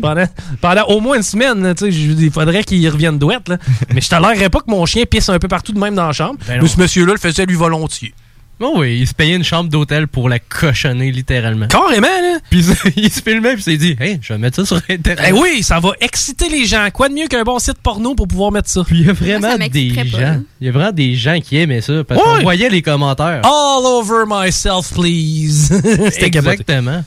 pendant, 0.00 0.24
pendant 0.60 0.84
au 0.86 1.00
moins 1.00 1.16
une 1.16 1.22
semaine, 1.22 1.62
là, 1.62 1.74
tu 1.74 1.90
sais. 1.90 1.98
Il 1.98 2.30
faudrait 2.30 2.64
qu'il 2.64 2.88
revienne 2.88 3.18
douette, 3.18 3.48
là. 3.48 3.58
Mais 3.94 4.00
je 4.00 4.08
tolérerais 4.08 4.50
pas 4.50 4.60
que 4.60 4.70
mon 4.70 4.84
chien 4.86 5.04
pisse 5.04 5.28
un 5.28 5.38
peu 5.38 5.48
partout 5.48 5.72
de 5.72 5.78
même 5.78 5.94
dans 5.94 6.06
la 6.06 6.12
chambre. 6.12 6.38
Ben 6.46 6.66
ce 6.66 6.78
monsieur-là 6.78 7.12
le 7.12 7.18
faisait 7.18 7.46
lui 7.46 7.56
volontiers. 7.56 8.14
Oh 8.62 8.74
oui, 8.76 8.98
il 9.00 9.06
se 9.08 9.14
payait 9.14 9.36
une 9.36 9.44
chambre 9.44 9.70
d'hôtel 9.70 10.06
pour 10.06 10.28
la 10.28 10.38
cochonner 10.38 11.10
littéralement. 11.10 11.66
Carrément, 11.68 12.06
là. 12.08 12.38
Puis 12.50 12.62
il 12.96 13.10
se 13.10 13.22
filmait 13.22 13.54
puis 13.54 13.60
il 13.60 13.72
s'est 13.72 13.76
dit, 13.78 13.96
hey, 13.98 14.18
je 14.20 14.34
vais 14.34 14.38
mettre 14.38 14.56
ça 14.56 14.66
sur 14.66 14.76
Internet. 14.90 15.24
Eh 15.28 15.32
oui, 15.32 15.62
ça 15.62 15.80
va 15.80 15.92
exciter 16.00 16.50
les 16.50 16.66
gens. 16.66 16.86
Quoi 16.92 17.08
de 17.08 17.14
mieux 17.14 17.26
qu'un 17.26 17.42
bon 17.42 17.58
site 17.58 17.78
porno 17.82 18.14
pour 18.14 18.28
pouvoir 18.28 18.52
mettre 18.52 18.68
ça? 18.68 18.84
Puis 18.86 18.98
il 19.00 19.06
y 19.06 19.08
a 19.08 19.14
vraiment 19.14 19.52
ça 19.56 19.68
des 19.68 19.92
pas, 19.94 20.04
gens, 20.04 20.18
hein. 20.18 20.42
il 20.60 20.66
y 20.66 20.68
a 20.68 20.72
vraiment 20.72 20.92
des 20.92 21.14
gens 21.14 21.40
qui 21.40 21.56
aimaient 21.56 21.80
ça 21.80 22.04
parce 22.04 22.20
Ouais. 22.20 22.36
qu'on 22.36 22.42
voyait 22.42 22.68
les 22.68 22.82
commentaires. 22.82 23.40
All 23.44 23.86
over 23.86 24.24
myself, 24.28 24.92
please. 24.92 25.72
Exactement. 26.20 27.02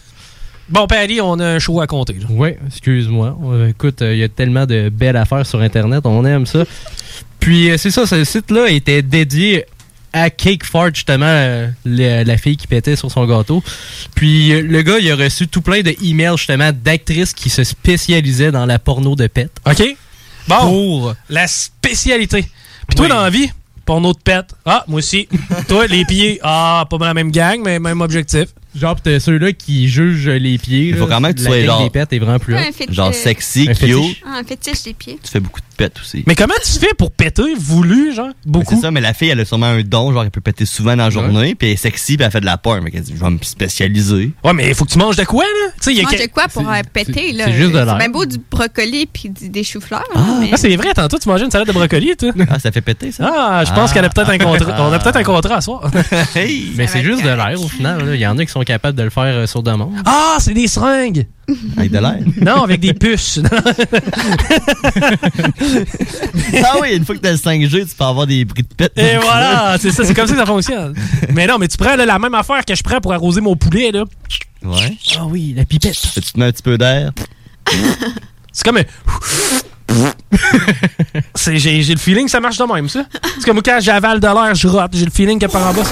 Bon, 0.69 0.88
Paris, 0.88 1.19
on 1.22 1.40
a 1.40 1.45
un 1.45 1.60
show 1.60 1.81
à 1.81 1.88
compter. 1.88 2.14
là. 2.14 2.26
Oui, 2.30 2.49
excuse-moi. 2.68 3.38
Euh, 3.45 3.69
écoute, 3.69 4.02
euh, 4.02 4.14
il 4.14 4.19
y 4.19 4.23
a 4.23 4.30
tellement 4.30 4.65
de 4.65 4.90
belles 4.90 5.18
affaires 5.18 5.45
sur 5.45 5.60
Internet, 5.60 6.02
on 6.06 6.26
aime 6.26 6.45
ça. 6.45 6.64
Puis 7.40 7.69
euh, 7.69 7.77
c'est 7.77 7.91
ça, 7.91 8.06
ce 8.07 8.23
site-là 8.23 8.69
était 8.69 9.02
dédié 9.02 9.65
à 10.14 10.30
Cake 10.30 10.64
Fart, 10.64 10.94
justement, 10.94 11.26
euh, 11.27 11.68
le- 11.85 12.23
la 12.23 12.38
fille 12.38 12.56
qui 12.56 12.68
pétait 12.68 12.95
sur 12.95 13.11
son 13.11 13.26
gâteau. 13.26 13.61
Puis 14.15 14.53
euh, 14.53 14.61
le 14.61 14.81
gars, 14.84 14.99
il 14.99 15.11
a 15.11 15.15
reçu 15.15 15.48
tout 15.48 15.61
plein 15.61 15.81
de 15.81 15.94
emails, 16.03 16.38
justement, 16.38 16.72
d'actrices 16.72 17.34
qui 17.34 17.49
se 17.49 17.64
spécialisaient 17.64 18.52
dans 18.52 18.65
la 18.65 18.80
porno 18.80 19.15
de 19.15 19.27
pète. 19.27 19.52
OK? 19.65 19.84
Bon, 20.48 20.60
Pour... 20.60 21.15
la 21.30 21.48
spécialité. 21.48 22.45
Puis 22.88 22.95
toi, 22.95 23.06
Oui. 23.06 23.10
dans 23.10 23.22
la 23.22 23.30
vie, 23.30 23.49
porno 23.85 24.14
de 24.14 24.19
pète. 24.19 24.53
Ah, 24.65 24.85
moi 24.88 24.99
aussi. 24.99 25.27
toi, 25.68 25.88
les 25.88 26.06
pieds. 26.06 26.40
Ah, 26.44 26.85
pas 26.90 26.98
la 26.99 27.14
même 27.14 27.31
gang, 27.31 27.60
mais 27.64 27.80
même 27.80 27.99
objectif. 28.02 28.45
Genre, 28.76 29.00
t'as 29.02 29.20
ceux-là 29.20 29.54
qui 29.54 29.88
jugent 29.88 30.28
les 30.30 30.58
pieds. 30.58 30.90
Il 30.90 30.98
faut 30.98 31.06
quand 31.08 31.20
même 31.20 31.34
que 31.34 31.40
tu 31.40 31.45
sois 31.45 31.62
genre- 31.64 31.90
est 31.94 32.20
vraiment 32.20 32.40
plus. 32.40 32.56
Genre 32.90 33.14
sexy, 33.14 33.62
Un 33.70 33.74
cute. 33.74 33.78
fétiche. 33.78 34.22
Ah, 34.26 34.40
un 34.40 34.44
fétiche 34.44 34.84
des 34.84 34.94
pieds. 34.94 35.20
Tu 35.24 35.30
fais 35.32 35.40
beaucoup 35.40 35.60
de 35.60 35.66
pètes 35.78 36.00
aussi. 36.02 36.24
Mais 36.28 36.36
comment 36.36 36.54
tu 36.64 36.72
fais 36.80 36.94
pour 36.98 37.12
péter, 37.12 37.54
voulu, 37.58 38.14
genre? 38.14 38.30
Beaucoup. 38.45 38.76
C'est 38.76 38.82
ça, 38.82 38.91
mais 38.91 39.02
la 39.02 39.14
fille, 39.14 39.30
elle 39.30 39.40
a 39.40 39.45
sûrement 39.45 39.68
un 39.68 39.82
don, 39.82 40.12
genre, 40.12 40.24
elle 40.24 40.32
peut 40.32 40.41
péter 40.41 40.66
souvent 40.66 40.95
dans 40.95 41.04
la 41.06 41.10
journée, 41.10 41.56
puis 41.56 41.68
elle 41.70 41.74
est 41.74 41.78
sexy, 41.78 42.18
puis 42.18 42.26
elle 42.26 42.32
fait 42.32 42.41
de 42.41 42.45
la 42.45 42.58
porn. 42.58 42.82
Mais 42.84 42.91
elle 42.94 43.02
dit, 43.02 43.14
je 43.16 43.24
vais 43.24 43.30
me 43.30 43.38
spécialiser. 43.41 44.32
Ouais, 44.44 44.54
mais 44.54 44.68
il 44.70 44.76
faut 44.76 44.86
que 44.86 44.91
tu 44.91 44.98
manges 44.98 45.16
de 45.16 45.24
quoi, 45.24 45.44
là? 45.44 45.72
Tu 45.78 45.84
sais, 45.84 45.91
il 45.91 45.98
y 45.98 46.00
a 46.00 46.04
Mange 46.04 46.16
que- 46.16 46.22
de 46.24 46.28
quoi 46.32 46.48
pour 46.48 46.70
euh, 46.70 46.82
péter, 46.91 47.32
là? 47.32 47.45
c'est 47.45 47.54
juste 47.54 47.72
de 47.74 47.78
l'air. 47.80 47.98
bien 47.98 48.10
beau 48.10 48.26
du 48.26 48.38
brocoli 48.52 49.06
puis 49.06 49.30
des 49.30 49.64
choux-fleurs. 49.64 50.04
Ah, 50.16 50.38
mais- 50.40 50.52
c'est 50.58 50.76
vrai, 50.76 50.94
tantôt, 50.94 51.18
tu 51.18 51.28
mangeais 51.30 51.45
une 51.45 51.52
salade 51.52 51.68
de 51.68 51.74
brocoli, 51.74 52.16
toi. 52.18 52.32
Ah, 52.50 52.60
ça 52.60 52.72
fait 52.72 52.82
péter, 52.82 53.12
ça? 53.12 53.32
Ah, 53.34 53.64
je 53.66 53.72
pense 53.74 53.91
Ah. 53.91 53.94
qu'elle 53.94 54.06
a 54.06 54.10
peut-être 54.10 54.30
un 54.30 54.38
contrat. 54.38 54.76
On 54.90 54.91
a 54.94 55.00
peut-être 55.00 55.18
un 55.18 55.24
contrat 55.24 55.56
à 55.58 55.62
soir. 55.62 55.90
Hey! 56.36 56.72
Mais 56.76 56.88
Ça 56.88 56.94
c'est 56.94 57.04
juste 57.04 57.24
de 57.24 57.30
l'air 57.30 57.56
au 57.62 57.68
final. 57.68 58.06
là. 58.06 58.16
Il 58.16 58.20
y 58.22 58.26
en 58.28 58.38
a 58.38 58.45
qui 58.45 58.52
sont 58.52 58.62
capables 58.65 58.98
de 58.98 59.03
le 59.03 59.10
faire 59.10 59.23
euh, 59.23 59.48
sur 59.48 59.64
demande. 59.64 59.94
Ah, 60.06 60.38
c'est 60.40 60.53
des 60.53 60.68
seringues. 60.68 61.27
Avec 61.77 61.91
de 61.91 61.98
l'air. 61.98 62.19
Non, 62.41 62.64
avec 62.64 62.80
des 62.80 62.94
puces. 62.94 63.41
ah 66.64 66.77
oui, 66.81 66.95
une 66.95 67.03
fois 67.06 67.15
que 67.15 67.19
t'as 67.19 67.31
le 67.31 67.38
5G, 67.38 67.90
tu 67.90 67.95
peux 67.95 68.03
avoir 68.03 68.26
des 68.26 68.45
bruits 68.45 68.64
de 68.64 68.73
pète. 68.73 68.94
Et 68.98 69.18
voilà, 69.18 69.76
c'est 69.80 69.91
ça, 69.91 70.06
c'est 70.06 70.14
comme 70.14 70.27
ça 70.27 70.34
que 70.34 70.40
ça 70.40 70.45
fonctionne. 70.45 70.95
Mais 71.34 71.45
non, 71.45 71.57
mais 71.57 71.68
tu 71.68 71.76
prends 71.77 71.98
là, 71.98 72.06
la 72.06 72.18
même 72.18 72.34
affaire 72.34 72.64
que 72.64 72.73
je 72.73 72.81
prends 72.81 73.02
pour 73.02 73.11
arroser 73.11 73.41
mon 73.41 73.57
poulet, 73.57 73.91
là. 73.91 74.06
Ouais. 74.64 74.98
Ah 75.18 75.26
oui, 75.26 75.53
la 75.56 75.65
pipette. 75.65 75.99
Tu 76.14 76.22
te 76.22 76.40
mets 76.40 76.45
un 76.45 76.52
petit 76.52 76.64
peu 76.64 76.77
d'air. 76.77 77.11
C'est 78.53 78.64
comme 78.64 78.77
un... 78.77 78.84
J'ai 81.38 81.81
le 81.84 81.98
feeling 81.98 82.26
que 82.26 82.31
ça 82.31 82.40
marche 82.40 82.57
de 82.57 82.64
même, 82.64 82.88
ça. 82.88 83.06
C'est 83.40 83.45
comme 83.45 83.61
quand 83.61 83.80
j'avale 83.81 84.19
de 84.19 84.27
l'air, 84.27 84.56
je 84.56 84.68
rote. 84.68 84.91
J'ai 84.94 85.06
le 85.06 85.11
feeling 85.11 85.40
que 85.40 85.48
par 85.48 85.68
en 85.68 85.73
bas... 85.73 85.84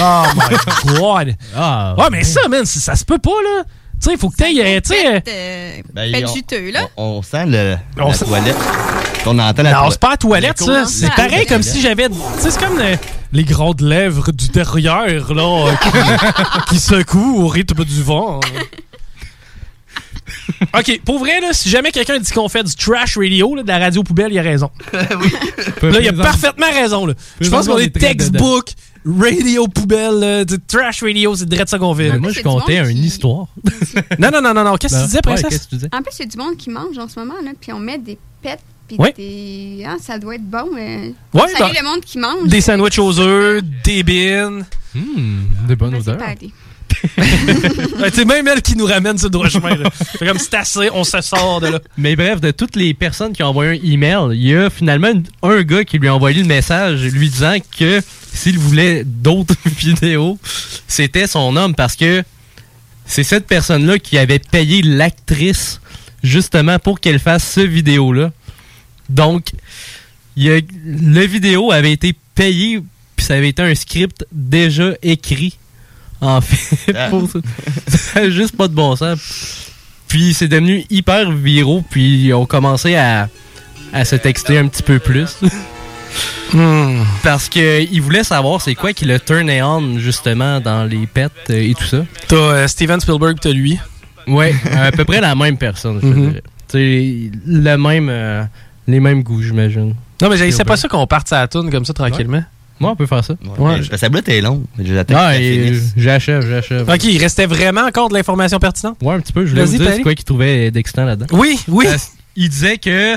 Oh 0.00 0.24
my 0.34 0.56
God! 0.98 1.36
Ah, 1.56 1.94
Ouais, 1.98 2.06
mais 2.10 2.24
ça, 2.24 2.48
man, 2.48 2.64
ça, 2.64 2.80
ça 2.80 2.96
se 2.96 3.04
peut 3.04 3.18
pas, 3.18 3.30
là. 3.30 3.62
Tu 4.00 4.10
sais, 4.10 4.12
il 4.14 4.18
faut 4.18 4.28
que 4.28 4.36
t'ailles... 4.36 4.60
euh, 4.60 4.80
Tu 4.80 4.92
sais... 4.94 5.06
euh, 5.06 5.20
euh, 5.28 5.80
Ben, 5.94 6.24
on- 6.26 6.34
juteux, 6.34 6.70
là. 6.72 6.88
On, 6.96 7.02
on 7.04 7.22
sent 7.22 7.46
le, 7.46 7.76
On 7.98 8.08
la 8.08 8.14
sent- 8.14 8.24
toilette. 8.24 8.56
On 9.26 9.38
entend 9.38 9.62
la 9.62 9.70
Non, 9.70 9.76
toilette. 9.78 9.92
c'est 9.92 10.00
pas 10.00 10.10
la 10.10 10.16
toilette, 10.16 10.58
ça. 10.58 10.84
C'est 10.84 11.10
pareil 11.14 11.46
comme 11.46 11.62
si 11.62 11.80
j'avais. 11.80 12.08
Tu 12.08 12.14
sais, 12.40 12.50
c'est 12.50 12.58
comme 12.62 12.78
euh, 12.80 12.96
les 13.32 13.44
grandes 13.44 13.80
lèvres 13.80 14.30
du 14.32 14.48
derrière, 14.48 15.32
là, 15.32 15.68
euh, 15.68 15.72
qui, 15.76 16.74
qui 16.74 16.78
secouent 16.80 17.42
au 17.44 17.48
rythme 17.48 17.84
du 17.84 18.02
vent. 18.02 18.40
OK, 20.76 21.00
pour 21.04 21.18
vrai, 21.20 21.40
là, 21.40 21.48
si 21.52 21.68
jamais 21.70 21.90
quelqu'un 21.92 22.18
dit 22.18 22.32
qu'on 22.32 22.48
fait 22.48 22.62
du 22.64 22.74
trash 22.74 23.16
radio, 23.16 23.54
là, 23.54 23.62
de 23.62 23.68
la 23.68 23.78
radio 23.78 24.02
poubelle, 24.02 24.32
il 24.32 24.38
a 24.38 24.42
raison. 24.42 24.70
Là, 24.92 26.00
il 26.00 26.08
a 26.08 26.12
parfaitement 26.12 26.70
raison. 26.72 27.06
Là. 27.06 27.14
Je 27.40 27.48
pense 27.48 27.66
qu'on 27.68 27.78
est 27.78 27.90
textbook, 27.96 28.70
radio 29.04 29.68
poubelle, 29.68 30.18
là, 30.18 30.44
du 30.44 30.58
trash 30.60 31.02
radio, 31.02 31.34
c'est 31.36 31.48
direct 31.48 31.68
ça 31.68 31.78
qu'on. 31.78 31.94
Mais 31.94 32.18
moi, 32.18 32.30
je 32.32 32.40
comptais 32.42 32.78
une 32.78 32.96
qui- 32.98 33.06
histoire. 33.06 33.46
Non, 34.18 34.30
non, 34.32 34.40
non, 34.42 34.54
non, 34.54 34.64
non. 34.64 34.76
Qu'est-ce 34.76 34.94
que 34.94 35.00
tu 35.00 35.06
disais, 35.06 35.16
Ouais, 35.18 35.22
princesse? 35.22 35.48
qu'est-ce 35.48 35.64
que 35.64 35.68
tu 35.70 35.74
disais? 35.76 35.88
En 35.92 36.02
plus, 36.02 36.12
il 36.18 36.20
y 36.20 36.22
a 36.24 36.26
du 36.28 36.36
monde 36.38 36.56
qui 36.56 36.70
mange 36.70 36.98
en 36.98 37.08
ce 37.08 37.18
moment, 37.18 37.34
là, 37.44 37.50
puis 37.60 37.72
on 37.72 37.78
met 37.80 37.98
des 37.98 38.18
pets, 38.42 38.58
puis 38.88 38.96
Ouais. 38.98 39.12
des... 39.16 39.84
Ah, 39.86 39.96
ça 40.00 40.18
doit 40.18 40.34
être 40.36 40.48
bon. 40.48 40.68
euh. 40.78 41.10
Ouais, 41.32 41.48
Salut 41.48 41.72
bah, 41.74 41.80
le 41.80 41.84
monde 41.84 42.00
qui 42.00 42.18
mange. 42.18 42.48
Des 42.48 42.60
sandwichs 42.60 42.98
aux 42.98 43.18
œufs, 43.20 43.62
des 43.84 44.02
bines. 44.02 44.64
Hum, 44.96 45.46
des 45.68 45.76
bonnes 45.76 45.90
Ben, 45.92 46.34
c'est 47.16 48.10
tu 48.10 48.16
sais, 48.16 48.24
même 48.24 48.48
elle 48.48 48.62
qui 48.62 48.76
nous 48.76 48.86
ramène 48.86 49.16
le 49.22 49.28
droit 49.28 49.48
chemin. 49.48 49.76
là. 49.76 49.90
Comme 50.18 50.38
c'est 50.38 50.54
assez, 50.54 50.90
on 50.92 51.04
se 51.04 51.20
sort 51.20 51.60
de 51.60 51.68
là. 51.68 51.80
Mais 51.96 52.16
bref, 52.16 52.40
de 52.40 52.50
toutes 52.50 52.76
les 52.76 52.94
personnes 52.94 53.32
qui 53.32 53.42
ont 53.42 53.48
envoyé 53.48 53.78
un 53.78 53.84
email, 53.84 54.36
il 54.36 54.46
y 54.46 54.54
a 54.54 54.70
finalement 54.70 55.12
un 55.42 55.62
gars 55.62 55.84
qui 55.84 55.98
lui 55.98 56.08
a 56.08 56.14
envoyé 56.14 56.40
le 56.40 56.46
message 56.46 57.02
lui 57.02 57.28
disant 57.28 57.56
que 57.78 58.00
s'il 58.32 58.58
voulait 58.58 59.04
d'autres 59.04 59.54
vidéos, 59.66 60.38
c'était 60.88 61.26
son 61.26 61.56
homme 61.56 61.74
parce 61.74 61.96
que 61.96 62.22
c'est 63.06 63.24
cette 63.24 63.46
personne-là 63.46 63.98
qui 63.98 64.18
avait 64.18 64.38
payé 64.38 64.82
l'actrice 64.82 65.80
justement 66.22 66.78
pour 66.78 67.00
qu'elle 67.00 67.18
fasse 67.18 67.52
ce 67.52 67.60
vidéo-là. 67.60 68.32
Donc, 69.08 69.50
il 70.36 70.50
a, 70.50 70.60
le 70.84 71.26
vidéo 71.26 71.70
avait 71.70 71.92
été 71.92 72.14
payé, 72.34 72.80
puis 73.14 73.26
ça 73.26 73.34
avait 73.34 73.50
été 73.50 73.62
un 73.62 73.74
script 73.74 74.26
déjà 74.32 74.92
écrit 75.02 75.58
En 76.24 76.40
fait, 76.40 76.92
pour 77.10 77.28
ça. 77.28 78.28
Juste 78.30 78.56
pas 78.56 78.66
de 78.66 78.74
bon 78.74 78.96
sens. 78.96 79.70
Puis 80.08 80.32
c'est 80.32 80.48
devenu 80.48 80.84
hyper 80.90 81.30
viraux, 81.30 81.84
puis 81.88 82.26
ils 82.26 82.32
ont 82.32 82.46
commencé 82.46 82.94
à, 82.94 83.28
à 83.92 84.04
se 84.04 84.16
texter 84.16 84.58
un 84.58 84.68
petit 84.68 84.82
peu 84.82 84.98
plus. 84.98 85.38
Parce 87.22 87.48
qu'ils 87.48 88.00
voulaient 88.00 88.24
savoir 88.24 88.60
c'est 88.60 88.74
quoi 88.74 88.92
qui 88.92 89.04
le 89.04 89.18
turnait 89.18 89.62
on, 89.62 89.98
justement, 89.98 90.60
dans 90.60 90.84
les 90.84 91.06
pets 91.06 91.32
euh, 91.50 91.70
et 91.70 91.74
tout 91.74 91.84
ça. 91.84 92.04
T'as 92.28 92.36
euh, 92.36 92.68
Steven 92.68 93.00
Spielberg, 93.00 93.38
t'as 93.40 93.50
lui. 93.50 93.78
Ouais, 94.26 94.54
à 94.72 94.92
peu 94.92 95.04
près 95.04 95.20
la 95.20 95.34
même 95.34 95.58
personne, 95.58 96.00
je 96.02 96.08
dirais. 96.08 96.42
Tu 96.68 96.78
sais, 96.78 97.30
le 97.46 97.76
même, 97.76 98.08
euh, 98.08 98.44
les 98.86 99.00
mêmes 99.00 99.22
goûts, 99.22 99.42
j'imagine. 99.42 99.94
Non, 100.22 100.30
mais 100.30 100.50
c'est 100.50 100.64
pas 100.64 100.76
ça 100.76 100.88
qu'on 100.88 101.06
parte 101.06 101.32
à 101.32 101.40
la 101.40 101.48
toune 101.48 101.70
comme 101.70 101.84
ça 101.84 101.92
tranquillement. 101.92 102.44
Moi, 102.80 102.90
on 102.90 102.96
peut 102.96 103.06
faire 103.06 103.24
ça. 103.24 103.34
Ouais. 103.58 103.80
mais 103.90 103.96
Sa 103.98 104.08
boulette 104.08 104.28
est 104.28 104.40
longue. 104.40 104.64
J'achève, 105.96 106.48
j'achève. 106.48 106.88
Ok, 106.88 107.04
il 107.04 107.18
restait 107.18 107.46
vraiment 107.46 107.82
encore 107.82 108.08
de 108.08 108.14
l'information 108.14 108.58
pertinente? 108.58 108.96
Ouais, 109.02 109.14
un 109.14 109.20
petit 109.20 109.32
peu. 109.32 109.44
Je 109.46 109.50
voulais 109.50 109.64
Vas-y, 109.64 109.76
vous 109.76 109.84
dire 109.84 109.92
c'est 109.94 110.02
quoi 110.02 110.14
qu'il 110.14 110.24
trouvait 110.24 110.70
d'excitant 110.70 111.04
là-dedans. 111.04 111.26
Oui, 111.38 111.58
oui. 111.68 111.86
Parce- 111.88 112.12
il 112.36 112.48
disait 112.48 112.78
que, 112.78 113.16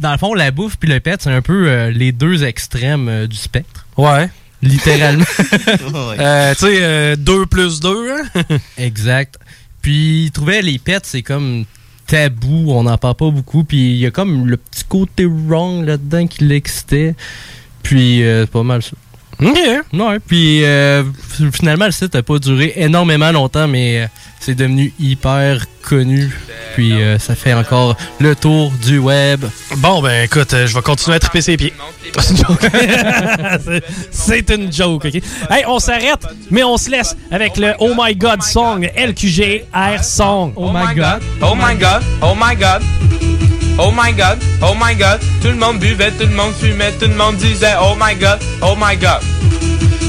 dans 0.00 0.12
le 0.12 0.18
fond, 0.18 0.34
la 0.34 0.50
bouffe 0.50 0.76
puis 0.78 0.90
le 0.90 0.98
pet, 0.98 1.20
c'est 1.22 1.30
un 1.30 1.42
peu 1.42 1.68
euh, 1.68 1.90
les 1.90 2.10
deux 2.10 2.42
extrêmes 2.44 3.08
euh, 3.08 3.26
du 3.28 3.36
spectre. 3.36 3.86
Ouais. 3.96 4.28
Littéralement. 4.62 5.24
Euh, 6.18 6.52
tu 6.54 6.66
sais, 6.66 7.16
2 7.16 7.46
plus 7.46 7.78
2, 7.80 8.10
hein? 8.10 8.56
exact. 8.78 9.36
Puis 9.82 10.24
il 10.24 10.30
trouvait 10.32 10.62
les 10.62 10.78
pets, 10.78 11.06
c'est 11.06 11.22
comme 11.22 11.64
tabou, 12.06 12.72
on 12.72 12.82
n'en 12.82 12.98
parle 12.98 13.14
pas 13.14 13.30
beaucoup. 13.30 13.62
Puis 13.62 13.92
il 13.92 13.96
y 13.98 14.06
a 14.06 14.10
comme 14.10 14.46
le 14.48 14.56
petit 14.56 14.82
côté 14.88 15.26
wrong 15.26 15.84
là-dedans 15.86 16.26
qui 16.26 16.44
l'excitait. 16.44 17.14
Puis 17.88 18.22
euh, 18.22 18.42
c'est 18.42 18.50
pas 18.50 18.62
mal 18.62 18.82
ça. 18.82 18.90
Ok. 19.40 19.56
Ouais, 19.92 20.18
puis 20.26 20.64
euh, 20.64 21.04
finalement, 21.52 21.86
le 21.86 21.92
site 21.92 22.12
n'a 22.14 22.22
pas 22.22 22.38
duré 22.38 22.72
énormément 22.76 23.30
longtemps, 23.30 23.68
mais 23.68 24.00
euh, 24.02 24.06
c'est 24.40 24.54
devenu 24.56 24.92
hyper 24.98 25.64
connu. 25.82 26.30
Puis 26.74 26.92
euh, 27.00 27.18
ça 27.20 27.34
fait 27.36 27.54
encore 27.54 27.96
le 28.20 28.34
tour 28.34 28.72
du 28.84 28.98
web. 28.98 29.44
Bon, 29.76 30.02
ben 30.02 30.24
écoute, 30.24 30.52
euh, 30.54 30.66
je 30.66 30.74
vais 30.74 30.82
continuer 30.82 31.16
à 31.16 31.20
triper 31.20 31.40
ses 31.40 31.56
pieds. 31.56 31.72
C'est 32.18 32.30
une 32.32 32.36
joke. 32.36 32.60
C'est- 33.64 33.84
C'est 34.10 34.50
une 34.50 34.72
joke, 34.72 35.04
OK? 35.06 35.14
Hey, 35.50 35.64
on 35.68 35.78
s'arrête, 35.78 36.26
mais 36.50 36.64
on 36.64 36.76
se 36.76 36.90
laisse 36.90 37.16
avec 37.30 37.56
le 37.56 37.74
Oh 37.78 37.94
My 37.96 38.14
God 38.16 38.42
Song, 38.42 38.88
LQGR 38.96 40.02
Song. 40.02 40.52
Oh 40.56 40.70
my 40.72 40.94
God. 40.96 41.20
Oh 41.40 41.54
my 41.54 41.76
god, 41.76 42.02
oh 42.22 42.34
my 42.34 42.56
god. 42.56 42.82
Oh 42.82 43.04
my 43.07 43.07
god, 43.07 43.07
oh 43.78 43.90
my 43.90 44.12
god. 44.12 45.20
Tout 45.40 45.48
le 45.48 45.56
monde 45.56 45.78
buvait, 45.78 46.10
tout 46.12 46.26
le 46.26 46.34
monde 46.34 46.54
fumait, 46.60 46.92
tout 46.92 47.08
le 47.08 47.14
monde 47.14 47.36
disait 47.36 47.74
Oh 47.80 47.94
my 47.98 48.14
god, 48.14 48.38
oh 48.62 48.74
my 48.76 48.96
god. 48.96 49.20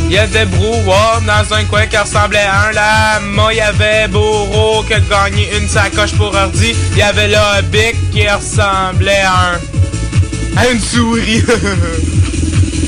Il 0.09 0.15
y 0.15 0.17
a 0.17 0.25
des 0.25 0.45
brouhaha 0.45 1.19
dans 1.21 1.53
un 1.53 1.63
coin 1.65 1.85
qui 1.85 1.97
ressemblait 1.97 2.39
à 2.39 2.69
un 2.69 2.71
lama. 2.71 3.49
Il 3.51 3.57
y 3.57 3.61
avait 3.61 4.07
Bourreau 4.07 4.83
qui 4.83 4.95
a 4.95 4.99
gagné 4.99 5.47
une 5.55 5.67
sacoche 5.67 6.13
pour 6.13 6.33
ordi. 6.33 6.73
Il 6.93 6.97
y 6.97 7.01
avait 7.03 7.27
là 7.27 7.57
un 7.59 7.61
bic 7.61 7.95
qui 8.11 8.27
ressemblait 8.27 9.21
à 9.21 9.53
un. 9.53 10.71
une 10.71 10.79
souris. 10.79 11.43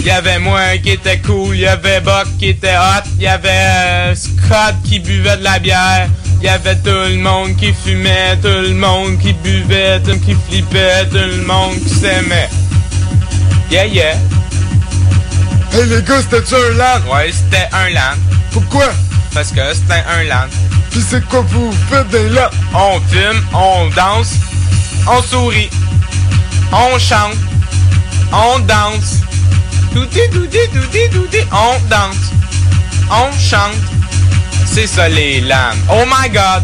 Il 0.03 0.07
y 0.07 0.09
avait 0.09 0.39
moi 0.39 0.77
qui 0.81 0.89
était 0.89 1.19
cool, 1.19 1.55
il 1.55 1.61
y 1.61 1.67
avait 1.67 2.01
Buck 2.01 2.25
qui 2.39 2.47
était 2.47 2.75
hot, 2.75 3.07
il 3.17 3.21
y 3.21 3.27
avait 3.27 3.49
euh, 3.49 4.15
Scott 4.15 4.73
qui 4.83 4.99
buvait 4.99 5.37
de 5.37 5.43
la 5.43 5.59
bière, 5.59 6.09
y 6.41 6.47
avait 6.47 6.75
tout 6.77 6.89
le 6.89 7.17
monde 7.17 7.55
qui 7.55 7.73
fumait, 7.73 8.37
tout 8.41 8.47
le 8.47 8.73
monde 8.73 9.19
qui 9.19 9.33
buvait, 9.33 9.99
tout 9.99 10.07
le 10.07 10.13
monde 10.13 10.25
qui 10.25 10.35
flippait, 10.47 11.05
tout 11.09 11.17
le 11.17 11.43
monde 11.45 11.75
qui 11.83 11.89
s'aimait. 11.89 12.49
Yeah, 13.69 13.85
yeah. 13.85 14.15
Hey 15.73 15.85
les 15.87 16.01
gars, 16.01 16.21
c'était-tu 16.21 16.55
un 16.55 16.73
land? 16.77 17.01
Ouais, 17.11 17.31
c'était 17.31 17.69
un 17.71 17.89
land. 17.89 18.17
Pourquoi? 18.51 18.91
Parce 19.33 19.51
que 19.51 19.61
c'était 19.73 20.03
un 20.09 20.23
land. 20.23 20.49
Pis 20.91 21.01
c'est 21.09 21.25
quoi 21.29 21.41
vous 21.47 21.71
faites 21.89 22.09
des 22.09 22.27
lands? 22.29 22.49
On 22.73 22.99
fume, 23.07 23.41
on 23.53 23.87
danse, 23.95 24.33
on 25.07 25.21
sourit, 25.21 25.69
on 26.73 26.99
chante, 26.99 27.37
on 28.33 28.59
danse. 28.59 29.19
Touti, 29.93 30.19
touti, 30.33 30.59
touti, 30.73 31.09
touti, 31.11 31.37
on 31.51 31.79
danse, 31.87 32.31
on 33.09 33.31
chante. 33.39 34.00
C'est 34.65 34.87
ça 34.87 35.09
les 35.09 35.41
lands. 35.41 35.75
Oh 35.89 36.03
my 36.05 36.29
god! 36.29 36.63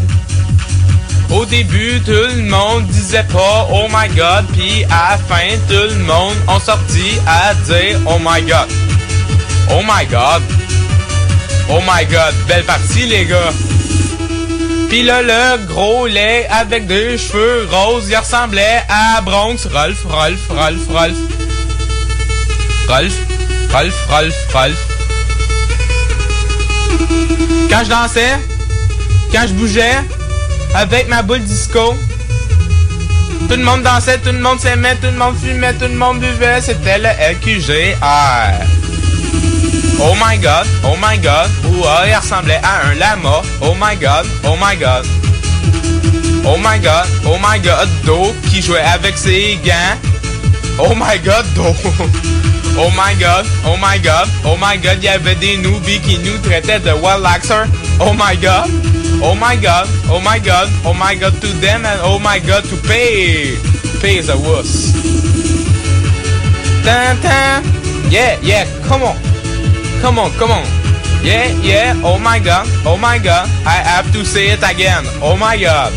Au 1.30 1.44
début, 1.44 2.00
tout 2.00 2.12
le 2.12 2.42
monde 2.44 2.86
disait 2.86 3.24
pas 3.24 3.68
oh 3.70 3.86
my 3.90 4.08
god, 4.16 4.46
puis 4.52 4.84
à 4.84 5.10
la 5.10 5.18
fin, 5.18 5.56
tout 5.68 5.94
le 5.94 6.04
monde 6.04 6.36
ont 6.46 6.60
sorti 6.60 7.18
à 7.26 7.54
dire 7.54 8.00
oh 8.06 8.18
my 8.18 8.40
god. 8.42 8.68
Oh 9.70 9.82
my 9.82 10.06
god. 10.06 10.42
Oh 11.70 11.80
my 11.86 12.06
god, 12.06 12.34
belle 12.46 12.64
partie 12.64 13.06
les 13.06 13.26
gars. 13.26 13.52
Pis 14.88 15.02
là, 15.02 15.20
le 15.20 15.66
gros 15.66 16.06
lait 16.06 16.48
avec 16.50 16.86
des 16.86 17.18
cheveux 17.18 17.68
roses, 17.70 18.08
il 18.08 18.16
ressemblait 18.16 18.82
à 18.88 19.20
Bronx. 19.20 19.68
Rolf, 19.70 20.02
Rolf, 20.08 20.40
Rolf, 20.48 20.80
Rolf. 20.88 21.16
Rolf, 22.88 23.14
Rolf, 23.70 24.06
Rolf, 24.08 24.34
Rolf. 24.54 24.87
Quand 27.70 27.84
je 27.84 27.88
dansais, 27.90 28.38
quand 29.32 29.46
je 29.46 29.52
bougeais, 29.54 29.98
avec 30.74 31.08
ma 31.08 31.22
boule 31.22 31.40
disco, 31.40 31.94
tout 33.48 33.56
le 33.56 33.62
monde 33.62 33.82
dansait, 33.82 34.18
tout 34.18 34.32
le 34.32 34.40
monde 34.40 34.60
s'aimait, 34.60 34.96
tout 34.96 35.06
le 35.06 35.12
monde 35.12 35.36
fumait, 35.42 35.74
tout 35.74 35.86
le 35.86 35.94
monde 35.94 36.20
buvait, 36.20 36.60
c'était 36.60 36.98
le 36.98 37.08
LQGR. 37.32 37.96
Oh 40.00 40.14
my 40.14 40.38
god, 40.38 40.66
oh 40.84 40.96
my 41.00 41.18
god, 41.18 41.50
ouah, 41.64 42.06
il 42.06 42.14
ressemblait 42.14 42.60
à 42.62 42.88
un 42.88 42.94
lama. 42.94 43.42
Oh 43.60 43.74
my 43.74 43.96
god, 43.96 44.26
oh 44.44 44.56
my 44.60 44.76
god. 44.76 45.04
Oh 46.44 46.56
my 46.56 46.78
god, 46.78 47.06
oh 47.26 47.36
my 47.42 47.58
god, 47.60 47.88
Do 48.04 48.32
qui 48.48 48.62
jouait 48.62 48.80
avec 48.80 49.18
ses 49.18 49.58
gants. 49.64 50.17
Oh 50.78 50.94
my 50.94 51.18
god, 51.18 51.44
Do. 51.54 51.62
Oh 52.80 52.90
my 52.96 53.12
god, 53.18 53.44
oh 53.64 53.76
my 53.76 53.98
god, 53.98 54.28
oh 54.44 54.56
my 54.56 54.76
god, 54.76 54.98
il 54.98 55.04
y 55.04 55.08
avait 55.08 55.34
des 55.34 55.56
newbies 55.56 56.00
qui 56.00 56.16
nous 56.18 56.38
traitaient 56.38 56.78
de 56.78 56.92
Wallaxer. 56.92 57.66
Oh 57.98 58.12
my 58.12 58.36
god, 58.36 58.70
oh 59.20 59.34
my 59.34 59.56
god, 59.56 59.88
oh 60.12 60.20
my 60.20 60.38
god, 60.38 60.68
oh 60.84 60.94
my 60.94 61.16
god 61.16 61.32
to 61.40 61.48
them 61.60 61.84
and 61.84 62.00
oh 62.04 62.20
my 62.20 62.38
god 62.38 62.62
to 62.68 62.76
pay. 62.86 63.56
Pay 64.00 64.18
is 64.18 64.28
the 64.28 64.36
wuss. 64.36 64.92
Tan 66.84 67.16
tan. 67.20 67.64
Yeah, 68.10 68.38
yeah, 68.42 68.64
come 68.86 69.02
on. 69.02 69.16
Come 70.00 70.20
on, 70.20 70.30
come 70.38 70.52
on. 70.52 70.64
Yeah, 71.24 71.48
yeah, 71.60 72.00
oh 72.04 72.16
my 72.20 72.38
god, 72.38 72.68
oh 72.86 72.96
my 72.96 73.18
god, 73.18 73.48
I 73.66 73.82
have 73.82 74.12
to 74.12 74.24
say 74.24 74.50
it 74.50 74.62
again. 74.62 75.02
Oh 75.20 75.36
my 75.36 75.56
god, 75.58 75.92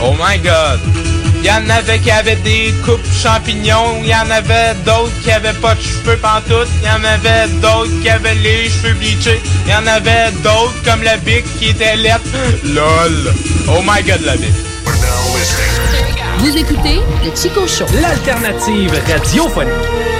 oh 0.00 0.14
my 0.16 0.38
god. 0.38 0.78
Y'en 1.42 1.68
avait 1.70 1.98
qui 1.98 2.10
avaient 2.10 2.36
des 2.36 2.74
coupes 2.84 3.00
champignons, 3.12 4.02
y'en 4.04 4.28
avait 4.30 4.74
d'autres 4.84 5.12
qui 5.22 5.30
avaient 5.30 5.52
pas 5.52 5.74
de 5.74 5.80
cheveux 5.80 6.16
pantoute, 6.16 6.68
y'en 6.84 7.02
avait 7.04 7.48
d'autres 7.60 8.00
qui 8.02 8.10
avaient 8.10 8.34
les 8.34 8.68
cheveux 8.68 8.94
bleachés, 8.94 9.40
y'en 9.68 9.86
avait 9.86 10.32
d'autres 10.42 10.82
comme 10.84 11.02
la 11.02 11.16
bic 11.18 11.44
qui 11.58 11.70
était 11.70 11.96
lettre. 11.96 12.24
LOL. 12.64 13.34
Oh 13.68 13.80
my 13.82 14.02
god, 14.02 14.20
la 14.24 14.36
bic. 14.36 14.52
Vous 16.38 16.56
écoutez 16.56 17.00
le 17.24 17.34
Chico 17.34 17.66
Show. 17.66 17.86
L'alternative 18.00 18.92
radiophonique. 19.08 20.17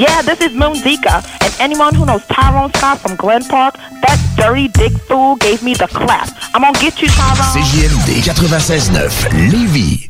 Yeah, 0.00 0.22
this 0.22 0.40
is 0.40 0.52
Moon 0.54 0.72
Zika, 0.72 1.20
and 1.44 1.54
anyone 1.60 1.94
who 1.94 2.06
knows 2.06 2.24
Tyrone 2.24 2.72
Scott 2.72 3.00
from 3.00 3.16
Glen 3.16 3.44
Park, 3.44 3.74
that 4.00 4.16
dirty 4.34 4.68
dick 4.68 4.92
fool 4.92 5.36
gave 5.36 5.62
me 5.62 5.74
the 5.74 5.88
clap. 5.88 6.30
I'm 6.54 6.62
gonna 6.62 6.72
get 6.80 7.02
you, 7.02 7.08
Tyrone. 7.08 7.52
CJMD 7.52 8.22
96.9 8.24 9.50
Lévis. 9.52 10.09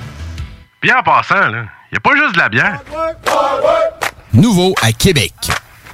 Bien 0.81 0.97
en 0.97 1.03
passant, 1.03 1.47
là, 1.49 1.65
y 1.93 1.97
a 1.97 1.99
pas 1.99 2.15
juste 2.15 2.33
de 2.33 2.39
la 2.39 2.49
bière. 2.49 2.79
Nouveau 4.33 4.73
à 4.81 4.91
Québec. 4.91 5.33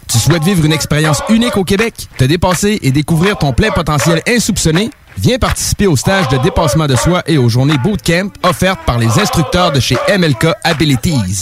Tu 0.08 0.18
souhaites 0.18 0.44
vivre 0.44 0.64
une 0.64 0.72
expérience 0.72 1.22
unique 1.28 1.58
au 1.58 1.66
Québec, 1.66 2.08
te 2.18 2.24
dépasser 2.24 2.80
et 2.82 2.92
découvrir 2.92 3.38
ton 3.38 3.52
plein 3.52 3.72
potentiel 3.72 4.22
insoupçonné? 4.26 4.90
Viens 5.18 5.40
participer 5.40 5.88
au 5.88 5.98
stage 5.98 6.30
de 6.30 6.38
dépassement 6.38 6.88
de 6.88 6.96
soi 6.96 7.22
et 7.26 7.38
aux 7.38 7.50
journées 7.50 7.78
bootcamp 7.80 8.30
offertes 8.44 8.80
par 8.86 8.98
les 8.98 9.20
instructeurs 9.20 9.74
de 9.74 9.82
chez 9.82 9.98
MLK 10.18 10.54
Abilities. 10.64 11.42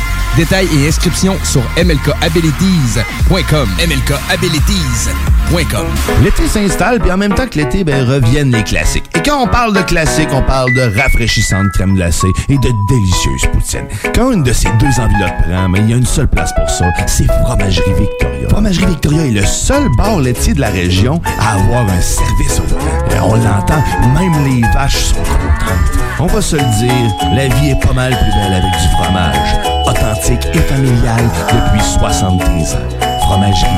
Détails 0.37 0.67
et 0.73 0.87
inscriptions 0.87 1.37
sur 1.43 1.61
mlkabilities.com. 1.77 3.69
mlkabilities.com. 3.79 5.85
L'été 6.23 6.47
s'installe, 6.47 6.99
puis 6.99 7.11
en 7.11 7.17
même 7.17 7.33
temps 7.33 7.47
que 7.47 7.57
l'été, 7.57 7.83
ben, 7.83 8.07
reviennent 8.07 8.51
les 8.51 8.63
classiques. 8.63 9.03
Et 9.17 9.21
quand 9.21 9.43
on 9.43 9.47
parle 9.47 9.75
de 9.75 9.81
classiques, 9.81 10.29
on 10.31 10.41
parle 10.41 10.73
de 10.73 10.83
rafraîchissantes 10.97 11.67
crèmes 11.73 11.95
glacées 11.95 12.31
et 12.47 12.57
de 12.57 12.69
délicieuses 12.89 13.45
poutines. 13.51 13.87
Quand 14.15 14.31
une 14.31 14.43
de 14.43 14.53
ces 14.53 14.69
deux 14.79 14.99
enveloppes 14.99 15.41
prend, 15.49 15.67
mais 15.67 15.79
il 15.79 15.89
y 15.89 15.93
a 15.93 15.97
une 15.97 16.05
seule 16.05 16.29
place 16.29 16.53
pour 16.55 16.69
ça, 16.69 16.85
c'est 17.07 17.27
Fromagerie 17.43 17.93
Victoria. 17.99 18.47
Fromagerie 18.49 18.85
Victoria 18.85 19.25
est 19.25 19.31
le 19.31 19.45
seul 19.45 19.89
bar 19.97 20.21
laitier 20.21 20.53
de 20.53 20.61
la 20.61 20.69
région 20.69 21.21
à 21.39 21.55
avoir 21.55 21.83
un 21.89 21.99
service 22.01 22.59
au 22.59 22.63
volant. 22.63 22.85
On 23.23 23.35
l'entend, 23.35 23.83
même 24.15 24.33
les 24.45 24.61
vaches 24.73 25.03
sont 25.05 25.15
contentes. 25.15 25.99
On 26.19 26.25
va 26.27 26.41
se 26.41 26.55
le 26.55 26.63
dire, 26.79 27.13
la 27.35 27.47
vie 27.47 27.69
est 27.71 27.79
pas 27.85 27.93
mal 27.93 28.17
plus 28.17 28.31
belle 28.31 28.53
avec 28.53 28.71
du 28.71 28.87
fromage. 28.95 29.80
Authentique 29.85 30.47
et 30.53 30.59
familial 30.59 31.21
depuis 31.49 31.81
73 31.81 32.75
ans. 32.75 32.79
Fromagerie 33.21 33.69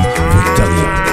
Victoria. 0.46 1.13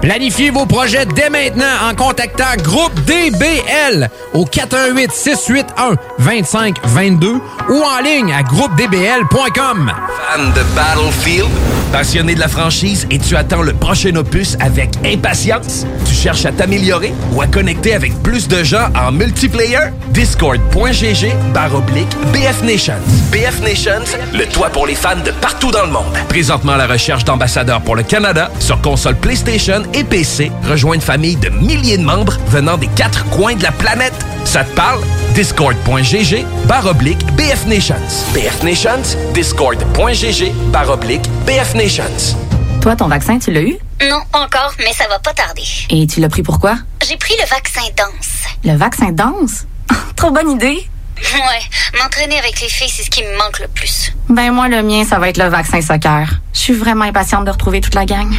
Planifiez 0.00 0.50
vos 0.50 0.64
projets 0.64 1.06
dès 1.06 1.28
maintenant 1.28 1.64
en 1.90 1.94
contactant 1.94 2.44
Groupe 2.62 2.94
DBL 3.04 4.08
au 4.32 4.44
418 4.44 5.10
681 5.12 5.96
2522 6.18 7.32
ou 7.68 7.82
en 7.82 8.02
ligne 8.02 8.32
à 8.32 8.42
groupedbl.com. 8.42 9.92
Fan 10.32 10.52
de 10.52 10.62
Battlefield? 10.74 11.48
Passionné 11.92 12.34
de 12.34 12.40
la 12.40 12.48
franchise 12.48 13.06
et 13.10 13.18
tu 13.18 13.34
attends 13.34 13.62
le 13.62 13.72
prochain 13.72 14.14
opus 14.16 14.56
avec 14.60 14.90
impatience? 15.04 15.86
Tu 16.06 16.14
cherches 16.14 16.44
à 16.44 16.52
t'améliorer 16.52 17.12
ou 17.32 17.40
à 17.40 17.46
connecter 17.46 17.94
avec 17.94 18.14
plus 18.22 18.46
de 18.46 18.62
gens 18.62 18.88
en 18.94 19.10
multiplayer? 19.10 19.78
Discord.gg 20.10 21.32
barre 21.54 21.74
oblique 21.74 22.14
BF 22.32 22.62
Nations. 22.62 22.94
BF 23.32 23.62
Nations, 23.62 24.04
le 24.34 24.44
toit 24.46 24.68
pour 24.68 24.86
les 24.86 24.94
fans 24.94 25.16
de 25.24 25.30
partout 25.30 25.70
dans 25.70 25.86
le 25.86 25.92
monde. 25.92 26.12
Présentement 26.28 26.72
à 26.72 26.76
la 26.76 26.86
recherche 26.86 27.24
d'ambassadeurs 27.24 27.80
pour 27.80 27.96
le 27.96 28.02
Canada 28.02 28.50
sur 28.60 28.80
console 28.82 29.16
PlayStation 29.16 29.82
et 29.94 30.04
PC. 30.04 30.50
Rejoins 30.68 30.94
une 30.94 31.00
famille 31.00 31.36
de 31.36 31.48
milliers 31.48 31.98
de 31.98 32.04
membres 32.04 32.36
venant 32.48 32.76
des 32.76 32.88
quatre 32.88 33.24
coins 33.30 33.54
de 33.54 33.62
la 33.62 33.72
planète. 33.72 34.14
Ça 34.44 34.64
te 34.64 34.74
parle? 34.74 35.00
Discord.gg 35.34 36.44
barre 36.66 36.86
oblique 36.86 37.24
BF 37.36 37.66
Nations. 37.66 37.94
BF 38.34 38.62
Nations, 38.62 39.16
Discord.gg 39.34 40.52
barre 40.72 40.90
oblique 40.90 41.28
BF 41.46 41.74
Nations. 41.74 42.36
Toi, 42.80 42.96
ton 42.96 43.08
vaccin, 43.08 43.38
tu 43.38 43.50
l'as 43.50 43.62
eu? 43.62 43.76
Non, 44.08 44.20
encore, 44.32 44.72
mais 44.78 44.92
ça 44.92 45.08
va 45.08 45.18
pas 45.18 45.32
tarder. 45.32 45.64
Et 45.90 46.06
tu 46.06 46.20
l'as 46.20 46.28
pris 46.28 46.42
pourquoi? 46.42 46.76
J'ai 47.06 47.16
pris 47.16 47.34
le 47.40 47.48
vaccin 47.48 47.82
danse. 47.96 48.44
Le 48.64 48.76
vaccin 48.76 49.10
danse? 49.12 49.66
Trop 50.16 50.30
bonne 50.30 50.50
idée! 50.50 50.86
Ouais, 51.34 51.98
m'entraîner 52.00 52.38
avec 52.38 52.60
les 52.60 52.68
filles, 52.68 52.88
c'est 52.88 53.02
ce 53.02 53.10
qui 53.10 53.22
me 53.22 53.36
manque 53.36 53.58
le 53.58 53.66
plus. 53.68 54.12
Ben 54.28 54.52
moi, 54.52 54.68
le 54.68 54.82
mien, 54.82 55.04
ça 55.04 55.18
va 55.18 55.28
être 55.28 55.38
le 55.38 55.48
vaccin 55.48 55.80
soccer. 55.80 56.28
Je 56.52 56.58
suis 56.58 56.74
vraiment 56.74 57.04
impatiente 57.06 57.44
de 57.44 57.50
retrouver 57.50 57.80
toute 57.80 57.94
la 57.94 58.04
gang. 58.06 58.32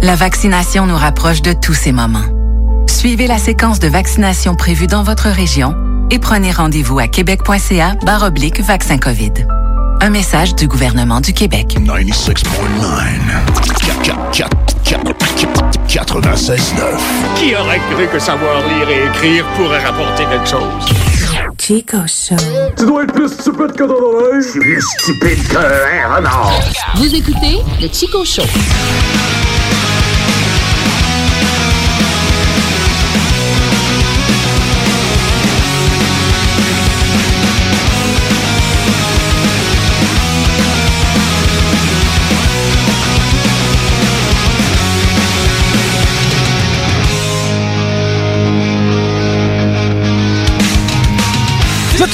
La 0.00 0.14
vaccination 0.14 0.86
nous 0.86 0.96
rapproche 0.96 1.42
de 1.42 1.52
tous 1.52 1.74
ces 1.74 1.90
moments. 1.90 2.22
Suivez 2.88 3.26
la 3.26 3.38
séquence 3.38 3.80
de 3.80 3.88
vaccination 3.88 4.54
prévue 4.54 4.86
dans 4.86 5.02
votre 5.02 5.28
région 5.28 5.74
et 6.12 6.20
prenez 6.20 6.52
rendez-vous 6.52 7.00
à 7.00 7.08
québec.ca 7.08 7.96
barre 8.06 8.22
oblique 8.22 8.60
vaccin 8.60 8.98
COVID. 8.98 9.32
Un 10.00 10.10
message 10.10 10.54
du 10.54 10.68
gouvernement 10.68 11.20
du 11.20 11.32
Québec. 11.32 11.76
96.9. 11.80 12.44
96.9. 15.88 16.60
Qui 17.36 17.56
aurait 17.56 17.80
cru 17.90 18.06
que 18.06 18.20
savoir 18.20 18.62
lire 18.68 18.88
et 18.88 19.08
écrire 19.08 19.44
pourrait 19.56 19.84
rapporter 19.84 20.26
quelque 20.26 20.48
chose? 20.48 20.86
Chico 21.58 21.96
Show. 22.06 22.36
Tu 22.76 22.86
dois 22.86 23.02
être 23.02 23.12
plus 23.12 23.28
stupide 23.28 23.72
que 23.72 23.82
dans 23.82 23.98
l'oreille. 23.98 24.42
Je 24.42 24.48
suis 24.48 24.60
plus 24.60 24.80
stupide 24.80 25.48
qu'un 25.48 26.14
renard. 26.14 26.52
Vous 26.94 27.12
écoutez 27.12 27.58
le 27.80 27.88
Chico 27.92 28.24
Show. 28.24 28.44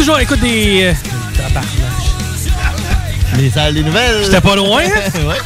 Toujours 0.05 0.17
à 0.17 0.21
l'écoute 0.21 0.41
des. 0.41 0.83
euh, 0.85 0.93
Les 3.39 3.49
salles 3.49 3.73
des 3.73 3.83
nouvelles. 3.83 4.23
J'étais 4.25 4.41
pas 4.43 4.55
loin, 4.55 4.83
hein? 4.83 5.11
ouais. 5.27 5.37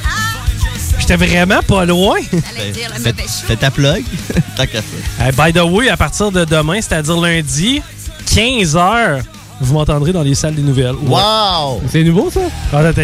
J'étais 0.98 1.14
vraiment 1.14 1.62
pas 1.62 1.84
loin. 1.84 2.16
Fais, 3.46 3.54
ta 3.54 3.70
plug. 3.70 4.02
Tant 4.56 4.66
qu'à 4.66 4.80
ça. 4.80 5.24
Hey, 5.24 5.30
by 5.30 5.52
the 5.56 5.62
way, 5.62 5.88
à 5.88 5.96
partir 5.96 6.32
de 6.32 6.44
demain, 6.44 6.80
c'est-à-dire 6.80 7.16
lundi, 7.20 7.80
15h, 8.26 9.20
vous 9.60 9.74
m'entendrez 9.74 10.12
dans 10.12 10.22
les 10.22 10.34
salles 10.34 10.56
des 10.56 10.62
nouvelles. 10.62 10.96
Wow! 11.06 11.80
C'est 11.88 12.02
nouveau, 12.02 12.28
ça? 12.28 12.40
Ah, 12.72 12.78
attends, 12.78 13.02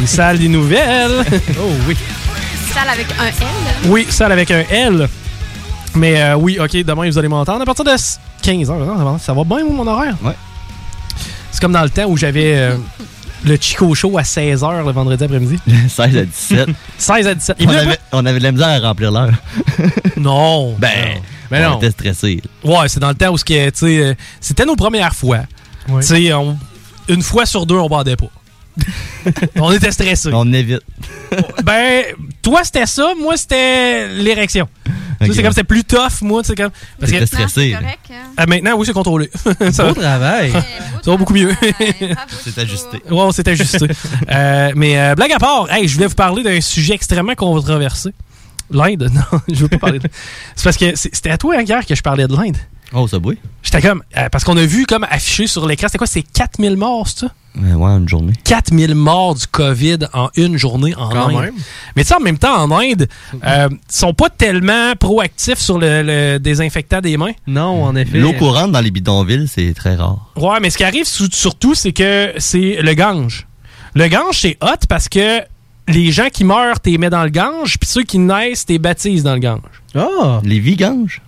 les 0.00 0.06
salles 0.06 0.38
des 0.38 0.48
nouvelles. 0.48 1.22
oh 1.60 1.68
oui. 1.86 1.98
Salle 2.72 2.88
avec 2.88 3.08
un 3.20 3.26
L. 3.26 3.34
Oui, 3.88 4.06
salle 4.08 4.32
avec 4.32 4.50
un 4.50 4.64
L. 4.70 5.06
Mais 5.96 6.22
euh, 6.22 6.34
oui, 6.36 6.58
ok, 6.58 6.82
demain, 6.82 7.10
vous 7.10 7.18
allez 7.18 7.28
m'entendre 7.28 7.60
à 7.60 7.66
partir 7.66 7.84
de 7.84 7.90
15h. 7.90 9.18
Ça 9.20 9.34
va 9.34 9.44
bien, 9.44 9.64
mon 9.64 9.86
horaire? 9.86 10.16
Ouais. 10.24 10.32
C'est 11.64 11.66
comme 11.68 11.72
dans 11.72 11.82
le 11.82 11.88
temps 11.88 12.04
où 12.04 12.16
j'avais 12.18 12.58
euh, 12.58 12.76
le 13.46 13.56
Chico 13.58 13.94
Show 13.94 14.18
à 14.18 14.20
16h 14.20 14.84
le 14.84 14.92
vendredi 14.92 15.24
après-midi. 15.24 15.58
16 15.88 16.16
à 16.18 16.24
17. 16.26 16.68
16 16.98 17.26
à 17.26 17.34
17. 17.34 17.56
On 17.60 17.68
avait, 17.70 17.98
on 18.12 18.26
avait 18.26 18.38
de 18.38 18.44
la 18.44 18.52
misère 18.52 18.68
à 18.68 18.88
remplir 18.88 19.10
l'heure. 19.10 19.32
Non. 20.18 20.74
Ben, 20.78 21.22
Mais 21.50 21.64
on 21.64 21.70
non. 21.70 21.76
était 21.78 21.90
stressés. 21.92 22.42
Ouais, 22.64 22.86
c'est 22.88 23.00
dans 23.00 23.08
le 23.08 23.14
temps 23.14 23.32
où 23.32 23.38
euh, 23.50 24.14
c'était 24.42 24.66
nos 24.66 24.76
premières 24.76 25.14
fois. 25.14 25.38
Tu 25.86 26.02
sais, 26.02 26.30
une 27.08 27.22
fois 27.22 27.46
sur 27.46 27.64
deux, 27.64 27.76
on 27.76 27.88
bandait 27.88 28.16
pas. 28.16 28.28
on 29.56 29.72
était 29.72 29.90
stressés. 29.90 30.32
On 30.34 30.52
évite. 30.52 30.82
ben, 31.64 32.04
toi, 32.42 32.60
c'était 32.62 32.84
ça. 32.84 33.14
Moi, 33.18 33.38
c'était 33.38 34.08
l'érection. 34.08 34.68
C'est 35.20 35.30
ouais. 35.30 35.42
comme 35.42 35.52
c'est 35.52 35.64
plus 35.64 35.84
tough, 35.84 36.22
moi. 36.22 36.42
tu 36.42 36.48
sais, 36.48 36.54
comme. 36.54 36.70
Parce 36.98 37.12
que 37.12 37.26
stressé, 37.26 37.48
C'est 37.54 37.72
correct, 37.72 38.00
hein? 38.10 38.32
Ah, 38.36 38.46
maintenant, 38.46 38.74
oui, 38.76 38.86
c'est 38.86 38.92
contrôlé. 38.92 39.30
ça, 39.72 39.84
Beau 39.84 39.94
travail. 40.00 40.50
ça 41.02 41.10
va 41.10 41.16
beaucoup 41.16 41.34
mieux. 41.34 41.54
C'est 42.44 42.58
ajusté. 42.58 42.96
Ouais, 43.10 43.20
on 43.20 43.32
s'est 43.32 43.48
ajusté. 43.48 43.86
Euh, 44.30 44.72
mais 44.74 44.98
euh, 44.98 45.14
blague 45.14 45.32
à 45.32 45.38
part, 45.38 45.70
hey, 45.70 45.86
je 45.88 45.94
voulais 45.94 46.06
vous 46.06 46.14
parler 46.14 46.42
d'un 46.42 46.60
sujet 46.60 46.94
extrêmement 46.94 47.34
controversé. 47.34 48.10
L'Inde? 48.70 49.10
Non, 49.12 49.40
je 49.48 49.60
veux 49.60 49.68
pas 49.68 49.78
parler 49.78 49.98
de... 49.98 50.08
C'est 50.56 50.64
parce 50.64 50.76
que 50.78 50.96
c'est- 50.96 51.14
c'était 51.14 51.30
à 51.30 51.38
toi, 51.38 51.54
hein, 51.58 51.62
hier, 51.62 51.84
que 51.86 51.94
je 51.94 52.02
parlais 52.02 52.26
de 52.26 52.34
l'Inde. 52.34 52.56
Oh, 52.92 53.06
ça 53.06 53.18
bouille. 53.18 53.38
J'étais 53.62 53.82
comme... 53.82 54.02
euh, 54.16 54.28
parce 54.30 54.42
qu'on 54.44 54.56
a 54.56 54.64
vu 54.64 54.86
comme 54.86 55.04
affiché 55.10 55.46
sur 55.46 55.66
l'écran, 55.66 55.88
c'était 55.88 55.98
quoi? 55.98 56.06
C'est 56.06 56.22
4000 56.22 56.76
morts, 56.76 57.06
c'est 57.08 57.20
ça? 57.26 57.32
Ouais, 57.56 57.72
ouais, 57.72 57.90
une 57.92 58.08
journée. 58.08 58.32
4000 58.44 58.94
morts 58.96 59.34
du 59.36 59.46
COVID 59.46 59.98
en 60.12 60.28
une 60.36 60.56
journée 60.56 60.94
en 60.96 61.08
Quand 61.08 61.28
Inde. 61.28 61.40
même. 61.40 61.54
Mais 61.94 62.02
tu 62.02 62.08
sais, 62.08 62.14
en 62.16 62.20
même 62.20 62.38
temps, 62.38 62.56
en 62.56 62.70
Inde, 62.72 63.06
euh, 63.46 63.68
ils 63.70 63.78
sont 63.88 64.12
pas 64.12 64.28
tellement 64.28 64.94
proactifs 64.98 65.58
sur 65.58 65.78
le, 65.78 66.02
le 66.02 66.38
désinfectant 66.38 67.00
des 67.00 67.16
mains. 67.16 67.32
Non, 67.46 67.84
en 67.84 67.94
effet. 67.94 68.18
L'eau 68.18 68.32
courante 68.32 68.72
dans 68.72 68.80
les 68.80 68.90
bidonvilles, 68.90 69.46
c'est 69.48 69.72
très 69.74 69.94
rare. 69.94 70.30
Ouais, 70.36 70.58
mais 70.60 70.70
ce 70.70 70.78
qui 70.78 70.84
arrive 70.84 71.04
surtout, 71.06 71.74
c'est 71.74 71.92
que 71.92 72.32
c'est 72.38 72.78
le 72.82 72.94
Gange. 72.94 73.46
Le 73.94 74.08
Gange, 74.08 74.40
c'est 74.40 74.58
hot 74.60 74.86
parce 74.88 75.08
que 75.08 75.40
les 75.86 76.10
gens 76.10 76.28
qui 76.32 76.42
meurent, 76.42 76.80
t'es 76.80 76.98
mets 76.98 77.10
dans 77.10 77.22
le 77.22 77.30
Gange, 77.30 77.78
puis 77.78 77.88
ceux 77.88 78.02
qui 78.02 78.18
naissent, 78.18 78.66
t'es 78.66 78.78
baptises 78.78 79.22
dans 79.22 79.34
le 79.34 79.40
Gange. 79.40 79.60
Ah! 79.94 80.40
Les 80.42 80.58
viganges? 80.58 81.20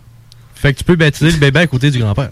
Fait 0.57 0.73
que 0.73 0.79
tu 0.79 0.85
peux 0.85 0.97
baptiser 0.97 1.31
le 1.31 1.37
bébé 1.37 1.61
à 1.61 1.67
côté 1.69 1.91
du 1.93 1.99
grand-père. 2.01 2.31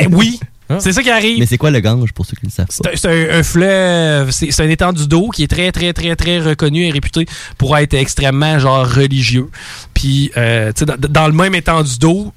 Eh 0.00 0.06
oui! 0.06 0.40
C'est 0.80 0.92
ça 0.92 1.02
qui 1.02 1.10
arrive. 1.10 1.38
Mais 1.38 1.46
c'est 1.46 1.58
quoi 1.58 1.70
le 1.70 1.80
gange 1.80 2.12
pour 2.12 2.26
ceux 2.26 2.36
qui 2.36 2.44
ne 2.46 2.50
le 2.50 2.54
savent 2.54 2.66
pas? 2.66 2.90
C'est 2.94 3.08
un- 3.32 3.42
fleuve, 3.42 4.30
c'est 4.32 4.60
un 4.60 4.68
étendue 4.68 5.06
d'eau 5.06 5.28
qui 5.30 5.42
est 5.44 5.48
très, 5.48 5.70
très, 5.72 5.92
très, 5.92 6.16
très 6.16 6.40
reconnu 6.40 6.84
et 6.86 6.90
réputé 6.90 7.26
pour 7.58 7.76
être 7.76 7.94
extrêmement, 7.94 8.58
genre, 8.58 8.86
religieux. 8.86 9.48
Puis, 9.94 10.32
euh, 10.36 10.72
tu 10.72 10.80
sais, 10.80 10.84
dans, 10.86 10.96
dans 10.96 11.26
le 11.28 11.32
même 11.34 11.54
étendue 11.54 11.98
d'eau, 11.98 12.32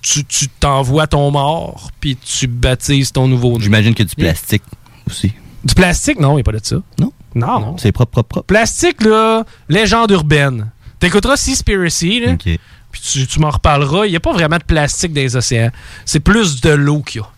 tu- 0.00 0.24
t'envoies 0.60 1.06
ton 1.06 1.30
mort, 1.30 1.90
puis 2.00 2.16
tu 2.16 2.46
baptises 2.46 3.10
ton 3.12 3.26
nouveau 3.26 3.58
J'imagine 3.58 3.94
que 3.94 4.02
du 4.04 4.14
plastique 4.14 4.62
aussi. 5.08 5.32
Du 5.64 5.74
plastique? 5.74 6.20
Non, 6.20 6.32
il 6.32 6.34
n'y 6.36 6.40
a 6.40 6.44
pas 6.44 6.52
de 6.52 6.60
ça. 6.62 6.76
Non? 6.98 7.12
Non. 7.34 7.76
C'est 7.78 7.90
propre, 7.92 8.10
propre, 8.12 8.28
propre. 8.28 8.46
Plastique, 8.46 9.02
là, 9.02 9.44
légende 9.68 10.10
urbaine. 10.10 10.70
T'écouteras 11.00 11.36
Seaspiracy, 11.36 12.20
là, 12.20 12.32
OK. 12.32 12.42
puis 12.44 13.00
tu, 13.00 13.26
tu 13.26 13.40
m'en 13.40 13.50
reparleras. 13.50 14.06
Il 14.06 14.10
n'y 14.10 14.16
a 14.16 14.20
pas 14.20 14.32
vraiment 14.32 14.58
de 14.58 14.62
plastique 14.64 15.12
dans 15.12 15.20
les 15.20 15.34
océans. 15.34 15.70
C'est 16.04 16.20
plus 16.20 16.60
de 16.60 16.70
l'eau 16.70 17.00
qu'il 17.02 17.20
y 17.22 17.24
a. 17.24 17.28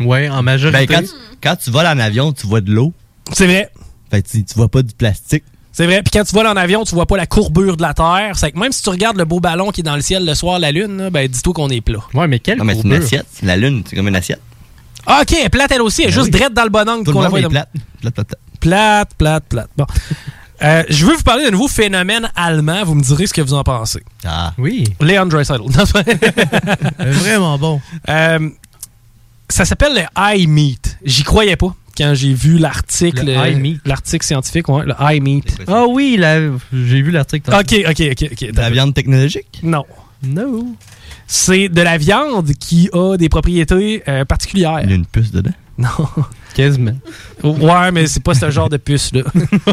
Ouais, 0.00 0.28
en 0.28 0.42
majorité. 0.42 0.86
Ben, 0.86 0.96
quand, 0.96 1.02
tu, 1.02 1.10
quand 1.42 1.56
tu 1.56 1.70
voles 1.70 1.86
en 1.86 1.98
avion, 1.98 2.32
tu 2.32 2.46
vois 2.46 2.60
de 2.60 2.70
l'eau. 2.72 2.92
C'est 3.32 3.46
vrai. 3.46 3.70
Fait 4.10 4.22
que 4.22 4.28
tu, 4.28 4.44
tu 4.44 4.54
vois 4.54 4.68
pas 4.68 4.82
du 4.82 4.94
plastique. 4.94 5.44
C'est 5.72 5.86
vrai. 5.86 6.02
Puis 6.02 6.10
quand 6.12 6.24
tu 6.24 6.34
voles 6.34 6.46
en 6.46 6.56
avion, 6.56 6.84
tu 6.84 6.94
vois 6.94 7.06
pas 7.06 7.16
la 7.16 7.26
courbure 7.26 7.76
de 7.76 7.82
la 7.82 7.94
Terre. 7.94 8.36
C'est 8.36 8.52
que 8.52 8.58
même 8.58 8.70
si 8.72 8.82
tu 8.82 8.90
regardes 8.90 9.16
le 9.16 9.24
beau 9.24 9.40
ballon 9.40 9.70
qui 9.70 9.80
est 9.80 9.84
dans 9.84 9.96
le 9.96 10.02
ciel 10.02 10.24
le 10.24 10.34
soir, 10.34 10.58
la 10.60 10.70
Lune, 10.70 10.98
là, 10.98 11.10
ben 11.10 11.26
dis-toi 11.28 11.52
qu'on 11.52 11.68
est 11.68 11.80
plat. 11.80 11.98
Ouais, 12.14 12.28
mais 12.28 12.38
quelle 12.38 12.58
Non, 12.58 12.64
mais 12.64 12.74
c'est 12.76 12.82
une 12.82 12.92
assiette. 12.92 13.26
La 13.42 13.56
lune, 13.56 13.82
c'est 13.88 13.96
comme 13.96 14.06
une 14.08 14.14
assiette. 14.16 14.40
Ah, 15.06 15.20
ok, 15.22 15.32
elle 15.38 15.46
est 15.46 15.48
plate 15.48 15.72
elle 15.72 15.82
aussi. 15.82 16.02
Elle 16.02 16.08
est 16.08 16.12
Ben 16.12 16.22
juste 16.22 16.32
oui. 16.32 16.40
drette 16.40 16.54
dans 16.54 16.62
le 16.64 16.70
bon 16.70 16.88
angle 16.88 17.12
qu'on 17.12 17.20
la 17.20 17.28
voit. 17.28 17.40
est 17.40 17.42
de- 17.42 17.48
plate. 17.48 17.68
Plate, 18.00 18.14
plate, 18.14 18.26
plate. 18.26 18.38
Plate, 18.60 19.14
plate, 19.18 19.44
plate. 19.48 19.70
Bon. 19.76 19.86
Euh, 20.62 20.84
je 20.88 21.04
veux 21.04 21.14
vous 21.16 21.22
parler 21.24 21.44
d'un 21.44 21.50
nouveau 21.50 21.66
phénomène 21.68 22.30
allemand. 22.36 22.84
Vous 22.84 22.94
me 22.94 23.02
direz 23.02 23.26
ce 23.26 23.34
que 23.34 23.42
vous 23.42 23.54
en 23.54 23.64
pensez. 23.64 24.02
Ah. 24.24 24.52
Oui. 24.56 24.84
Léon 25.00 25.26
Dreisaitl. 25.26 25.62
Vrai. 25.68 26.04
Vraiment 26.98 27.58
bon. 27.58 27.80
Euh, 28.08 28.48
ça 29.54 29.64
s'appelle 29.64 29.94
le 29.94 30.20
eye 30.20 30.48
meat. 30.48 30.98
J'y 31.04 31.22
croyais 31.22 31.54
pas 31.54 31.76
quand 31.96 32.12
j'ai 32.14 32.34
vu 32.34 32.58
l'article. 32.58 33.24
Le 33.24 33.36
euh. 33.36 33.74
L'article 33.84 34.26
scientifique, 34.26 34.68
ouais, 34.68 34.84
le 34.84 34.94
eye 34.98 35.20
meat. 35.20 35.58
Ah 35.68 35.84
oui, 35.88 36.18
j'ai 36.72 37.02
vu 37.02 37.12
l'article. 37.12 37.54
Ok, 37.54 37.72
ok, 37.88 38.02
ok, 38.10 38.28
ok. 38.32 38.50
De 38.50 38.60
la 38.60 38.70
viande 38.70 38.94
technologique? 38.94 39.60
Non. 39.62 39.84
No. 40.24 40.74
C'est 41.28 41.68
de 41.68 41.82
la 41.82 41.98
viande 41.98 42.52
qui 42.54 42.90
a 42.92 43.16
des 43.16 43.28
propriétés 43.28 44.02
euh, 44.08 44.24
particulières. 44.24 44.80
Il 44.82 44.90
y 44.90 44.92
a 44.92 44.96
une 44.96 45.06
puce 45.06 45.30
dedans? 45.30 45.52
Non. 45.78 45.88
Quasiment. 46.54 46.96
Ouais, 47.44 47.92
mais 47.92 48.08
c'est 48.08 48.22
pas 48.24 48.34
ce 48.34 48.50
genre 48.50 48.68
de 48.68 48.76
puce-là. 48.76 49.22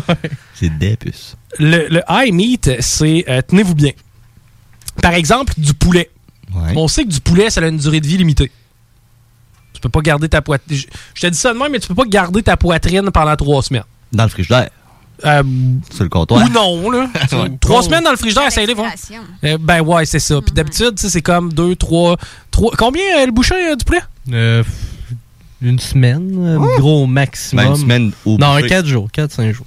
C'est 0.54 0.78
des 0.78 0.96
puces. 0.96 1.36
Le, 1.58 1.88
le 1.90 2.02
high 2.08 2.34
meat, 2.34 2.72
c'est, 2.82 3.26
euh, 3.28 3.42
tenez-vous 3.48 3.76
bien. 3.76 3.92
Par 5.02 5.14
exemple, 5.14 5.54
du 5.58 5.74
poulet. 5.74 6.10
Ouais. 6.54 6.74
On 6.76 6.88
sait 6.88 7.04
que 7.04 7.10
du 7.10 7.20
poulet, 7.20 7.50
ça 7.50 7.62
a 7.62 7.68
une 7.68 7.78
durée 7.78 8.00
de 8.00 8.08
vie 8.08 8.18
limitée. 8.18 8.52
Tu 9.82 9.90
peux 9.90 9.90
pas 9.90 10.02
garder 10.02 10.30
ta 10.30 10.42
poitrine. 10.44 10.78
Je, 10.78 10.86
je 11.16 11.22
te 11.22 11.28
dis 11.28 11.38
ça 11.38 11.54
de 11.54 11.58
même, 11.58 11.72
mais 11.72 11.80
tu 11.80 11.88
peux 11.88 11.96
pas 11.96 12.06
garder 12.06 12.44
ta 12.44 12.56
poitrine 12.56 13.10
pendant 13.12 13.36
trois 13.36 13.64
semaines. 13.64 13.84
Dans 14.14 14.24
le 14.24 14.30
frigidaire. 14.30 14.70
Euh, 15.26 15.44
Sur 15.92 16.04
le 16.04 16.10
comptoir. 16.10 16.46
Ou 16.46 16.50
non, 16.50 16.90
là. 16.92 17.08
Ouais. 17.32 17.50
Trois 17.60 17.82
semaines 17.84 18.04
dans 18.04 18.12
le 18.12 18.18
frigidaire, 18.18 18.52
ça 18.52 18.62
voir. 18.76 18.92
Euh, 19.44 19.58
ben 19.60 19.82
ouais, 19.82 20.06
c'est 20.06 20.20
ça. 20.20 20.40
Puis 20.42 20.52
d'habitude, 20.54 20.96
tu 20.96 21.02
sais, 21.04 21.10
c'est 21.10 21.22
comme 21.22 21.52
deux, 21.54 21.76
trois, 21.76 22.18
trois. 22.52 22.72
Combien 22.78 23.02
euh, 23.20 23.26
le 23.26 23.32
boucher 23.32 23.56
euh, 23.72 23.76
du 23.76 23.84
poulet? 23.86 24.02
Euh, 24.32 24.64
une 25.62 25.80
semaine, 25.80 26.32
euh, 26.40 26.78
gros 26.78 27.06
maximum. 27.08 27.66
Ben, 27.66 27.72
une 27.72 27.76
semaine 27.78 28.12
au 28.26 28.38
Non, 28.38 28.56
boucher. 28.56 28.68
4 28.68 28.86
jours, 28.88 29.08
4-5 29.16 29.52
jours. 29.54 29.66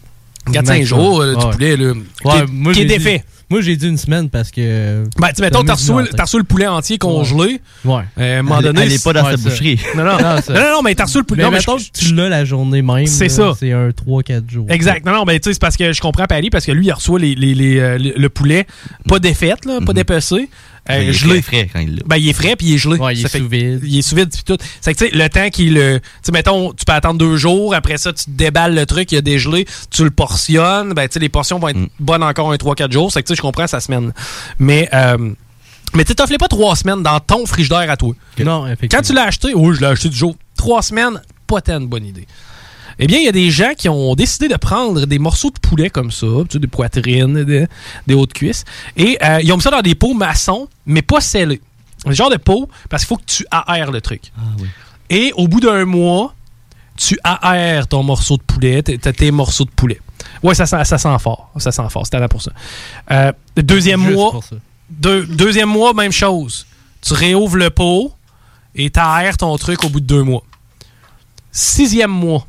4-5 0.48 0.54
Maximum. 0.54 0.84
jours, 0.84 1.20
euh, 1.22 1.34
du 1.36 1.44
Ouais. 1.44 1.50
poulet, 1.52 1.76
là. 1.76 1.92
Ouais, 1.92 1.94
qui 2.32 2.36
est- 2.38 2.46
moi, 2.52 2.72
qui 2.72 2.80
est 2.82 2.84
défait? 2.86 3.24
Moi, 3.54 3.60
j'ai 3.62 3.76
dit 3.76 3.86
une 3.86 3.96
semaine 3.98 4.30
parce 4.30 4.50
que. 4.50 5.04
Ben, 5.16 5.28
tu 5.28 5.36
sais, 5.36 5.42
mettons, 5.42 5.62
t'as 5.62 5.74
reçu, 5.74 5.92
le- 5.92 5.98
la 6.00 6.04
tête. 6.06 6.16
t'as 6.16 6.24
reçu 6.24 6.38
le 6.38 6.42
poulet 6.42 6.66
entier 6.66 6.98
congelé. 6.98 7.60
Ouais. 7.84 8.02
Euh, 8.18 8.36
à 8.36 8.38
un 8.40 8.42
moment 8.42 8.60
donné. 8.60 8.80
elle 8.82 8.92
est 8.92 9.04
pas 9.04 9.12
dans 9.12 9.24
Ouais, 9.24 9.36
sa 9.36 9.48
boucherie. 9.48 9.78
Non, 9.96 10.02
non, 10.04 10.10
Non, 10.18 10.18
non, 10.18 10.34
non, 10.48 10.70
non, 10.76 10.82
mais 10.82 10.94
t'as 10.96 11.04
reçu 11.04 11.18
le 11.18 11.24
poulet. 11.24 11.42
Mais 11.44 11.44
Non, 11.44 11.50
mais 11.52 11.58
mettons 11.58 11.78
je- 11.78 11.90
que 11.92 11.96
tu 11.98 12.14
l'as 12.14 12.28
la 12.28 12.44
journée 12.44 12.82
même. 12.82 13.06
C'est 13.06 13.28
là, 13.28 13.30
ça. 13.34 13.52
C'est 13.60 13.70
un 13.70 13.90
3-4 13.90 14.50
jours. 14.50 14.66
Exact. 14.70 15.06
Non, 15.06 15.12
non, 15.12 15.24
mais 15.24 15.38
tu 15.38 15.50
sais, 15.50 15.52
c'est 15.54 15.60
parce 15.60 15.76
que 15.76 15.92
je 15.92 16.00
comprends 16.00 16.24
Pali, 16.26 16.50
parce 16.50 16.66
que 16.66 16.72
lui, 16.72 16.86
il 16.86 16.92
reçoit 16.92 17.20
les, 17.20 17.36
les, 17.36 17.54
les, 17.54 17.78
euh, 17.78 17.96
le, 17.96 18.12
le 18.16 18.28
poulet, 18.28 18.66
pas 19.08 19.20
défaite, 19.20 19.64
là, 19.66 19.78
pas 19.86 19.92
dépecé. 19.92 20.48
Mais 20.86 20.96
Euh, 20.98 21.02
il 21.04 21.08
est 21.08 21.12
gelé. 21.14 21.40
frais 21.40 21.70
quand 21.72 21.78
il 21.80 21.96
l'a. 21.96 22.02
Ben, 22.04 22.16
il 22.18 22.28
est 22.28 22.34
frais 22.34 22.56
puis 22.56 22.66
il 22.66 22.74
est 22.74 22.78
gelé. 22.78 22.98
Ouais, 22.98 23.14
il 23.14 23.20
Ça 23.22 23.28
est 23.28 23.30
fait 23.30 23.38
sous 23.38 23.48
vide. 23.48 23.80
Il 23.84 23.98
est 23.98 24.02
sous 24.02 24.16
vide 24.16 24.28
puis 24.30 24.42
tout. 24.44 24.58
C'est 24.82 24.92
que, 24.92 24.98
tu 24.98 25.10
sais, 25.10 25.16
le 25.16 25.26
temps 25.30 25.48
qu'il 25.48 25.72
le. 25.72 25.98
Tu 25.98 26.04
sais, 26.24 26.32
mettons, 26.32 26.74
tu 26.74 26.84
peux 26.84 26.92
attendre 26.92 27.18
deux 27.18 27.36
jours, 27.38 27.74
après 27.74 27.96
ça, 27.96 28.12
tu 28.12 28.24
déballes 28.28 28.74
le 28.74 28.84
truc, 28.84 29.10
il 29.12 29.16
a 29.16 29.22
dégelé, 29.22 29.64
tu 29.90 30.04
le 30.04 30.10
portionnes, 30.10 30.92
ben, 30.92 31.08
tu 31.08 31.14
sais, 31.14 31.20
les 31.20 31.30
portions 31.30 31.58
vont 31.58 31.68
être 31.68 31.78
Mm. 31.78 31.86
bonnes 32.00 32.22
encore 32.22 32.52
un 32.52 32.56
3-4 32.56 32.92
jours. 32.92 33.10
C'est 33.10 33.22
que, 33.22 33.28
tu 33.28 33.32
sais, 33.32 33.36
je 33.36 33.40
comprends 33.44 33.66
sa 33.66 33.80
semaine. 33.80 34.12
Mais, 34.58 34.88
euh, 34.92 35.32
mais 35.94 36.04
tu 36.04 36.14
t'offres 36.14 36.36
pas 36.36 36.48
trois 36.48 36.76
semaines 36.76 37.02
dans 37.02 37.20
ton 37.20 37.46
frigidaire 37.46 37.90
à 37.90 37.96
toi. 37.96 38.14
Non, 38.38 38.66
effectivement. 38.66 39.00
Quand 39.00 39.06
tu 39.06 39.12
l'as 39.14 39.24
acheté, 39.24 39.54
oui, 39.54 39.74
je 39.74 39.80
l'ai 39.80 39.86
acheté 39.86 40.08
du 40.08 40.16
jour. 40.16 40.34
Trois 40.56 40.82
semaines, 40.82 41.20
pas 41.46 41.60
tant 41.60 41.78
une 41.78 41.86
bonne 41.86 42.06
idée. 42.06 42.26
Eh 42.98 43.06
bien, 43.06 43.18
il 43.18 43.24
y 43.24 43.28
a 43.28 43.32
des 43.32 43.50
gens 43.50 43.72
qui 43.76 43.88
ont 43.88 44.14
décidé 44.14 44.46
de 44.48 44.56
prendre 44.56 45.04
des 45.04 45.18
morceaux 45.18 45.50
de 45.50 45.58
poulet 45.58 45.90
comme 45.90 46.12
ça, 46.12 46.26
tu 46.48 46.52
sais, 46.52 46.58
des 46.60 46.68
poitrines, 46.68 47.42
des, 47.42 47.66
des 48.06 48.14
hautes 48.14 48.32
cuisses, 48.32 48.64
et 48.96 49.18
euh, 49.22 49.40
ils 49.42 49.52
ont 49.52 49.56
mis 49.56 49.62
ça 49.62 49.70
dans 49.70 49.82
des 49.82 49.96
pots 49.96 50.14
maçons, 50.14 50.68
mais 50.86 51.02
pas 51.02 51.20
scellés. 51.20 51.60
Un 52.06 52.12
genre 52.12 52.30
de 52.30 52.36
pot, 52.36 52.68
parce 52.88 53.02
qu'il 53.02 53.08
faut 53.08 53.16
que 53.16 53.24
tu 53.26 53.44
aères 53.50 53.90
le 53.90 54.00
truc. 54.00 54.32
Et 55.10 55.32
au 55.36 55.48
bout 55.48 55.58
d'un 55.60 55.84
mois, 55.84 56.34
tu 56.96 57.18
aères 57.24 57.88
ton 57.88 58.02
morceau 58.04 58.36
de 58.36 58.42
poulet, 58.42 58.82
t'as 58.82 59.12
tes 59.12 59.30
morceaux 59.32 59.64
de 59.64 59.70
poulet. 59.70 60.00
Ouais, 60.42 60.54
ça 60.54 60.66
sent, 60.66 60.84
ça 60.84 60.98
sent 60.98 61.16
fort. 61.20 61.50
Ça 61.58 61.72
sent 61.72 61.82
fort. 61.90 62.04
C'est 62.06 62.10
talent 62.12 62.28
pour 62.28 62.42
ça. 62.42 62.52
Euh, 63.10 63.32
deuxième 63.56 64.00
Juste 64.02 64.14
mois, 64.14 64.30
pour 64.32 64.44
ça. 64.44 64.56
deux- 64.90 65.26
deuxième 65.26 65.68
mois, 65.68 65.92
même 65.94 66.12
chose. 66.12 66.66
Tu 67.02 67.14
réouvres 67.14 67.56
le 67.56 67.70
pot 67.70 68.12
et 68.74 68.90
t'aères 68.90 69.36
ton 69.36 69.56
truc 69.56 69.84
au 69.84 69.88
bout 69.88 70.00
de 70.00 70.06
deux 70.06 70.22
mois. 70.22 70.42
Sixième 71.52 72.10
mois. 72.10 72.46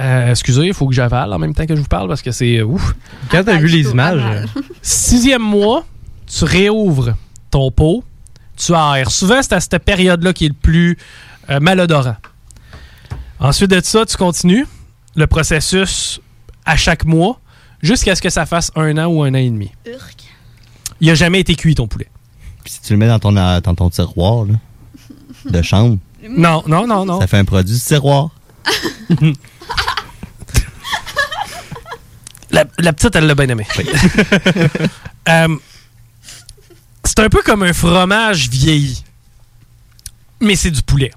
Euh, 0.00 0.30
excusez, 0.30 0.66
il 0.66 0.74
faut 0.74 0.88
que 0.88 0.94
j'avale 0.94 1.32
en 1.32 1.38
même 1.38 1.54
temps 1.54 1.66
que 1.66 1.76
je 1.76 1.80
vous 1.80 1.86
parle 1.88 2.08
parce 2.08 2.20
que 2.22 2.32
c'est 2.32 2.58
euh, 2.58 2.64
ouf. 2.64 2.94
Quand 3.30 3.44
t'as 3.44 3.56
vu 3.58 3.68
les 3.68 3.90
images, 3.90 4.46
Sixième 4.82 5.42
mois, 5.42 5.84
tu 6.26 6.44
réouvres 6.44 7.14
ton 7.50 7.70
pot, 7.70 8.02
tu 8.56 8.74
aères. 8.74 9.10
Souvent, 9.10 9.40
c'est 9.40 9.52
à 9.52 9.60
cette 9.60 9.78
période-là 9.84 10.32
qui 10.32 10.46
est 10.46 10.48
le 10.48 10.54
plus 10.54 10.98
euh, 11.50 11.60
malodorant. 11.60 12.16
Ensuite 13.38 13.70
de 13.70 13.80
ça, 13.84 14.04
tu 14.04 14.16
continues 14.16 14.66
le 15.14 15.26
processus 15.26 16.20
à 16.64 16.76
chaque 16.76 17.04
mois 17.04 17.40
jusqu'à 17.82 18.14
ce 18.14 18.22
que 18.22 18.30
ça 18.30 18.46
fasse 18.46 18.70
un 18.76 18.96
an 18.98 19.06
ou 19.06 19.22
un 19.22 19.30
an 19.30 19.38
et 19.38 19.50
demi. 19.50 19.70
Il 21.00 21.08
n'a 21.08 21.14
jamais 21.14 21.40
été 21.40 21.54
cuit 21.54 21.74
ton 21.74 21.86
poulet. 21.86 22.08
Puis 22.64 22.72
si 22.74 22.80
tu 22.80 22.92
le 22.94 22.98
mets 22.98 23.08
dans 23.08 23.18
ton, 23.18 23.32
dans 23.32 23.74
ton 23.74 23.90
tiroir 23.90 24.46
là, 24.46 24.54
de 25.50 25.62
chambre, 25.62 25.98
Non, 26.28 26.62
non, 26.66 26.86
non, 26.86 27.04
non. 27.04 27.20
ça 27.20 27.26
fait 27.26 27.38
un 27.38 27.44
produit 27.44 27.74
du 27.74 27.80
tiroir. 27.80 28.30
La, 32.50 32.64
la 32.78 32.92
petite, 32.92 33.16
elle 33.16 33.26
l'a 33.26 33.34
bien 33.34 33.48
aimé. 33.48 33.66
Euh, 35.26 35.56
c'est 37.02 37.20
un 37.20 37.30
peu 37.30 37.40
comme 37.42 37.62
un 37.62 37.72
fromage 37.72 38.50
vieilli. 38.50 39.02
Mais 40.38 40.54
c'est 40.54 40.70
du 40.70 40.82
poulet. 40.82 41.12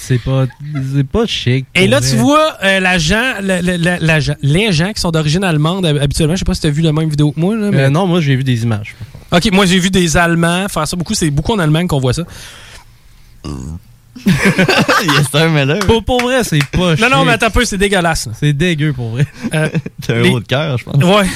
C'est 0.00 0.18
pas, 0.18 0.46
c'est 0.94 1.06
pas 1.06 1.26
chic. 1.26 1.66
Et 1.74 1.86
là, 1.86 2.00
vrai. 2.00 2.10
tu 2.10 2.16
vois, 2.16 2.56
euh, 2.64 2.80
la 2.80 2.98
gens- 2.98 3.34
la- 3.42 3.62
la- 3.62 3.76
la- 3.76 3.98
la 3.98 4.20
gens- 4.20 4.36
les 4.42 4.72
gens 4.72 4.92
qui 4.92 5.00
sont 5.00 5.10
d'origine 5.10 5.44
allemande, 5.44 5.86
hab- 5.86 5.98
habituellement, 5.98 6.34
je 6.34 6.40
sais 6.40 6.44
pas 6.44 6.54
si 6.54 6.60
tu 6.62 6.66
as 6.66 6.70
vu 6.70 6.82
la 6.82 6.92
même 6.92 7.08
vidéo 7.08 7.32
que 7.32 7.38
moi. 7.40 7.54
Là, 7.56 7.70
mais- 7.70 7.78
Euh, 7.82 7.90
non, 7.90 8.06
moi, 8.06 8.20
j'ai 8.20 8.34
vu 8.36 8.44
des 8.44 8.62
images. 8.62 8.94
Ok, 9.32 9.48
moi 9.52 9.64
j'ai 9.64 9.78
vu 9.78 9.90
des 9.90 10.16
Allemands 10.16 10.66
faire 10.68 10.88
ça 10.88 10.96
beaucoup. 10.96 11.14
C'est 11.14 11.30
beaucoup 11.30 11.52
en 11.52 11.58
Allemagne 11.60 11.86
qu'on 11.86 12.00
voit 12.00 12.12
ça. 12.12 12.24
là. 15.66 15.76
Pour, 15.86 16.04
pour 16.04 16.20
vrai, 16.22 16.42
c'est 16.44 16.58
pas 16.70 16.96
Non, 16.96 17.08
non, 17.10 17.16
chic. 17.18 17.26
mais 17.26 17.32
attends 17.32 17.46
un 17.46 17.50
peu, 17.50 17.64
c'est 17.64 17.78
dégueulasse. 17.78 18.28
C'est 18.38 18.52
dégueu 18.52 18.92
pour 18.92 19.10
vrai. 19.10 19.26
Euh, 19.54 19.68
T'as 20.06 20.14
un 20.16 20.22
les- 20.22 20.30
haut 20.30 20.40
de 20.40 20.46
cœur, 20.46 20.76
je 20.78 20.84
pense. 20.84 20.96
Ouais. 21.02 21.26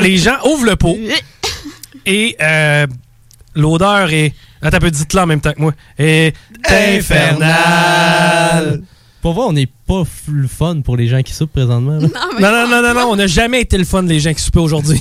les 0.00 0.16
gens 0.18 0.36
ouvrent 0.44 0.66
le 0.66 0.76
pot. 0.76 0.96
Et 2.06 2.36
euh, 2.40 2.86
l'odeur 3.54 4.10
est. 4.12 4.34
Attends 4.62 4.78
un 4.78 4.80
peu, 4.80 4.90
dites-le 4.90 5.20
en 5.20 5.26
même 5.26 5.40
temps 5.40 5.52
que 5.52 5.60
moi. 5.60 5.72
Est 5.98 6.34
infernale. 6.68 8.82
Pour 9.20 9.34
voir, 9.34 9.48
on 9.48 9.52
n'est 9.52 9.66
pas 9.66 10.04
le 10.28 10.46
fun 10.46 10.80
pour 10.80 10.96
les 10.96 11.08
gens 11.08 11.22
qui 11.22 11.32
soupent 11.32 11.52
présentement. 11.52 11.98
là. 11.98 12.08
Non, 12.40 12.52
non, 12.52 12.68
non, 12.68 12.82
non, 12.82 12.94
non, 12.94 13.10
on 13.10 13.16
n'a 13.16 13.26
jamais 13.26 13.62
été 13.62 13.76
le 13.76 13.84
fun 13.84 14.02
des 14.04 14.20
gens 14.20 14.32
qui 14.32 14.42
soupaient 14.42 14.60
aujourd'hui. 14.60 15.00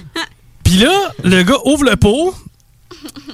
Puis 0.64 0.74
là, 0.78 1.12
le 1.24 1.42
gars 1.42 1.58
ouvre 1.64 1.84
le 1.84 1.96
pot, 1.96 2.34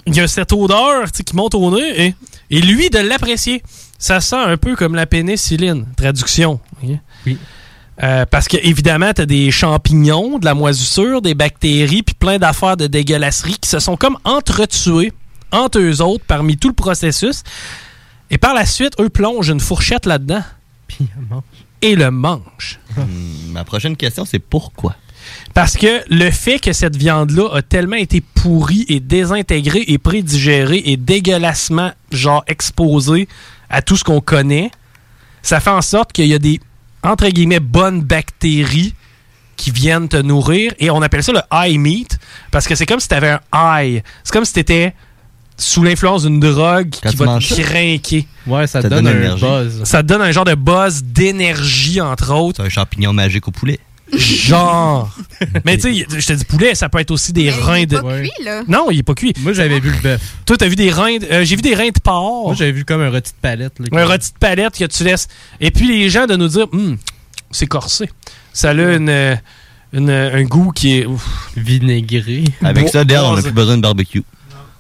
il 0.07 0.15
y 0.15 0.21
a 0.21 0.29
cette 0.29 0.53
odeur 0.53 1.05
tu 1.11 1.19
sais, 1.19 1.25
qui 1.25 1.35
monte 1.35 1.55
au 1.55 1.71
nez, 1.75 2.07
et, 2.07 2.15
et 2.51 2.61
lui, 2.61 2.91
de 2.91 2.99
l'apprécier. 2.99 3.63
Ça 3.99 4.21
sent 4.21 4.37
un 4.37 4.57
peu 4.57 4.77
comme 4.77 4.95
la 4.95 5.07
pénicilline. 5.07 5.87
Traduction. 5.97 6.61
ok? 6.83 6.91
Euh, 8.03 8.27
parce 8.27 8.49
que, 8.49 8.57
évidemment, 8.57 9.13
tu 9.15 9.23
as 9.23 9.27
des 9.27 9.51
champignons, 9.51 10.39
de 10.39 10.45
la 10.45 10.55
moisissure, 10.55 11.23
des 11.23 11.35
bactéries, 11.35 12.03
puis 12.03 12.15
plein 12.15 12.39
d'affaires 12.39 12.77
de 12.77 12.89
dégueulasserie 12.89 13.57
qui 13.61 13.71
se 13.71 13.79
sont 13.79 13.97
comme 13.97 14.19
entretués 14.25 15.13
entre 15.55 15.79
eux 15.79 16.03
autres 16.03 16.25
parmi 16.27 16.57
tout 16.57 16.69
le 16.69 16.75
processus. 16.75 17.43
Et 18.31 18.39
par 18.39 18.55
la 18.55 18.67
suite, 18.67 18.95
eux 19.01 19.09
plongent 19.09 19.51
une 19.51 19.61
fourchette 19.61 20.07
là-dedans. 20.07 20.43
Et 21.83 21.95
le 21.97 22.11
mangent. 22.11 22.79
Hmm, 22.97 23.53
Ma 23.53 23.65
prochaine 23.65 23.97
question, 23.97 24.25
c'est 24.25 24.39
pourquoi? 24.39 24.97
Parce 25.55 25.77
que 25.77 26.03
le 26.11 26.31
fait 26.31 26.59
que 26.59 26.73
cette 26.73 26.97
viande-là 26.97 27.49
a 27.55 27.63
tellement 27.63 27.97
été 27.97 28.21
pourrie 28.21 28.85
et 28.89 29.01
désintégrée 29.01 29.85
et 29.87 29.99
prédigérée 29.99 30.83
et 30.87 30.97
dégueulassement, 30.97 31.93
genre, 32.11 32.45
exposée 32.47 33.29
à 33.71 33.81
tout 33.83 33.97
ce 33.97 34.05
qu'on 34.05 34.21
connaît, 34.21 34.71
ça 35.43 35.61
fait 35.61 35.71
en 35.71 35.83
sorte 35.83 36.13
qu'il 36.13 36.27
y 36.27 36.35
a 36.35 36.39
des, 36.39 36.61
entre 37.03 37.29
guillemets, 37.29 37.61
bonnes 37.61 38.03
bactéries 38.03 38.95
qui 39.57 39.71
viennent 39.71 40.09
te 40.09 40.17
nourrir. 40.17 40.73
Et 40.79 40.91
on 40.91 41.01
appelle 41.03 41.23
ça 41.23 41.33
le 41.33 41.41
high 41.53 41.79
meat 41.79 42.19
parce 42.51 42.67
que 42.67 42.75
c'est 42.75 42.87
comme 42.87 43.01
si 43.01 43.09
tu 43.09 43.15
avais 43.15 43.37
un 43.53 43.81
high. 43.83 44.03
C'est 44.25 44.33
comme 44.33 44.45
si 44.45 44.53
tu 44.53 44.61
étais 44.61 44.95
sous 45.57 45.83
l'influence 45.83 46.23
d'une 46.25 46.41
drogue 46.41 46.91
qui 46.91 47.01
tu 47.01 47.17
va 47.17 47.39
te 47.39 47.45
ça. 47.45 47.63
crinquer. 47.63 48.27
Ouais, 48.47 48.67
ça, 48.67 48.83
Ça 48.83 48.89
donne, 48.89 49.05
donne 49.05 49.25
un 49.25 49.37
buzz. 49.37 49.85
Ça 49.85 50.03
te 50.03 50.09
donne 50.09 50.23
un 50.23 50.33
genre 50.33 50.45
de 50.45 50.55
buzz 50.55 51.03
d'énergie, 51.05 52.01
entre 52.01 52.33
autres. 52.35 52.61
C'est 52.63 52.67
un 52.67 52.71
champignon 52.71 53.13
magique 53.13 53.47
au 53.49 53.51
poulet. 53.53 53.79
Genre. 54.13 55.11
Mais 55.65 55.77
tu 55.79 55.95
sais, 55.95 56.07
je 56.21 56.27
te 56.27 56.33
dis 56.35 56.45
poulet, 56.45 56.75
ça 56.75 56.89
peut 56.89 56.99
être 56.99 57.11
aussi 57.11 57.33
des 57.33 57.51
reins 57.51 57.85
de. 57.85 57.99
pas 57.99 58.21
cuit, 58.21 58.31
là. 58.45 58.63
Non, 58.69 58.91
il 58.91 58.99
est 58.99 59.03
pas 59.03 59.15
cuit. 59.15 59.33
Moi, 59.41 59.53
j'avais 59.53 59.81
vu 59.81 59.91
le 59.91 59.99
bœuf. 60.03 60.21
Toi, 60.47 60.57
t'as 60.57 60.69
vu 60.69 60.77
des 60.77 60.91
reins. 60.91 61.17
de- 61.19 61.25
euh, 61.27 61.45
J'ai 61.45 61.57
vu 61.57 61.63
des 61.63 61.75
reins 61.75 61.89
de 61.89 62.01
porc. 62.03 62.45
Moi, 62.47 62.55
j'avais 62.55 62.73
vu 62.73 62.85
comme 62.85 63.01
un 63.01 63.11
rôti 63.11 63.31
de 63.33 63.37
palette. 63.41 63.73
là, 63.79 63.87
un 64.01 64.07
rôti 64.07 64.33
de 64.33 64.39
palette 64.39 64.77
que 64.79 64.85
tu 64.85 65.05
laisses. 65.05 65.27
Et 65.61 65.71
puis 65.71 65.89
les 65.89 66.11
gens 66.11 66.27
de 66.27 66.37
nous 66.37 66.49
dire, 66.49 66.67
Hum, 66.73 66.97
c'est 67.51 67.67
corsé. 67.67 68.09
Ça 68.53 68.71
a 68.71 68.73
une, 68.75 69.09
euh, 69.09 69.35
une- 69.93 70.11
un 70.11 70.43
goût 70.45 70.71
qui 70.71 70.99
est. 70.99 71.07
ouf. 71.07 71.51
Vinaigré. 71.57 72.45
Avec 72.63 72.89
ça, 72.91 73.05
d'ailleurs, 73.05 73.27
on 73.31 73.37
n'a 73.37 73.43
plus 73.43 73.53
besoin 73.53 73.77
de 73.77 73.83
barbecue. 73.83 74.23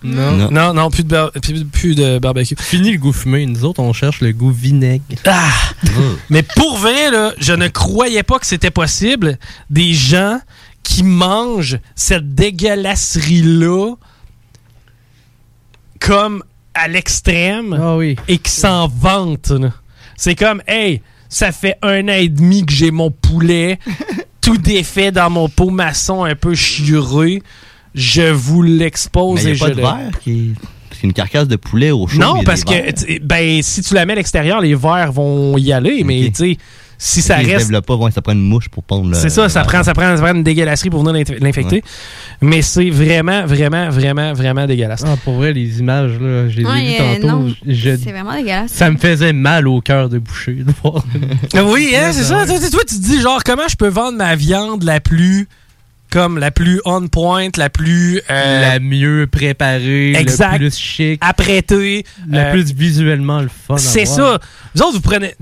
Non. 0.04 0.32
Non. 0.32 0.50
Non, 0.50 0.74
non, 0.74 0.90
plus 0.90 1.02
de, 1.02 1.08
bar- 1.08 1.32
plus, 1.32 1.64
plus 1.64 1.94
de 1.94 2.18
barbecue. 2.18 2.54
Fini 2.60 2.92
le 2.92 2.98
goût 2.98 3.12
fumé. 3.12 3.46
Nous 3.46 3.64
autres, 3.64 3.80
on 3.80 3.92
cherche 3.92 4.20
le 4.20 4.32
goût 4.32 4.50
vinaigre. 4.52 5.02
Ah! 5.26 5.48
Mais 6.30 6.42
pour 6.42 6.76
vrai, 6.76 7.10
là, 7.10 7.32
je 7.38 7.52
ne 7.54 7.68
croyais 7.68 8.22
pas 8.22 8.38
que 8.38 8.46
c'était 8.46 8.70
possible 8.70 9.38
des 9.70 9.94
gens 9.94 10.38
qui 10.82 11.02
mangent 11.02 11.78
cette 11.96 12.34
dégueulasserie-là 12.34 13.94
comme 16.00 16.42
à 16.74 16.88
l'extrême 16.88 17.78
Ah 17.80 17.96
et 18.28 18.38
qui 18.38 18.50
s'en 18.50 18.88
vantent. 18.88 19.52
C'est 20.16 20.34
comme, 20.34 20.62
hey, 20.68 21.00
ça 21.28 21.50
fait 21.52 21.76
un 21.82 22.04
an 22.08 22.12
et 22.12 22.28
demi 22.28 22.64
que 22.66 22.72
j'ai 22.72 22.90
mon 22.90 23.10
poulet 23.10 23.78
tout 24.40 24.58
défait 24.58 25.10
dans 25.10 25.30
mon 25.30 25.48
pot 25.48 25.70
maçon 25.70 26.24
un 26.24 26.34
peu 26.34 26.54
chiuré. 26.54 27.42
Je 27.94 28.22
vous 28.32 28.62
l'expose 28.62 29.46
et 29.46 29.52
a 29.52 29.56
pas 29.58 29.66
je 29.68 29.70
de 29.72 29.76
le- 29.76 29.82
verre 29.82 30.20
qui 30.22 30.30
est... 30.32 30.66
C'est 30.92 31.04
une 31.08 31.12
carcasse 31.12 31.48
de 31.48 31.56
poulet 31.56 31.90
au 31.90 32.06
chaud. 32.06 32.18
non, 32.20 32.42
parce 32.44 32.62
que 32.64 33.18
ben, 33.20 33.60
si 33.62 33.82
tu 33.82 33.94
la 33.94 34.06
mets 34.06 34.12
à 34.12 34.16
l'extérieur, 34.16 34.60
les 34.60 34.74
vers 34.76 35.10
vont 35.12 35.58
y 35.58 35.72
aller, 35.72 36.02
mais 36.04 36.26
tu 36.34 36.52
sais, 36.54 36.56
si 36.96 37.20
ça 37.20 37.42
Ils 37.42 37.46
se 37.46 37.50
reste. 37.50 37.66
développent 37.66 37.84
pas, 37.86 37.96
ouais, 37.96 38.10
ça 38.12 38.22
prend 38.22 38.32
une 38.32 38.40
mouche 38.48 38.68
pour 38.68 38.84
pondre 38.84 39.08
le. 39.10 39.14
C'est 39.14 39.28
ça, 39.28 39.48
ça 39.48 39.62
le 39.62 39.66
prend, 39.66 39.82
ça, 39.82 39.92
prend, 39.92 40.16
ça 40.16 40.22
prend 40.22 40.32
une 40.34 40.44
dégueulasserie 40.44 40.90
pour 40.90 41.00
venir 41.04 41.12
l'inf- 41.12 41.40
l'infecter. 41.40 41.82
Mais 42.40 42.62
c'est 42.62 42.88
vraiment, 42.90 43.44
vraiment, 43.44 43.90
vraiment, 43.90 44.32
vraiment 44.34 44.66
dégueulasse. 44.66 45.02
Ah, 45.04 45.16
pour 45.24 45.34
vrai, 45.34 45.52
les 45.52 45.80
images, 45.80 46.12
là, 46.20 46.48
je 46.48 46.56
les 46.58 46.62
ai 46.62 46.66
Ouais, 46.66 46.80
vues 46.84 46.92
euh, 47.00 47.14
tantôt. 47.16 47.26
non, 47.26 47.54
je- 47.66 47.96
c'est 47.96 48.12
vraiment 48.12 48.32
dégueulasse. 48.34 48.70
Ça 48.70 48.88
me 48.90 48.96
faisait 48.96 49.32
mal 49.32 49.66
au 49.66 49.80
cœur 49.80 50.08
de 50.08 50.18
boucher 50.20 50.52
de 50.54 50.72
voir. 50.82 51.04
Oui, 51.66 51.92
hein, 51.96 52.12
c'est 52.12 52.22
ça. 52.24 52.46
Toi, 52.46 52.58
tu 52.88 52.96
te 52.96 53.02
dis, 53.02 53.20
genre, 53.20 53.42
comment 53.44 53.68
je 53.68 53.76
peux 53.76 53.88
vendre 53.88 54.16
ma 54.16 54.36
viande 54.36 54.84
la 54.84 55.00
plus. 55.00 55.48
Comme 56.14 56.38
la 56.38 56.52
plus 56.52 56.80
on 56.84 57.08
point, 57.08 57.48
la 57.56 57.70
plus. 57.70 58.20
euh, 58.30 58.60
la 58.60 58.78
mieux 58.78 59.26
préparée, 59.26 60.12
Exact. 60.14 60.52
le 60.52 60.58
plus 60.58 60.78
chic, 60.78 61.18
apprêtée. 61.20 62.04
le 62.28 62.38
euh, 62.38 62.52
plus 62.52 62.72
visuellement 62.72 63.40
le 63.40 63.48
fun. 63.48 63.76
C'est 63.78 64.04
ça. 64.04 64.38
Vous 64.76 64.82
autres, 64.82 64.92
vous 64.94 65.00
prenez. 65.00 65.34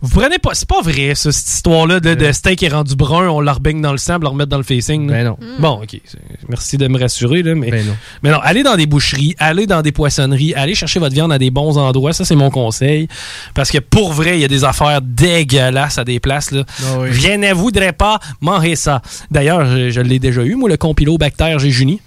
Vous 0.00 0.20
prenez 0.20 0.38
pas. 0.38 0.50
C'est 0.54 0.68
pas 0.68 0.80
vrai, 0.80 1.14
ça, 1.14 1.32
cette 1.32 1.48
histoire-là 1.48 2.00
de, 2.00 2.14
de 2.14 2.32
steak 2.32 2.60
qui 2.60 2.66
est 2.66 2.68
rendu 2.68 2.94
brun, 2.94 3.28
on 3.28 3.40
le 3.40 3.50
rebaigne 3.50 3.80
dans 3.80 3.92
le 3.92 3.98
sang, 3.98 4.14
puis 4.14 4.22
le 4.22 4.28
remettre 4.28 4.50
dans 4.50 4.56
le 4.56 4.62
facing. 4.62 5.08
Ben 5.08 5.24
non. 5.24 5.36
Bon, 5.58 5.82
ok. 5.82 6.00
Merci 6.48 6.76
de 6.76 6.86
me 6.86 6.98
rassurer, 6.98 7.42
là, 7.42 7.54
mais. 7.54 7.70
Ben 7.70 7.86
non. 7.86 7.96
Mais 8.22 8.30
non, 8.30 8.38
allez 8.42 8.62
dans 8.62 8.76
des 8.76 8.86
boucheries, 8.86 9.34
allez 9.38 9.66
dans 9.66 9.82
des 9.82 9.92
poissonneries, 9.92 10.54
allez 10.54 10.74
chercher 10.74 11.00
votre 11.00 11.14
viande 11.14 11.32
à 11.32 11.38
des 11.38 11.50
bons 11.50 11.76
endroits. 11.78 12.12
Ça, 12.12 12.24
c'est 12.24 12.36
mon 12.36 12.50
conseil. 12.50 13.08
Parce 13.54 13.70
que 13.70 13.78
pour 13.78 14.12
vrai, 14.12 14.38
il 14.38 14.40
y 14.40 14.44
a 14.44 14.48
des 14.48 14.64
affaires 14.64 15.00
dégueulasses 15.02 15.98
à 15.98 16.04
des 16.04 16.20
places. 16.20 16.52
Là. 16.52 16.64
Ah 16.82 16.98
oui. 17.00 17.08
Je 17.12 17.30
ne 17.30 17.52
voudrais 17.52 17.92
pas 17.92 18.20
manger 18.40 18.76
ça. 18.76 19.02
D'ailleurs, 19.30 19.66
je, 19.66 19.90
je 19.90 20.00
l'ai 20.00 20.18
déjà 20.18 20.42
eu, 20.44 20.54
moi, 20.54 20.68
le 20.68 20.76
compilobactère 20.76 21.58
Jésus-Ni. 21.58 22.00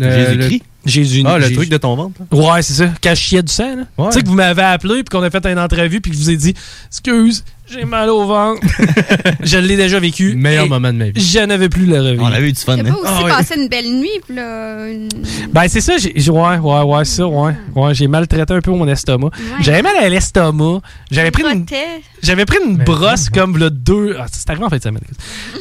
Euh, 0.00 0.26
Jésus-Christ. 0.26 0.62
Jésus 0.88 1.22
Ah, 1.26 1.38
le 1.38 1.52
truc 1.52 1.68
de 1.68 1.76
ton 1.76 1.94
ventre. 1.96 2.20
Ouais, 2.32 2.62
c'est 2.62 2.72
ça. 2.74 2.88
Quand 3.02 3.10
je 3.14 3.20
chiais 3.20 3.42
du 3.42 3.52
sang, 3.52 3.76
là. 3.76 3.82
Ouais. 3.96 4.10
Tu 4.10 4.18
sais 4.18 4.22
que 4.22 4.28
vous 4.28 4.34
m'avez 4.34 4.62
appelé 4.62 4.94
puis 5.04 5.04
qu'on 5.10 5.22
a 5.22 5.30
fait 5.30 5.44
une 5.46 5.58
entrevue 5.58 6.00
puis 6.00 6.10
que 6.10 6.16
je 6.16 6.22
vous 6.22 6.30
ai 6.30 6.36
dit 6.36 6.54
Excuse, 6.88 7.44
j'ai 7.70 7.84
mal 7.84 8.08
au 8.08 8.24
ventre. 8.26 8.60
je 9.42 9.58
l'ai 9.58 9.76
déjà 9.76 10.00
vécu. 10.00 10.34
Meilleur 10.34 10.68
moment 10.68 10.92
de 10.92 10.98
ma 10.98 11.04
vie. 11.10 11.20
Je 11.20 11.56
veux 11.58 11.68
plus 11.68 11.86
le 11.86 12.00
revivre. 12.00 12.22
On 12.22 12.32
avait 12.32 12.48
eu 12.48 12.52
du 12.52 12.60
fun, 12.60 12.76
T'as 12.76 12.82
hein? 12.82 12.92
pas 12.92 12.98
aussi 12.98 13.12
Ah 13.14 13.22
ouais. 13.24 13.30
passé 13.30 13.54
une 13.60 13.68
belle 13.68 13.90
nuit, 13.98 14.08
puis 14.26 14.34
là. 14.36 14.88
une- 14.88 15.08
Ben, 15.52 15.68
c'est 15.68 15.80
ça. 15.80 15.98
j'ai- 15.98 16.30
Ouais, 16.30 16.56
ouais, 16.58 16.82
ouais, 16.82 17.04
ça, 17.04 17.26
ouais. 17.26 17.54
Ouais, 17.74 17.94
j'ai 17.94 18.06
maltraité 18.06 18.54
un 18.54 18.60
peu 18.60 18.70
mon 18.70 18.86
estomac. 18.88 19.30
J'avais 19.60 19.82
mal 19.82 19.96
à 20.00 20.08
l'estomac. 20.08 20.80
J'avais 21.10 21.30
pris 21.30 21.42
une. 21.42 21.66
Frottais. 21.66 22.02
J'avais 22.22 22.44
pris 22.46 22.58
une 22.64 22.76
brosse 22.78 23.28
comme 23.30 23.56
le 23.58 23.70
2. 23.70 24.16
Ah, 24.18 24.26
c'est 24.32 24.48
arrivé 24.50 24.64
en 24.64 24.70
fin 24.70 24.76
de 24.78 24.82
semaine. 24.82 25.02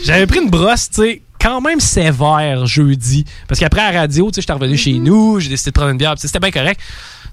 J'avais 0.05 0.27
pris 0.27 0.39
une 0.39 0.49
brosse, 0.49 0.89
tu 0.89 1.01
sais, 1.01 1.21
quand 1.39 1.61
même 1.61 1.79
sévère 1.79 2.65
jeudi. 2.65 3.25
Parce 3.47 3.59
qu'après 3.59 3.81
à 3.81 3.91
la 3.91 3.99
radio, 4.01 4.27
tu 4.29 4.35
sais, 4.35 4.41
j'étais 4.41 4.53
revenu 4.53 4.77
chez 4.77 4.93
nous, 4.93 5.39
j'ai 5.39 5.49
décidé 5.49 5.71
de 5.71 5.75
prendre 5.75 5.91
une 5.91 5.97
bière, 5.97 6.13
c'était 6.17 6.39
bien 6.39 6.51
correct. 6.51 6.79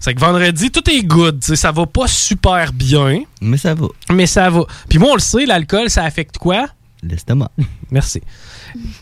C'est 0.00 0.12
que 0.14 0.20
vendredi, 0.20 0.70
tout 0.70 0.88
est 0.90 1.02
good. 1.02 1.42
Ça 1.42 1.72
va 1.72 1.86
pas 1.86 2.06
super 2.06 2.72
bien, 2.72 3.22
Mais 3.40 3.56
ça 3.56 3.74
va. 3.74 3.86
mais 4.12 4.26
ça 4.26 4.50
va. 4.50 4.62
Puis 4.88 4.98
moi, 4.98 5.10
on 5.12 5.14
le 5.14 5.20
sait, 5.20 5.46
l'alcool, 5.46 5.88
ça 5.88 6.04
affecte 6.04 6.36
quoi? 6.36 6.66
L'estomac. 7.02 7.50
Merci. 7.90 8.20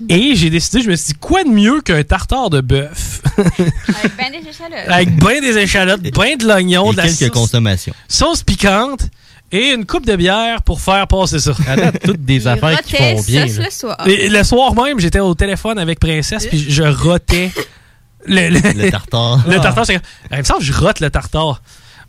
Et 0.09 0.35
j'ai 0.37 0.51
décidé, 0.51 0.83
je 0.83 0.91
me 0.91 0.97
suis 0.97 1.15
dit, 1.15 1.19
quoi 1.19 1.45
de 1.45 1.49
mieux 1.49 1.81
qu'un 1.81 2.03
tartare 2.05 2.51
de 2.51 2.61
bœuf? 2.61 3.23
Avec 3.39 4.17
ben 4.17 4.31
des 4.33 4.49
échalotes. 4.49 4.89
Avec 4.89 5.17
ben 5.17 5.41
des 5.41 5.59
échalotes, 5.59 6.03
ben 6.03 6.37
de 6.37 6.45
l'oignon, 6.47 6.91
Et 6.91 6.93
de 6.93 6.97
la 6.99 7.03
quelques 7.05 7.17
sauce, 7.19 7.31
consommations. 7.31 7.95
sauce 8.09 8.43
piquante 8.43 9.09
et 9.53 9.73
une 9.73 9.85
coupe 9.87 10.07
de 10.07 10.17
bière 10.17 10.63
pour 10.63 10.81
faire 10.81 11.07
passer 11.07 11.39
ça. 11.39 11.53
À 11.69 11.77
date, 11.77 12.01
toutes 12.05 12.25
des 12.25 12.47
affaires 12.47 12.81
qui 12.83 12.97
font 12.97 13.21
bien. 13.23 13.47
le 13.47 13.71
soir. 13.71 13.97
Et 14.07 14.29
le 14.29 14.43
soir 14.45 14.75
même, 14.75 14.99
j'étais 14.99 15.21
au 15.21 15.35
téléphone 15.35 15.79
avec 15.79 16.01
Princesse, 16.01 16.47
puis 16.47 16.59
je 16.71 16.83
rotais 16.83 17.51
le, 18.27 18.49
le, 18.49 18.83
Le 18.85 18.91
tartare. 18.91 19.45
le 19.49 19.57
Ah. 19.57 19.61
tartare. 19.61 19.87
c'est 19.87 19.95
comme- 19.95 20.03
Il 20.31 20.39
me 20.39 20.43
semble 20.45 20.61
que 20.61 20.65
je 20.67 20.73
rote 20.73 21.01
le 21.01 21.11
tartare. 21.11 21.61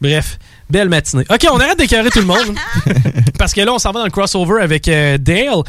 Bref, 0.01 0.37
belle 0.69 0.89
matinée. 0.89 1.23
OK, 1.29 1.47
on 1.51 1.59
arrête 1.59 1.77
d'écœurer 1.77 2.09
tout 2.09 2.19
le 2.19 2.25
monde. 2.25 2.55
parce 3.39 3.53
que 3.53 3.61
là, 3.61 3.73
on 3.73 3.79
s'en 3.79 3.91
va 3.91 3.99
dans 3.99 4.05
le 4.05 4.11
crossover 4.11 4.61
avec 4.61 4.87
euh, 4.87 5.17
Dale. 5.17 5.63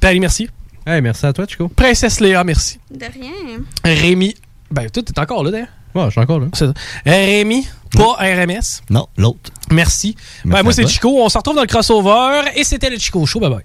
Paris, 0.00 0.20
merci. 0.20 0.48
Hey, 0.86 1.00
merci 1.00 1.26
à 1.26 1.32
toi, 1.32 1.46
Chico. 1.48 1.68
Princesse 1.68 2.20
Léa, 2.20 2.42
merci. 2.44 2.78
De 2.90 3.04
rien. 3.06 3.58
Rémi. 3.84 4.34
Ben, 4.70 4.88
toi, 4.90 5.02
t'es 5.02 5.18
encore 5.20 5.44
là, 5.44 5.50
d'ailleurs. 5.50 5.68
Ouais, 5.94 6.04
je 6.06 6.10
suis 6.10 6.20
encore 6.20 6.40
là. 6.40 6.46
C'est 6.54 6.66
ça. 6.66 6.72
Rémi, 7.04 7.66
pas 7.96 8.16
RMS. 8.18 8.82
Non, 8.90 9.06
l'autre. 9.16 9.50
Merci. 9.70 10.16
Merci 10.16 10.18
Ben, 10.44 10.62
moi, 10.62 10.72
c'est. 10.72 10.86
Chico. 10.86 11.22
On 11.22 11.28
se 11.28 11.38
retrouve 11.38 11.56
dans 11.56 11.62
le 11.62 11.66
crossover. 11.66 12.42
Et 12.56 12.64
c'était 12.64 12.90
le 12.90 12.98
Chico 12.98 13.24
Show. 13.26 13.40
Bye 13.40 13.50
bye. 13.50 13.62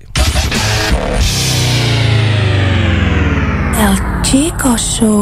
El 3.80 4.24
Chico 4.24 4.76
Show. 4.78 5.22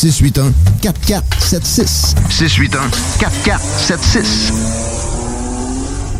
681 0.00 0.54
4476. 0.80 2.14
681 2.30 2.90
4476. 3.20 4.52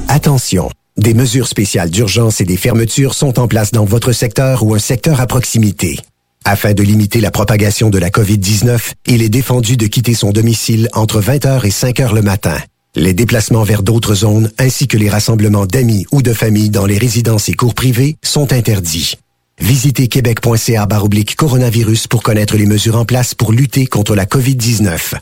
Attention, 0.09 0.69
des 0.98 1.15
mesures 1.15 1.48
spéciales 1.48 1.89
d'urgence 1.89 2.43
et 2.43 2.44
des 2.44 2.59
fermetures 2.59 3.15
sont 3.15 3.39
en 3.39 3.48
place 3.48 3.70
dans 3.70 3.86
votre 3.86 4.12
secteur 4.12 4.65
ou 4.65 4.74
un 4.74 4.78
secteur 4.78 5.19
à 5.23 5.27
proximité. 5.27 5.98
Afin 6.44 6.74
de 6.74 6.82
limiter 6.82 7.23
la 7.23 7.31
propagation 7.31 7.89
de 7.89 7.97
la 7.97 8.11
COVID-19, 8.11 8.93
il 9.07 9.23
est 9.23 9.31
défendu 9.31 9.78
de 9.78 9.86
quitter 9.86 10.12
son 10.12 10.31
domicile 10.31 10.90
entre 10.93 11.23
20h 11.23 11.65
et 11.65 11.70
5h 11.70 12.15
le 12.15 12.20
matin. 12.20 12.59
Les 12.97 13.15
déplacements 13.15 13.62
vers 13.62 13.82
d'autres 13.82 14.15
zones 14.15 14.51
ainsi 14.59 14.89
que 14.89 14.98
les 14.98 15.09
rassemblements 15.09 15.65
d'amis 15.65 16.05
ou 16.12 16.20
de 16.20 16.35
familles 16.35 16.70
dans 16.70 16.85
les 16.85 16.98
résidences 16.98 17.48
et 17.48 17.55
cours 17.55 17.74
privés 17.74 18.16
sont 18.23 18.52
interdits. 18.52 19.16
Visitez 19.61 20.09
québec.ca 20.09 20.87
baroblique 20.87 21.37
coronavirus 21.37 22.07
pour 22.07 22.23
connaître 22.23 22.57
les 22.57 22.66
mesures 22.66 22.97
en 22.97 23.05
place 23.05 23.35
pour 23.35 23.53
lutter 23.53 23.87
contre 23.87 24.16
la 24.16 24.24
COVID-19. 24.24 25.15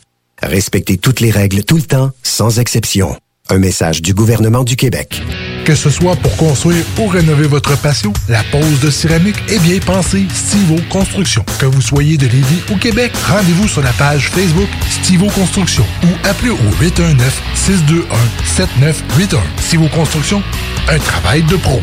Respectez 0.43 0.97
toutes 0.97 1.21
les 1.21 1.31
règles 1.31 1.65
tout 1.65 1.77
le 1.77 1.83
temps, 1.83 2.13
sans 2.23 2.61
exception. 2.61 3.17
Un 3.51 3.59
message 3.59 4.03
du 4.03 4.15
gouvernement 4.15 4.63
du 4.63 4.77
Québec. 4.77 5.21
Que 5.65 5.75
ce 5.75 5.91
soit 5.91 6.17
pour 6.17 6.37
construire 6.37 6.85
ou 6.99 7.09
rénover 7.09 7.47
votre 7.47 7.79
patio, 7.81 8.13
la 8.29 8.43
pose 8.45 8.81
de 8.81 8.91
céramique 8.91 9.37
est 9.49 9.59
bien 9.59 9.79
pensée 9.81 10.27
Stivo 10.33 10.77
Construction. 10.89 11.45
Que 11.59 11.67
vous 11.67 11.83
soyez 11.83 12.17
de 12.17 12.27
Lévis 12.27 12.63
ou 12.71 12.77
Québec, 12.77 13.13
rendez-vous 13.27 13.69
sur 13.69 13.83
la 13.83 13.93
page 13.93 14.31
Facebook 14.31 14.69
Stivo 14.89 15.27
Construction 15.31 15.85
ou 16.05 16.29
appelez 16.29 16.51
au 16.51 16.57
819-621-7981. 16.81 19.41
Stivo 19.61 19.89
Construction, 19.89 20.43
un 20.89 20.99
travail 20.99 21.43
de 21.43 21.57
pro. 21.57 21.83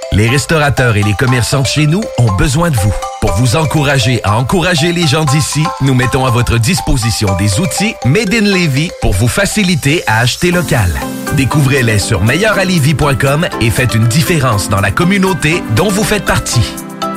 les 0.13 0.27
restaurateurs 0.27 0.97
et 0.97 1.03
les 1.03 1.13
commerçants 1.13 1.61
de 1.61 1.67
chez 1.67 1.87
nous 1.87 2.01
ont 2.17 2.31
besoin 2.33 2.69
de 2.69 2.77
vous. 2.77 2.93
Pour 3.21 3.31
vous 3.33 3.55
encourager 3.55 4.19
à 4.23 4.37
encourager 4.37 4.91
les 4.91 5.07
gens 5.07 5.23
d'ici, 5.25 5.63
nous 5.81 5.93
mettons 5.93 6.25
à 6.25 6.29
votre 6.29 6.57
disposition 6.57 7.35
des 7.37 7.59
outils 7.59 7.95
Made 8.05 8.33
in 8.33 8.41
Lévis 8.41 8.91
pour 9.01 9.13
vous 9.13 9.27
faciliter 9.29 10.03
à 10.07 10.19
acheter 10.19 10.51
local. 10.51 10.91
Découvrez-les 11.37 11.99
sur 11.99 12.23
meilleuralevis.com 12.23 13.47
et 13.61 13.69
faites 13.69 13.95
une 13.95 14.07
différence 14.07 14.67
dans 14.67 14.81
la 14.81 14.91
communauté 14.91 15.63
dont 15.75 15.87
vous 15.87 16.03
faites 16.03 16.25
partie. 16.25 16.73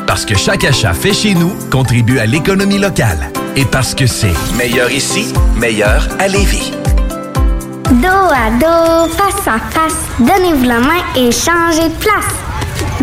Parce 0.07 0.25
que 0.25 0.37
chaque 0.37 0.65
achat 0.65 0.95
fait 0.95 1.15
chez 1.15 1.35
nous 1.35 1.53
contribue 1.71 2.21
à 2.21 2.27
l'économie 2.27 2.79
locale. 2.79 3.31
Et 3.57 3.65
parce 3.65 3.95
que 3.95 4.07
c'est 4.07 4.35
meilleur 4.57 4.91
ici, 4.91 5.33
meilleur 5.57 6.07
à 6.21 6.29
Lévis. 6.29 6.73
Dos 7.91 8.09
à 8.09 8.51
dos, 8.61 9.13
face 9.13 9.49
à 9.49 9.59
face, 9.71 9.99
donnez-vous 10.19 10.65
la 10.65 10.81
main 10.81 11.03
et 11.17 11.33
changez 11.33 11.89
de 11.89 11.95
place. 11.95 12.44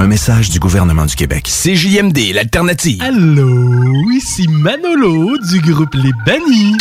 Un 0.00 0.06
message 0.06 0.50
du 0.50 0.60
gouvernement 0.60 1.06
du 1.06 1.16
Québec. 1.16 1.48
CJMD, 1.48 2.32
l'alternative. 2.32 3.02
Allô, 3.02 4.10
ici 4.12 4.46
Manolo 4.48 5.36
du 5.38 5.60
groupe 5.60 5.94
Les 5.94 6.12
Bannis. 6.24 6.76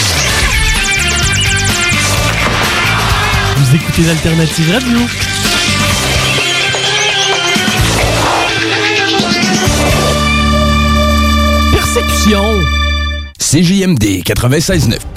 Vous 3.58 3.76
écoutez 3.76 4.04
l'alternative 4.04 4.72
radio. 4.72 5.00
Perception. 11.72 12.62
CJMD 13.40 14.22
96.9. 14.24 15.17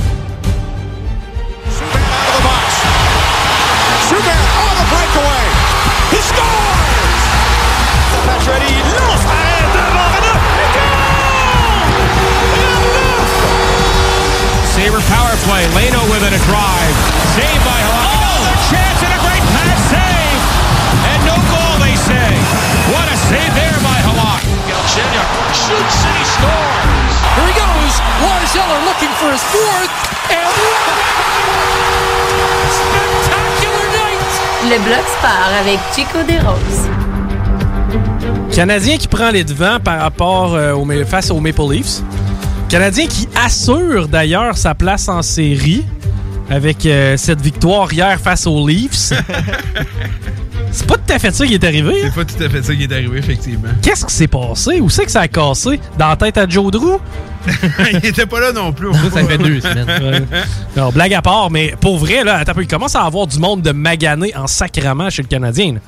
play. 15.50 15.66
Leno 15.74 16.00
with 16.06 16.22
it 16.22 16.30
a 16.30 16.42
drive. 16.46 16.94
Saved 17.34 17.62
by 17.66 17.78
Halak. 17.82 18.22
Another 18.22 18.54
chance 18.70 18.98
and 19.02 19.12
a 19.18 19.20
great 19.26 19.44
pass 19.50 19.78
save. 19.90 20.42
And 21.10 21.20
no 21.26 21.36
goal, 21.50 21.74
they 21.82 21.96
say. 21.98 22.30
What 22.94 23.06
a 23.10 23.16
save 23.26 23.52
there 23.58 23.78
by 23.82 23.98
Halak. 24.06 24.42
Galchenyuk 24.70 25.30
shoots 25.62 25.98
and 26.06 26.14
he 26.14 26.26
scores. 26.34 27.14
Here 27.34 27.48
he 27.50 27.54
goes. 27.58 27.94
Lars 28.22 28.52
Eller 28.54 28.80
looking 28.86 29.12
for 29.18 29.30
his 29.34 29.44
fourth. 29.50 29.94
And 30.30 30.46
spectacular 32.78 33.86
night. 33.98 34.32
Le 34.70 34.78
bloc 34.86 35.04
sport 35.18 35.50
avec 35.62 35.78
Chico 35.94 36.22
des 36.30 36.38
Roses. 36.38 36.82
Canadien 38.54 38.98
qui 38.98 39.08
prend 39.08 39.30
les 39.30 39.44
devants 39.44 39.78
par 39.82 40.00
rapport 40.00 40.54
euh, 40.54 40.74
au, 40.74 40.86
face 41.04 41.30
aux 41.30 41.40
Maple 41.40 41.62
Leafs. 41.70 42.02
Canadien 42.70 43.06
qui 43.08 43.28
assure 43.34 44.06
d'ailleurs 44.08 44.56
sa 44.56 44.74
place 44.74 45.08
en 45.08 45.22
série 45.22 45.84
avec 46.48 46.86
euh, 46.86 47.16
cette 47.16 47.40
victoire 47.40 47.92
hier 47.92 48.18
face 48.20 48.46
aux 48.46 48.66
Leafs. 48.66 49.12
C'est 50.72 50.86
pas 50.86 50.94
tout 50.96 51.12
à 51.12 51.18
fait 51.18 51.34
ça 51.34 51.44
qui 51.46 51.54
est 51.54 51.64
arrivé. 51.64 52.04
hein? 52.04 52.10
C'est 52.14 52.14
pas 52.14 52.24
tout 52.24 52.44
à 52.44 52.48
fait 52.48 52.62
ça 52.62 52.74
qui 52.76 52.84
est 52.84 52.92
arrivé, 52.92 53.18
effectivement. 53.18 53.68
Qu'est-ce 53.82 54.06
qui 54.06 54.14
s'est 54.14 54.28
passé? 54.28 54.80
Où 54.80 54.88
c'est 54.88 55.04
que 55.04 55.10
ça 55.10 55.22
a 55.22 55.26
cassé? 55.28 55.80
Dans 55.98 56.08
la 56.10 56.14
tête 56.16 56.38
à 56.38 56.48
Joe 56.48 56.70
Drew? 56.70 56.98
il 57.92 58.06
était 58.06 58.24
pas 58.26 58.38
là 58.38 58.52
non 58.52 58.72
plus. 58.72 58.92
Ça, 58.94 59.10
ça 59.20 59.24
fait 59.24 59.38
deux 59.38 59.60
semaines. 59.60 60.26
Non, 60.76 60.90
blague 60.90 61.12
à 61.14 61.22
part, 61.22 61.50
mais 61.50 61.74
pour 61.80 61.98
vrai, 61.98 62.22
là, 62.22 62.36
attends 62.36 62.52
il 62.60 62.68
commence 62.68 62.94
à 62.94 63.02
avoir 63.02 63.26
du 63.26 63.40
monde 63.40 63.62
de 63.62 63.72
magané 63.72 64.32
en 64.36 64.46
sacrament 64.46 65.10
chez 65.10 65.22
le 65.22 65.28
Canadien. 65.28 65.72
là. 65.74 65.80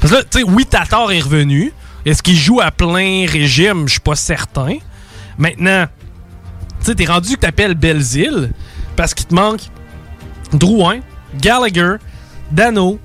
Parce 0.00 0.12
que 0.12 0.18
là, 0.18 0.24
tu 0.30 0.40
sais, 0.40 0.44
oui, 0.44 0.66
Tatar 0.66 1.10
est 1.10 1.20
revenu. 1.20 1.72
Est-ce 2.04 2.22
qu'il 2.22 2.36
joue 2.36 2.60
à 2.60 2.70
plein 2.70 3.24
régime? 3.26 3.84
Je 3.86 3.92
suis 3.92 4.00
pas 4.00 4.14
certain. 4.14 4.74
Maintenant, 5.38 5.86
tu 6.80 6.86
sais, 6.86 6.94
t'es 6.94 7.06
rendu 7.06 7.34
que 7.36 7.40
t'appelles 7.40 7.74
Belzile 7.74 8.50
parce 8.96 9.14
qu'il 9.14 9.26
te 9.26 9.34
manque 9.34 9.60
Drouin, 10.52 11.00
Gallagher, 11.40 11.96
Dano, 12.50 12.98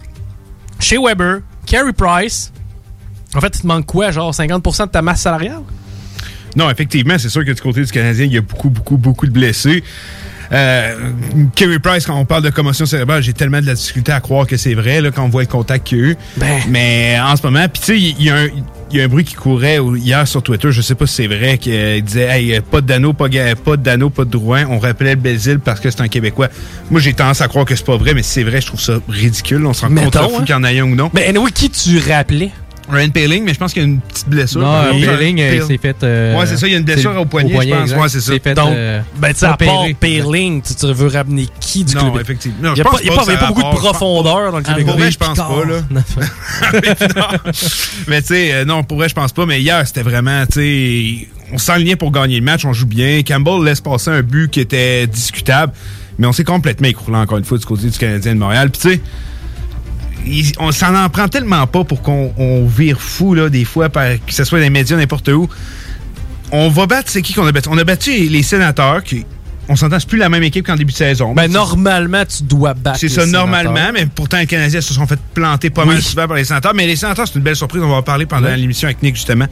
Shea 0.80 1.00
Weber, 1.02 1.40
Carey 1.66 1.94
Price. 1.94 2.52
En 3.36 3.42
fait, 3.42 3.56
il 3.56 3.62
te 3.62 3.68
manque 3.68 3.86
quoi? 3.86 4.12
Genre 4.12 4.32
50% 4.32 4.86
de 4.86 4.92
ta 4.92 5.02
masse 5.02 5.22
salariale? 5.22 5.62
Non, 6.56 6.70
effectivement, 6.70 7.18
c'est 7.18 7.30
sûr 7.30 7.44
que 7.44 7.52
du 7.52 7.62
côté 7.62 7.84
du 7.84 7.92
Canadien, 7.92 8.26
il 8.26 8.34
y 8.34 8.38
a 8.38 8.42
beaucoup, 8.42 8.70
beaucoup, 8.70 8.98
beaucoup 8.98 9.26
de 9.26 9.32
blessés. 9.32 9.84
Euh, 10.54 10.96
Kerry 11.56 11.80
Price, 11.80 12.06
quand 12.06 12.16
on 12.18 12.26
parle 12.26 12.44
de 12.44 12.50
commotion 12.50 12.86
cérébrale, 12.86 13.24
j'ai 13.24 13.34
tellement 13.34 13.60
de 13.62 13.66
la 13.66 13.74
difficulté 13.74 14.12
à 14.12 14.20
croire 14.20 14.46
que 14.46 14.58
c'est 14.58 14.74
vrai 14.76 15.02
là, 15.02 15.10
quand 15.12 15.24
on 15.24 15.30
voit 15.30 15.42
le 15.42 15.48
contact 15.48 15.88
qu'il 15.88 15.98
y 15.98 16.02
a 16.02 16.04
eu. 16.06 16.18
Mais 16.70 17.18
en 17.20 17.36
ce 17.36 17.42
moment, 17.44 17.66
puis 17.68 17.82
tu 17.82 17.86
sais, 17.86 18.00
il 18.00 18.24
y, 18.24 18.30
a 18.30 18.36
un- 18.38 18.48
il 18.92 18.98
y 18.98 19.02
a 19.02 19.06
un 19.06 19.08
bruit 19.08 19.24
qui 19.24 19.34
courait 19.34 19.80
hier 19.96 20.28
sur 20.28 20.44
Twitter, 20.44 20.72
je 20.72 20.82
sais 20.82 20.94
pas 20.96 21.08
si 21.08 21.16
c'est 21.16 21.28
vrai, 21.28 21.58
qui 21.58 21.72
euh, 21.74 22.00
disait 22.02 22.28
hey, 22.30 22.62
pas 22.62 22.82
de 22.82 22.86
Dano, 22.88 23.14
pas, 23.14 23.28
de 23.28 23.76
Dano, 23.78 24.10
pas 24.12 24.26
de 24.26 24.30
Drouin. 24.30 24.66
On 24.70 24.78
rappelait 24.78 25.16
le 25.16 25.22
Belzile 25.22 25.60
parce 25.60 25.80
que 25.80 25.90
c'est 25.90 26.02
un 26.02 26.08
Québécois. 26.08 26.50
Moi, 26.92 27.02
j'ai 27.02 27.14
tendance 27.14 27.42
à 27.42 27.48
croire 27.48 27.66
que 27.66 27.76
c'est 27.76 27.86
pas 27.86 27.98
vrai, 27.98 28.14
mais 28.14 28.22
si 28.22 28.30
c'est 28.32 28.44
vrai, 28.44 28.62
je 28.62 28.68
trouve 28.68 28.80
ça 28.82 29.00
ridicule. 29.10 29.66
On 29.66 29.74
se 29.74 29.82
rend 29.86 29.94
compte 29.96 30.16
hein. 30.16 30.30
qu'il 30.46 30.50
y 30.50 30.54
en 30.54 30.64
ait 30.64 30.80
un 30.80 30.84
ou 30.84 30.96
non. 30.96 31.10
Mais 31.14 31.26
anyway, 31.26 31.52
qui 31.52 31.70
tu 31.72 31.98
rappelais? 32.08 32.52
Ryan 32.90 33.10
Paling, 33.10 33.44
mais 33.46 33.54
je 33.54 33.60
pense 33.60 33.72
qu'il 33.74 33.82
y 33.82 33.86
a 33.86 33.88
une 33.88 34.00
petite 34.02 34.28
blessure. 34.30 34.60
Non, 34.62 34.92
exemple. 34.92 35.16
Paling, 35.18 35.38
il 35.38 35.64
s'est 35.64 35.78
fait. 35.78 35.96
euh, 36.04 36.38
Ouais, 36.38 36.46
c'est 36.46 36.58
ça, 36.58 36.68
il 36.68 36.72
y 36.72 36.76
a 36.76 36.80
une 36.80 36.84
blessure 36.84 37.16
au 37.20 37.26
poignet, 37.26 37.52
je 37.54 37.58
pense. 37.70 37.82
exact. 37.84 38.02
Ouais, 38.02 38.10
c'est 38.10 38.22
ça. 38.22 38.34
Il 38.34 38.40
fait, 38.42 38.54
Donc, 38.54 38.74
euh, 38.74 39.00
ben, 39.18 39.30
tu 39.34 39.40
sais, 39.40 39.46
à 39.46 39.56
part. 39.58 39.86
Payling, 40.00 40.62
tu, 40.62 40.76
tu 40.76 40.92
veux 40.94 41.08
ramener 41.08 41.48
qui 41.62 41.84
du 41.86 41.96
Non, 41.96 42.12
club? 42.12 42.22
effectivement. 42.22 42.58
Non, 42.62 42.74
Il 42.74 42.78
je 42.78 42.82
n'y 42.82 42.88
a, 42.88 42.92
pas- 42.92 42.98
il 43.02 43.08
y 43.08 43.10
a 43.10 43.16
pas 43.16 43.24
il 43.28 43.48
beaucoup 43.48 43.62
de 43.62 43.76
profondeur 43.78 44.52
dans 44.52 44.58
le 44.58 44.64
Ah, 44.68 44.72
Québec. 44.74 44.86
pour 44.86 44.98
vrai, 44.98 45.12
je 45.12 45.18
pense 45.18 45.38
pas, 45.38 45.64
là. 45.66 45.82
mais 48.08 48.22
tu 48.22 48.28
sais, 48.28 48.54
euh, 48.54 48.66
non, 48.66 48.84
pour 48.84 48.98
vrai, 48.98 49.10
je 49.10 49.16
pense 49.16 49.32
pas. 49.32 49.46
Mais 49.46 49.62
hier, 49.62 49.86
c'était 49.88 50.02
vraiment, 50.04 50.46
tu 50.46 50.54
sais, 50.60 51.28
on 51.52 51.58
s'enlignait 51.58 51.96
pour 51.96 52.12
gagner 52.12 52.40
le 52.40 52.46
match, 52.46 52.66
on 52.66 52.74
joue 52.74 52.86
bien. 52.86 53.22
Campbell 53.24 53.64
laisse 53.64 53.82
passer 53.82 54.10
un 54.10 54.22
but 54.22 54.50
qui 54.50 54.60
était 54.60 55.08
discutable, 55.08 55.74
mais 56.18 56.28
on 56.28 56.34
s'est 56.34 56.44
complètement 56.44 56.88
écroulé 56.88 57.18
encore 57.18 57.38
une 57.38 57.46
fois 57.46 57.58
du 57.58 57.66
côté 57.66 57.88
du 57.90 57.98
Canadien 57.98 58.34
de 58.34 58.40
Montréal. 58.40 58.70
Puis 58.72 58.82
tu 58.82 58.90
sais, 58.96 59.02
on 60.60 60.72
s'en 60.72 60.96
en 60.96 61.10
prend 61.10 61.28
tellement 61.28 61.66
pas 61.68 61.84
pour 61.84 62.02
qu'on 62.02 62.34
on 62.38 62.66
vire 62.66 63.02
fou, 63.02 63.34
là, 63.34 63.50
des 63.50 63.66
fois, 63.66 63.90
par, 63.90 64.06
que 64.26 64.34
ce 64.34 64.44
soit 64.44 64.60
dans 64.60 64.64
les 64.64 64.70
médias, 64.70 64.98
n'importe 64.98 65.28
où. 65.30 65.50
On 66.52 66.70
va 66.70 66.86
battre, 66.86 67.10
c'est 67.10 67.22
qui 67.22 67.34
qu'on 67.34 67.46
a 67.46 67.52
battu? 67.52 67.70
On 67.72 67.78
a 67.78 67.84
battu 67.84 68.12
les 68.12 68.44
sénateurs, 68.44 69.04
qui, 69.04 69.26
on 69.70 69.76
s'entend, 69.76 70.00
c'est 70.00 70.10
plus 70.10 70.18
la 70.18 70.30
même 70.30 70.44
équipe 70.44 70.66
qu'en 70.66 70.76
début 70.76 70.92
de 70.92 70.98
saison. 70.98 71.34
Ben, 71.34 71.50
normalement, 71.52 72.24
tu 72.26 72.44
dois 72.44 72.74
battre. 72.74 73.00
C'est 73.00 73.10
ça, 73.10 73.26
normalement, 73.26 73.92
mais 73.94 74.06
pourtant, 74.06 74.38
les 74.38 74.46
Canadiens 74.46 74.82
se 74.82 74.94
sont 74.94 75.08
fait 75.08 75.20
planter 75.34 75.70
pas 75.70 75.86
mal 75.86 76.02
souvent 76.02 76.28
par 76.28 76.38
les 76.38 76.44
sénateurs. 76.44 76.74
Mais 76.74 76.86
les 76.86 76.96
sénateurs, 76.96 77.28
c'est 77.28 77.36
une 77.36 77.42
belle 77.42 77.56
surprise. 77.56 77.82
On 77.82 77.90
va 77.90 77.96
en 77.96 78.04
parler 78.04 78.26
pendant 78.26 78.54
l'émission 78.54 78.88
avec 78.88 79.02
Nick, 79.02 79.16
justement. 79.16 79.46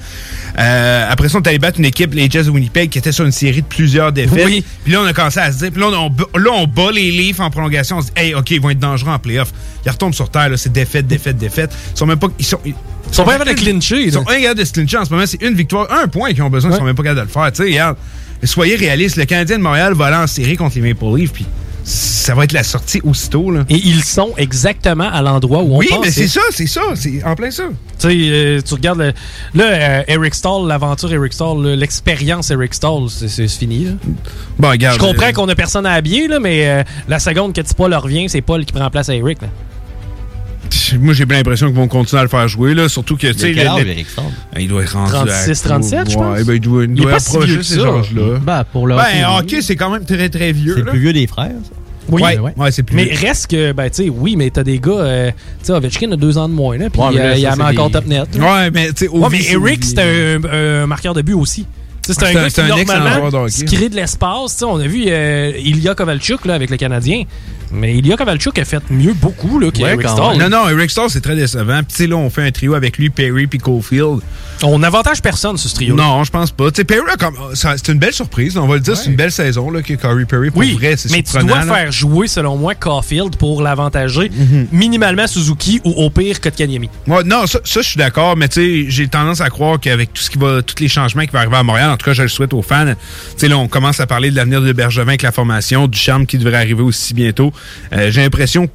Euh, 0.59 1.07
après 1.09 1.29
ça, 1.29 1.37
on 1.37 1.41
est 1.41 1.47
allé 1.47 1.59
battre 1.59 1.79
une 1.79 1.85
équipe, 1.85 2.13
les 2.13 2.29
Jets 2.29 2.43
de 2.43 2.49
Winnipeg, 2.49 2.89
qui 2.89 2.97
était 2.97 3.11
sur 3.11 3.25
une 3.25 3.31
série 3.31 3.61
de 3.61 3.67
plusieurs 3.67 4.11
défaites. 4.11 4.45
Oui. 4.45 4.65
Puis 4.83 4.93
là, 4.93 5.01
on 5.01 5.05
a 5.05 5.13
commencé 5.13 5.39
à 5.39 5.51
se 5.51 5.59
dire. 5.59 5.71
Puis 5.71 5.81
là, 5.81 5.87
on, 5.87 6.37
là, 6.37 6.51
on 6.53 6.67
bat 6.67 6.91
les 6.91 7.11
Leafs 7.11 7.39
en 7.39 7.49
prolongation. 7.49 7.97
On 7.97 8.01
se 8.01 8.07
dit, 8.07 8.13
hey, 8.15 8.35
OK, 8.35 8.51
ils 8.51 8.61
vont 8.61 8.69
être 8.69 8.79
dangereux 8.79 9.11
en 9.11 9.19
playoff. 9.19 9.51
Ils 9.85 9.91
retombent 9.91 10.13
sur 10.13 10.29
terre, 10.29 10.49
là. 10.49 10.57
C'est 10.57 10.71
défaite, 10.71 11.07
défaite, 11.07 11.37
défaite. 11.37 11.71
Ils 11.93 11.97
sont 11.97 12.05
même 12.05 12.19
pas. 12.19 12.27
Ils 12.37 12.45
sont. 12.45 12.59
Ils 12.65 12.73
sont 13.15 13.23
pas 13.25 13.33
capables 13.33 13.49
de 13.49 13.55
clincher, 13.55 14.03
Ils 14.03 14.13
sont 14.13 14.27
incapables 14.29 14.59
de 14.59 14.63
se 14.63 14.71
clincher 14.73 14.97
en 14.97 15.05
ce 15.05 15.09
moment. 15.09 15.25
C'est 15.25 15.41
une 15.41 15.55
victoire, 15.55 15.91
un 15.91 16.07
point 16.07 16.31
qu'ils 16.31 16.43
ont 16.43 16.49
besoin. 16.49 16.71
Ils 16.71 16.77
sont 16.77 16.83
même 16.83 16.95
pas 16.95 17.03
capables 17.03 17.21
de 17.21 17.25
le 17.25 17.31
faire. 17.31 17.51
Tu 17.51 17.63
sais, 17.63 17.69
regarde. 17.69 17.97
Soyez 18.43 18.75
réalistes. 18.75 19.17
Le 19.17 19.25
Canadien 19.25 19.57
de 19.57 19.63
Montréal 19.63 19.93
va 19.93 20.07
aller 20.07 20.17
en 20.17 20.27
série 20.27 20.57
contre 20.57 20.75
les 20.79 20.81
Maple 20.93 21.15
Leafs. 21.17 21.31
Puis 21.31 21.45
ça 21.83 22.35
va 22.35 22.43
être 22.43 22.51
la 22.53 22.63
sortie 22.63 23.01
aussitôt, 23.03 23.49
là. 23.51 23.65
Et 23.69 23.75
ils 23.75 24.03
sont 24.03 24.33
exactement 24.37 25.09
à 25.11 25.21
l'endroit 25.21 25.63
où 25.63 25.73
on 25.75 25.77
Oui, 25.79 25.87
pense. 25.89 26.05
mais 26.05 26.11
c'est 26.11 26.27
ça, 26.27 26.41
c'est 26.51 26.67
ça, 26.67 26.81
c'est 26.95 27.23
en 27.23 27.35
plein 27.35 27.49
ça. 27.49 27.63
Tu 27.99 28.07
sais, 28.07 28.15
euh, 28.15 28.61
tu 28.61 28.73
regardes 28.75 28.99
le- 28.99 29.13
là, 29.55 29.63
euh, 29.65 30.03
Eric 30.07 30.35
Stahl, 30.35 30.67
l'aventure 30.67 31.11
Eric 31.11 31.33
Stahl, 31.33 31.61
là, 31.63 31.75
l'expérience 31.75 32.51
Eric 32.51 32.73
Stahl, 32.75 33.07
c'est- 33.09 33.47
fini. 33.47 33.85
là. 33.85 33.91
Bon, 34.59 34.69
regarde. 34.69 34.99
Je 34.99 35.05
comprends 35.05 35.27
euh, 35.29 35.31
qu'on 35.31 35.49
a 35.49 35.55
personne 35.55 35.85
à 35.87 35.93
habiller, 35.93 36.27
là, 36.27 36.39
mais 36.39 36.85
la 37.07 37.19
seconde 37.19 37.53
que 37.53 37.61
Paul 37.75 37.93
revient, 37.95 38.29
c'est 38.29 38.41
Paul 38.41 38.63
qui 38.63 38.73
prend 38.73 38.89
place 38.91 39.09
à 39.09 39.15
Eric. 39.15 39.41
là. 39.41 39.47
Moi, 40.99 41.13
j'ai 41.13 41.25
bien 41.25 41.37
l'impression 41.37 41.67
qu'ils 41.67 41.75
vont 41.75 41.87
continuer 41.87 42.19
à 42.19 42.23
le 42.23 42.29
faire 42.29 42.47
jouer, 42.47 42.73
là. 42.73 42.89
Surtout 42.89 43.15
que, 43.17 43.27
tu 43.27 43.39
sais. 43.39 43.51
Il 44.59 44.67
doit 44.67 44.83
être 44.83 44.93
rendu. 44.95 45.11
36, 45.11 45.49
à- 45.65 45.69
37, 45.69 46.09
je 46.11 46.15
pense. 46.15 46.37
Ouais, 46.37 46.43
ben, 46.43 46.53
il 46.53 46.59
doit, 46.59 46.83
il 46.83 46.91
Il 46.91 46.99
est 46.99 47.01
doit 47.03 47.11
pas 47.11 47.19
si 47.19 47.29
approcher 47.29 47.47
vieux 47.47 47.57
que 47.57 47.63
ces 47.63 47.75
ça. 47.79 47.87
âges-là. 47.87 48.39
Ben, 48.41 48.63
pour 48.71 48.87
le 48.87 48.95
Ben, 48.95 49.25
hockey, 49.37 49.57
oui. 49.57 49.63
c'est 49.63 49.75
quand 49.75 49.89
même 49.89 50.05
très, 50.05 50.29
très 50.29 50.51
vieux. 50.51 50.73
C'est 50.75 50.83
le 50.83 50.89
plus 50.91 50.99
vieux 50.99 51.13
des 51.13 51.27
frères, 51.27 51.51
ça. 51.63 51.69
Oui, 52.09 52.21
Ouais, 52.21 52.39
ouais. 52.39 52.53
ouais, 52.57 52.71
c'est 52.71 52.83
plus 52.83 52.95
Mais 52.95 53.05
vieux. 53.05 53.19
reste 53.27 53.47
que, 53.51 53.71
ben, 53.71 53.89
tu 53.89 54.03
sais, 54.03 54.09
oui, 54.09 54.35
mais 54.35 54.49
t'as 54.49 54.63
des 54.63 54.79
gars, 54.79 54.91
euh, 54.91 55.29
tu 55.29 55.65
sais, 55.67 55.71
Ovechkin 55.71 56.11
a 56.11 56.15
deux 56.17 56.37
ans 56.37 56.49
de 56.49 56.53
moins, 56.53 56.77
là, 56.77 56.89
puis 56.89 57.01
euh, 57.01 57.35
il 57.37 57.41
ça, 57.43 57.53
a 57.53 57.71
encore 57.71 57.91
top 57.91 58.05
net. 58.07 58.27
Ouais, 58.37 58.71
mais, 58.71 58.87
tu 58.91 59.05
sais, 59.05 59.07
Ouais, 59.09 59.27
mais 59.31 59.43
Eric, 59.49 59.83
c'était 59.85 60.37
un, 60.51 60.87
marqueur 60.87 61.13
de 61.13 61.21
but 61.21 61.33
aussi. 61.35 61.65
C'est 62.01 62.21
un 62.23 62.33
gars 62.33 62.49
c'est 62.49 62.63
qui, 62.65 62.71
un 62.71 62.75
excellent 62.77 63.03
normalement, 63.03 63.45
qui 63.45 63.65
crée 63.65 63.87
de 63.87 63.95
l'espace. 63.95 64.53
Tu 64.53 64.57
sais, 64.59 64.65
On 64.65 64.77
a 64.77 64.87
vu 64.87 65.05
euh, 65.07 65.51
Ilya 65.63 65.93
Kovalchuk 65.95 66.45
là, 66.45 66.55
avec 66.55 66.69
le 66.71 66.77
Canadien. 66.77 67.23
Mais 67.71 67.95
Ilya 67.95 68.17
Kovalchuk 68.17 68.57
a 68.59 68.65
fait 68.65 68.83
mieux 68.89 69.13
beaucoup 69.13 69.59
là, 69.59 69.67
Ouais, 69.67 69.71
qu'Eric 69.71 70.07
Stahl. 70.07 70.37
même. 70.37 70.49
Non, 70.49 70.63
non, 70.65 70.69
Eric 70.69 70.89
Starr, 70.91 71.09
c'est 71.09 71.21
très 71.21 71.35
décevant. 71.35 71.77
Puis, 71.83 71.87
tu 71.89 71.95
sais, 71.95 72.07
là, 72.07 72.15
on 72.17 72.29
fait 72.29 72.43
un 72.45 72.51
trio 72.51 72.73
avec 72.73 72.97
lui, 72.97 73.09
Perry 73.09 73.47
puis 73.47 73.59
Caulfield. 73.59 74.19
On 74.63 74.79
n'avantage 74.79 75.21
personne 75.21 75.57
ce 75.57 75.73
trio. 75.73 75.95
Non, 75.95 76.23
je 76.23 76.29
pense 76.31 76.51
pas. 76.51 76.69
Tu 76.71 76.77
sais, 76.77 76.83
Perry, 76.83 77.01
ça- 77.55 77.75
c'est 77.77 77.91
une 77.91 77.97
belle 77.99 78.13
surprise. 78.13 78.57
On 78.57 78.67
va 78.67 78.75
le 78.75 78.81
dire, 78.81 78.95
c'est 78.95 79.09
une 79.09 79.15
belle 79.15 79.31
saison, 79.31 79.71
là, 79.71 79.81
que 79.81 79.93
Corey 79.93 80.25
Perry, 80.25 80.49
pour 80.51 80.59
Oui, 80.59 80.73
vrai, 80.73 80.95
c'est 80.97 81.11
mais 81.11 81.23
tu 81.23 81.37
dois 81.37 81.63
là. 81.65 81.73
faire 81.75 81.91
jouer, 81.91 82.27
selon 82.27 82.57
moi, 82.57 82.75
Caulfield 82.75 83.35
pour 83.37 83.61
l'avantager. 83.61 84.29
Mhm. 84.29 84.67
Minimalement 84.71 85.25
Suzuki 85.27 85.81
ou 85.83 85.91
au 85.91 86.09
pire 86.09 86.39
Kotkaniemi. 86.41 86.89
Ouais, 87.07 87.23
non, 87.23 87.47
ça, 87.47 87.59
ça, 87.63 87.81
je 87.81 87.87
suis 87.87 87.97
d'accord, 87.97 88.37
mais 88.37 88.47
tu 88.49 88.85
sais, 88.85 88.89
j'ai 88.89 89.07
tendance 89.07 89.41
à 89.41 89.49
croire 89.49 89.79
qu'avec 89.79 90.13
tout 90.13 90.21
ce 90.21 90.29
qui 90.29 90.37
va, 90.37 90.61
tous 90.61 90.75
les 90.81 90.87
changements 90.89 91.23
qui 91.23 91.31
vont 91.31 91.39
arriver 91.39 91.55
à 91.57 91.63
Montréal, 91.63 91.89
en 91.91 91.97
tout 91.97 92.05
cas, 92.05 92.13
je 92.13 92.21
le 92.23 92.27
souhaite 92.27 92.53
aux 92.53 92.61
fans. 92.61 92.85
Tu 92.85 92.95
sais, 93.37 93.47
là, 93.47 93.57
on 93.57 93.67
commence 93.67 93.99
à 93.99 94.07
parler 94.07 94.29
de 94.31 94.35
l'avenir 94.35 94.61
de 94.61 94.71
Bergevin 94.73 95.07
avec 95.09 95.21
la 95.23 95.31
formation, 95.31 95.87
du 95.87 95.97
charme 95.97 96.25
qui 96.25 96.37
devrait 96.37 96.57
arriver 96.57 96.83
aussi 96.83 97.13
bientôt. 97.13 97.51
Euh, 97.93 98.11
j'ai 98.11 98.21
l'impression 98.21 98.67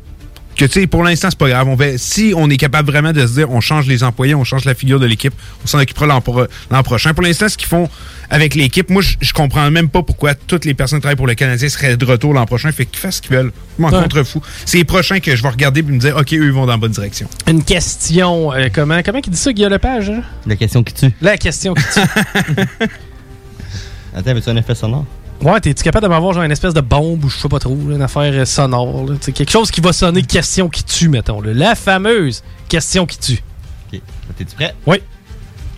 que, 0.57 0.65
tu 0.65 0.81
sais, 0.81 0.87
pour 0.87 1.05
l'instant, 1.05 1.29
c'est 1.29 1.39
pas 1.39 1.51
grave. 1.51 1.69
On 1.69 1.75
va, 1.75 1.99
si 1.99 2.33
on 2.35 2.49
est 2.49 2.57
capable 2.57 2.91
vraiment 2.91 3.13
de 3.13 3.27
se 3.27 3.35
dire, 3.35 3.51
on 3.51 3.61
change 3.61 3.87
les 3.87 4.03
employés, 4.03 4.35
on 4.35 4.43
change 4.45 4.65
la 4.65 4.75
figure 4.75 4.99
de 4.99 5.05
l'équipe, 5.05 5.35
on 5.63 5.67
s'en 5.67 5.79
occupera 5.79 6.07
l'an 6.07 6.23
pro- 6.23 6.47
l'an 6.71 6.83
prochain. 6.83 7.13
Pour 7.13 7.23
l'instant, 7.25 7.47
ce 7.51 7.59
qu'ils 7.59 7.69
font 7.69 7.91
avec 8.31 8.55
l'équipe, 8.55 8.89
moi, 8.89 9.03
je 9.03 9.17
je 9.21 9.35
comprends 9.35 9.71
même 9.71 9.91
pas 9.91 10.03
pourquoi 10.03 10.35
toutes 10.35 10.65
les 10.65 10.73
personnes 10.73 10.99
qui 10.99 11.03
travaillent 11.03 11.17
pour 11.17 11.27
le 11.27 11.35
Canadien 11.35 11.69
seraient 11.69 11.99
de 11.99 12.05
retour 12.07 12.33
l'an 12.33 12.47
prochain. 12.47 12.73
Fait 12.73 12.87
qu'ils 12.87 12.99
fassent 12.99 13.17
ce 13.17 13.21
qu'ils 13.23 13.37
veulent. 13.37 13.53
Je 13.77 13.83
m'en 13.83 13.91
Ouais. 13.91 14.03
contrefous. 14.03 14.41
C'est 14.65 14.79
les 14.79 14.85
prochains 14.85 15.21
que 15.21 15.37
je 15.37 15.43
vais 15.43 15.49
regarder 15.51 15.81
et 15.81 15.83
me 15.83 15.99
dire, 15.99 16.17
OK, 16.17 16.33
eux, 16.33 16.47
ils 16.47 16.53
vont 16.53 16.65
dans 16.65 16.73
la 16.73 16.79
bonne 16.79 16.93
direction. 16.93 17.29
Une 17.47 17.63
question. 17.63 18.55
euh, 18.55 18.69
comment 18.73 19.03
comment 19.05 19.21
il 19.23 19.31
dit 19.31 19.37
ça, 19.37 19.53
Guillaume 19.53 19.73
Lepage? 19.73 20.09
hein? 20.09 20.23
La 20.47 20.57
question 20.57 20.83
qui 20.83 20.95
tue. 20.95 21.13
La 21.21 21.37
question 21.37 21.75
qui 21.75 21.83
tue. 21.83 22.01
Attends, 24.15 24.33
veux-tu 24.33 24.49
un 24.49 24.57
effet 24.57 24.75
sonore? 24.75 25.05
Ouais, 25.43 25.61
t'es-tu 25.61 25.83
capable 25.85 26.05
de 26.05 26.09
m'avoir 26.09 26.33
genre 26.33 26.43
une 26.45 26.51
espèce 26.51 26.73
de 26.75 26.81
bombe 26.81 27.25
ou 27.25 27.29
je 27.29 27.37
sais 27.37 27.49
pas 27.49 27.59
trop, 27.59 27.77
là, 27.89 27.95
une 27.97 28.03
affaire 28.03 28.33
euh, 28.33 28.45
sonore, 28.45 29.05
là, 29.07 29.15
quelque 29.19 29.51
chose 29.51 29.71
qui 29.71 29.81
va 29.81 29.93
sonner 29.93 30.23
question 30.23 30.69
qui 30.69 30.83
tue, 30.83 31.09
mettons. 31.09 31.41
là. 31.41 31.53
La 31.55 31.75
fameuse 31.75 32.43
question 32.69 33.05
qui 33.07 33.19
tue. 33.19 33.43
Ok. 33.93 34.01
T'es-tu 34.39 34.55
prêt? 34.57 34.75
Oui. 34.87 34.97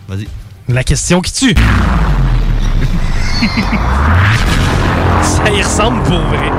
Vas-y. 0.08 0.28
La 0.68 0.84
question 0.84 1.20
qui 1.20 1.32
tue. 1.32 1.54
Ça 5.22 5.50
y 5.50 5.62
ressemble 5.62 6.02
pour 6.04 6.18
vrai. 6.18 6.50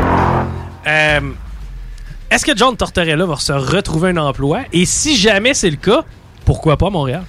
Euh, 0.88 1.20
Est-ce 2.30 2.46
que 2.46 2.56
John 2.56 2.76
Tortorella 2.78 3.26
va 3.26 3.36
se 3.38 3.52
retrouver 3.54 4.10
un 4.10 4.18
emploi? 4.18 4.62
Et 4.74 4.86
si 4.86 5.18
jamais 5.18 5.54
c'est 5.54 5.70
le 5.70 5.76
cas, 5.78 6.04
pourquoi 6.46 6.78
pas 6.78 6.90
Montréal? 6.90 7.24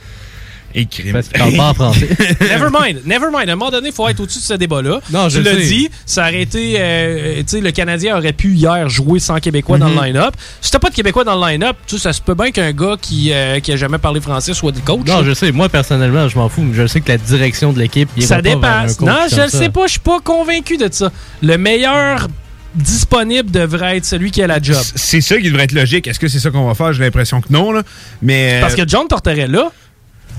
Écrit. 0.75 1.13
Parce 1.13 1.29
qu'il 1.29 1.39
parle 1.39 1.57
pas 1.57 1.69
en 1.71 1.75
français. 1.75 2.09
Never 2.41 2.69
mind, 2.73 3.01
never 3.05 3.27
mind. 3.33 3.49
À 3.49 3.53
un 3.53 3.57
moment 3.57 3.71
donné, 3.71 3.89
il 3.89 3.95
faut 3.95 4.07
être 4.09 4.21
au-dessus 4.21 4.39
de 4.39 4.45
ce 4.45 4.55
débat-là. 4.55 5.01
Non, 5.11 5.27
tu 5.29 5.35
je 5.37 5.41
l'as 5.41 5.55
sais. 5.55 5.67
dit, 5.67 5.89
ça 6.07 6.23
aurait 6.29 6.43
été. 6.43 6.75
euh, 6.79 7.39
tu 7.39 7.45
sais, 7.49 7.61
le 7.61 7.71
Canadien 7.73 8.17
aurait 8.17 8.33
pu 8.33 8.53
hier 8.55 8.89
jouer 8.89 9.19
sans 9.19 9.39
Québécois 9.41 9.79
dans 9.79 9.89
le 9.89 10.01
line-up. 10.01 10.35
Si 10.61 10.71
t'as 10.71 10.79
pas 10.79 10.91
de 10.91 10.95
Québécois 10.95 11.25
dans 11.25 11.35
le 11.45 11.51
line-up, 11.53 11.77
tu 11.87 11.97
sais, 11.97 12.03
ça 12.03 12.13
se 12.13 12.21
peut 12.21 12.35
bien 12.35 12.51
qu'un 12.53 12.73
gars 12.73 12.97
qui, 13.01 13.33
euh, 13.33 13.59
qui 13.61 13.73
a 13.73 13.77
jamais 13.77 13.99
parlé 13.99 14.21
français 14.21 14.55
soit 14.55 14.73
le 14.73 14.81
coach. 14.81 15.07
Non, 15.07 15.25
je 15.25 15.35
sais. 15.35 15.51
Moi, 15.53 15.69
personnellement, 15.69 16.29
je 16.29 16.37
m'en 16.39 16.49
fous. 16.49 16.63
mais 16.63 16.75
Je 16.75 16.87
sais 16.87 17.01
que 17.01 17.09
la 17.11 17.19
direction 17.19 17.73
de 17.73 17.79
l'équipe, 17.81 18.09
ça 18.21 18.37
vont 18.41 18.43
pas 18.43 18.49
vers 18.49 18.55
un 18.55 18.83
dépasse. 18.83 18.97
coach 18.97 19.09
Non, 19.09 19.17
je 19.31 19.41
le 19.43 19.49
sais 19.49 19.69
pas, 19.71 19.87
je 19.87 19.91
suis 19.93 20.01
pas 20.01 20.21
convaincu 20.21 20.77
de 20.77 20.89
ça. 20.93 21.11
Le 21.43 21.57
meilleur 21.59 22.29
disponible 22.75 23.51
devrait 23.51 23.97
être 23.97 24.05
celui 24.05 24.31
qui 24.31 24.43
a 24.43 24.47
la 24.47 24.61
job. 24.63 24.77
C'est 24.95 25.21
ça 25.21 25.37
qui 25.39 25.49
devrait 25.49 25.65
être 25.65 25.73
logique. 25.73 26.07
Est-ce 26.07 26.21
que 26.21 26.29
c'est 26.29 26.39
ça 26.39 26.51
qu'on 26.51 26.67
va 26.67 26.75
faire? 26.75 26.93
J'ai 26.93 27.03
l'impression 27.03 27.41
que 27.41 27.49
non, 27.53 27.73
là. 27.73 27.83
Mais. 28.23 28.55
euh, 28.55 28.61
Parce 28.61 28.75
que 28.77 28.87
John 28.87 29.09
Tortorella 29.09 29.73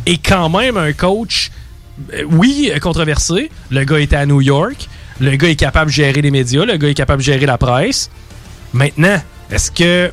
est 0.05 0.25
quand 0.25 0.49
même 0.49 0.77
un 0.77 0.93
coach, 0.93 1.51
euh, 2.13 2.23
oui, 2.29 2.71
controversé. 2.81 3.49
Le 3.69 3.83
gars 3.83 3.99
était 3.99 4.15
à 4.15 4.25
New 4.25 4.41
York. 4.41 4.87
Le 5.19 5.35
gars 5.35 5.49
est 5.49 5.55
capable 5.55 5.91
de 5.91 5.95
gérer 5.95 6.21
les 6.21 6.31
médias. 6.31 6.65
Le 6.65 6.77
gars 6.77 6.89
est 6.89 6.93
capable 6.93 7.21
de 7.21 7.25
gérer 7.25 7.45
la 7.45 7.57
presse. 7.57 8.09
Maintenant, 8.73 9.21
est-ce 9.51 9.71
que 9.71 10.11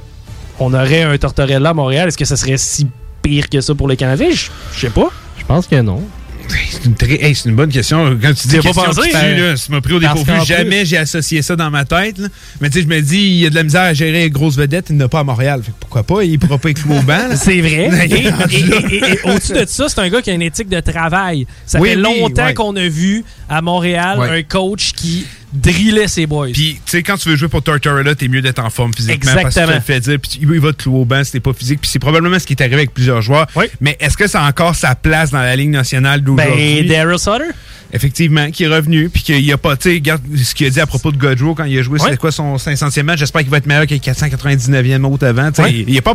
on 0.59 0.74
aurait 0.74 1.02
un 1.02 1.16
Tortorella 1.16 1.70
à 1.70 1.74
Montréal? 1.74 2.09
Est-ce 2.09 2.19
que 2.19 2.24
ça 2.24 2.36
serait 2.36 2.59
si 2.59 2.86
pire 3.23 3.48
que 3.48 3.60
ça 3.60 3.74
pour 3.74 3.89
les 3.89 3.97
Canadiens? 3.97 4.31
Je 4.31 4.48
je 4.74 4.81
sais 4.81 4.90
pas. 4.90 5.09
Je 5.39 5.44
pense 5.44 5.66
que 5.66 5.81
non. 5.81 6.02
C'est 6.48 6.84
une, 6.86 6.94
très- 6.94 7.22
hey, 7.24 7.34
c'est 7.34 7.48
une 7.48 7.56
bonne 7.56 7.70
question. 7.70 8.16
Quand 8.20 8.32
tu 8.34 8.48
dis 8.48 8.56
as 8.58 8.62
pas 8.62 8.68
question 8.72 8.82
pensé? 9.02 9.12
là, 9.12 9.56
ça 9.56 9.72
m'a 9.72 9.80
pris 9.80 9.94
au 9.94 10.00
Parce 10.00 10.18
dépourvu. 10.18 10.38
qu'en 10.40 10.44
Jamais 10.44 10.84
j'ai 10.86 10.96
associé 10.96 11.42
ça 11.42 11.56
dans 11.56 11.70
ma 11.70 11.84
tête. 11.84 12.18
là. 12.18 12.28
Mais 12.60 12.70
tu 12.70 12.78
sais, 12.78 12.82
je 12.84 12.88
me 12.88 13.00
dis, 13.00 13.18
il 13.18 13.34
y 13.40 13.46
a 13.46 13.50
de 13.50 13.54
la 13.54 13.62
misère 13.62 13.82
à 13.82 13.94
gérer 13.94 14.12
les 14.24 14.30
grosses 14.30 14.56
vedettes, 14.56 14.86
il 14.90 14.96
n'a 14.96 15.08
pas 15.08 15.20
à 15.20 15.24
Montréal. 15.24 15.60
Fait 15.62 15.72
que 15.72 15.76
pourquoi 15.80 16.02
pas? 16.02 16.22
Il 16.24 16.38
pourra 16.38 16.58
pas 16.58 16.70
être 16.70 16.82
cloué 16.82 16.98
au 16.98 17.02
banc. 17.02 17.18
C'est 17.34 17.60
vrai. 17.60 17.90
Et, 18.08 19.18
au-dessus 19.28 19.52
de 19.52 19.64
ça, 19.66 19.88
c'est 19.88 20.00
un 20.00 20.08
gars 20.08 20.22
qui 20.22 20.30
a 20.30 20.34
une 20.34 20.42
éthique 20.42 20.68
de 20.68 20.80
travail. 20.80 21.46
Ça 21.66 21.80
Oui, 21.80 21.90
fait 21.90 21.94
longtemps 21.96 22.52
qu'on 22.54 22.76
a 22.76 22.88
vu 22.88 23.24
à 23.48 23.60
Montréal 23.62 24.18
un 24.20 24.42
coach 24.42 24.92
qui 24.92 25.26
drillait 25.50 26.08
ses 26.08 26.26
boys. 26.26 26.48
Puis, 26.52 26.74
tu 26.74 26.80
sais, 26.90 27.02
quand 27.02 27.16
tu 27.16 27.30
veux 27.30 27.36
jouer 27.36 27.48
pour 27.48 27.62
Tortorella, 27.62 28.14
t'es 28.14 28.28
mieux 28.28 28.42
d'être 28.42 28.58
en 28.58 28.68
forme 28.68 28.92
physiquement. 28.92 29.32
Parce 29.32 29.36
que 29.36 29.40
tu 29.40 29.46
Exactement. 29.60 29.74
le 29.76 29.80
fais 29.80 30.00
dire, 30.00 30.18
puis 30.20 30.38
il 30.42 30.60
va 30.60 30.72
te 30.74 30.82
clouer 30.82 30.98
au 31.00 31.04
banc 31.06 31.24
si 31.24 31.32
t'es 31.32 31.40
pas 31.40 31.54
physique. 31.54 31.80
Puis 31.80 31.90
c'est 31.90 31.98
probablement 31.98 32.38
ce 32.38 32.46
qui 32.46 32.52
est 32.52 32.60
arrivé 32.60 32.76
avec 32.76 32.92
plusieurs 32.92 33.22
joueurs. 33.22 33.46
Mais 33.80 33.96
est-ce 33.98 34.16
que 34.18 34.26
ça 34.26 34.42
a 34.44 34.48
encore 34.48 34.74
sa 34.74 34.94
place 34.94 35.30
dans 35.30 35.38
la 35.38 35.56
Ligue 35.56 35.70
nationale 35.70 36.20
d'aujourd'hui? 36.20 36.38
Ben, 36.39 36.86
Daryl 36.86 37.19
Sutter? 37.19 37.51
Effectivement, 37.93 38.51
qui 38.51 38.65
est 38.65 38.69
revenu, 38.69 39.09
puis 39.09 39.23
qu'il 39.23 39.51
a 39.51 39.56
pas, 39.56 39.74
tu 39.77 39.89
sais, 39.89 39.94
regarde 39.94 40.20
ce 40.36 40.55
qu'il 40.55 40.66
a 40.66 40.70
dit 40.70 40.81
à 40.81 40.86
propos 40.86 41.10
de 41.10 41.16
Godreau 41.16 41.55
quand 41.55 41.65
il 41.65 41.78
a 41.78 41.82
joué, 41.82 41.98
Ouais. 41.98 42.05
c'était 42.05 42.19
quoi 42.19 42.31
son 42.31 42.56
500e 42.59 43.02
match? 43.02 43.19
J'espère 43.20 43.40
qu'il 43.40 43.51
va 43.51 43.56
être 43.56 43.66
meilleur 43.66 43.86
que 43.86 43.94
le 43.94 44.01
499e 44.01 45.05
autre 45.06 45.27
avant. 45.27 45.48
tu 45.51 45.56
sais. 45.56 45.62
Ouais. 45.62 45.85
Il, 45.89 45.97
a 45.97 46.02
pas 46.02 46.15